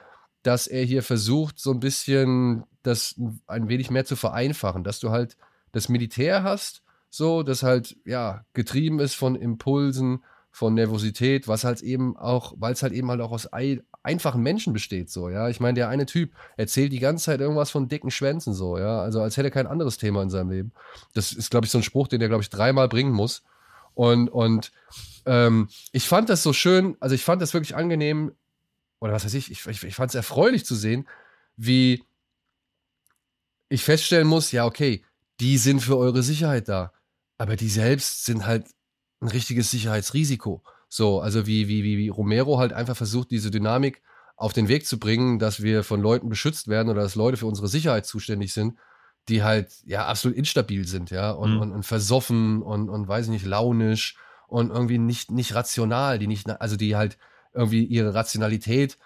dass 0.43 0.67
er 0.67 0.83
hier 0.85 1.03
versucht, 1.03 1.59
so 1.59 1.73
ein 1.73 1.81
bisschen 1.81 2.65
das 2.83 3.15
ein 3.47 3.69
wenig 3.69 3.91
mehr 3.91 4.05
zu 4.05 4.17
vereinfachen, 4.17 4.85
dass 4.85 4.99
du 4.99 5.11
halt 5.11 5.37
das 5.73 5.89
Militär 5.89 6.43
hast, 6.43 6.83
so, 7.11 7.43
das 7.43 7.63
halt, 7.63 7.97
ja, 8.05 8.45
getrieben 8.53 9.01
ist 9.01 9.15
von 9.15 9.35
Impulsen, 9.35 10.23
von 10.51 10.75
Nervosität, 10.75 11.47
was 11.47 11.65
halt 11.65 11.83
eben 11.83 12.17
auch, 12.17 12.55
weil 12.59 12.73
es 12.73 12.83
halt 12.83 12.93
eben 12.93 13.09
halt 13.11 13.21
auch 13.21 13.31
aus 13.31 13.49
einfachen 14.03 14.43
Menschen 14.43 14.73
besteht, 14.73 15.11
so, 15.11 15.29
ja. 15.29 15.49
Ich 15.49 15.61
meine, 15.61 15.75
der 15.75 15.89
eine 15.89 16.07
Typ 16.07 16.33
erzählt 16.57 16.93
die 16.93 16.99
ganze 16.99 17.27
Zeit 17.27 17.41
irgendwas 17.41 17.71
von 17.71 17.89
dicken 17.89 18.11
Schwänzen, 18.11 18.55
so, 18.55 18.79
ja. 18.79 19.01
Also 19.01 19.23
als 19.23 19.37
hätte 19.37 19.49
er 19.49 19.53
kein 19.53 19.67
anderes 19.67 19.99
Thema 19.99 20.23
in 20.23 20.31
seinem 20.31 20.51
Leben. 20.51 20.73
Das 21.15 21.33
ist, 21.33 21.51
glaube 21.51 21.67
ich, 21.67 21.71
so 21.71 21.79
ein 21.79 21.85
Spruch, 21.85 22.09
den 22.09 22.21
er, 22.21 22.29
glaube 22.29 22.43
ich, 22.43 22.51
dreimal 22.51 22.89
bringen 22.89 23.13
muss. 23.13 23.43
Und, 23.95 24.29
und 24.29 24.73
ähm, 25.27 25.69
ich 25.93 26.09
fand 26.09 26.29
das 26.29 26.43
so 26.43 26.53
schön, 26.53 26.97
also 27.01 27.15
ich 27.15 27.25
fand 27.25 27.41
das 27.43 27.55
wirklich 27.55 27.77
angenehm, 27.77 28.33
oder 29.01 29.13
was 29.13 29.25
weiß 29.25 29.35
ich, 29.35 29.51
ich, 29.51 29.67
ich, 29.67 29.85
ich 29.85 29.95
fand 29.95 30.11
es 30.11 30.15
erfreulich 30.15 30.65
zu 30.65 30.75
sehen, 30.75 31.07
wie 31.57 32.05
ich 33.69 33.85
feststellen 33.85 34.27
muss, 34.27 34.51
ja, 34.51 34.65
okay, 34.65 35.05
die 35.41 35.59
sind 35.59 35.81
für 35.81 35.97
eure 35.97 36.23
Sicherheit 36.23 36.69
da. 36.69 36.93
Aber 37.39 37.57
die 37.57 37.69
selbst 37.69 38.25
sind 38.25 38.47
halt 38.47 38.67
ein 39.21 39.29
richtiges 39.29 39.71
Sicherheitsrisiko. 39.71 40.63
So, 40.89 41.21
also 41.21 41.47
wie, 41.47 41.69
wie, 41.69 41.83
wie, 41.83 42.09
Romero 42.09 42.59
halt 42.59 42.73
einfach 42.73 42.97
versucht, 42.97 43.31
diese 43.31 43.51
Dynamik 43.51 44.03
auf 44.37 44.53
den 44.53 44.69
Weg 44.69 44.87
zu 44.87 44.99
bringen, 44.99 45.39
dass 45.39 45.63
wir 45.63 45.85
von 45.85 46.01
Leuten 46.01 46.29
beschützt 46.29 46.69
werden 46.69 46.89
oder 46.89 47.03
dass 47.03 47.15
Leute 47.15 47.37
für 47.37 47.47
unsere 47.47 47.69
Sicherheit 47.69 48.07
zuständig 48.07 48.53
sind, 48.53 48.79
die 49.29 49.43
halt 49.43 49.73
ja 49.85 50.07
absolut 50.07 50.37
instabil 50.37 50.87
sind, 50.87 51.11
ja, 51.11 51.31
und, 51.33 51.55
mhm. 51.55 51.61
und, 51.61 51.73
und 51.73 51.83
versoffen 51.83 52.63
und, 52.63 52.89
und 52.89 53.09
weiß 53.09 53.27
ich 53.27 53.31
nicht, 53.31 53.47
launisch 53.47 54.17
und 54.47 54.71
irgendwie 54.71 54.99
nicht, 54.99 55.31
nicht 55.31 55.55
rational, 55.55 56.19
die 56.19 56.27
nicht, 56.27 56.49
also 56.49 56.77
die 56.77 56.97
halt 56.97 57.19
irgendwie 57.53 57.85
ihre 57.85 58.15
Rationalität, 58.15 58.97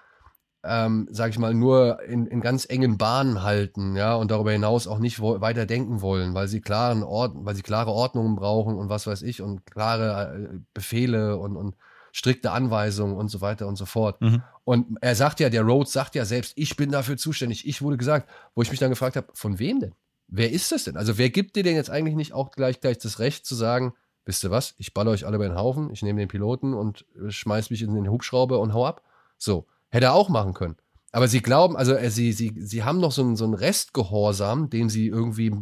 ähm, 0.64 1.08
sag 1.10 1.30
ich 1.30 1.38
mal, 1.38 1.54
nur 1.54 2.02
in, 2.02 2.26
in 2.26 2.40
ganz 2.40 2.66
engen 2.68 2.96
Bahnen 2.96 3.42
halten, 3.42 3.96
ja, 3.96 4.14
und 4.14 4.30
darüber 4.30 4.52
hinaus 4.52 4.86
auch 4.86 4.98
nicht 4.98 5.20
weiter 5.20 5.66
denken 5.66 6.00
wollen, 6.00 6.34
weil 6.34 6.48
sie 6.48 6.60
klaren 6.60 7.02
Ord 7.02 7.32
weil 7.34 7.56
sie 7.56 7.62
klare 7.62 7.90
Ordnungen 7.90 8.36
brauchen 8.36 8.76
und 8.76 8.88
was 8.88 9.06
weiß 9.06 9.22
ich 9.22 9.42
und 9.42 9.66
klare 9.66 10.50
äh, 10.52 10.58
Befehle 10.72 11.36
und, 11.36 11.56
und 11.56 11.74
strikte 12.12 12.52
Anweisungen 12.52 13.16
und 13.16 13.28
so 13.28 13.40
weiter 13.40 13.66
und 13.66 13.76
so 13.76 13.86
fort. 13.86 14.20
Mhm. 14.20 14.42
Und 14.64 14.98
er 15.00 15.16
sagt 15.16 15.40
ja, 15.40 15.48
der 15.48 15.62
Rhodes 15.62 15.92
sagt 15.92 16.14
ja 16.14 16.24
selbst, 16.24 16.52
ich 16.56 16.76
bin 16.76 16.92
dafür 16.92 17.16
zuständig. 17.16 17.66
Ich 17.66 17.82
wurde 17.82 17.96
gesagt, 17.96 18.28
wo 18.54 18.62
ich 18.62 18.70
mich 18.70 18.78
dann 18.78 18.90
gefragt 18.90 19.16
habe, 19.16 19.28
von 19.34 19.58
wem 19.58 19.80
denn? 19.80 19.94
Wer 20.28 20.52
ist 20.52 20.70
das 20.70 20.84
denn? 20.84 20.96
Also 20.96 21.18
wer 21.18 21.30
gibt 21.30 21.56
dir 21.56 21.62
denn 21.62 21.74
jetzt 21.74 21.90
eigentlich 21.90 22.14
nicht 22.14 22.32
auch 22.32 22.52
gleich 22.52 22.80
gleich 22.80 22.98
das 22.98 23.18
Recht 23.18 23.44
zu 23.44 23.54
sagen, 23.54 23.94
wisst 24.24 24.44
ihr 24.44 24.50
was, 24.50 24.74
ich 24.78 24.94
balle 24.94 25.10
euch 25.10 25.26
alle 25.26 25.36
über 25.36 25.48
den 25.48 25.56
Haufen, 25.56 25.90
ich 25.90 26.02
nehme 26.02 26.20
den 26.20 26.28
Piloten 26.28 26.74
und 26.74 27.04
schmeiß 27.28 27.70
mich 27.70 27.82
in 27.82 27.94
den 27.94 28.08
Hubschrauber 28.08 28.60
und 28.60 28.72
hau 28.72 28.86
ab? 28.86 29.02
So, 29.36 29.66
hätte 29.92 30.06
er 30.06 30.14
auch 30.14 30.28
machen 30.28 30.54
können. 30.54 30.76
Aber 31.12 31.28
sie 31.28 31.42
glauben, 31.42 31.76
also 31.76 31.94
äh, 31.94 32.10
sie, 32.10 32.32
sie, 32.32 32.54
sie 32.56 32.82
haben 32.82 32.98
noch 32.98 33.12
so 33.12 33.22
einen, 33.22 33.36
so 33.36 33.44
einen 33.44 33.54
Restgehorsam, 33.54 34.70
dem 34.70 34.88
sie 34.88 35.06
irgendwie 35.06 35.54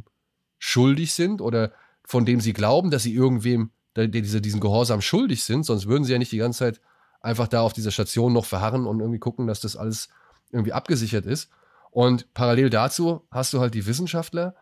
schuldig 0.59 1.13
sind 1.13 1.43
oder 1.43 1.73
von 2.05 2.25
dem 2.25 2.41
sie 2.41 2.53
glauben, 2.53 2.91
dass 2.91 3.03
sie 3.03 3.15
irgendwem 3.15 3.71
diese, 3.97 4.41
diesen 4.41 4.61
Gehorsam 4.61 5.01
schuldig 5.01 5.43
sind, 5.43 5.65
sonst 5.67 5.87
würden 5.87 6.05
sie 6.05 6.13
ja 6.13 6.19
nicht 6.19 6.31
die 6.33 6.39
ganze 6.39 6.61
Zeit 6.61 6.81
einfach 7.21 7.49
da 7.49 7.63
auf 7.63 7.73
dieser 7.73 7.91
Station 7.91 8.33
noch 8.33 8.45
verharren 8.45 8.87
und 8.87 9.01
irgendwie 9.01 9.19
gucken, 9.19 9.49
dass 9.49 9.61
das 9.61 9.77
alles 9.77 10.09
irgendwie 10.51 10.73
abgesichert 10.73 11.27
ist. 11.27 11.51
Und 11.91 12.33
parallel 12.33 12.71
dazu 12.71 13.27
hast 13.33 13.53
du 13.53 13.61
halt 13.61 13.75
die 13.75 13.87
Wissenschaftler, 13.87 14.55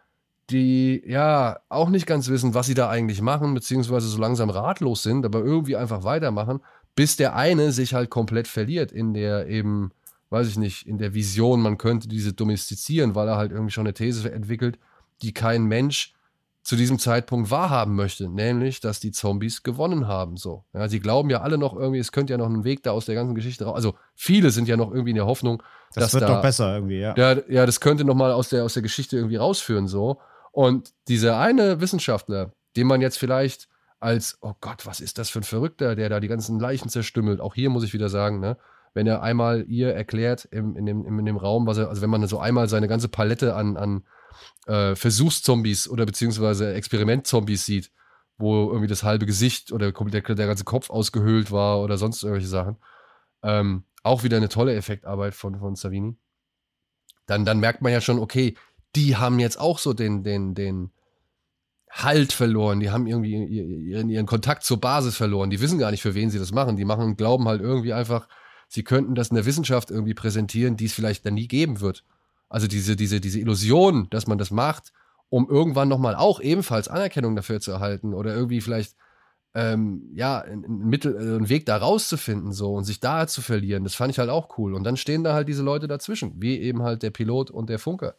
die 0.50 1.02
ja 1.06 1.60
auch 1.68 1.90
nicht 1.90 2.06
ganz 2.06 2.28
wissen, 2.28 2.54
was 2.54 2.66
sie 2.66 2.74
da 2.74 2.88
eigentlich 2.88 3.20
machen, 3.20 3.52
beziehungsweise 3.52 4.08
so 4.08 4.18
langsam 4.18 4.48
ratlos 4.48 5.02
sind, 5.02 5.26
aber 5.26 5.40
irgendwie 5.40 5.76
einfach 5.76 6.04
weitermachen, 6.04 6.60
bis 6.98 7.14
der 7.14 7.36
eine 7.36 7.70
sich 7.70 7.94
halt 7.94 8.10
komplett 8.10 8.48
verliert 8.48 8.90
in 8.90 9.14
der 9.14 9.46
eben, 9.46 9.92
weiß 10.30 10.48
ich 10.48 10.58
nicht, 10.58 10.84
in 10.84 10.98
der 10.98 11.14
Vision, 11.14 11.62
man 11.62 11.78
könnte 11.78 12.08
diese 12.08 12.32
domestizieren, 12.32 13.14
weil 13.14 13.28
er 13.28 13.36
halt 13.36 13.52
irgendwie 13.52 13.70
schon 13.70 13.86
eine 13.86 13.94
These 13.94 14.32
entwickelt, 14.32 14.80
die 15.22 15.32
kein 15.32 15.66
Mensch 15.66 16.12
zu 16.64 16.74
diesem 16.74 16.98
Zeitpunkt 16.98 17.52
wahrhaben 17.52 17.94
möchte, 17.94 18.28
nämlich, 18.28 18.80
dass 18.80 18.98
die 18.98 19.12
Zombies 19.12 19.62
gewonnen 19.62 20.08
haben. 20.08 20.36
So, 20.36 20.64
ja, 20.74 20.88
sie 20.88 20.98
glauben 20.98 21.30
ja 21.30 21.40
alle 21.40 21.56
noch 21.56 21.76
irgendwie, 21.76 22.00
es 22.00 22.10
könnte 22.10 22.32
ja 22.32 22.36
noch 22.36 22.50
ein 22.50 22.64
Weg 22.64 22.82
da 22.82 22.90
aus 22.90 23.06
der 23.06 23.14
ganzen 23.14 23.36
Geschichte 23.36 23.66
raus. 23.66 23.76
Also 23.76 23.94
viele 24.16 24.50
sind 24.50 24.66
ja 24.66 24.76
noch 24.76 24.90
irgendwie 24.90 25.10
in 25.10 25.16
der 25.16 25.26
Hoffnung, 25.26 25.62
das 25.94 26.02
dass 26.02 26.14
wird 26.14 26.24
da, 26.24 26.34
doch 26.34 26.42
besser 26.42 26.74
irgendwie, 26.74 26.98
ja. 26.98 27.14
ja. 27.16 27.36
Ja, 27.48 27.64
das 27.64 27.78
könnte 27.78 28.04
noch 28.04 28.16
mal 28.16 28.32
aus 28.32 28.48
der 28.48 28.64
aus 28.64 28.74
der 28.74 28.82
Geschichte 28.82 29.16
irgendwie 29.16 29.36
rausführen 29.36 29.86
so. 29.86 30.18
Und 30.50 30.92
dieser 31.06 31.38
eine 31.38 31.80
Wissenschaftler, 31.80 32.50
den 32.74 32.88
man 32.88 33.00
jetzt 33.00 33.20
vielleicht 33.20 33.68
als, 34.00 34.38
oh 34.40 34.54
Gott, 34.60 34.86
was 34.86 35.00
ist 35.00 35.18
das 35.18 35.30
für 35.30 35.40
ein 35.40 35.44
Verrückter, 35.44 35.96
der 35.96 36.08
da 36.08 36.20
die 36.20 36.28
ganzen 36.28 36.58
Leichen 36.60 36.88
zerstümmelt. 36.88 37.40
Auch 37.40 37.54
hier 37.54 37.70
muss 37.70 37.84
ich 37.84 37.94
wieder 37.94 38.08
sagen, 38.08 38.40
ne? 38.40 38.56
Wenn 38.94 39.06
er 39.06 39.22
einmal 39.22 39.64
ihr 39.68 39.92
erklärt 39.94 40.46
im, 40.50 40.76
in, 40.76 40.86
dem, 40.86 41.04
in 41.04 41.24
dem 41.24 41.36
Raum, 41.36 41.66
was 41.66 41.78
er, 41.78 41.88
also 41.88 42.00
wenn 42.00 42.10
man 42.10 42.26
so 42.26 42.38
einmal 42.38 42.68
seine 42.68 42.88
ganze 42.88 43.08
Palette 43.08 43.54
an, 43.54 43.76
an 43.76 44.04
äh, 44.66 44.96
Versuchszombies 44.96 45.88
oder 45.88 46.06
beziehungsweise 46.06 46.72
Experimentzombies 46.74 47.66
sieht, 47.66 47.92
wo 48.38 48.68
irgendwie 48.68 48.86
das 48.86 49.02
halbe 49.02 49.26
Gesicht 49.26 49.72
oder 49.72 49.92
der, 49.92 50.22
der 50.22 50.46
ganze 50.46 50.64
Kopf 50.64 50.90
ausgehöhlt 50.90 51.52
war 51.52 51.80
oder 51.80 51.98
sonst 51.98 52.22
irgendwelche 52.22 52.48
Sachen. 52.48 52.76
Ähm, 53.42 53.84
auch 54.02 54.22
wieder 54.22 54.36
eine 54.36 54.48
tolle 54.48 54.74
Effektarbeit 54.74 55.34
von, 55.34 55.58
von 55.58 55.76
Savini. 55.76 56.16
Dann, 57.26 57.44
dann 57.44 57.60
merkt 57.60 57.82
man 57.82 57.92
ja 57.92 58.00
schon, 58.00 58.18
okay, 58.18 58.56
die 58.96 59.16
haben 59.16 59.38
jetzt 59.38 59.60
auch 59.60 59.78
so 59.78 59.92
den, 59.92 60.22
den, 60.22 60.54
den 60.54 60.92
Halt 61.90 62.32
verloren, 62.32 62.80
die 62.80 62.90
haben 62.90 63.06
irgendwie 63.06 63.34
ihren, 63.90 64.10
ihren 64.10 64.26
Kontakt 64.26 64.62
zur 64.62 64.80
Basis 64.80 65.16
verloren, 65.16 65.50
die 65.50 65.60
wissen 65.60 65.78
gar 65.78 65.90
nicht, 65.90 66.02
für 66.02 66.14
wen 66.14 66.30
sie 66.30 66.38
das 66.38 66.52
machen. 66.52 66.76
Die 66.76 66.84
machen, 66.84 67.16
glauben 67.16 67.48
halt 67.48 67.62
irgendwie 67.62 67.92
einfach, 67.92 68.28
sie 68.68 68.84
könnten 68.84 69.14
das 69.14 69.28
in 69.28 69.36
der 69.36 69.46
Wissenschaft 69.46 69.90
irgendwie 69.90 70.14
präsentieren, 70.14 70.76
die 70.76 70.84
es 70.84 70.92
vielleicht 70.92 71.24
dann 71.24 71.34
nie 71.34 71.48
geben 71.48 71.80
wird. 71.80 72.04
Also 72.48 72.66
diese, 72.66 72.96
diese, 72.96 73.20
diese 73.20 73.40
Illusion, 73.40 74.08
dass 74.10 74.26
man 74.26 74.38
das 74.38 74.50
macht, 74.50 74.92
um 75.28 75.48
irgendwann 75.48 75.88
nochmal 75.88 76.14
auch 76.14 76.40
ebenfalls 76.40 76.88
Anerkennung 76.88 77.36
dafür 77.36 77.60
zu 77.60 77.70
erhalten 77.72 78.14
oder 78.14 78.34
irgendwie 78.34 78.60
vielleicht 78.60 78.94
ähm, 79.54 80.10
ja, 80.14 80.40
ein, 80.40 80.64
ein 80.64 80.88
Mittel, 80.88 81.14
äh, 81.16 81.36
einen 81.36 81.48
Weg 81.48 81.66
da 81.66 81.76
rauszufinden 81.76 82.52
so 82.52 82.74
und 82.74 82.84
sich 82.84 83.00
da 83.00 83.26
zu 83.26 83.42
verlieren, 83.42 83.84
das 83.84 83.94
fand 83.94 84.12
ich 84.12 84.18
halt 84.18 84.30
auch 84.30 84.58
cool. 84.58 84.74
Und 84.74 84.84
dann 84.84 84.96
stehen 84.96 85.24
da 85.24 85.34
halt 85.34 85.48
diese 85.48 85.62
Leute 85.62 85.88
dazwischen, 85.88 86.34
wie 86.36 86.58
eben 86.58 86.82
halt 86.82 87.02
der 87.02 87.10
Pilot 87.10 87.50
und 87.50 87.70
der 87.70 87.78
Funker. 87.78 88.14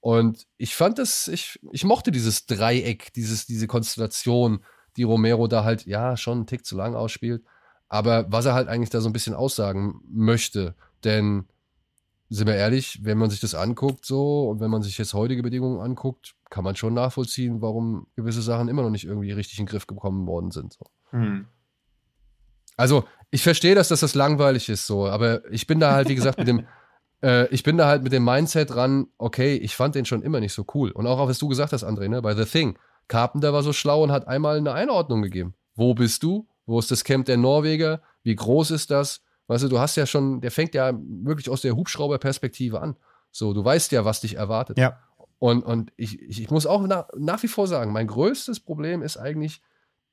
Und 0.00 0.46
ich 0.56 0.76
fand 0.76 0.98
das, 0.98 1.28
ich, 1.28 1.58
ich 1.72 1.84
mochte 1.84 2.10
dieses 2.10 2.46
Dreieck, 2.46 3.12
dieses, 3.14 3.46
diese 3.46 3.66
Konstellation, 3.66 4.64
die 4.96 5.02
Romero 5.02 5.46
da 5.48 5.64
halt, 5.64 5.86
ja, 5.86 6.16
schon 6.16 6.38
einen 6.38 6.46
Tick 6.46 6.64
zu 6.64 6.76
lang 6.76 6.94
ausspielt. 6.94 7.44
Aber 7.88 8.30
was 8.30 8.46
er 8.46 8.54
halt 8.54 8.68
eigentlich 8.68 8.90
da 8.90 9.00
so 9.00 9.08
ein 9.08 9.12
bisschen 9.12 9.34
aussagen 9.34 10.00
möchte, 10.08 10.74
denn 11.04 11.46
sind 12.28 12.48
wir 12.48 12.56
ehrlich, 12.56 13.04
wenn 13.04 13.18
man 13.18 13.30
sich 13.30 13.40
das 13.40 13.54
anguckt 13.54 14.04
so 14.04 14.48
und 14.48 14.60
wenn 14.60 14.70
man 14.70 14.82
sich 14.82 14.98
jetzt 14.98 15.14
heutige 15.14 15.42
Bedingungen 15.42 15.80
anguckt, 15.80 16.34
kann 16.50 16.64
man 16.64 16.74
schon 16.74 16.94
nachvollziehen, 16.94 17.62
warum 17.62 18.08
gewisse 18.16 18.42
Sachen 18.42 18.68
immer 18.68 18.82
noch 18.82 18.90
nicht 18.90 19.04
irgendwie 19.04 19.30
richtig 19.32 19.58
in 19.58 19.66
den 19.66 19.70
Griff 19.70 19.86
gekommen 19.86 20.26
worden 20.26 20.50
sind. 20.50 20.72
So. 20.72 20.86
Mhm. 21.12 21.46
Also, 22.76 23.04
ich 23.30 23.42
verstehe, 23.42 23.74
dass 23.74 23.88
das, 23.88 24.00
das 24.00 24.14
langweilig 24.14 24.68
ist, 24.68 24.86
so, 24.86 25.06
aber 25.06 25.48
ich 25.50 25.66
bin 25.66 25.80
da 25.80 25.92
halt, 25.92 26.08
wie 26.08 26.14
gesagt, 26.14 26.38
mit 26.38 26.48
dem, 26.48 26.66
äh, 27.22 27.46
ich 27.48 27.62
bin 27.62 27.76
da 27.76 27.86
halt 27.86 28.02
mit 28.02 28.12
dem 28.12 28.24
Mindset 28.24 28.70
dran, 28.70 29.06
okay, 29.18 29.56
ich 29.56 29.76
fand 29.76 29.94
den 29.94 30.04
schon 30.04 30.22
immer 30.22 30.40
nicht 30.40 30.52
so 30.52 30.64
cool. 30.74 30.90
Und 30.90 31.06
auch, 31.06 31.28
was 31.28 31.38
du 31.38 31.48
gesagt 31.48 31.72
hast, 31.72 31.84
André, 31.84 32.08
ne, 32.08 32.22
bei 32.22 32.34
The 32.34 32.44
Thing. 32.44 32.78
Carpenter 33.08 33.52
war 33.52 33.62
so 33.62 33.72
schlau 33.72 34.02
und 34.02 34.10
hat 34.10 34.26
einmal 34.26 34.56
eine 34.56 34.72
Einordnung 34.72 35.22
gegeben. 35.22 35.54
Wo 35.74 35.94
bist 35.94 36.22
du? 36.22 36.48
Wo 36.66 36.78
ist 36.78 36.90
das 36.90 37.04
Camp 37.04 37.26
der 37.26 37.36
Norweger? 37.36 38.02
Wie 38.22 38.34
groß 38.34 38.72
ist 38.72 38.90
das? 38.90 39.22
Weißt 39.46 39.62
du, 39.62 39.68
du 39.68 39.78
hast 39.78 39.96
ja 39.96 40.06
schon, 40.06 40.40
der 40.40 40.50
fängt 40.50 40.74
ja 40.74 40.92
wirklich 40.98 41.48
aus 41.48 41.60
der 41.60 41.76
Hubschrauberperspektive 41.76 42.80
an. 42.80 42.96
So, 43.30 43.52
du 43.52 43.64
weißt 43.64 43.92
ja, 43.92 44.04
was 44.04 44.20
dich 44.20 44.34
erwartet. 44.34 44.76
Ja. 44.78 44.98
Und, 45.38 45.62
und 45.64 45.92
ich, 45.96 46.20
ich 46.20 46.50
muss 46.50 46.66
auch 46.66 46.84
nach, 46.86 47.08
nach 47.16 47.42
wie 47.42 47.48
vor 47.48 47.68
sagen, 47.68 47.92
mein 47.92 48.06
größtes 48.06 48.60
Problem 48.60 49.02
ist 49.02 49.16
eigentlich 49.16 49.60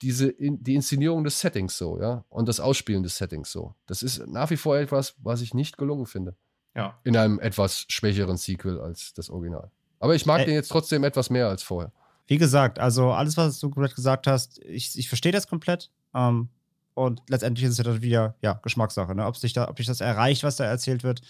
diese, 0.02 0.30
in, 0.30 0.62
die 0.62 0.76
Inszenierung 0.76 1.24
des 1.24 1.40
Settings 1.40 1.78
so, 1.78 2.00
ja, 2.00 2.26
und 2.30 2.50
das 2.50 2.60
Ausspielen 2.60 3.04
des 3.04 3.16
Settings 3.16 3.52
so. 3.52 3.74
Das 3.88 4.04
ist 4.04 4.28
nach 4.28 4.50
wie 4.50 4.58
vor 4.58 4.78
etwas, 4.78 5.16
was 5.24 5.42
ich 5.42 5.54
nicht 5.54 5.78
gelungen 5.78 6.06
finde. 6.06 6.36
Ja. 6.76 6.98
In 7.04 7.16
einem 7.16 7.40
etwas 7.40 7.86
schwächeren 7.88 8.38
Sequel 8.38 8.80
als 8.80 9.14
das 9.14 9.30
Original. 9.30 9.70
Aber 10.00 10.16
ich 10.16 10.26
mag 10.26 10.42
Ä 10.42 10.46
den 10.46 10.56
jetzt 10.56 10.70
trotzdem 10.70 11.04
etwas 11.04 11.30
mehr 11.30 11.48
als 11.48 11.64
vorher. 11.64 11.92
Wie 12.28 12.38
gesagt, 12.38 12.80
also 12.80 13.12
alles, 13.12 13.38
was 13.38 13.60
du 13.60 13.70
komplett 13.70 13.96
gesagt 13.96 14.28
hast, 14.28 14.60
ich, 14.64 14.98
ich 14.98 15.08
verstehe 15.08 15.32
das 15.32 15.48
komplett. 15.48 15.92
Ähm, 16.14 16.50
und 16.94 17.22
letztendlich 17.28 17.66
ist 17.66 17.74
es 17.74 17.78
ja 17.78 17.84
dann 17.84 18.02
wieder 18.02 18.36
ja, 18.42 18.60
Geschmackssache, 18.62 19.16
ne? 19.16 19.26
ob, 19.26 19.40
dich 19.40 19.54
da, 19.54 19.68
ob 19.68 19.76
dich 19.76 19.88
das 19.88 20.02
erreicht, 20.02 20.44
was 20.44 20.58
da 20.58 20.66
erzählt 20.66 21.04
wird, 21.04 21.22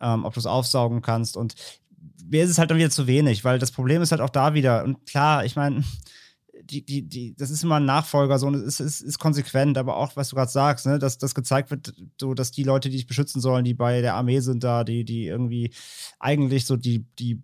ähm, 0.00 0.24
ob 0.24 0.34
du 0.34 0.40
es 0.40 0.46
aufsaugen 0.46 1.02
kannst. 1.02 1.36
Und 1.36 1.54
mir 2.24 2.44
ist 2.44 2.50
es 2.50 2.58
halt 2.58 2.70
dann 2.70 2.78
wieder 2.78 2.90
zu 2.90 3.06
wenig, 3.06 3.44
weil 3.44 3.58
das 3.58 3.70
Problem 3.70 4.02
ist 4.02 4.10
halt 4.10 4.20
auch 4.20 4.30
da 4.30 4.54
wieder. 4.54 4.84
Und 4.84 5.06
klar, 5.06 5.44
ich 5.44 5.56
meine, 5.56 5.84
die, 6.64 6.84
die, 6.84 7.02
die, 7.02 7.34
das 7.36 7.50
ist 7.50 7.62
immer 7.64 7.76
ein 7.76 7.84
Nachfolger, 7.84 8.38
so 8.38 8.46
und 8.46 8.54
es 8.54 8.80
ist, 8.80 8.80
ist, 8.80 9.00
ist 9.02 9.18
konsequent, 9.18 9.78
aber 9.78 9.96
auch, 9.96 10.16
was 10.16 10.28
du 10.28 10.36
gerade 10.36 10.50
sagst, 10.50 10.86
ne, 10.86 10.98
dass 10.98 11.18
das 11.18 11.34
gezeigt 11.34 11.70
wird, 11.70 11.94
so 12.20 12.34
dass 12.34 12.50
die 12.50 12.64
Leute, 12.64 12.88
die 12.88 12.96
dich 12.96 13.06
beschützen 13.06 13.40
sollen, 13.40 13.64
die 13.64 13.74
bei 13.74 14.00
der 14.00 14.14
Armee 14.14 14.40
sind 14.40 14.64
da, 14.64 14.84
die, 14.84 15.04
die 15.04 15.26
irgendwie 15.26 15.72
eigentlich 16.18 16.64
so 16.66 16.76
die, 16.76 17.06
die 17.18 17.42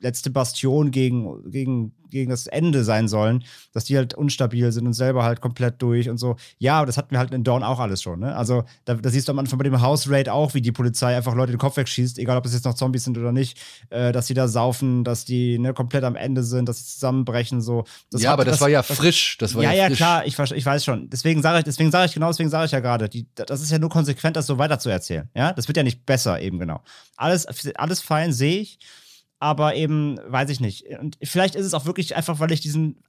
letzte 0.00 0.30
Bastion 0.30 0.90
gegen, 0.90 1.50
gegen, 1.50 1.92
gegen 2.10 2.30
das 2.30 2.46
Ende 2.46 2.84
sein 2.84 3.08
sollen, 3.08 3.44
dass 3.72 3.84
die 3.84 3.96
halt 3.96 4.14
unstabil 4.14 4.70
sind 4.72 4.86
und 4.86 4.92
selber 4.92 5.24
halt 5.24 5.40
komplett 5.40 5.80
durch 5.82 6.08
und 6.08 6.18
so. 6.18 6.36
Ja, 6.58 6.84
das 6.84 6.96
hatten 6.96 7.10
wir 7.10 7.18
halt 7.18 7.32
in 7.32 7.44
Dawn 7.44 7.62
auch 7.62 7.80
alles 7.80 8.02
schon. 8.02 8.20
Ne? 8.20 8.34
Also 8.34 8.64
da, 8.84 8.94
da 8.94 9.10
siehst 9.10 9.28
du 9.28 9.32
am 9.32 9.38
Anfang 9.38 9.58
bei 9.58 9.64
dem 9.64 9.80
House 9.80 10.08
Raid 10.10 10.28
auch, 10.28 10.54
wie 10.54 10.60
die 10.60 10.72
Polizei 10.72 11.16
einfach 11.16 11.34
Leute 11.34 11.52
den 11.52 11.58
Kopf 11.58 11.76
wegschießt, 11.76 12.18
egal 12.18 12.36
ob 12.36 12.46
es 12.46 12.52
jetzt 12.52 12.64
noch 12.64 12.74
Zombies 12.74 13.04
sind 13.04 13.18
oder 13.18 13.32
nicht, 13.32 13.58
äh, 13.90 14.12
dass 14.12 14.26
sie 14.26 14.34
da 14.34 14.48
saufen, 14.48 15.04
dass 15.04 15.24
die 15.24 15.58
ne, 15.58 15.74
komplett 15.74 16.04
am 16.04 16.16
Ende 16.16 16.42
sind, 16.42 16.68
dass 16.68 16.78
sie 16.78 16.86
zusammenbrechen. 16.86 17.60
So. 17.60 17.84
Das 18.10 18.22
ja, 18.22 18.30
hat, 18.30 18.34
aber 18.34 18.44
das, 18.44 18.54
das, 18.54 18.60
war 18.60 18.68
ja 18.68 18.82
frisch. 18.82 19.36
Das 19.38 19.54
war 19.54 19.62
ja, 19.62 19.72
ja, 19.72 19.88
ja 19.88 19.94
klar, 19.94 20.26
ich, 20.26 20.38
ich 20.38 20.66
weiß 20.66 20.84
schon. 20.84 21.10
Deswegen 21.10 21.42
sage 21.42 21.58
ich, 21.58 21.64
deswegen 21.64 21.90
sage 21.90 22.06
ich 22.06 22.14
genau, 22.14 22.28
deswegen 22.28 22.50
sage 22.50 22.66
ich 22.66 22.72
ja 22.72 22.80
gerade, 22.80 23.08
das 23.34 23.60
ist 23.60 23.70
ja 23.70 23.78
nur 23.78 23.90
konsequent, 23.90 24.36
das 24.36 24.46
so 24.46 24.58
weiterzuerzählen. 24.58 25.28
Ja, 25.34 25.52
das 25.52 25.68
wird 25.68 25.76
ja 25.76 25.82
nicht 25.82 26.06
besser 26.06 26.40
eben 26.40 26.58
genau. 26.58 26.82
Alles, 27.16 27.46
alles 27.76 28.00
fein 28.00 28.32
sehe 28.32 28.60
ich 28.60 28.78
aber 29.38 29.74
eben, 29.74 30.18
weiß 30.26 30.50
ich 30.50 30.60
nicht. 30.60 30.86
Und 30.98 31.18
vielleicht 31.22 31.54
ist 31.54 31.66
es 31.66 31.74
auch 31.74 31.86
wirklich 31.86 32.16
einfach, 32.16 32.40
weil 32.40 32.52
ich 32.52 32.60
diesen 32.60 33.02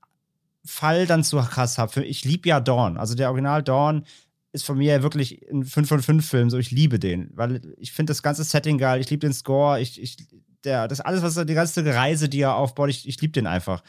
Fall 0.66 1.08
dann 1.08 1.24
zu 1.24 1.38
krass 1.38 1.78
habe. 1.78 2.04
Ich 2.04 2.26
liebe 2.26 2.50
ja 2.50 2.60
Dawn. 2.60 2.98
Also 2.98 3.16
der 3.16 3.30
Original 3.30 3.64
Dawn 3.64 4.06
ist 4.52 4.66
von 4.66 4.78
mir 4.78 5.04
wirklich 5.04 5.46
ein 5.52 5.64
5 5.64 5.88
von 5.88 6.02
5 6.02 6.28
Film. 6.28 6.50
So, 6.50 6.58
ich 6.58 6.72
liebe 6.72 7.00
den, 7.00 7.32
weil 7.36 7.62
ich 7.78 7.92
finde 7.92 8.12
das 8.12 8.24
ganze 8.24 8.44
Setting 8.44 8.78
geil. 8.78 9.00
Ich 9.00 9.10
liebe 9.10 9.26
den 9.26 9.34
Score. 9.34 9.80
Ich, 9.80 10.02
ich, 10.02 10.18
der, 10.64 10.88
das 10.88 11.02
alles, 11.02 11.22
was 11.22 11.36
die 11.46 11.54
ganze 11.54 11.86
Reise, 11.86 12.30
die 12.30 12.42
er 12.42 12.56
aufbaut, 12.56 12.90
ich, 12.90 13.08
ich 13.08 13.20
liebe 13.22 13.34
den 13.34 13.48
einfach. 13.48 13.82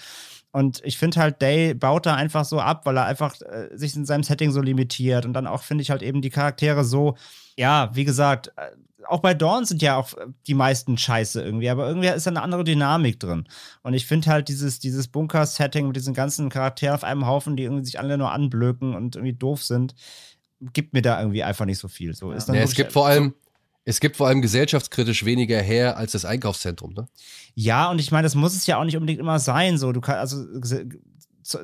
Und 0.53 0.81
ich 0.85 0.99
finde 0.99 1.21
halt, 1.21 1.41
Day 1.41 1.75
baut 1.75 2.07
da 2.07 2.15
einfach 2.17 2.45
so 2.45 2.61
ab, 2.61 2.85
weil 2.85 2.97
er 2.97 3.07
einfach 3.07 3.41
äh, 3.41 3.69
sich 3.73 3.95
in 3.95 4.05
seinem 4.05 4.25
Setting 4.25 4.51
so 4.51 4.61
limitiert. 4.61 5.25
Und 5.25 5.33
dann 5.33 5.47
auch 5.47 5.63
finde 5.63 5.83
ich 5.83 5.91
halt 5.91 6.03
eben 6.03 6.23
die 6.23 6.31
Charaktere 6.31 6.85
so, 6.85 7.17
ja, 7.57 7.91
wie 7.95 8.05
gesagt, 8.05 8.53
äh, 8.57 8.71
auch 9.09 9.21
bei 9.21 9.35
Dawn 9.35 9.65
sind 9.65 9.83
ja 9.83 9.97
auch 9.97 10.13
die 10.47 10.55
meisten 10.55 10.99
scheiße 10.99 11.43
irgendwie, 11.43 11.69
aber 11.69 11.87
irgendwie 11.89 12.09
ist 12.09 12.27
da 12.27 12.31
eine 12.31 12.43
andere 12.43 12.65
Dynamik 12.65 13.19
drin. 13.21 13.49
Und 13.83 13.95
ich 13.95 14.07
finde 14.07 14.31
halt 14.31 14.49
dieses, 14.49 14.79
dieses 14.79 15.09
Bunker-Setting 15.09 15.87
mit 15.87 15.97
diesen 15.97 16.15
ganzen 16.15 16.49
Charakteren 16.49 16.95
auf 16.95 17.05
einem 17.05 17.27
Haufen, 17.27 17.57
die 17.57 17.65
irgendwie 17.65 17.85
sich 17.85 17.99
alle 17.99 18.19
nur 18.19 18.33
anblöken 18.33 18.95
und 18.95 19.17
irgendwie 19.17 19.35
doof 19.35 19.63
sind, 19.63 19.95
gibt 20.73 20.93
mir 20.93 21.03
da 21.03 21.21
irgendwie 21.21 21.43
einfach 21.43 21.65
nicht 21.65 21.79
so 21.79 21.89
viel. 21.89 22.15
So 22.15 22.33
ist 22.33 22.47
dann 22.47 22.57
ja, 22.57 22.63
es 22.63 22.75
gibt 22.75 22.93
vor 22.93 23.07
allem, 23.07 23.35
es 23.85 24.01
gibt 24.01 24.17
vor 24.17 24.29
allem 24.29 24.43
gesellschaftskritisch 24.43 25.25
weniger 25.25 25.61
her 25.61 25.97
als 25.97 26.13
das 26.13 26.25
Einkaufszentrum, 26.25 26.93
ne? 26.93 27.09
Ja, 27.55 27.91
und 27.91 27.99
ich 27.99 28.13
meine, 28.13 28.25
das 28.25 28.35
muss 28.35 28.55
es 28.55 28.67
ja 28.67 28.79
auch 28.79 28.85
nicht 28.85 28.97
unbedingt 28.97 29.21
immer 29.21 29.39
sein. 29.39 29.79
So, 29.79 29.93
du 29.93 30.01
kannst, 30.01 30.35
also 30.35 30.45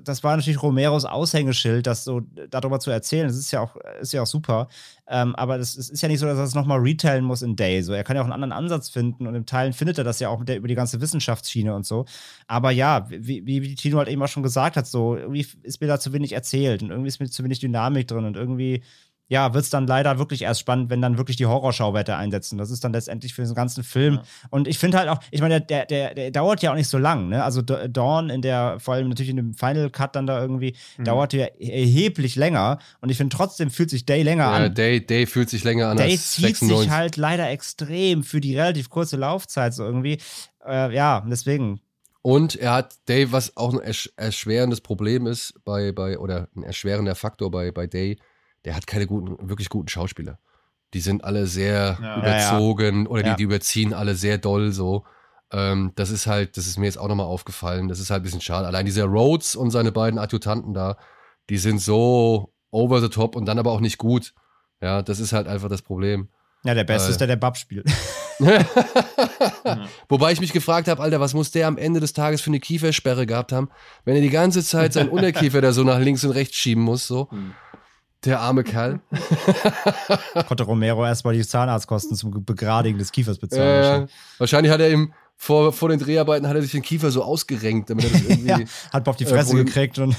das 0.03 0.25
war 0.25 0.37
natürlich 0.37 0.63
Romeros 0.63 1.05
Aushängeschild, 1.05 1.87
das 1.87 2.05
so 2.05 2.23
darüber 2.51 2.81
zu 2.81 2.91
erzählen. 2.91 3.27
Das 3.27 3.37
ist 3.37 3.51
ja 3.51 3.61
auch, 3.61 3.77
ist 4.01 4.13
ja 4.13 4.23
auch 4.23 4.27
super. 4.27 4.69
Ähm, 5.09 5.35
aber 5.37 5.59
es 5.59 5.77
ist 5.77 6.03
ja 6.03 6.09
nicht 6.09 6.19
so, 6.19 6.27
dass 6.27 6.39
er 6.39 6.45
es 6.45 6.55
nochmal 6.55 6.81
retailen 6.81 7.25
muss 7.25 7.43
in 7.43 7.57
Day. 7.57 7.83
So, 7.83 7.93
er 7.93 8.05
kann 8.05 8.17
ja 8.17 8.23
auch 8.23 8.27
einen 8.27 8.33
anderen 8.33 8.53
Ansatz 8.53 8.89
finden 8.89 9.27
und 9.27 9.35
im 9.35 9.47
Teilen 9.47 9.73
findet 9.73 9.99
er 9.99 10.05
das 10.05 10.19
ja 10.21 10.29
auch 10.29 10.45
der, 10.45 10.57
über 10.57 10.69
die 10.69 10.75
ganze 10.75 11.01
Wissenschaftsschiene 11.01 11.75
und 11.75 11.87
so. 11.87 12.07
Aber 12.47 12.71
ja, 12.71 13.07
wie, 13.09 13.47
wie 13.47 13.75
Tino 13.75 13.99
halt 13.99 14.09
eben 14.09 14.23
auch 14.23 14.29
schon 14.29 14.43
gesagt 14.43 14.77
hat, 14.77 14.87
so 14.87 15.17
irgendwie 15.17 15.47
ist 15.63 15.81
mir 15.81 15.87
da 15.87 16.01
zu 16.01 16.13
wenig 16.13 16.33
erzählt 16.33 16.83
und 16.83 16.91
irgendwie 16.91 17.09
ist 17.09 17.21
mir 17.21 17.29
zu 17.29 17.45
wenig 17.45 17.61
Dynamik 17.61 18.09
drin 18.09 18.25
und 18.25 18.37
irgendwie 18.37 18.83
ja, 19.29 19.55
wird 19.55 19.65
es 19.65 19.71
dann 19.71 19.87
leider 19.87 20.19
wirklich 20.19 20.43
erst 20.43 20.61
spannend, 20.61 20.89
wenn 20.89 21.03
dann 21.03 21.19
wirklich 21.19 21.37
die 21.37 21.47
Horrorschauwerte 21.47 22.17
einsetzen. 22.17 22.59
Das 22.59 22.71
ist 22.71 22.85
dann 22.85 22.93
letztendlich 22.93 23.35
für 23.35 23.43
den 23.43 23.55
ganzen 23.55 23.83
Film. 23.83 24.15
Ja. 24.15 24.23
Und 24.51 24.69
ich 24.69 24.79
finde 24.79 24.99
halt 24.99 25.09
auch, 25.09 25.19
ich 25.31 25.41
meine, 25.41 25.61
der, 25.61 25.87
der, 25.87 26.15
der 26.15 26.31
dauert 26.31 26.63
ja 26.63 26.71
auch 26.71 26.77
nicht 26.77 26.89
so 26.89 26.99
lang, 26.99 27.29
ne? 27.29 27.43
Also 27.43 27.61
Dawn 27.63 28.31
in 28.31 28.43
der, 28.43 28.79
vor 28.79 28.95
allem 28.95 29.09
natürlich 29.09 29.31
in 29.31 29.37
dem 29.37 29.55
Final 29.55 29.91
Cut 29.91 30.15
dann 30.15 30.27
da 30.27 30.41
irgendwie, 30.41 30.77
mhm. 30.97 31.05
dauert 31.05 31.33
ja 31.33 31.47
erheblich 31.59 32.37
länger. 32.37 32.79
Und 33.01 33.11
ich 33.11 33.17
finde 33.17 33.35
trotzdem 33.37 33.71
fühlt 33.71 33.91
sich 33.91 34.07
Day 34.07 34.23
länger 34.23 34.45
ja, 34.45 34.53
an. 34.53 34.75
Day, 34.75 35.05
Day 35.05 35.27
fühlt 35.27 35.51
sich 35.51 35.65
länger 35.65 35.89
an 35.89 35.97
Day 35.97 36.13
als 36.13 36.33
zieht 36.33 36.57
96. 36.57 36.79
sich 36.79 36.91
halt 36.91 37.17
leider 37.17 37.51
extrem 37.51 38.23
für 38.23 38.41
die 38.41 38.57
relativ 38.57 38.91
kurze 38.91 39.17
Laufzeit 39.17 39.75
so 39.75 39.85
irgendwie. 39.85 40.19
Äh, 40.65 40.95
ja, 40.95 41.25
deswegen. 41.29 41.81
Und 42.23 42.57
er 42.57 42.73
hat 42.73 42.97
Day, 43.09 43.31
was 43.31 43.57
auch 43.57 43.73
ein 43.73 43.81
erschwerendes 44.17 44.81
Problem 44.81 45.27
ist 45.27 45.55
bei, 45.65 45.93
bei, 45.93 46.19
oder 46.19 46.49
ein 46.57 46.65
erschwerender 46.65 47.15
Faktor 47.15 47.53
bei, 47.53 47.71
bei 47.71 47.87
Day, 47.87 48.19
der 48.67 48.75
hat 48.75 48.87
keine 48.87 49.07
guten, 49.07 49.49
wirklich 49.49 49.69
guten 49.69 49.89
Schauspieler. 49.89 50.39
Die 50.93 51.01
sind 51.01 51.25
alle 51.25 51.47
sehr 51.47 51.99
ja. 52.03 52.19
überzogen 52.19 53.05
ja, 53.05 53.11
oder 53.11 53.23
die, 53.23 53.37
die 53.37 53.43
überziehen 53.45 53.95
alle 53.95 54.17
sehr 54.17 54.39
doll 54.39 54.73
so. 54.73 55.05
Ähm, 55.53 55.93
das 55.95 56.11
ist 56.11 56.27
halt, 56.27 56.57
das 56.57 56.67
ist 56.67 56.77
mir 56.77 56.87
jetzt 56.87 56.99
auch 56.99 57.07
nochmal 57.07 57.27
aufgefallen. 57.27 57.89
Das 57.89 58.01
ist 58.01 58.11
halt 58.11 58.21
ein 58.21 58.25
bisschen 58.25 58.41
schade. 58.41 58.67
Allein 58.67 58.85
dieser 58.85 59.05
Rhodes 59.05 59.55
und 59.55 59.71
seine 59.71 59.93
beiden 59.93 60.19
Adjutanten 60.19 60.75
da, 60.75 60.97
die 61.49 61.59
sind 61.59 61.81
so 61.81 62.53
over 62.73 63.01
the 63.01 63.09
top 63.09 63.37
und 63.37 63.47
dann 63.47 63.61
aber 63.61 63.71
auch 63.71 63.81
nicht 63.81 63.99
gut. 63.99 64.35
Ja, 64.83 65.01
das 65.01 65.21
ist 65.21 65.33
halt 65.33 65.47
einfach 65.47 65.69
das 65.69 65.83
Problem. 65.83 66.29
Ja, 66.65 66.75
der 66.75 66.85
Beste 66.85 67.09
äh, 67.09 67.13
ist 67.13 67.21
der, 67.21 67.29
der 67.29 67.37
Bab 67.37 67.57
spielt. 67.57 67.87
Wobei 70.09 70.33
ich 70.33 70.41
mich 70.41 70.53
gefragt 70.53 70.89
habe, 70.89 71.03
Alter, 71.03 71.21
was 71.21 71.35
muss 71.35 71.51
der 71.51 71.67
am 71.69 71.79
Ende 71.79 72.01
des 72.01 72.13
Tages 72.13 72.41
für 72.41 72.51
eine 72.51 72.61
Kiefersperre 72.61 73.27
gehabt 73.27 73.53
haben, 73.53 73.71
wenn 74.05 74.15
er 74.15 74.21
die 74.21 74.31
ganze 74.31 74.63
Zeit 74.63 74.93
seinen 74.93 75.09
Unterkiefer 75.11 75.61
da 75.61 75.73
so 75.73 75.85
nach 75.85 75.99
links 75.99 76.25
und 76.25 76.33
rechts 76.33 76.57
schieben 76.57 76.83
muss, 76.83 77.07
so. 77.07 77.31
Hm. 77.31 77.55
Der 78.27 78.41
arme 78.41 78.65
Kerl. 78.65 79.01
Konnte 80.49 80.65
Romero 80.65 81.07
erstmal 81.07 81.35
die 81.35 81.47
Zahnarztkosten 81.47 82.17
zum 82.17 82.45
Begradigen 82.45 82.99
des 82.99 83.13
Kiefers 83.13 83.39
bezahlen. 83.39 84.05
Äh, 84.05 84.09
wahrscheinlich 84.39 84.73
hat 84.73 84.81
er 84.81 84.91
ihm 84.91 85.13
vor, 85.37 85.73
vor 85.73 85.89
den 85.91 86.01
Dreharbeiten 86.01 86.49
hat 86.49 86.57
er 86.57 86.63
sich 86.63 86.73
den 86.73 86.83
Kiefer 86.83 87.11
so 87.11 87.23
ausgerenkt, 87.23 87.89
damit 87.91 88.07
er 88.07 88.11
das 88.11 88.23
irgendwie. 88.29 88.49
ja, 88.49 88.59
hat 88.93 89.09
auf 89.09 89.17
die 89.17 89.27
Fresse 89.27 89.55
äh, 89.55 89.65
gekriegt 89.65 89.99
und 89.99 90.17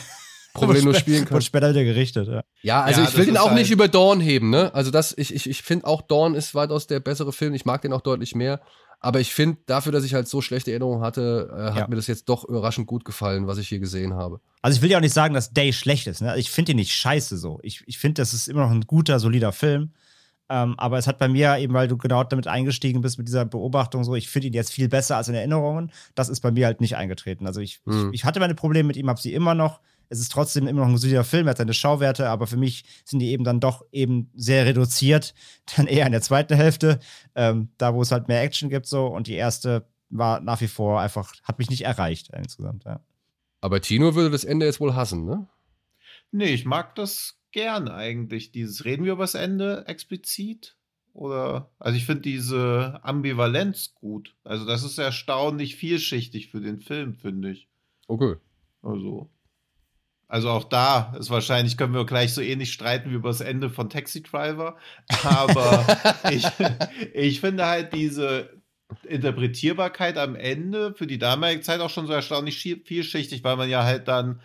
problemlos 0.53 0.97
spielen 0.97 1.25
kann. 1.25 1.35
Und 1.35 1.43
später 1.43 1.69
wieder 1.71 1.83
gerichtet, 1.83 2.27
ja. 2.27 2.43
Ja, 2.61 2.81
also 2.83 3.01
ja, 3.01 3.07
ich 3.07 3.17
will 3.17 3.25
den 3.25 3.37
auch 3.37 3.47
halt 3.47 3.55
nicht 3.55 3.71
über 3.71 3.87
Dawn 3.87 4.21
heben, 4.21 4.49
ne? 4.49 4.73
Also 4.73 4.89
das, 4.89 5.13
ich, 5.17 5.33
ich, 5.33 5.49
ich 5.49 5.61
finde 5.61 5.85
auch 5.85 6.01
Dawn 6.01 6.33
ist 6.33 6.55
weitaus 6.55 6.87
der 6.87 6.99
bessere 6.99 7.33
Film. 7.33 7.53
Ich 7.53 7.65
mag 7.65 7.81
den 7.81 7.93
auch 7.93 8.01
deutlich 8.01 8.35
mehr. 8.35 8.61
Aber 8.99 9.19
ich 9.19 9.33
finde, 9.33 9.59
dafür, 9.67 9.91
dass 9.91 10.03
ich 10.03 10.13
halt 10.13 10.27
so 10.27 10.41
schlechte 10.41 10.71
Erinnerungen 10.71 11.01
hatte, 11.01 11.49
äh, 11.51 11.61
hat 11.71 11.77
ja. 11.77 11.87
mir 11.87 11.95
das 11.95 12.07
jetzt 12.07 12.27
doch 12.29 12.43
überraschend 12.45 12.87
gut 12.87 13.05
gefallen, 13.05 13.45
was 13.45 13.59
ich 13.59 13.67
hier 13.67 13.79
gesehen 13.79 14.15
habe. 14.15 14.41
Also 14.61 14.77
ich 14.77 14.81
will 14.81 14.89
ja 14.89 14.97
auch 14.97 15.01
nicht 15.01 15.13
sagen, 15.13 15.33
dass 15.33 15.53
Day 15.53 15.71
schlecht 15.71 16.07
ist. 16.07 16.21
Ne? 16.21 16.37
Ich 16.37 16.49
finde 16.49 16.71
ihn 16.71 16.77
nicht 16.77 16.93
scheiße 16.93 17.37
so. 17.37 17.59
Ich, 17.61 17.83
ich 17.85 17.99
finde, 17.99 18.21
das 18.21 18.33
ist 18.33 18.47
immer 18.47 18.61
noch 18.61 18.71
ein 18.71 18.81
guter, 18.81 19.19
solider 19.19 19.51
Film. 19.51 19.91
Ähm, 20.49 20.75
aber 20.77 20.97
es 20.97 21.07
hat 21.07 21.19
bei 21.19 21.27
mir 21.27 21.57
eben, 21.57 21.73
weil 21.73 21.87
du 21.87 21.97
genau 21.97 22.23
damit 22.23 22.47
eingestiegen 22.47 23.01
bist 23.01 23.17
mit 23.17 23.27
dieser 23.27 23.45
Beobachtung, 23.45 24.03
so, 24.03 24.15
ich 24.15 24.29
finde 24.29 24.47
ihn 24.47 24.53
jetzt 24.53 24.71
viel 24.71 24.87
besser 24.87 25.17
als 25.17 25.27
in 25.27 25.35
Erinnerungen. 25.35 25.91
Das 26.15 26.29
ist 26.29 26.39
bei 26.39 26.51
mir 26.51 26.65
halt 26.65 26.81
nicht 26.81 26.95
eingetreten. 26.95 27.45
Also 27.45 27.59
ich, 27.59 27.81
hm. 27.85 28.09
ich, 28.09 28.21
ich 28.21 28.25
hatte 28.25 28.39
meine 28.39 28.55
Probleme 28.55 28.87
mit 28.87 28.97
ihm, 28.97 29.09
habe 29.09 29.19
sie 29.19 29.33
immer 29.33 29.53
noch. 29.53 29.81
Es 30.09 30.19
ist 30.19 30.31
trotzdem 30.31 30.67
immer 30.67 30.81
noch 30.81 30.89
ein 30.89 30.97
solider 30.97 31.23
Film, 31.23 31.47
er 31.47 31.51
hat 31.51 31.57
seine 31.57 31.73
Schauwerte, 31.73 32.29
aber 32.29 32.47
für 32.47 32.57
mich 32.57 32.83
sind 33.05 33.19
die 33.19 33.31
eben 33.31 33.43
dann 33.43 33.59
doch 33.59 33.83
eben 33.91 34.31
sehr 34.35 34.65
reduziert. 34.65 35.33
Dann 35.75 35.87
eher 35.87 36.05
in 36.05 36.11
der 36.11 36.21
zweiten 36.21 36.55
Hälfte, 36.55 36.99
ähm, 37.35 37.69
da 37.77 37.93
wo 37.93 38.01
es 38.01 38.11
halt 38.11 38.27
mehr 38.27 38.41
Action 38.41 38.69
gibt 38.69 38.85
so. 38.85 39.07
Und 39.07 39.27
die 39.27 39.33
erste 39.33 39.87
war 40.09 40.39
nach 40.39 40.61
wie 40.61 40.67
vor 40.67 41.01
einfach, 41.01 41.33
hat 41.43 41.59
mich 41.59 41.69
nicht 41.69 41.81
erreicht 41.81 42.29
insgesamt, 42.33 42.85
ja. 42.85 43.01
Aber 43.59 43.81
Tino 43.81 44.15
würde 44.15 44.29
das 44.29 44.43
Ende 44.43 44.65
jetzt 44.65 44.79
wohl 44.79 44.95
hassen, 44.95 45.25
ne? 45.25 45.47
Nee, 46.31 46.53
ich 46.53 46.65
mag 46.65 46.95
das 46.95 47.39
gern 47.51 47.87
eigentlich. 47.87 48.51
Dieses 48.51 48.85
reden 48.85 49.03
wir 49.03 49.13
über 49.13 49.23
das 49.23 49.33
Ende 49.33 49.85
explizit? 49.87 50.77
Oder, 51.13 51.71
also 51.79 51.97
ich 51.97 52.05
finde 52.05 52.21
diese 52.21 52.99
Ambivalenz 53.01 53.95
gut. 53.95 54.35
Also 54.43 54.65
das 54.65 54.83
ist 54.83 54.99
erstaunlich 54.99 55.75
vielschichtig 55.75 56.49
für 56.49 56.61
den 56.61 56.79
Film, 56.79 57.15
finde 57.15 57.51
ich. 57.51 57.67
Okay. 58.07 58.35
Also, 58.83 59.29
also 60.27 60.49
auch 60.49 60.65
da 60.65 61.13
ist 61.17 61.29
wahrscheinlich, 61.29 61.77
können 61.77 61.93
wir 61.93 62.05
gleich 62.05 62.33
so 62.33 62.41
ähnlich 62.41 62.73
streiten 62.73 63.11
wie 63.11 63.15
über 63.15 63.29
das 63.29 63.41
Ende 63.41 63.69
von 63.69 63.89
Taxi 63.89 64.23
Driver. 64.23 64.77
Aber 65.23 65.85
ich, 66.31 66.45
ich 67.13 67.39
finde 67.39 67.65
halt 67.65 67.93
diese 67.93 68.49
Interpretierbarkeit 69.03 70.17
am 70.17 70.35
Ende 70.35 70.93
für 70.93 71.07
die 71.07 71.17
damalige 71.17 71.61
Zeit 71.61 71.79
auch 71.79 71.89
schon 71.89 72.07
so 72.07 72.13
erstaunlich 72.13 72.59
vielschichtig, 72.59 73.43
weil 73.43 73.55
man 73.55 73.69
ja 73.69 73.83
halt 73.83 74.07
dann 74.07 74.41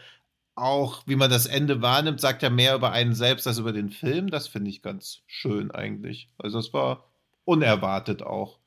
auch, 0.54 1.02
wie 1.06 1.16
man 1.16 1.30
das 1.30 1.46
Ende 1.46 1.82
wahrnimmt, 1.82 2.20
sagt 2.20 2.42
ja 2.42 2.50
mehr 2.50 2.76
über 2.76 2.92
einen 2.92 3.14
selbst 3.14 3.46
als 3.48 3.58
über 3.58 3.72
den 3.72 3.90
Film. 3.90 4.30
Das 4.30 4.46
finde 4.46 4.70
ich 4.70 4.82
ganz 4.82 5.22
schön 5.26 5.72
eigentlich. 5.72 6.28
Also 6.38 6.58
das 6.58 6.72
war 6.72 7.10
unerwartet 7.44 8.22
auch. 8.22 8.58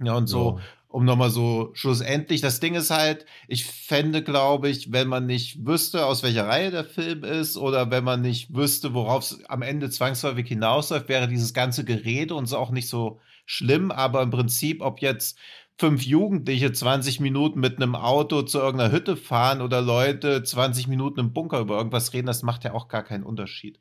Ja, 0.00 0.14
und 0.14 0.26
so, 0.26 0.58
ja 0.58 0.64
um 0.94 1.04
nochmal 1.04 1.30
so 1.30 1.70
schlussendlich, 1.74 2.40
das 2.40 2.60
Ding 2.60 2.76
ist 2.76 2.92
halt, 2.92 3.26
ich 3.48 3.64
fände, 3.66 4.22
glaube 4.22 4.68
ich, 4.68 4.92
wenn 4.92 5.08
man 5.08 5.26
nicht 5.26 5.66
wüsste, 5.66 6.06
aus 6.06 6.22
welcher 6.22 6.46
Reihe 6.46 6.70
der 6.70 6.84
Film 6.84 7.24
ist 7.24 7.56
oder 7.56 7.90
wenn 7.90 8.04
man 8.04 8.20
nicht 8.20 8.54
wüsste, 8.54 8.94
worauf 8.94 9.24
es 9.24 9.44
am 9.46 9.62
Ende 9.62 9.90
zwangsläufig 9.90 10.46
hinausläuft, 10.46 11.08
wäre 11.08 11.26
dieses 11.26 11.52
ganze 11.52 11.84
Gerede 11.84 12.36
und 12.36 12.46
so 12.46 12.58
auch 12.58 12.70
nicht 12.70 12.88
so 12.88 13.18
schlimm, 13.44 13.90
aber 13.90 14.22
im 14.22 14.30
Prinzip, 14.30 14.82
ob 14.82 15.00
jetzt 15.00 15.36
fünf 15.78 16.04
Jugendliche 16.04 16.70
20 16.72 17.18
Minuten 17.18 17.58
mit 17.58 17.78
einem 17.78 17.96
Auto 17.96 18.42
zu 18.42 18.58
irgendeiner 18.60 18.92
Hütte 18.92 19.16
fahren 19.16 19.62
oder 19.62 19.82
Leute 19.82 20.44
20 20.44 20.86
Minuten 20.86 21.18
im 21.18 21.32
Bunker 21.32 21.58
über 21.58 21.76
irgendwas 21.76 22.12
reden, 22.12 22.28
das 22.28 22.44
macht 22.44 22.62
ja 22.62 22.72
auch 22.72 22.86
gar 22.86 23.02
keinen 23.02 23.24
Unterschied. 23.24 23.80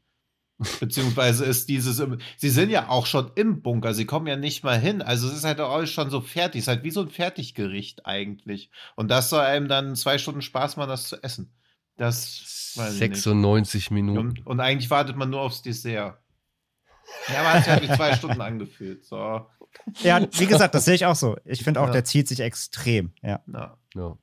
Beziehungsweise 0.80 1.46
ist 1.46 1.68
dieses, 1.68 2.02
sie 2.38 2.50
sind 2.50 2.70
ja 2.70 2.90
auch 2.90 3.06
schon 3.06 3.32
im 3.36 3.62
Bunker, 3.62 3.94
sie 3.94 4.06
kommen 4.06 4.28
ja 4.28 4.36
nicht 4.36 4.64
mal 4.64 4.80
hin. 4.80 5.02
Also 5.02 5.28
es 5.28 5.34
ist 5.34 5.44
halt 5.44 5.60
auch 5.60 5.86
schon 5.86 6.10
so 6.10 6.22
fertig, 6.22 6.60
es 6.60 6.66
ist 6.66 6.68
halt 6.68 6.84
wie 6.84 6.92
so 6.92 7.02
ein 7.02 7.10
Fertiggericht 7.10 8.06
eigentlich. 8.06 8.70
Und 8.96 9.10
das 9.10 9.30
soll 9.30 9.42
einem 9.42 9.68
dann 9.68 9.96
zwei 9.96 10.18
Stunden 10.18 10.42
Spaß 10.42 10.78
machen, 10.78 10.90
das 10.90 11.08
zu 11.08 11.22
essen. 11.24 11.52
Das 11.98 12.74
96 12.76 13.92
Minuten. 13.92 14.20
Und, 14.20 14.48
und, 14.48 14.60
eigentlich 14.60 14.90
wartet 14.90 15.16
man 15.16 15.30
nur 15.30 15.42
aufs 15.42 15.62
Dessert. 15.62 16.20
Ja, 17.32 17.42
aber 17.42 17.60
es 17.60 17.68
hat 17.68 17.82
sich 17.82 17.92
zwei 17.92 18.16
Stunden 18.16 18.42
angefühlt. 18.42 19.06
So. 19.06 19.48
Ja, 20.02 20.28
wie 20.32 20.46
gesagt, 20.46 20.74
das 20.74 20.86
sehe 20.86 20.96
ich 20.96 21.06
auch 21.06 21.16
so. 21.16 21.38
Ich 21.46 21.64
finde 21.64 21.82
auch, 21.82 21.88
ja. 21.88 21.94
der 21.94 22.06
zieht 22.06 22.28
sich 22.28 22.40
extrem. 22.40 23.12
Ja. 23.22 23.42
ja. 23.48 23.78
ja. 23.94 24.18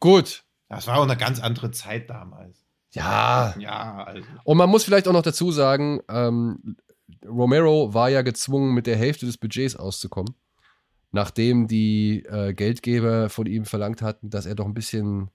Gut. 0.00 0.44
Das 0.68 0.86
war 0.86 0.98
auch 0.98 1.04
eine 1.04 1.16
ganz 1.16 1.40
andere 1.40 1.70
Zeit 1.70 2.10
damals. 2.10 2.63
Ja. 2.94 3.54
Ja, 3.58 4.04
also. 4.04 4.26
Und 4.44 4.56
man 4.56 4.70
muss 4.70 4.84
vielleicht 4.84 5.08
auch 5.08 5.12
noch 5.12 5.22
dazu 5.22 5.50
sagen, 5.52 6.00
ähm, 6.08 6.76
Romero 7.26 7.92
war 7.94 8.08
ja 8.08 8.22
gezwungen, 8.22 8.74
mit 8.74 8.86
der 8.86 8.96
Hälfte 8.96 9.26
des 9.26 9.38
Budgets 9.38 9.76
auszukommen, 9.76 10.34
nachdem 11.10 11.66
die 11.68 12.24
äh, 12.24 12.54
Geldgeber 12.54 13.28
von 13.28 13.46
ihm 13.46 13.64
verlangt 13.64 14.02
hatten, 14.02 14.30
dass 14.30 14.46
er 14.46 14.54
doch 14.54 14.66
ein 14.66 14.74
bisschen 14.74 15.30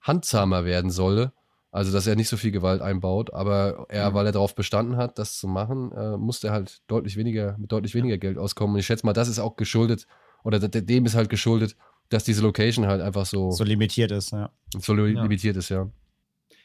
handsamer 0.00 0.64
werden 0.64 0.90
solle. 0.90 1.32
Also, 1.70 1.90
dass 1.90 2.06
er 2.06 2.14
nicht 2.14 2.28
so 2.28 2.36
viel 2.36 2.52
Gewalt 2.52 2.82
einbaut, 2.82 3.34
aber 3.34 3.86
er, 3.88 4.10
mhm. 4.10 4.14
weil 4.14 4.26
er 4.26 4.32
darauf 4.32 4.54
bestanden 4.54 4.96
hat, 4.96 5.18
das 5.18 5.38
zu 5.38 5.48
machen, 5.48 5.90
äh, 5.90 6.16
musste 6.16 6.48
er 6.48 6.52
halt 6.52 6.82
deutlich 6.86 7.16
weniger, 7.16 7.56
mit 7.58 7.72
deutlich 7.72 7.96
weniger 7.96 8.16
Geld 8.16 8.38
auskommen. 8.38 8.74
Und 8.74 8.78
ich 8.78 8.86
schätze 8.86 9.04
mal, 9.04 9.12
das 9.12 9.26
ist 9.26 9.40
auch 9.40 9.56
geschuldet, 9.56 10.06
oder 10.44 10.60
dem 10.60 11.06
ist 11.06 11.16
halt 11.16 11.30
geschuldet, 11.30 11.74
dass 12.10 12.22
diese 12.22 12.42
Location 12.42 12.86
halt 12.86 13.00
einfach 13.00 13.26
so. 13.26 13.50
So 13.50 13.64
limitiert 13.64 14.12
ist, 14.12 14.30
ja. 14.30 14.50
So 14.78 14.94
li 14.94 15.14
ja. 15.14 15.22
limitiert 15.22 15.56
ist, 15.56 15.70
ja. 15.70 15.88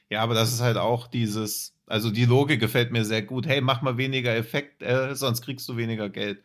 Ja, 0.10 0.22
aber 0.22 0.34
das 0.34 0.52
ist 0.52 0.61
halt 0.61 0.77
auch 0.77 1.07
dieses, 1.07 1.76
also 1.86 2.10
die 2.10 2.26
Logik 2.26 2.60
gefällt 2.60 2.91
mir 2.91 3.06
sehr 3.06 3.22
gut. 3.22 3.48
Hey, 3.48 3.61
mach 3.61 3.81
mal 3.81 3.98
weniger 3.98 4.36
Effekt, 4.36 4.81
äh, 4.81 5.15
sonst 5.15 5.41
kriegst 5.41 5.68
du 5.69 5.77
weniger 5.77 6.10
Geld. 6.10 6.44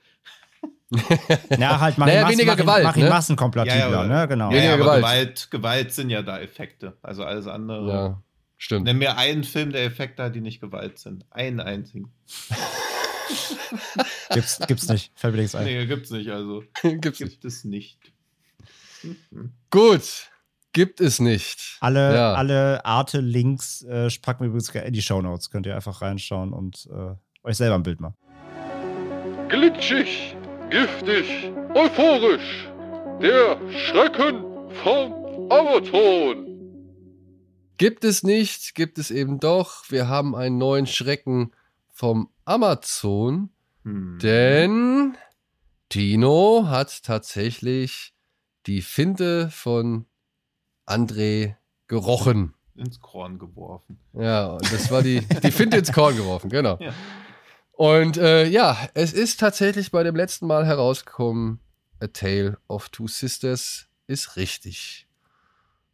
ja, 1.59 1.81
halt 1.81 1.99
mach 1.99 2.07
naja, 2.07 2.29
weniger 2.29 2.53
mach 2.53 2.57
Gewalt. 2.57 2.85
Mach 2.85 2.97
ihn 2.97 3.05
ne? 3.05 3.11
Massenkompatibler, 3.11 3.91
ja, 3.91 3.91
ja, 3.91 4.07
ne? 4.07 4.29
Genau. 4.29 4.51
Ja, 4.53 4.63
ja 4.63 4.77
Gewalt. 4.77 5.03
Gewalt. 5.03 5.51
Gewalt 5.51 5.93
sind 5.93 6.11
ja 6.11 6.23
da 6.23 6.39
Effekte. 6.41 6.97
Also 7.03 7.25
alles 7.25 7.47
andere. 7.47 7.93
Ja, 7.93 8.23
stimmt. 8.59 8.85
Nenn 8.85 8.99
mir 8.99 9.17
einen 9.17 9.45
Film, 9.45 9.73
der 9.73 9.85
Effekte 9.85 10.25
hat, 10.25 10.35
die 10.35 10.41
nicht 10.41 10.61
Gewalt 10.61 10.99
sind. 10.99 11.25
Einen 11.31 11.61
einzigen. 11.61 12.13
gibt's, 14.31 14.61
gibt's 14.67 14.89
nicht. 14.89 15.13
Fällt 15.15 15.35
mir 15.35 15.41
nichts 15.41 15.55
ein. 15.55 15.65
Nee, 15.65 15.87
gibt's 15.87 16.11
nicht. 16.11 16.31
Also 16.31 16.63
gibt's 16.83 17.19
gibt 17.19 17.31
nicht. 17.31 17.45
es 17.45 17.65
nicht. 17.65 17.99
Gut. 19.71 20.31
Gibt 20.75 21.01
es 21.01 21.21
nicht. 21.21 21.79
Alle, 21.81 22.15
ja. 22.15 22.35
alle 22.35 22.85
Arte-Links 22.85 23.83
äh, 23.83 24.09
packen 24.21 24.41
wir 24.41 24.49
übrigens 24.49 24.71
in 24.71 24.93
die 24.93 25.03
Shownotes. 25.03 25.51
Könnt 25.51 25.67
ihr 25.67 25.75
einfach 25.77 26.03
reinschauen 26.03 26.53
und 26.53 26.89
äh, 26.93 27.15
euch 27.47 27.57
selber 27.57 27.77
ein 27.77 27.85
Bild 27.85 28.01
machen. 28.01 28.17
Glitschig, 29.49 30.37
giftig, 30.71 31.53
euphorisch. 31.75 32.69
Der 33.23 33.57
Schrecken 33.71 34.45
vom 34.83 35.49
Amazon. 35.49 36.45
Gibt 37.79 38.03
es 38.03 38.25
nicht, 38.25 38.75
gibt 38.75 38.99
es 38.99 39.13
eben 39.13 39.39
doch. 39.39 39.85
Wir 39.91 40.09
haben 40.09 40.35
einen 40.35 40.59
neuen 40.59 40.89
Schrecken 40.89 41.53
vom 41.93 42.31
Amazon. 42.45 43.51
Hm. 43.85 44.19
Denn 44.21 45.17
Tino 45.89 46.67
hat 46.67 47.05
tatsächlich 47.05 48.13
die 48.67 48.83
Finte 48.83 49.51
von 49.51 50.07
André 50.87 51.57
gerochen. 51.87 52.55
Ins 52.77 53.01
Korn 53.01 53.39
geworfen. 53.39 53.99
Ja, 54.13 54.59
das 54.59 54.91
war 54.91 55.03
die, 55.03 55.21
die 55.21 55.53
Finte 55.53 55.77
ins 55.77 55.93
Korn 55.93 56.17
geworfen, 56.17 56.51
genau. 56.51 56.77
Ja. 56.81 56.93
Und 57.73 58.17
äh, 58.17 58.47
ja, 58.47 58.77
es 58.95 59.13
ist 59.13 59.41
tatsächlich 59.41 59.91
bei 59.91 60.03
dem 60.03 60.17
letzten 60.17 60.47
Mal 60.47 60.67
herausgekommen, 60.67 61.61
A 62.01 62.09
Tale 62.09 62.59
of 62.69 62.89
Two 62.89 63.09
Sisters 63.09 63.89
ist 64.07 64.37
richtig. 64.37 65.09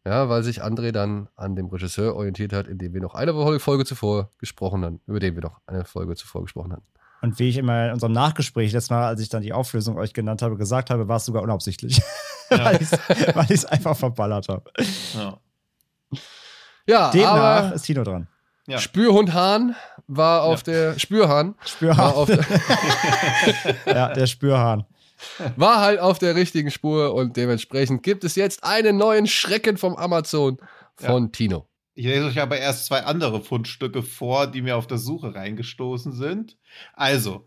Ja, 0.05 0.29
weil 0.31 0.43
sich 0.43 0.62
André 0.62 0.93
dann 0.93 1.29
an 1.37 1.57
dem 1.57 1.67
Regisseur 1.67 2.17
orientiert 2.17 2.53
hat, 2.53 2.67
in 2.67 2.79
dem 2.79 2.95
wir 2.95 3.01
noch 3.03 3.15
eine 3.15 3.61
Folge 3.61 3.85
zuvor 3.85 4.31
gesprochen 4.39 4.85
haben, 4.85 5.01
über 5.07 5.21
den 5.21 5.35
wir 5.35 5.43
noch 5.43 5.61
eine 5.67 5.85
Folge 5.85 6.17
zuvor 6.17 6.43
gesprochen 6.43 6.73
haben. 6.73 6.83
Und 7.23 7.39
wie 7.39 7.49
ich 7.49 7.59
immer 7.59 7.87
in 7.87 7.93
unserem 7.93 8.13
Nachgespräch 8.13 8.73
letztes 8.73 8.91
Mal, 8.91 9.07
als 9.07 9.21
ich 9.21 9.29
dann 9.29 9.43
die 9.43 9.53
Auflösung 9.53 9.99
euch 9.99 10.15
genannt 10.15 10.43
habe, 10.43 10.57
gesagt 10.57 10.91
habe, 10.91 11.09
war 11.09 11.17
es 11.17 11.25
sogar 11.25 11.43
unabsichtlich. 11.43 12.01
Ja. 12.53 12.65
weil 12.65 13.45
ich 13.45 13.51
es 13.51 13.65
einfach 13.65 13.97
verballert 13.97 14.49
habe. 14.49 14.73
Ja. 15.15 15.39
ja 16.85 17.11
Demnach 17.13 17.31
aber 17.31 17.75
ist 17.77 17.83
Tino 17.83 18.03
dran. 18.03 18.27
Ja. 18.67 18.79
Spürhund 18.79 19.33
Hahn 19.33 19.77
war 20.09 20.43
auf 20.43 20.67
ja. 20.67 20.73
der 20.73 20.99
Spürhahn. 20.99 21.55
Spürhahn. 21.65 22.13
War 22.17 22.27
der 22.27 22.45
ja, 23.95 24.13
der 24.13 24.27
Spürhahn. 24.27 24.85
War 25.55 25.81
halt 25.81 26.01
auf 26.01 26.19
der 26.19 26.35
richtigen 26.35 26.73
Spur 26.73 27.15
und 27.15 27.37
dementsprechend 27.37 28.03
gibt 28.03 28.25
es 28.25 28.35
jetzt 28.35 28.65
einen 28.65 28.97
neuen 28.97 29.29
Schrecken 29.29 29.77
vom 29.77 29.95
Amazon 29.95 30.59
von 30.97 31.25
ja. 31.25 31.29
Tino. 31.29 31.70
Ich 32.01 32.06
lese 32.06 32.24
euch 32.24 32.40
aber 32.40 32.56
erst 32.56 32.86
zwei 32.86 33.02
andere 33.02 33.43
Fundstücke 33.43 34.02
vor, 34.02 34.47
die 34.47 34.62
mir 34.62 34.78
auf 34.78 34.86
der 34.86 34.97
Suche 34.97 35.35
reingestoßen 35.35 36.12
sind. 36.12 36.56
Also, 36.94 37.47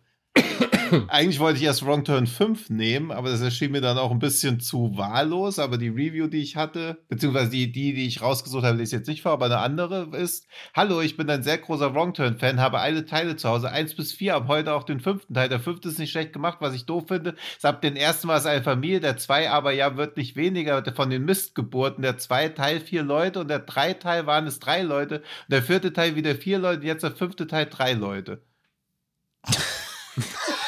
eigentlich 1.08 1.40
wollte 1.40 1.60
ich 1.60 1.66
erst 1.66 1.86
Wrong 1.86 2.04
Turn 2.04 2.28
5 2.28 2.70
nehmen, 2.70 3.12
aber 3.12 3.30
das 3.30 3.42
erschien 3.42 3.72
mir 3.72 3.82
dann 3.82 3.98
auch 3.98 4.12
ein 4.12 4.20
bisschen 4.20 4.60
zu 4.60 4.98
wahllos. 4.98 5.60
Aber 5.60 5.78
die 5.78 5.90
Review, 5.90 6.28
die 6.28 6.42
ich 6.42 6.56
hatte, 6.56 6.98
beziehungsweise 7.10 7.52
die, 7.52 7.72
die, 7.72 7.94
die 7.94 8.08
ich 8.08 8.22
rausgesucht 8.22 8.64
habe, 8.64 8.78
lese 8.78 8.96
ich 8.96 9.00
jetzt 9.00 9.08
nicht 9.08 9.22
vor, 9.22 9.34
aber 9.34 9.46
eine 9.46 9.60
andere 9.60 10.16
ist: 10.18 10.48
Hallo, 10.76 11.02
ich 11.02 11.18
bin 11.18 11.30
ein 11.30 11.44
sehr 11.44 11.58
großer 11.58 11.94
Wrong 11.94 12.14
Turn-Fan, 12.14 12.60
habe 12.60 12.80
alle 12.80 13.06
Teile 13.06 13.36
zu 13.36 13.50
Hause, 13.50 13.70
eins 13.70 13.96
bis 13.96 14.14
vier, 14.14 14.36
ab 14.36 14.48
heute 14.48 14.74
auch 14.74 14.84
den 14.84 15.00
fünften 15.00 15.34
Teil. 15.34 15.50
Der 15.50 15.60
fünfte 15.60 15.90
ist 15.90 16.00
nicht 16.00 16.12
schlecht 16.12 16.34
gemacht, 16.34 16.58
was 16.60 16.74
ich 16.74 16.86
doof 16.86 17.06
finde. 17.08 17.36
Es 17.58 17.66
ab 17.66 17.82
den 17.82 17.96
ersten 17.96 18.28
war 18.28 18.38
es 18.38 18.46
eine 18.46 18.64
Familie, 18.64 19.00
der 19.00 19.18
zwei 19.18 19.50
aber 19.50 19.72
ja 19.72 19.98
wird 19.98 20.18
nicht 20.18 20.36
weniger 20.36 20.84
von 20.96 21.10
den 21.10 21.26
Mistgeburten. 21.26 22.02
Der 22.02 22.18
zwei 22.18 22.50
Teil 22.50 22.80
vier 22.80 23.04
Leute 23.04 23.40
und 23.42 23.50
der 23.50 23.60
drei 23.60 23.94
Teil 23.94 24.26
waren 24.26 24.48
es 24.48 24.60
drei 24.60 24.82
Leute 24.82 25.18
und 25.18 25.52
der 25.52 25.64
vierte 25.64 25.94
Teil 25.94 26.16
wieder 26.16 26.36
vier 26.36 26.60
Leute, 26.60 26.86
jetzt 26.86 27.04
der 27.04 27.12
fünfte 27.12 27.48
Teil 27.48 27.66
drei 27.66 27.94
Leute. 27.94 28.42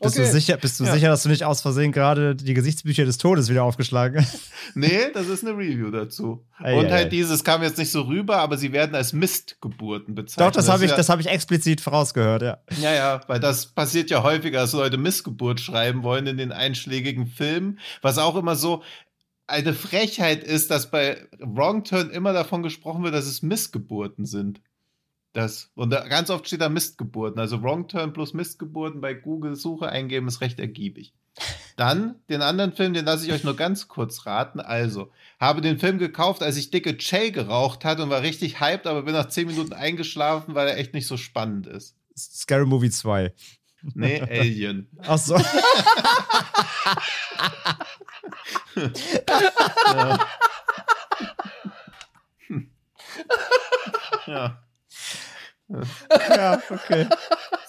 Bist 0.00 0.16
okay. 0.16 0.26
du, 0.26 0.32
sicher, 0.32 0.56
bist 0.56 0.78
du 0.78 0.84
ja. 0.84 0.94
sicher, 0.94 1.08
dass 1.08 1.24
du 1.24 1.28
nicht 1.28 1.44
aus 1.44 1.60
Versehen 1.60 1.90
gerade 1.90 2.36
die 2.36 2.54
Gesichtsbücher 2.54 3.04
des 3.04 3.18
Todes 3.18 3.48
wieder 3.48 3.64
aufgeschlagen 3.64 4.20
hast? 4.20 4.50
Nee, 4.74 5.10
das 5.12 5.28
ist 5.28 5.44
eine 5.44 5.56
Review 5.56 5.90
dazu. 5.90 6.44
Ei, 6.58 6.78
Und 6.78 6.86
ei, 6.86 6.90
halt 6.90 7.06
ei. 7.06 7.08
dieses 7.08 7.42
kam 7.42 7.62
jetzt 7.62 7.78
nicht 7.78 7.90
so 7.90 8.02
rüber, 8.02 8.36
aber 8.36 8.58
sie 8.58 8.72
werden 8.72 8.94
als 8.94 9.12
Mistgeburten 9.12 10.14
bezeichnet. 10.14 10.46
Doch, 10.46 10.52
das, 10.52 10.68
habe 10.68 10.84
ich, 10.84 10.90
ja, 10.90 11.08
hab 11.08 11.20
ich 11.20 11.26
explizit 11.26 11.80
vorausgehört, 11.80 12.42
ja. 12.42 12.58
Ja, 12.80 12.94
ja, 12.94 13.20
weil 13.26 13.40
das 13.40 13.66
passiert 13.66 14.10
ja 14.10 14.22
häufiger, 14.22 14.60
dass 14.60 14.72
Leute 14.72 14.98
Missgeburt 14.98 15.58
schreiben 15.60 16.02
wollen 16.02 16.26
in 16.26 16.36
den 16.36 16.52
einschlägigen 16.52 17.26
Filmen. 17.26 17.78
Was 18.02 18.18
auch 18.18 18.36
immer 18.36 18.56
so 18.56 18.82
eine 19.48 19.74
Frechheit 19.74 20.44
ist, 20.44 20.70
dass 20.70 20.90
bei 20.90 21.26
Wrong 21.40 21.82
Turn 21.82 22.10
immer 22.10 22.32
davon 22.32 22.62
gesprochen 22.62 23.02
wird, 23.02 23.14
dass 23.14 23.26
es 23.26 23.42
Missgeburten 23.42 24.26
sind. 24.26 24.60
Das, 25.38 25.70
und 25.76 25.90
da, 25.90 26.08
ganz 26.08 26.30
oft 26.30 26.48
steht 26.48 26.62
da 26.62 26.68
Mistgeburten. 26.68 27.38
Also 27.38 27.62
Wrong 27.62 27.86
Turn 27.86 28.12
plus 28.12 28.34
Mistgeburten 28.34 29.00
bei 29.00 29.14
Google-Suche 29.14 29.88
eingeben 29.88 30.26
ist 30.26 30.40
recht 30.40 30.58
ergiebig. 30.58 31.14
Dann 31.76 32.16
den 32.28 32.42
anderen 32.42 32.72
Film, 32.72 32.92
den 32.92 33.04
lasse 33.04 33.24
ich 33.24 33.32
euch 33.32 33.44
nur 33.44 33.54
ganz 33.54 33.86
kurz 33.86 34.26
raten. 34.26 34.58
Also, 34.58 35.12
habe 35.38 35.60
den 35.60 35.78
Film 35.78 35.98
gekauft, 35.98 36.42
als 36.42 36.56
ich 36.56 36.72
dicke 36.72 36.96
Che 36.96 37.30
geraucht 37.30 37.84
hatte 37.84 38.02
und 38.02 38.10
war 38.10 38.22
richtig 38.22 38.58
hyped, 38.58 38.88
aber 38.88 39.02
bin 39.02 39.14
nach 39.14 39.28
10 39.28 39.46
Minuten 39.46 39.74
eingeschlafen, 39.74 40.56
weil 40.56 40.66
er 40.66 40.76
echt 40.76 40.92
nicht 40.92 41.06
so 41.06 41.16
spannend 41.16 41.68
ist. 41.68 41.94
Scary 42.16 42.66
Movie 42.66 42.90
2. 42.90 43.32
Nee, 43.94 44.20
Alien. 44.20 44.88
Ach 45.06 45.18
so. 45.18 45.36
ja. 49.86 50.18
ja. 54.26 54.67
Ja, 55.68 56.62
okay. 56.70 57.06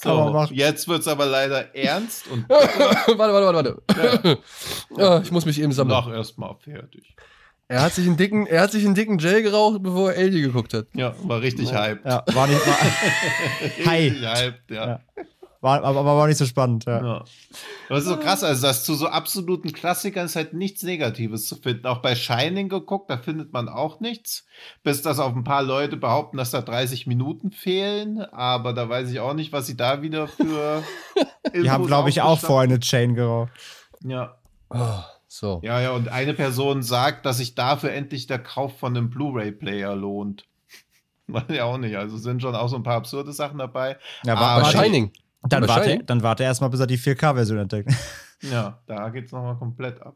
So, 0.02 0.48
jetzt 0.52 0.88
wird 0.88 1.02
es 1.02 1.10
aber 1.10 1.26
leider 1.26 1.76
ernst 1.76 2.26
und. 2.32 2.48
warte, 2.50 3.18
warte, 3.18 3.54
warte, 3.54 3.82
warte. 3.86 4.40
Ja. 4.96 5.18
Ah, 5.18 5.22
ich 5.22 5.30
muss 5.30 5.46
mich 5.46 5.60
eben 5.60 5.74
sammeln. 5.74 5.98
Mach 5.98 6.10
erstmal 6.10 6.56
fertig. 6.56 7.18
Er 7.68 7.82
hat 7.82 7.94
sich 7.94 8.08
einen 8.08 8.16
dicken, 8.16 8.48
er 8.48 8.62
hat 8.62 8.72
sich 8.72 8.86
einen 8.86 8.96
dicken 8.96 9.20
Jay 9.20 9.42
geraucht, 9.42 9.84
bevor 9.84 10.14
er 10.14 10.18
Alien 10.18 10.42
geguckt 10.42 10.74
hat. 10.74 10.88
Ja, 10.94 11.14
war 11.24 11.42
richtig 11.42 11.70
ja. 11.70 11.84
hyped. 11.84 12.06
Ja, 12.06 12.24
war 12.34 12.48
nicht 12.48 12.66
mal. 12.66 12.76
Hi. 13.88 14.10
hyped, 14.10 14.72
ja. 14.72 14.88
ja. 14.88 15.00
War, 15.62 15.84
aber, 15.84 16.00
aber 16.00 16.16
war 16.16 16.28
nicht 16.28 16.38
so 16.38 16.46
spannend, 16.46 16.86
ja. 16.86 17.04
ja. 17.04 17.24
Das 17.90 18.00
ist 18.00 18.06
so 18.06 18.16
krass, 18.16 18.46
also 18.46 18.62
dass 18.62 18.86
zu 18.86 18.96
so 18.96 19.08
absoluten 19.08 19.74
Klassikern 19.74 20.26
ist 20.26 20.38
halt 20.38 20.54
nichts 20.54 20.84
Negatives 20.84 21.48
zu 21.48 21.58
finden. 21.58 21.86
Auch 21.86 21.98
bei 21.98 22.16
Shining 22.16 22.70
geguckt, 22.70 23.10
da 23.10 23.18
findet 23.18 23.52
man 23.52 23.68
auch 23.68 24.00
nichts. 24.00 24.46
Bis 24.84 25.02
das 25.02 25.20
auf 25.20 25.36
ein 25.36 25.44
paar 25.44 25.64
Leute 25.64 25.98
behaupten, 25.98 26.38
dass 26.38 26.52
da 26.52 26.62
30 26.62 27.08
Minuten 27.08 27.52
fehlen. 27.52 28.22
Aber 28.22 28.72
da 28.72 28.88
weiß 28.88 29.12
ich 29.12 29.20
auch 29.20 29.34
nicht, 29.34 29.52
was 29.52 29.68
sie 29.68 29.76
da 29.76 30.02
wieder 30.02 30.30
für. 30.30 30.82
Die 31.54 31.70
haben, 31.70 31.88
glaube 31.88 32.10
ich, 32.10 32.22
auch 32.22 32.40
vorher 32.40 32.70
eine 32.70 32.80
Chain 32.80 33.16
geraucht. 33.16 33.52
Ja. 34.02 34.38
Oh, 34.70 35.04
so. 35.28 35.60
Ja, 35.62 35.82
ja, 35.82 35.92
und 35.92 36.08
eine 36.08 36.34
Person 36.36 36.84
sagt, 36.84 37.26
dass 37.26 37.38
sich 37.38 37.56
dafür 37.56 37.92
endlich 37.92 38.28
der 38.28 38.40
Kauf 38.40 38.80
von 38.80 38.96
einem 38.96 39.10
Blu-ray-Player 39.10 39.94
lohnt. 39.94 40.46
Weiß 41.28 41.44
ich 41.50 41.60
auch 41.60 41.78
nicht. 41.78 41.98
Also 41.98 42.16
sind 42.16 42.42
schon 42.42 42.56
auch 42.56 42.70
so 42.70 42.78
ein 42.78 42.84
paar 42.84 42.96
absurde 42.96 43.34
Sachen 43.34 43.58
dabei. 43.58 43.98
Ja, 44.24 44.40
war 44.40 44.62
bei 44.62 44.70
Shining. 44.70 45.12
Dann 45.44 45.68
warte, 45.68 46.04
dann 46.06 46.24
warte 46.24 46.44
erstmal, 46.44 46.70
bis 46.70 46.80
er 46.80 46.88
die 46.88 46.98
4K-Version 46.98 47.60
entdeckt. 47.60 47.92
Ja, 48.42 48.82
da 48.86 49.10
geht 49.10 49.26
es 49.26 49.34
nochmal 49.34 49.58
komplett 49.58 50.02
ab. 50.02 50.16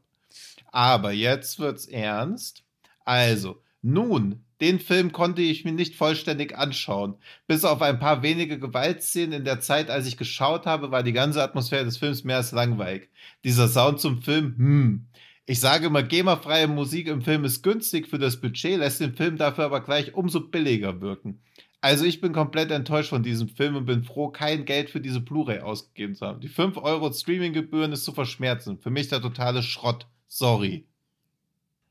Aber 0.71 1.11
jetzt 1.11 1.59
wird's 1.59 1.87
ernst. 1.87 2.63
Also, 3.03 3.61
nun, 3.81 4.45
den 4.61 4.79
Film 4.79 5.11
konnte 5.11 5.41
ich 5.41 5.65
mir 5.65 5.73
nicht 5.73 5.97
vollständig 5.97 6.57
anschauen. 6.57 7.15
Bis 7.47 7.65
auf 7.65 7.81
ein 7.81 7.99
paar 7.99 8.23
wenige 8.23 8.57
Gewaltszenen 8.59 9.33
in 9.33 9.43
der 9.43 9.59
Zeit, 9.59 9.89
als 9.89 10.07
ich 10.07 10.15
geschaut 10.15 10.65
habe, 10.65 10.89
war 10.89 11.03
die 11.03 11.11
ganze 11.11 11.43
Atmosphäre 11.43 11.83
des 11.83 11.97
Films 11.97 12.23
mehr 12.23 12.37
als 12.37 12.53
langweilig. 12.53 13.09
Dieser 13.43 13.67
Sound 13.67 13.99
zum 13.99 14.21
Film, 14.21 14.55
hm. 14.57 15.07
Ich 15.45 15.59
sage 15.59 15.87
immer, 15.87 16.03
GEMA-freie 16.03 16.67
Musik 16.67 17.07
im 17.07 17.21
Film 17.21 17.43
ist 17.43 17.61
günstig 17.61 18.07
für 18.07 18.17
das 18.17 18.39
Budget, 18.39 18.79
lässt 18.79 19.01
den 19.01 19.13
Film 19.13 19.35
dafür 19.35 19.65
aber 19.65 19.81
gleich 19.81 20.13
umso 20.13 20.39
billiger 20.39 21.01
wirken. 21.01 21.41
Also 21.83 22.05
ich 22.05 22.21
bin 22.21 22.31
komplett 22.31 22.71
enttäuscht 22.71 23.09
von 23.09 23.23
diesem 23.23 23.49
Film 23.49 23.75
und 23.75 23.85
bin 23.85 24.05
froh, 24.05 24.29
kein 24.29 24.63
Geld 24.63 24.89
für 24.89 25.01
diese 25.01 25.19
Blu-ray 25.19 25.59
ausgegeben 25.59 26.15
zu 26.15 26.25
haben. 26.25 26.39
Die 26.39 26.47
5 26.47 26.77
Euro 26.77 27.11
Streaming-Gebühren 27.11 27.91
ist 27.91 28.05
zu 28.05 28.13
verschmerzen. 28.13 28.77
Für 28.77 28.89
mich 28.89 29.09
der 29.09 29.21
totale 29.21 29.61
Schrott. 29.61 30.07
Sorry. 30.29 30.87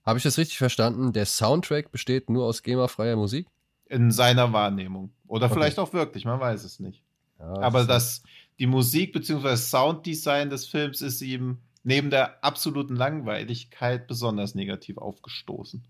Habe 0.02 0.16
ich 0.16 0.22
das 0.22 0.38
richtig 0.38 0.56
verstanden? 0.56 1.12
Der 1.12 1.26
Soundtrack 1.26 1.92
besteht 1.92 2.30
nur 2.30 2.46
aus 2.46 2.62
GEMA-freier 2.62 3.16
Musik? 3.16 3.48
In 3.84 4.10
seiner 4.10 4.54
Wahrnehmung. 4.54 5.12
Oder 5.26 5.44
okay. 5.44 5.56
vielleicht 5.56 5.78
auch 5.78 5.92
wirklich, 5.92 6.24
man 6.24 6.40
weiß 6.40 6.64
es 6.64 6.80
nicht. 6.80 7.02
Ja, 7.38 7.52
Aber 7.60 7.84
das, 7.84 8.22
die 8.58 8.66
Musik 8.66 9.12
bzw. 9.12 9.56
Sounddesign 9.56 10.48
des 10.48 10.68
Films 10.68 11.02
ist 11.02 11.20
ihm 11.20 11.58
neben 11.82 12.08
der 12.08 12.42
absoluten 12.42 12.96
Langweiligkeit 12.96 14.06
besonders 14.06 14.54
negativ 14.54 14.96
aufgestoßen. 14.96 15.84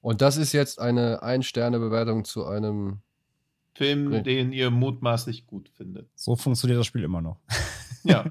Und 0.00 0.20
das 0.20 0.36
ist 0.36 0.52
jetzt 0.52 0.80
eine 0.80 1.22
Ein-Sterne-Bewertung 1.22 2.24
zu 2.24 2.44
einem 2.44 3.02
Film, 3.76 4.08
Okay. 4.08 4.22
den 4.22 4.52
ihr 4.52 4.70
mutmaßlich 4.70 5.46
gut 5.46 5.68
findet. 5.70 6.08
So 6.14 6.36
funktioniert 6.36 6.78
das 6.80 6.86
Spiel 6.86 7.02
immer 7.04 7.20
noch. 7.20 7.38
Ja. 8.04 8.24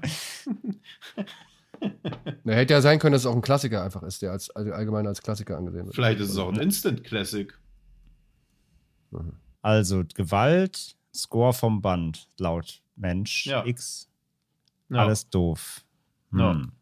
Na, 2.44 2.54
hätte 2.54 2.72
ja 2.74 2.80
sein 2.80 2.98
können, 2.98 3.12
dass 3.12 3.22
es 3.22 3.26
auch 3.26 3.34
ein 3.34 3.42
Klassiker 3.42 3.84
einfach 3.84 4.02
ist, 4.02 4.22
der 4.22 4.32
als 4.32 4.50
also 4.50 4.72
allgemein 4.72 5.06
als 5.06 5.22
Klassiker 5.22 5.56
angesehen 5.58 5.84
wird. 5.86 5.94
Vielleicht 5.94 6.20
ist 6.20 6.30
es 6.30 6.38
auch 6.38 6.52
ein 6.52 6.58
Instant 6.60 7.04
Classic. 7.04 7.52
Also 9.62 10.04
Gewalt, 10.14 10.96
Score 11.14 11.52
vom 11.52 11.82
Band, 11.82 12.28
laut 12.38 12.82
Mensch 12.96 13.46
Ja. 13.46 13.64
X. 13.66 14.08
Ja. 14.88 14.98
Alles 15.04 15.28
doof. 15.28 15.84
Ja. 16.32 16.52
Hm. 16.52 16.72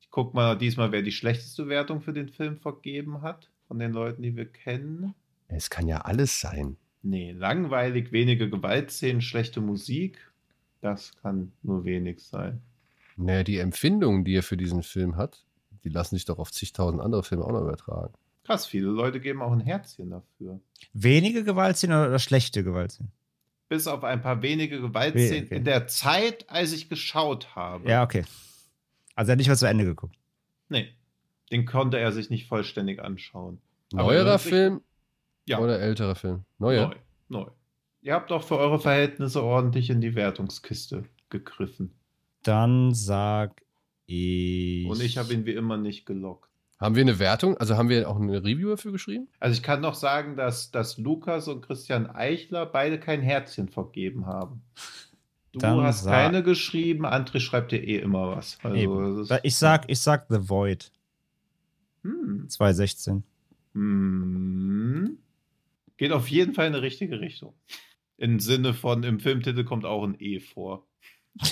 Ich 0.00 0.10
guck 0.10 0.34
mal 0.34 0.56
diesmal, 0.56 0.92
wer 0.92 1.02
die 1.02 1.12
schlechteste 1.12 1.68
Wertung 1.68 2.00
für 2.00 2.12
den 2.12 2.28
Film 2.28 2.58
vergeben 2.58 3.22
hat. 3.22 3.50
Von 3.66 3.78
den 3.78 3.92
Leuten, 3.92 4.22
die 4.22 4.36
wir 4.36 4.44
kennen. 4.46 5.14
Es 5.48 5.70
kann 5.70 5.88
ja 5.88 6.02
alles 6.02 6.38
sein. 6.40 6.76
Nee, 7.06 7.32
langweilig, 7.32 8.12
wenige 8.12 8.48
Gewaltszenen, 8.48 9.20
schlechte 9.20 9.60
Musik. 9.60 10.18
Das 10.80 11.14
kann 11.20 11.52
nur 11.62 11.84
wenig 11.84 12.20
sein. 12.22 12.62
Naja, 13.16 13.42
die 13.44 13.58
Empfindungen, 13.58 14.24
die 14.24 14.34
er 14.34 14.42
für 14.42 14.56
diesen 14.56 14.82
Film 14.82 15.16
hat, 15.16 15.44
die 15.84 15.90
lassen 15.90 16.16
sich 16.16 16.24
doch 16.24 16.38
auf 16.38 16.50
zigtausend 16.50 17.02
andere 17.02 17.22
Filme 17.22 17.44
auch 17.44 17.52
noch 17.52 17.60
übertragen. 17.60 18.14
Krass, 18.44 18.66
viele 18.66 18.88
Leute 18.88 19.20
geben 19.20 19.42
auch 19.42 19.52
ein 19.52 19.60
Herzchen 19.60 20.10
dafür. 20.10 20.60
Wenige 20.94 21.44
Gewaltszenen 21.44 22.06
oder, 22.08 22.18
schlechte 22.18 22.64
Gewaltszenen? 22.64 23.12
Bis 23.68 23.86
auf 23.86 24.02
ein 24.02 24.22
paar 24.22 24.40
wenige 24.42 24.80
Gewaltszenen 24.80 25.44
Okay. 25.44 25.56
in 25.56 25.64
der 25.64 25.86
Zeit, 25.86 26.48
als 26.48 26.72
ich 26.72 26.88
geschaut 26.88 27.54
habe. 27.54 27.88
Ja, 27.88 28.02
okay. 28.02 28.24
Also 29.14 29.30
er 29.30 29.32
hat 29.32 29.38
nicht 29.38 29.48
mal 29.48 29.56
zu 29.56 29.66
Ende 29.68 29.84
geguckt. 29.84 30.16
Nee, 30.70 30.88
den 31.52 31.66
konnte 31.66 31.98
er 31.98 32.12
sich 32.12 32.30
nicht 32.30 32.48
vollständig 32.48 33.00
anschauen. 33.02 33.60
Neuerer 33.92 34.38
Film 34.38 34.80
Ja, 35.46 35.58
oder 35.58 35.78
älterer 35.80 36.14
Film? 36.14 36.44
Neuer? 36.58 36.88
neu, 36.88 36.96
neu. 37.44 37.50
Ihr 38.02 38.14
habt 38.14 38.32
auch 38.32 38.42
für 38.42 38.58
eure 38.58 38.78
Verhältnisse 38.78 39.42
ordentlich 39.42 39.90
in 39.90 40.00
die 40.00 40.14
Wertungskiste 40.14 41.04
gegriffen. 41.30 41.94
Dann 42.42 42.92
sag 42.94 43.62
ich. 44.06 44.86
Und 44.86 45.02
ich 45.02 45.16
habe 45.18 45.32
ihn 45.32 45.46
wie 45.46 45.52
immer 45.54 45.76
nicht 45.78 46.04
gelockt. 46.06 46.50
Haben 46.78 46.96
wir 46.96 47.02
eine 47.02 47.18
Wertung? 47.18 47.56
Also 47.56 47.76
haben 47.76 47.88
wir 47.88 48.08
auch 48.10 48.20
eine 48.20 48.42
Review 48.44 48.68
dafür 48.70 48.92
geschrieben? 48.92 49.28
Also 49.40 49.54
ich 49.56 49.62
kann 49.62 49.80
noch 49.80 49.94
sagen, 49.94 50.36
dass, 50.36 50.70
dass 50.70 50.98
Lukas 50.98 51.48
und 51.48 51.62
Christian 51.62 52.06
Eichler 52.10 52.66
beide 52.66 52.98
kein 53.00 53.22
Herzchen 53.22 53.68
vergeben 53.68 54.26
haben. 54.26 54.62
Du 55.52 55.60
Dann 55.60 55.80
hast 55.82 56.02
sag- 56.04 56.12
keine 56.12 56.42
geschrieben, 56.42 57.06
André 57.06 57.38
schreibt 57.40 57.72
dir 57.72 57.82
eh 57.82 57.98
immer 58.00 58.36
was. 58.36 58.58
Also 58.62 58.76
Eben. 58.76 59.16
das 59.18 59.30
ist, 59.30 59.40
Ich 59.44 59.56
sag, 59.56 59.84
ich 59.88 60.00
sag 60.00 60.26
The 60.28 60.48
Void 60.50 60.90
hm, 62.02 62.48
2016. 62.48 63.22
hm, 63.72 65.16
geht 65.96 66.12
auf 66.12 66.28
jeden 66.28 66.54
Fall 66.54 66.66
in 66.66 66.74
eine 66.74 66.82
richtige 66.82 67.20
Richtung. 67.20 67.54
Im 68.16 68.40
Sinne 68.40 68.74
von, 68.74 69.02
im 69.02 69.20
Filmtitel 69.20 69.64
kommt 69.64 69.84
auch 69.84 70.04
ein 70.04 70.16
E 70.18 70.40
vor. 70.40 70.86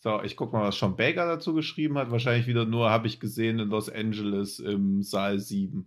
so, 0.00 0.22
ich 0.22 0.36
guck 0.36 0.52
mal, 0.52 0.64
was 0.64 0.78
Sean 0.78 0.96
Baker 0.96 1.26
dazu 1.26 1.54
geschrieben 1.54 1.96
hat. 1.98 2.10
Wahrscheinlich 2.10 2.46
wieder 2.46 2.64
nur, 2.64 2.90
habe 2.90 3.06
ich 3.06 3.20
gesehen, 3.20 3.60
in 3.60 3.68
Los 3.68 3.88
Angeles 3.88 4.58
im 4.58 5.02
Saal 5.02 5.38
7. 5.38 5.86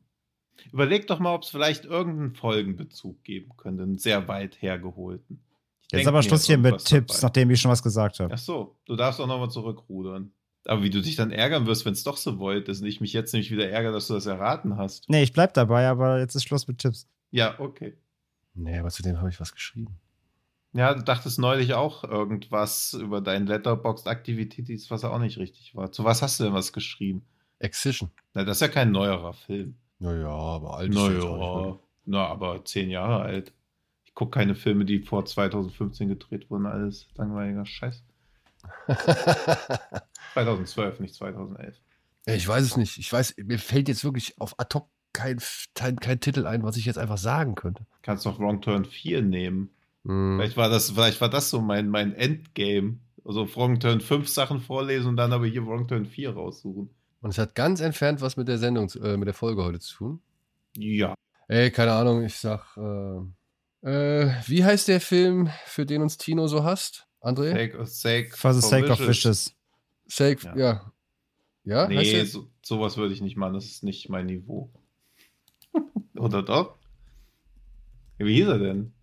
Überleg 0.71 1.07
doch 1.07 1.19
mal, 1.19 1.33
ob 1.33 1.43
es 1.43 1.49
vielleicht 1.49 1.85
irgendeinen 1.85 2.35
Folgenbezug 2.35 3.23
geben 3.23 3.51
könnte, 3.57 3.83
einen 3.83 3.97
sehr 3.97 4.27
weit 4.27 4.61
hergeholten. 4.61 5.43
Ich 5.91 5.99
Jetzt 5.99 6.07
aber 6.07 6.23
Schluss 6.23 6.45
hier 6.45 6.57
mit 6.57 6.85
Tipps, 6.85 7.15
dabei. 7.15 7.27
nachdem 7.27 7.49
ich 7.51 7.59
schon 7.59 7.71
was 7.71 7.83
gesagt 7.83 8.19
habe. 8.19 8.33
Ach 8.33 8.39
so, 8.39 8.77
du 8.85 8.95
darfst 8.95 9.19
auch 9.19 9.27
nochmal 9.27 9.49
zurückrudern. 9.49 10.31
Aber 10.65 10.81
wie 10.83 10.89
du 10.89 11.01
dich 11.01 11.15
dann 11.15 11.31
ärgern 11.31 11.65
wirst, 11.65 11.85
wenn 11.85 11.93
es 11.93 12.03
doch 12.03 12.17
so 12.17 12.39
wollt, 12.39 12.69
ist 12.69 12.81
und 12.81 12.87
ich 12.87 13.01
mich 13.01 13.11
jetzt 13.13 13.33
nämlich 13.33 13.51
wieder 13.51 13.69
ärgere, 13.69 13.91
dass 13.91 14.07
du 14.07 14.13
das 14.13 14.25
erraten 14.25 14.77
hast. 14.77 15.09
Nee, 15.09 15.23
ich 15.23 15.33
bleib 15.33 15.53
dabei, 15.53 15.87
aber 15.87 16.19
jetzt 16.19 16.35
ist 16.35 16.43
Schluss 16.43 16.67
mit 16.67 16.77
Tipps. 16.77 17.07
Ja, 17.31 17.59
okay. 17.59 17.97
Nee, 18.53 18.77
aber 18.79 18.89
zu 18.89 19.03
dem 19.03 19.17
habe 19.17 19.29
ich 19.29 19.39
was 19.41 19.51
geschrieben. 19.51 19.97
Ja, 20.73 20.93
du 20.93 21.03
dachtest 21.03 21.37
neulich 21.37 21.73
auch 21.73 22.03
irgendwas 22.03 22.93
über 22.93 23.21
deinen 23.21 23.45
Letterboxd-Aktivitäts, 23.47 24.89
was 24.89 25.03
auch 25.03 25.19
nicht 25.19 25.37
richtig 25.37 25.75
war. 25.75 25.91
Zu 25.91 26.03
was 26.03 26.21
hast 26.21 26.39
du 26.39 26.45
denn 26.45 26.53
was 26.53 26.73
geschrieben? 26.73 27.23
Excision. 27.59 28.09
Na, 28.33 28.43
das 28.43 28.57
ist 28.57 28.61
ja 28.61 28.67
kein 28.69 28.91
neuerer 28.91 29.33
Film. 29.33 29.75
Naja, 29.99 30.29
aber 30.29 30.77
alt 30.77 30.89
ist 30.89 30.95
Naja, 30.95 31.21
wirklich. 31.21 31.75
na, 32.05 32.25
aber 32.27 32.65
zehn 32.65 32.89
Jahre 32.89 33.21
alt. 33.21 33.53
Ich 34.03 34.13
gucke 34.15 34.31
keine 34.31 34.55
Filme, 34.55 34.85
die 34.85 34.99
vor 34.99 35.25
2015 35.25 36.09
gedreht 36.09 36.49
wurden, 36.49 36.65
alles 36.65 37.07
langweiliger 37.15 37.65
Scheiß. 37.65 38.03
2012, 40.33 40.99
nicht 40.99 41.15
2011. 41.15 41.75
Ja, 42.25 42.33
ich 42.33 42.47
weiß 42.47 42.63
es 42.63 42.77
nicht. 42.77 42.97
Ich 42.97 43.11
weiß, 43.11 43.35
mir 43.37 43.59
fällt 43.59 43.87
jetzt 43.87 44.03
wirklich 44.03 44.39
auf 44.39 44.59
ad 44.59 44.73
hoc 44.73 44.89
kein, 45.13 45.39
kein, 45.75 45.97
kein 45.97 46.19
Titel 46.19 46.47
ein, 46.47 46.63
was 46.63 46.77
ich 46.77 46.85
jetzt 46.85 46.97
einfach 46.97 47.17
sagen 47.17 47.55
könnte. 47.55 47.85
Kannst 48.01 48.25
doch 48.25 48.39
Wrong 48.39 48.61
Turn 48.61 48.85
4 48.85 49.21
nehmen. 49.21 49.69
Hm. 50.05 50.37
Vielleicht 50.37 50.57
war 50.57 50.69
das, 50.69 50.91
vielleicht 50.91 51.21
war 51.21 51.29
das 51.29 51.49
so 51.49 51.61
mein, 51.61 51.89
mein 51.89 52.13
Endgame. 52.15 52.97
Also 53.23 53.47
Wrong 53.55 53.79
Turn 53.79 54.01
5 54.01 54.27
Sachen 54.27 54.59
vorlesen 54.59 55.09
und 55.09 55.17
dann 55.17 55.31
aber 55.31 55.45
hier 55.45 55.65
Wrong 55.65 55.87
Turn 55.87 56.05
4 56.05 56.33
raussuchen. 56.33 56.89
Und 57.21 57.29
es 57.29 57.37
hat 57.37 57.55
ganz 57.55 57.79
entfernt 57.79 58.21
was 58.21 58.35
mit 58.35 58.47
der 58.47 58.57
Sendung, 58.57 58.89
äh, 59.01 59.15
mit 59.15 59.27
der 59.27 59.33
Folge 59.33 59.63
heute 59.63 59.79
zu 59.79 59.95
tun. 59.95 60.21
Ja. 60.75 61.13
Ey, 61.47 61.71
keine 61.71 61.93
Ahnung, 61.93 62.23
ich 62.23 62.35
sag, 62.35 62.75
äh, 62.75 63.87
äh, 63.87 64.31
wie 64.47 64.65
heißt 64.65 64.87
der 64.87 64.99
Film, 64.99 65.49
für 65.65 65.85
den 65.85 66.01
uns 66.01 66.17
Tino 66.17 66.47
so 66.47 66.63
hasst? 66.63 67.07
André? 67.23 67.51
Sake, 67.51 67.85
sake 67.85 68.37
For 68.37 68.53
the 68.53 68.61
sake 68.61 68.89
of 68.91 68.99
wishes. 68.99 69.55
Sake, 70.07 70.43
Ja. 70.45 70.55
ja. 70.55 70.91
Ja, 71.65 71.87
Nee, 71.87 72.25
so, 72.25 72.49
sowas 72.61 72.97
würde 72.97 73.13
ich 73.13 73.21
nicht 73.21 73.37
machen. 73.37 73.53
Das 73.53 73.65
ist 73.65 73.83
nicht 73.83 74.09
mein 74.09 74.25
Niveau. 74.25 74.69
Oder 76.17 76.43
doch? 76.43 76.77
Wie 78.17 78.35
hieß 78.35 78.47
er 78.49 78.59
denn? 78.59 78.93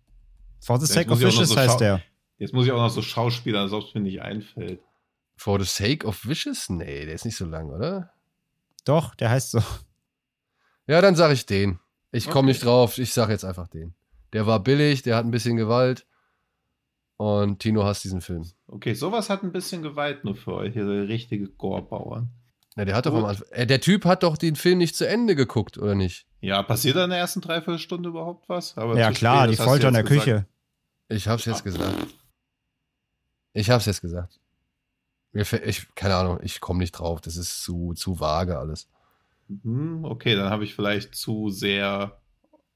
For 0.59 0.79
the 0.79 0.85
sake 0.85 1.09
of 1.11 1.19
wishes 1.19 1.49
so 1.49 1.55
heißt 1.57 1.79
der. 1.79 2.03
Jetzt 2.37 2.53
muss 2.53 2.65
ich 2.65 2.71
auch 2.71 2.77
noch 2.81 2.89
so 2.89 3.01
Schauspieler, 3.01 3.61
als 3.61 3.71
ob 3.71 3.83
es 3.85 3.93
mir 3.95 4.01
nicht 4.01 4.21
einfällt. 4.21 4.79
For 5.35 5.59
the 5.59 5.65
Sake 5.65 6.05
of 6.05 6.25
Wishes? 6.27 6.69
Nee, 6.69 7.05
der 7.05 7.15
ist 7.15 7.25
nicht 7.25 7.35
so 7.35 7.45
lang, 7.45 7.71
oder? 7.71 8.11
Doch, 8.85 9.15
der 9.15 9.31
heißt 9.31 9.51
so. 9.51 9.63
Ja, 10.87 11.01
dann 11.01 11.15
sag 11.15 11.31
ich 11.33 11.45
den. 11.47 11.79
Ich 12.11 12.25
komme 12.25 12.39
Okay. 12.39 12.45
nicht 12.47 12.63
drauf, 12.65 12.97
ich 12.99 13.11
sag 13.13 13.29
jetzt 13.29 13.43
einfach 13.45 13.67
den. 13.67 13.95
Der 14.33 14.45
war 14.45 14.59
billig, 14.59 15.01
der 15.01 15.15
hat 15.15 15.25
ein 15.25 15.31
bisschen 15.31 15.57
Gewalt. 15.57 16.05
Und 17.21 17.59
Tino 17.59 17.83
hasst 17.83 18.03
diesen 18.03 18.19
Film. 18.19 18.49
Okay, 18.65 18.95
sowas 18.95 19.29
hat 19.29 19.43
ein 19.43 19.51
bisschen 19.51 19.83
Gewalt 19.83 20.23
nur 20.23 20.35
für 20.35 20.55
euch. 20.55 20.75
Ihr 20.75 21.07
richtige 21.07 21.49
Gore-Bauern. 21.49 22.29
Ja, 22.75 22.83
der 22.83 22.95
hat 22.95 23.05
doch 23.05 23.13
am 23.13 23.25
Anfang, 23.25 23.47
äh, 23.51 23.67
der 23.67 23.79
Typ 23.79 24.05
hat 24.05 24.23
doch 24.23 24.37
den 24.37 24.55
Film 24.55 24.79
nicht 24.79 24.95
zu 24.95 25.07
Ende 25.07 25.35
geguckt, 25.35 25.77
oder 25.77 25.93
nicht? 25.93 26.25
Ja, 26.39 26.63
passiert 26.63 26.95
da 26.95 27.03
in 27.03 27.11
der 27.11 27.19
ersten 27.19 27.41
Dreiviertelstunde 27.41 28.09
überhaupt 28.09 28.49
was? 28.49 28.75
Aber 28.75 28.97
Ja 28.97 29.11
klar, 29.11 29.43
spät, 29.43 29.51
die 29.51 29.63
Folter 29.63 29.89
in 29.89 29.93
der 29.93 30.01
gesagt. 30.01 30.23
Küche. 30.23 30.47
Ich 31.09 31.27
hab's 31.27 31.45
jetzt 31.45 31.63
gesagt. 31.63 32.07
Ich 33.53 33.69
hab's 33.69 33.85
jetzt 33.85 34.01
gesagt. 34.01 34.39
Mir 35.31 35.45
fällt, 35.45 35.67
ich, 35.67 35.93
keine 35.93 36.15
Ahnung, 36.15 36.39
ich 36.41 36.59
komme 36.59 36.79
nicht 36.79 36.93
drauf. 36.93 37.21
Das 37.21 37.37
ist 37.37 37.61
zu, 37.61 37.93
zu 37.93 38.19
vage 38.19 38.57
alles. 38.57 38.89
Mhm, 39.47 40.05
okay, 40.05 40.33
dann 40.33 40.49
habe 40.49 40.63
ich 40.63 40.73
vielleicht 40.73 41.13
zu 41.13 41.51
sehr 41.51 42.19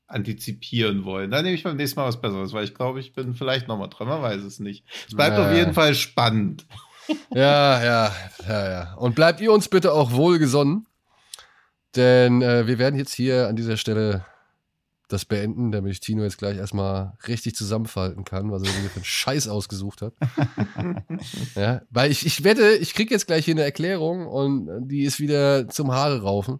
antizipieren 0.07 1.03
wollen. 1.05 1.31
Dann 1.31 1.43
nehme 1.43 1.55
ich 1.55 1.63
beim 1.63 1.77
nächsten 1.77 1.99
Mal 1.99 2.07
was 2.07 2.21
Besseres, 2.21 2.53
weil 2.53 2.63
ich 2.63 2.75
glaube, 2.75 2.99
ich 2.99 3.13
bin 3.13 3.33
vielleicht 3.33 3.67
nochmal 3.67 3.89
dran, 3.89 4.07
man 4.07 4.21
weiß 4.21 4.41
es 4.43 4.59
nicht. 4.59 4.85
Es 5.07 5.15
bleibt 5.15 5.37
Nee. 5.37 5.43
auf 5.43 5.53
jeden 5.53 5.73
Fall 5.73 5.95
spannend. 5.95 6.65
Ja, 7.35 7.83
ja, 7.83 8.15
ja, 8.47 8.69
ja. 8.71 8.93
Und 8.95 9.13
bleibt 9.13 9.39
ihr 9.39 9.51
uns 9.51 9.69
bitte 9.69 9.93
auch 9.93 10.11
wohlgesonnen. 10.13 10.87
Denn 11.95 12.41
äh, 12.41 12.65
wir 12.65 12.79
werden 12.79 12.97
jetzt 12.97 13.13
hier 13.13 13.47
an 13.47 13.55
dieser 13.55 13.77
Stelle 13.77 14.25
das 15.07 15.23
beenden, 15.23 15.71
damit 15.71 15.91
ich 15.91 15.99
Tino 15.99 16.23
jetzt 16.23 16.39
gleich 16.39 16.57
erstmal 16.57 17.13
richtig 17.27 17.55
zusammenfalten 17.55 18.23
kann, 18.25 18.51
was 18.51 18.63
er 18.63 18.69
mir 18.81 18.89
für 18.89 18.95
einen 18.95 19.05
Scheiß 19.05 19.47
ausgesucht 19.47 20.01
hat. 20.01 20.13
ja, 21.55 21.81
weil 21.91 22.09
ich, 22.09 22.25
ich 22.25 22.43
wette, 22.43 22.71
ich 22.71 22.95
krieg 22.95 23.11
jetzt 23.11 23.27
gleich 23.27 23.45
hier 23.45 23.53
eine 23.53 23.63
Erklärung 23.63 24.25
und 24.25 24.87
die 24.87 25.03
ist 25.03 25.19
wieder 25.19 25.69
zum 25.69 25.91
Haare 25.91 26.23
raufen. 26.23 26.59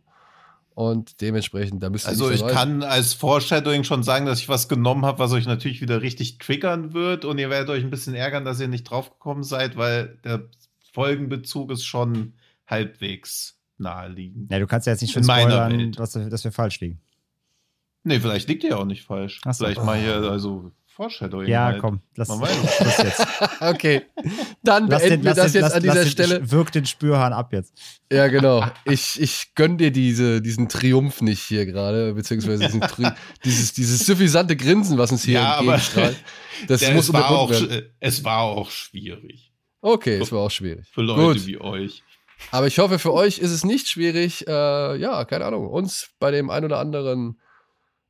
Und 0.75 1.21
dementsprechend, 1.21 1.81
da 1.81 1.89
müsst 1.89 2.05
ihr 2.05 2.09
Also 2.09 2.29
ich 2.29 2.41
sein. 2.41 2.49
kann 2.53 2.83
als 2.83 3.13
Foreshadowing 3.13 3.85
schon 3.85 4.03
sagen, 4.03 4.25
dass 4.25 4.39
ich 4.39 4.49
was 4.49 4.67
genommen 4.67 5.05
habe, 5.05 5.19
was 5.19 5.31
euch 5.31 5.45
natürlich 5.47 5.79
wieder 5.81 6.01
richtig 6.01 6.37
triggern 6.37 6.93
wird 6.93 7.23
und 7.25 7.37
ihr 7.37 7.49
werdet 7.49 7.69
euch 7.69 7.81
ein 7.83 7.89
bisschen 7.89 8.13
ärgern, 8.13 8.43
dass 8.43 8.59
ihr 8.59 8.67
nicht 8.67 8.83
draufgekommen 8.83 9.43
seid, 9.43 9.77
weil 9.77 10.19
der 10.25 10.49
Folgenbezug 10.91 11.71
ist 11.71 11.85
schon 11.85 12.33
halbwegs 12.67 13.57
naheliegend. 13.77 14.51
Ja, 14.51 14.59
du 14.59 14.67
kannst 14.67 14.85
ja 14.87 14.91
jetzt 14.93 15.01
nicht 15.01 15.13
schon 15.13 15.23
spoilern, 15.23 15.91
dass, 15.93 16.15
wir- 16.15 16.29
dass 16.29 16.43
wir 16.43 16.51
falsch 16.51 16.79
liegen. 16.81 16.99
Nee, 18.03 18.19
vielleicht 18.19 18.47
liegt 18.49 18.63
ihr 18.63 18.71
ja 18.71 18.75
auch 18.77 18.85
nicht 18.85 19.03
falsch. 19.03 19.41
Ach 19.45 19.53
so. 19.53 19.63
Vielleicht 19.65 19.83
mal 19.83 19.97
hier 19.99 20.15
also 20.29 20.71
Foreshadowing. 20.95 21.49
Ja, 21.49 21.65
halt. 21.65 21.81
komm, 21.81 21.99
lass, 22.15 22.29
es. 22.29 22.37
Schluss 22.77 22.97
jetzt. 22.99 23.27
Okay, 23.59 24.03
dann 24.63 24.87
Lass 24.87 25.01
beenden 25.01 25.23
den, 25.23 25.25
wir 25.25 25.33
das 25.33 25.51
den, 25.51 25.61
jetzt 25.61 25.63
lass, 25.63 25.73
an 25.73 25.81
dieser 25.83 25.95
lass 25.95 26.09
Stelle. 26.11 26.39
Den, 26.39 26.51
wirk 26.51 26.71
den 26.71 26.85
Spürhahn 26.85 27.33
ab 27.33 27.51
jetzt. 27.51 27.73
Ja, 28.09 28.27
genau. 28.27 28.65
Ich, 28.85 29.19
ich 29.19 29.53
gönn 29.55 29.77
dir 29.77 29.91
diese, 29.91 30.41
diesen 30.41 30.69
Triumph 30.69 31.19
nicht 31.21 31.41
hier 31.41 31.65
gerade, 31.65 32.13
beziehungsweise 32.13 32.63
diesen, 32.65 32.79
Tri 32.79 33.07
dieses, 33.43 33.73
dieses 33.73 34.05
suffisante 34.05 34.55
Grinsen, 34.55 34.97
was 34.97 35.11
uns 35.11 35.25
hier 35.25 35.33
Ja, 35.35 35.55
aber 35.55 35.73
entgegenstrahlt. 35.75 36.15
Das 36.67 36.79
Der- 36.79 36.93
muss 36.93 37.07
es, 37.07 37.13
war 37.13 37.29
auch, 37.29 37.49
werden. 37.51 37.89
es 37.99 38.23
war 38.23 38.43
auch 38.43 38.71
schwierig. 38.71 39.51
Okay, 39.81 40.19
es 40.21 40.31
war 40.31 40.39
auch 40.39 40.51
schwierig. 40.51 40.87
Für 40.93 41.01
Leute 41.01 41.39
Gut, 41.39 41.45
wie 41.47 41.59
euch. 41.59 42.03
aber 42.51 42.67
ich 42.67 42.79
hoffe, 42.79 42.99
für 42.99 43.11
euch 43.13 43.39
ist 43.39 43.51
es 43.51 43.65
nicht 43.65 43.89
schwierig, 43.89 44.47
äh, 44.47 44.95
ja, 44.97 45.25
keine 45.25 45.43
Ahnung, 45.43 45.67
uns 45.67 46.11
bei 46.19 46.31
dem 46.31 46.49
ein 46.49 46.63
oder 46.63 46.79
anderen 46.79 47.37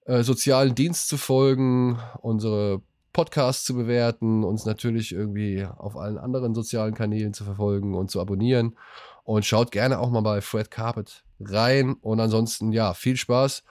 äh, 0.05 0.23
sozialen 0.23 0.75
Dienst 0.75 1.07
zu 1.07 1.17
folgen, 1.17 1.99
unsere 2.21 2.81
Podcasts 3.11 3.63
zu 3.63 3.75
bewerten, 3.75 4.43
uns 4.43 4.65
natürlich 4.65 5.13
irgendwie 5.13 5.65
auf 5.65 5.95
allen 5.95 6.17
anderen 6.17 6.53
sozialen 6.53 6.93
Kanälen 6.93 7.33
zu 7.33 7.43
verfolgen 7.43 7.95
und 7.95 8.11
zu 8.11 8.19
abonnieren. 8.19 8.75
Und 9.23 9.45
schaut 9.45 9.71
gerne 9.71 9.99
auch 9.99 10.11
mal 10.11 10.21
bei 10.21 10.41
Fred 10.41 10.69
Carpet 10.69 11.23
rein. 11.39 11.93
Und 12.01 12.19
ansonsten, 12.19 12.71
ja, 12.71 12.93
viel 12.93 13.17
Spaß 13.17 13.63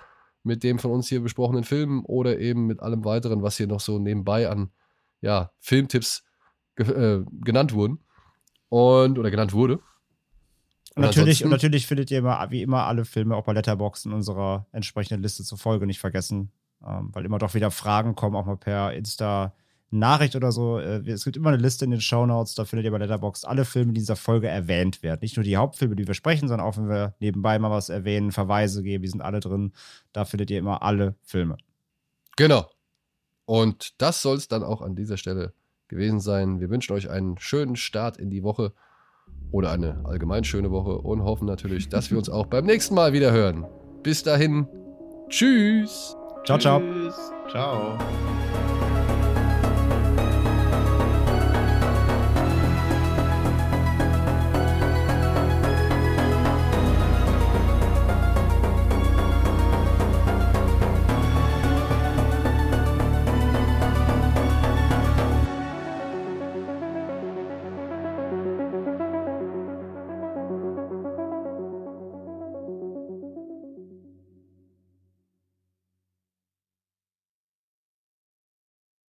mit 0.42 0.64
dem 0.64 0.78
von 0.78 0.90
uns 0.90 1.08
hier 1.08 1.22
besprochenen 1.22 1.64
Film 1.64 2.04
oder 2.04 2.38
eben 2.38 2.66
mit 2.66 2.80
allem 2.80 3.04
weiteren, 3.04 3.42
was 3.42 3.56
hier 3.56 3.66
noch 3.66 3.80
so 3.80 3.98
nebenbei 3.98 4.48
an 4.48 4.70
ja, 5.20 5.52
Filmtipps 5.60 6.24
ge 6.74 6.88
äh, 6.88 7.24
genannt 7.44 7.74
wurden. 7.74 8.00
Und, 8.70 9.18
oder 9.18 9.30
genannt 9.30 9.52
wurde. 9.52 9.78
Und, 10.96 11.02
natürlich, 11.02 11.44
und 11.44 11.50
natürlich 11.50 11.86
findet 11.86 12.10
ihr 12.10 12.18
immer, 12.18 12.46
wie 12.50 12.62
immer, 12.62 12.86
alle 12.86 13.04
Filme 13.04 13.34
auch 13.34 13.44
bei 13.44 13.52
Letterboxd 13.52 14.06
in 14.06 14.12
unserer 14.12 14.66
entsprechenden 14.72 15.22
Liste 15.22 15.42
zur 15.42 15.58
Folge 15.58 15.86
nicht 15.86 15.98
vergessen. 15.98 16.52
Ähm, 16.86 17.10
weil 17.12 17.24
immer 17.24 17.38
doch 17.38 17.54
wieder 17.54 17.70
Fragen 17.70 18.14
kommen, 18.14 18.36
auch 18.36 18.46
mal 18.46 18.56
per 18.56 18.92
Insta 18.92 19.54
Nachricht 19.90 20.36
oder 20.36 20.52
so. 20.52 20.78
Äh, 20.78 21.08
es 21.08 21.24
gibt 21.24 21.36
immer 21.36 21.50
eine 21.50 21.62
Liste 21.62 21.84
in 21.84 21.90
den 21.90 22.00
Shownotes, 22.00 22.54
da 22.54 22.64
findet 22.64 22.84
ihr 22.84 22.90
bei 22.90 22.98
Letterboxd 22.98 23.46
alle 23.46 23.64
Filme, 23.64 23.92
die 23.92 24.00
in 24.00 24.02
dieser 24.02 24.16
Folge 24.16 24.48
erwähnt 24.48 25.02
werden. 25.02 25.20
Nicht 25.22 25.36
nur 25.36 25.44
die 25.44 25.56
Hauptfilme, 25.56 25.96
die 25.96 26.06
wir 26.06 26.14
sprechen, 26.14 26.48
sondern 26.48 26.66
auch 26.66 26.76
wenn 26.76 26.88
wir 26.88 27.14
nebenbei 27.20 27.58
mal 27.58 27.70
was 27.70 27.88
erwähnen, 27.88 28.32
Verweise 28.32 28.82
geben, 28.82 29.02
die 29.02 29.08
sind 29.08 29.22
alle 29.22 29.40
drin. 29.40 29.72
Da 30.12 30.24
findet 30.24 30.50
ihr 30.50 30.58
immer 30.58 30.82
alle 30.82 31.14
Filme. 31.22 31.56
Genau. 32.36 32.68
Und 33.46 34.00
das 34.00 34.20
soll 34.22 34.36
es 34.36 34.48
dann 34.48 34.62
auch 34.62 34.82
an 34.82 34.96
dieser 34.96 35.16
Stelle 35.16 35.54
gewesen 35.88 36.20
sein. 36.20 36.60
Wir 36.60 36.70
wünschen 36.70 36.92
euch 36.92 37.08
einen 37.08 37.38
schönen 37.38 37.76
Start 37.76 38.16
in 38.16 38.30
die 38.30 38.42
Woche 38.42 38.72
oder 39.54 39.70
eine 39.70 40.00
allgemein 40.02 40.42
schöne 40.42 40.72
Woche 40.72 40.98
und 40.98 41.22
hoffen 41.22 41.46
natürlich, 41.46 41.88
dass 41.88 42.10
wir 42.10 42.18
uns 42.18 42.28
auch 42.28 42.46
beim 42.46 42.66
nächsten 42.66 42.96
Mal 42.96 43.12
wieder 43.12 43.30
hören. 43.30 43.64
Bis 44.02 44.24
dahin, 44.24 44.66
tschüss. 45.28 46.16
Ciao, 46.44 46.58
ciao. 46.58 46.80
Tschüss. 46.80 47.32
Ciao. 47.52 47.96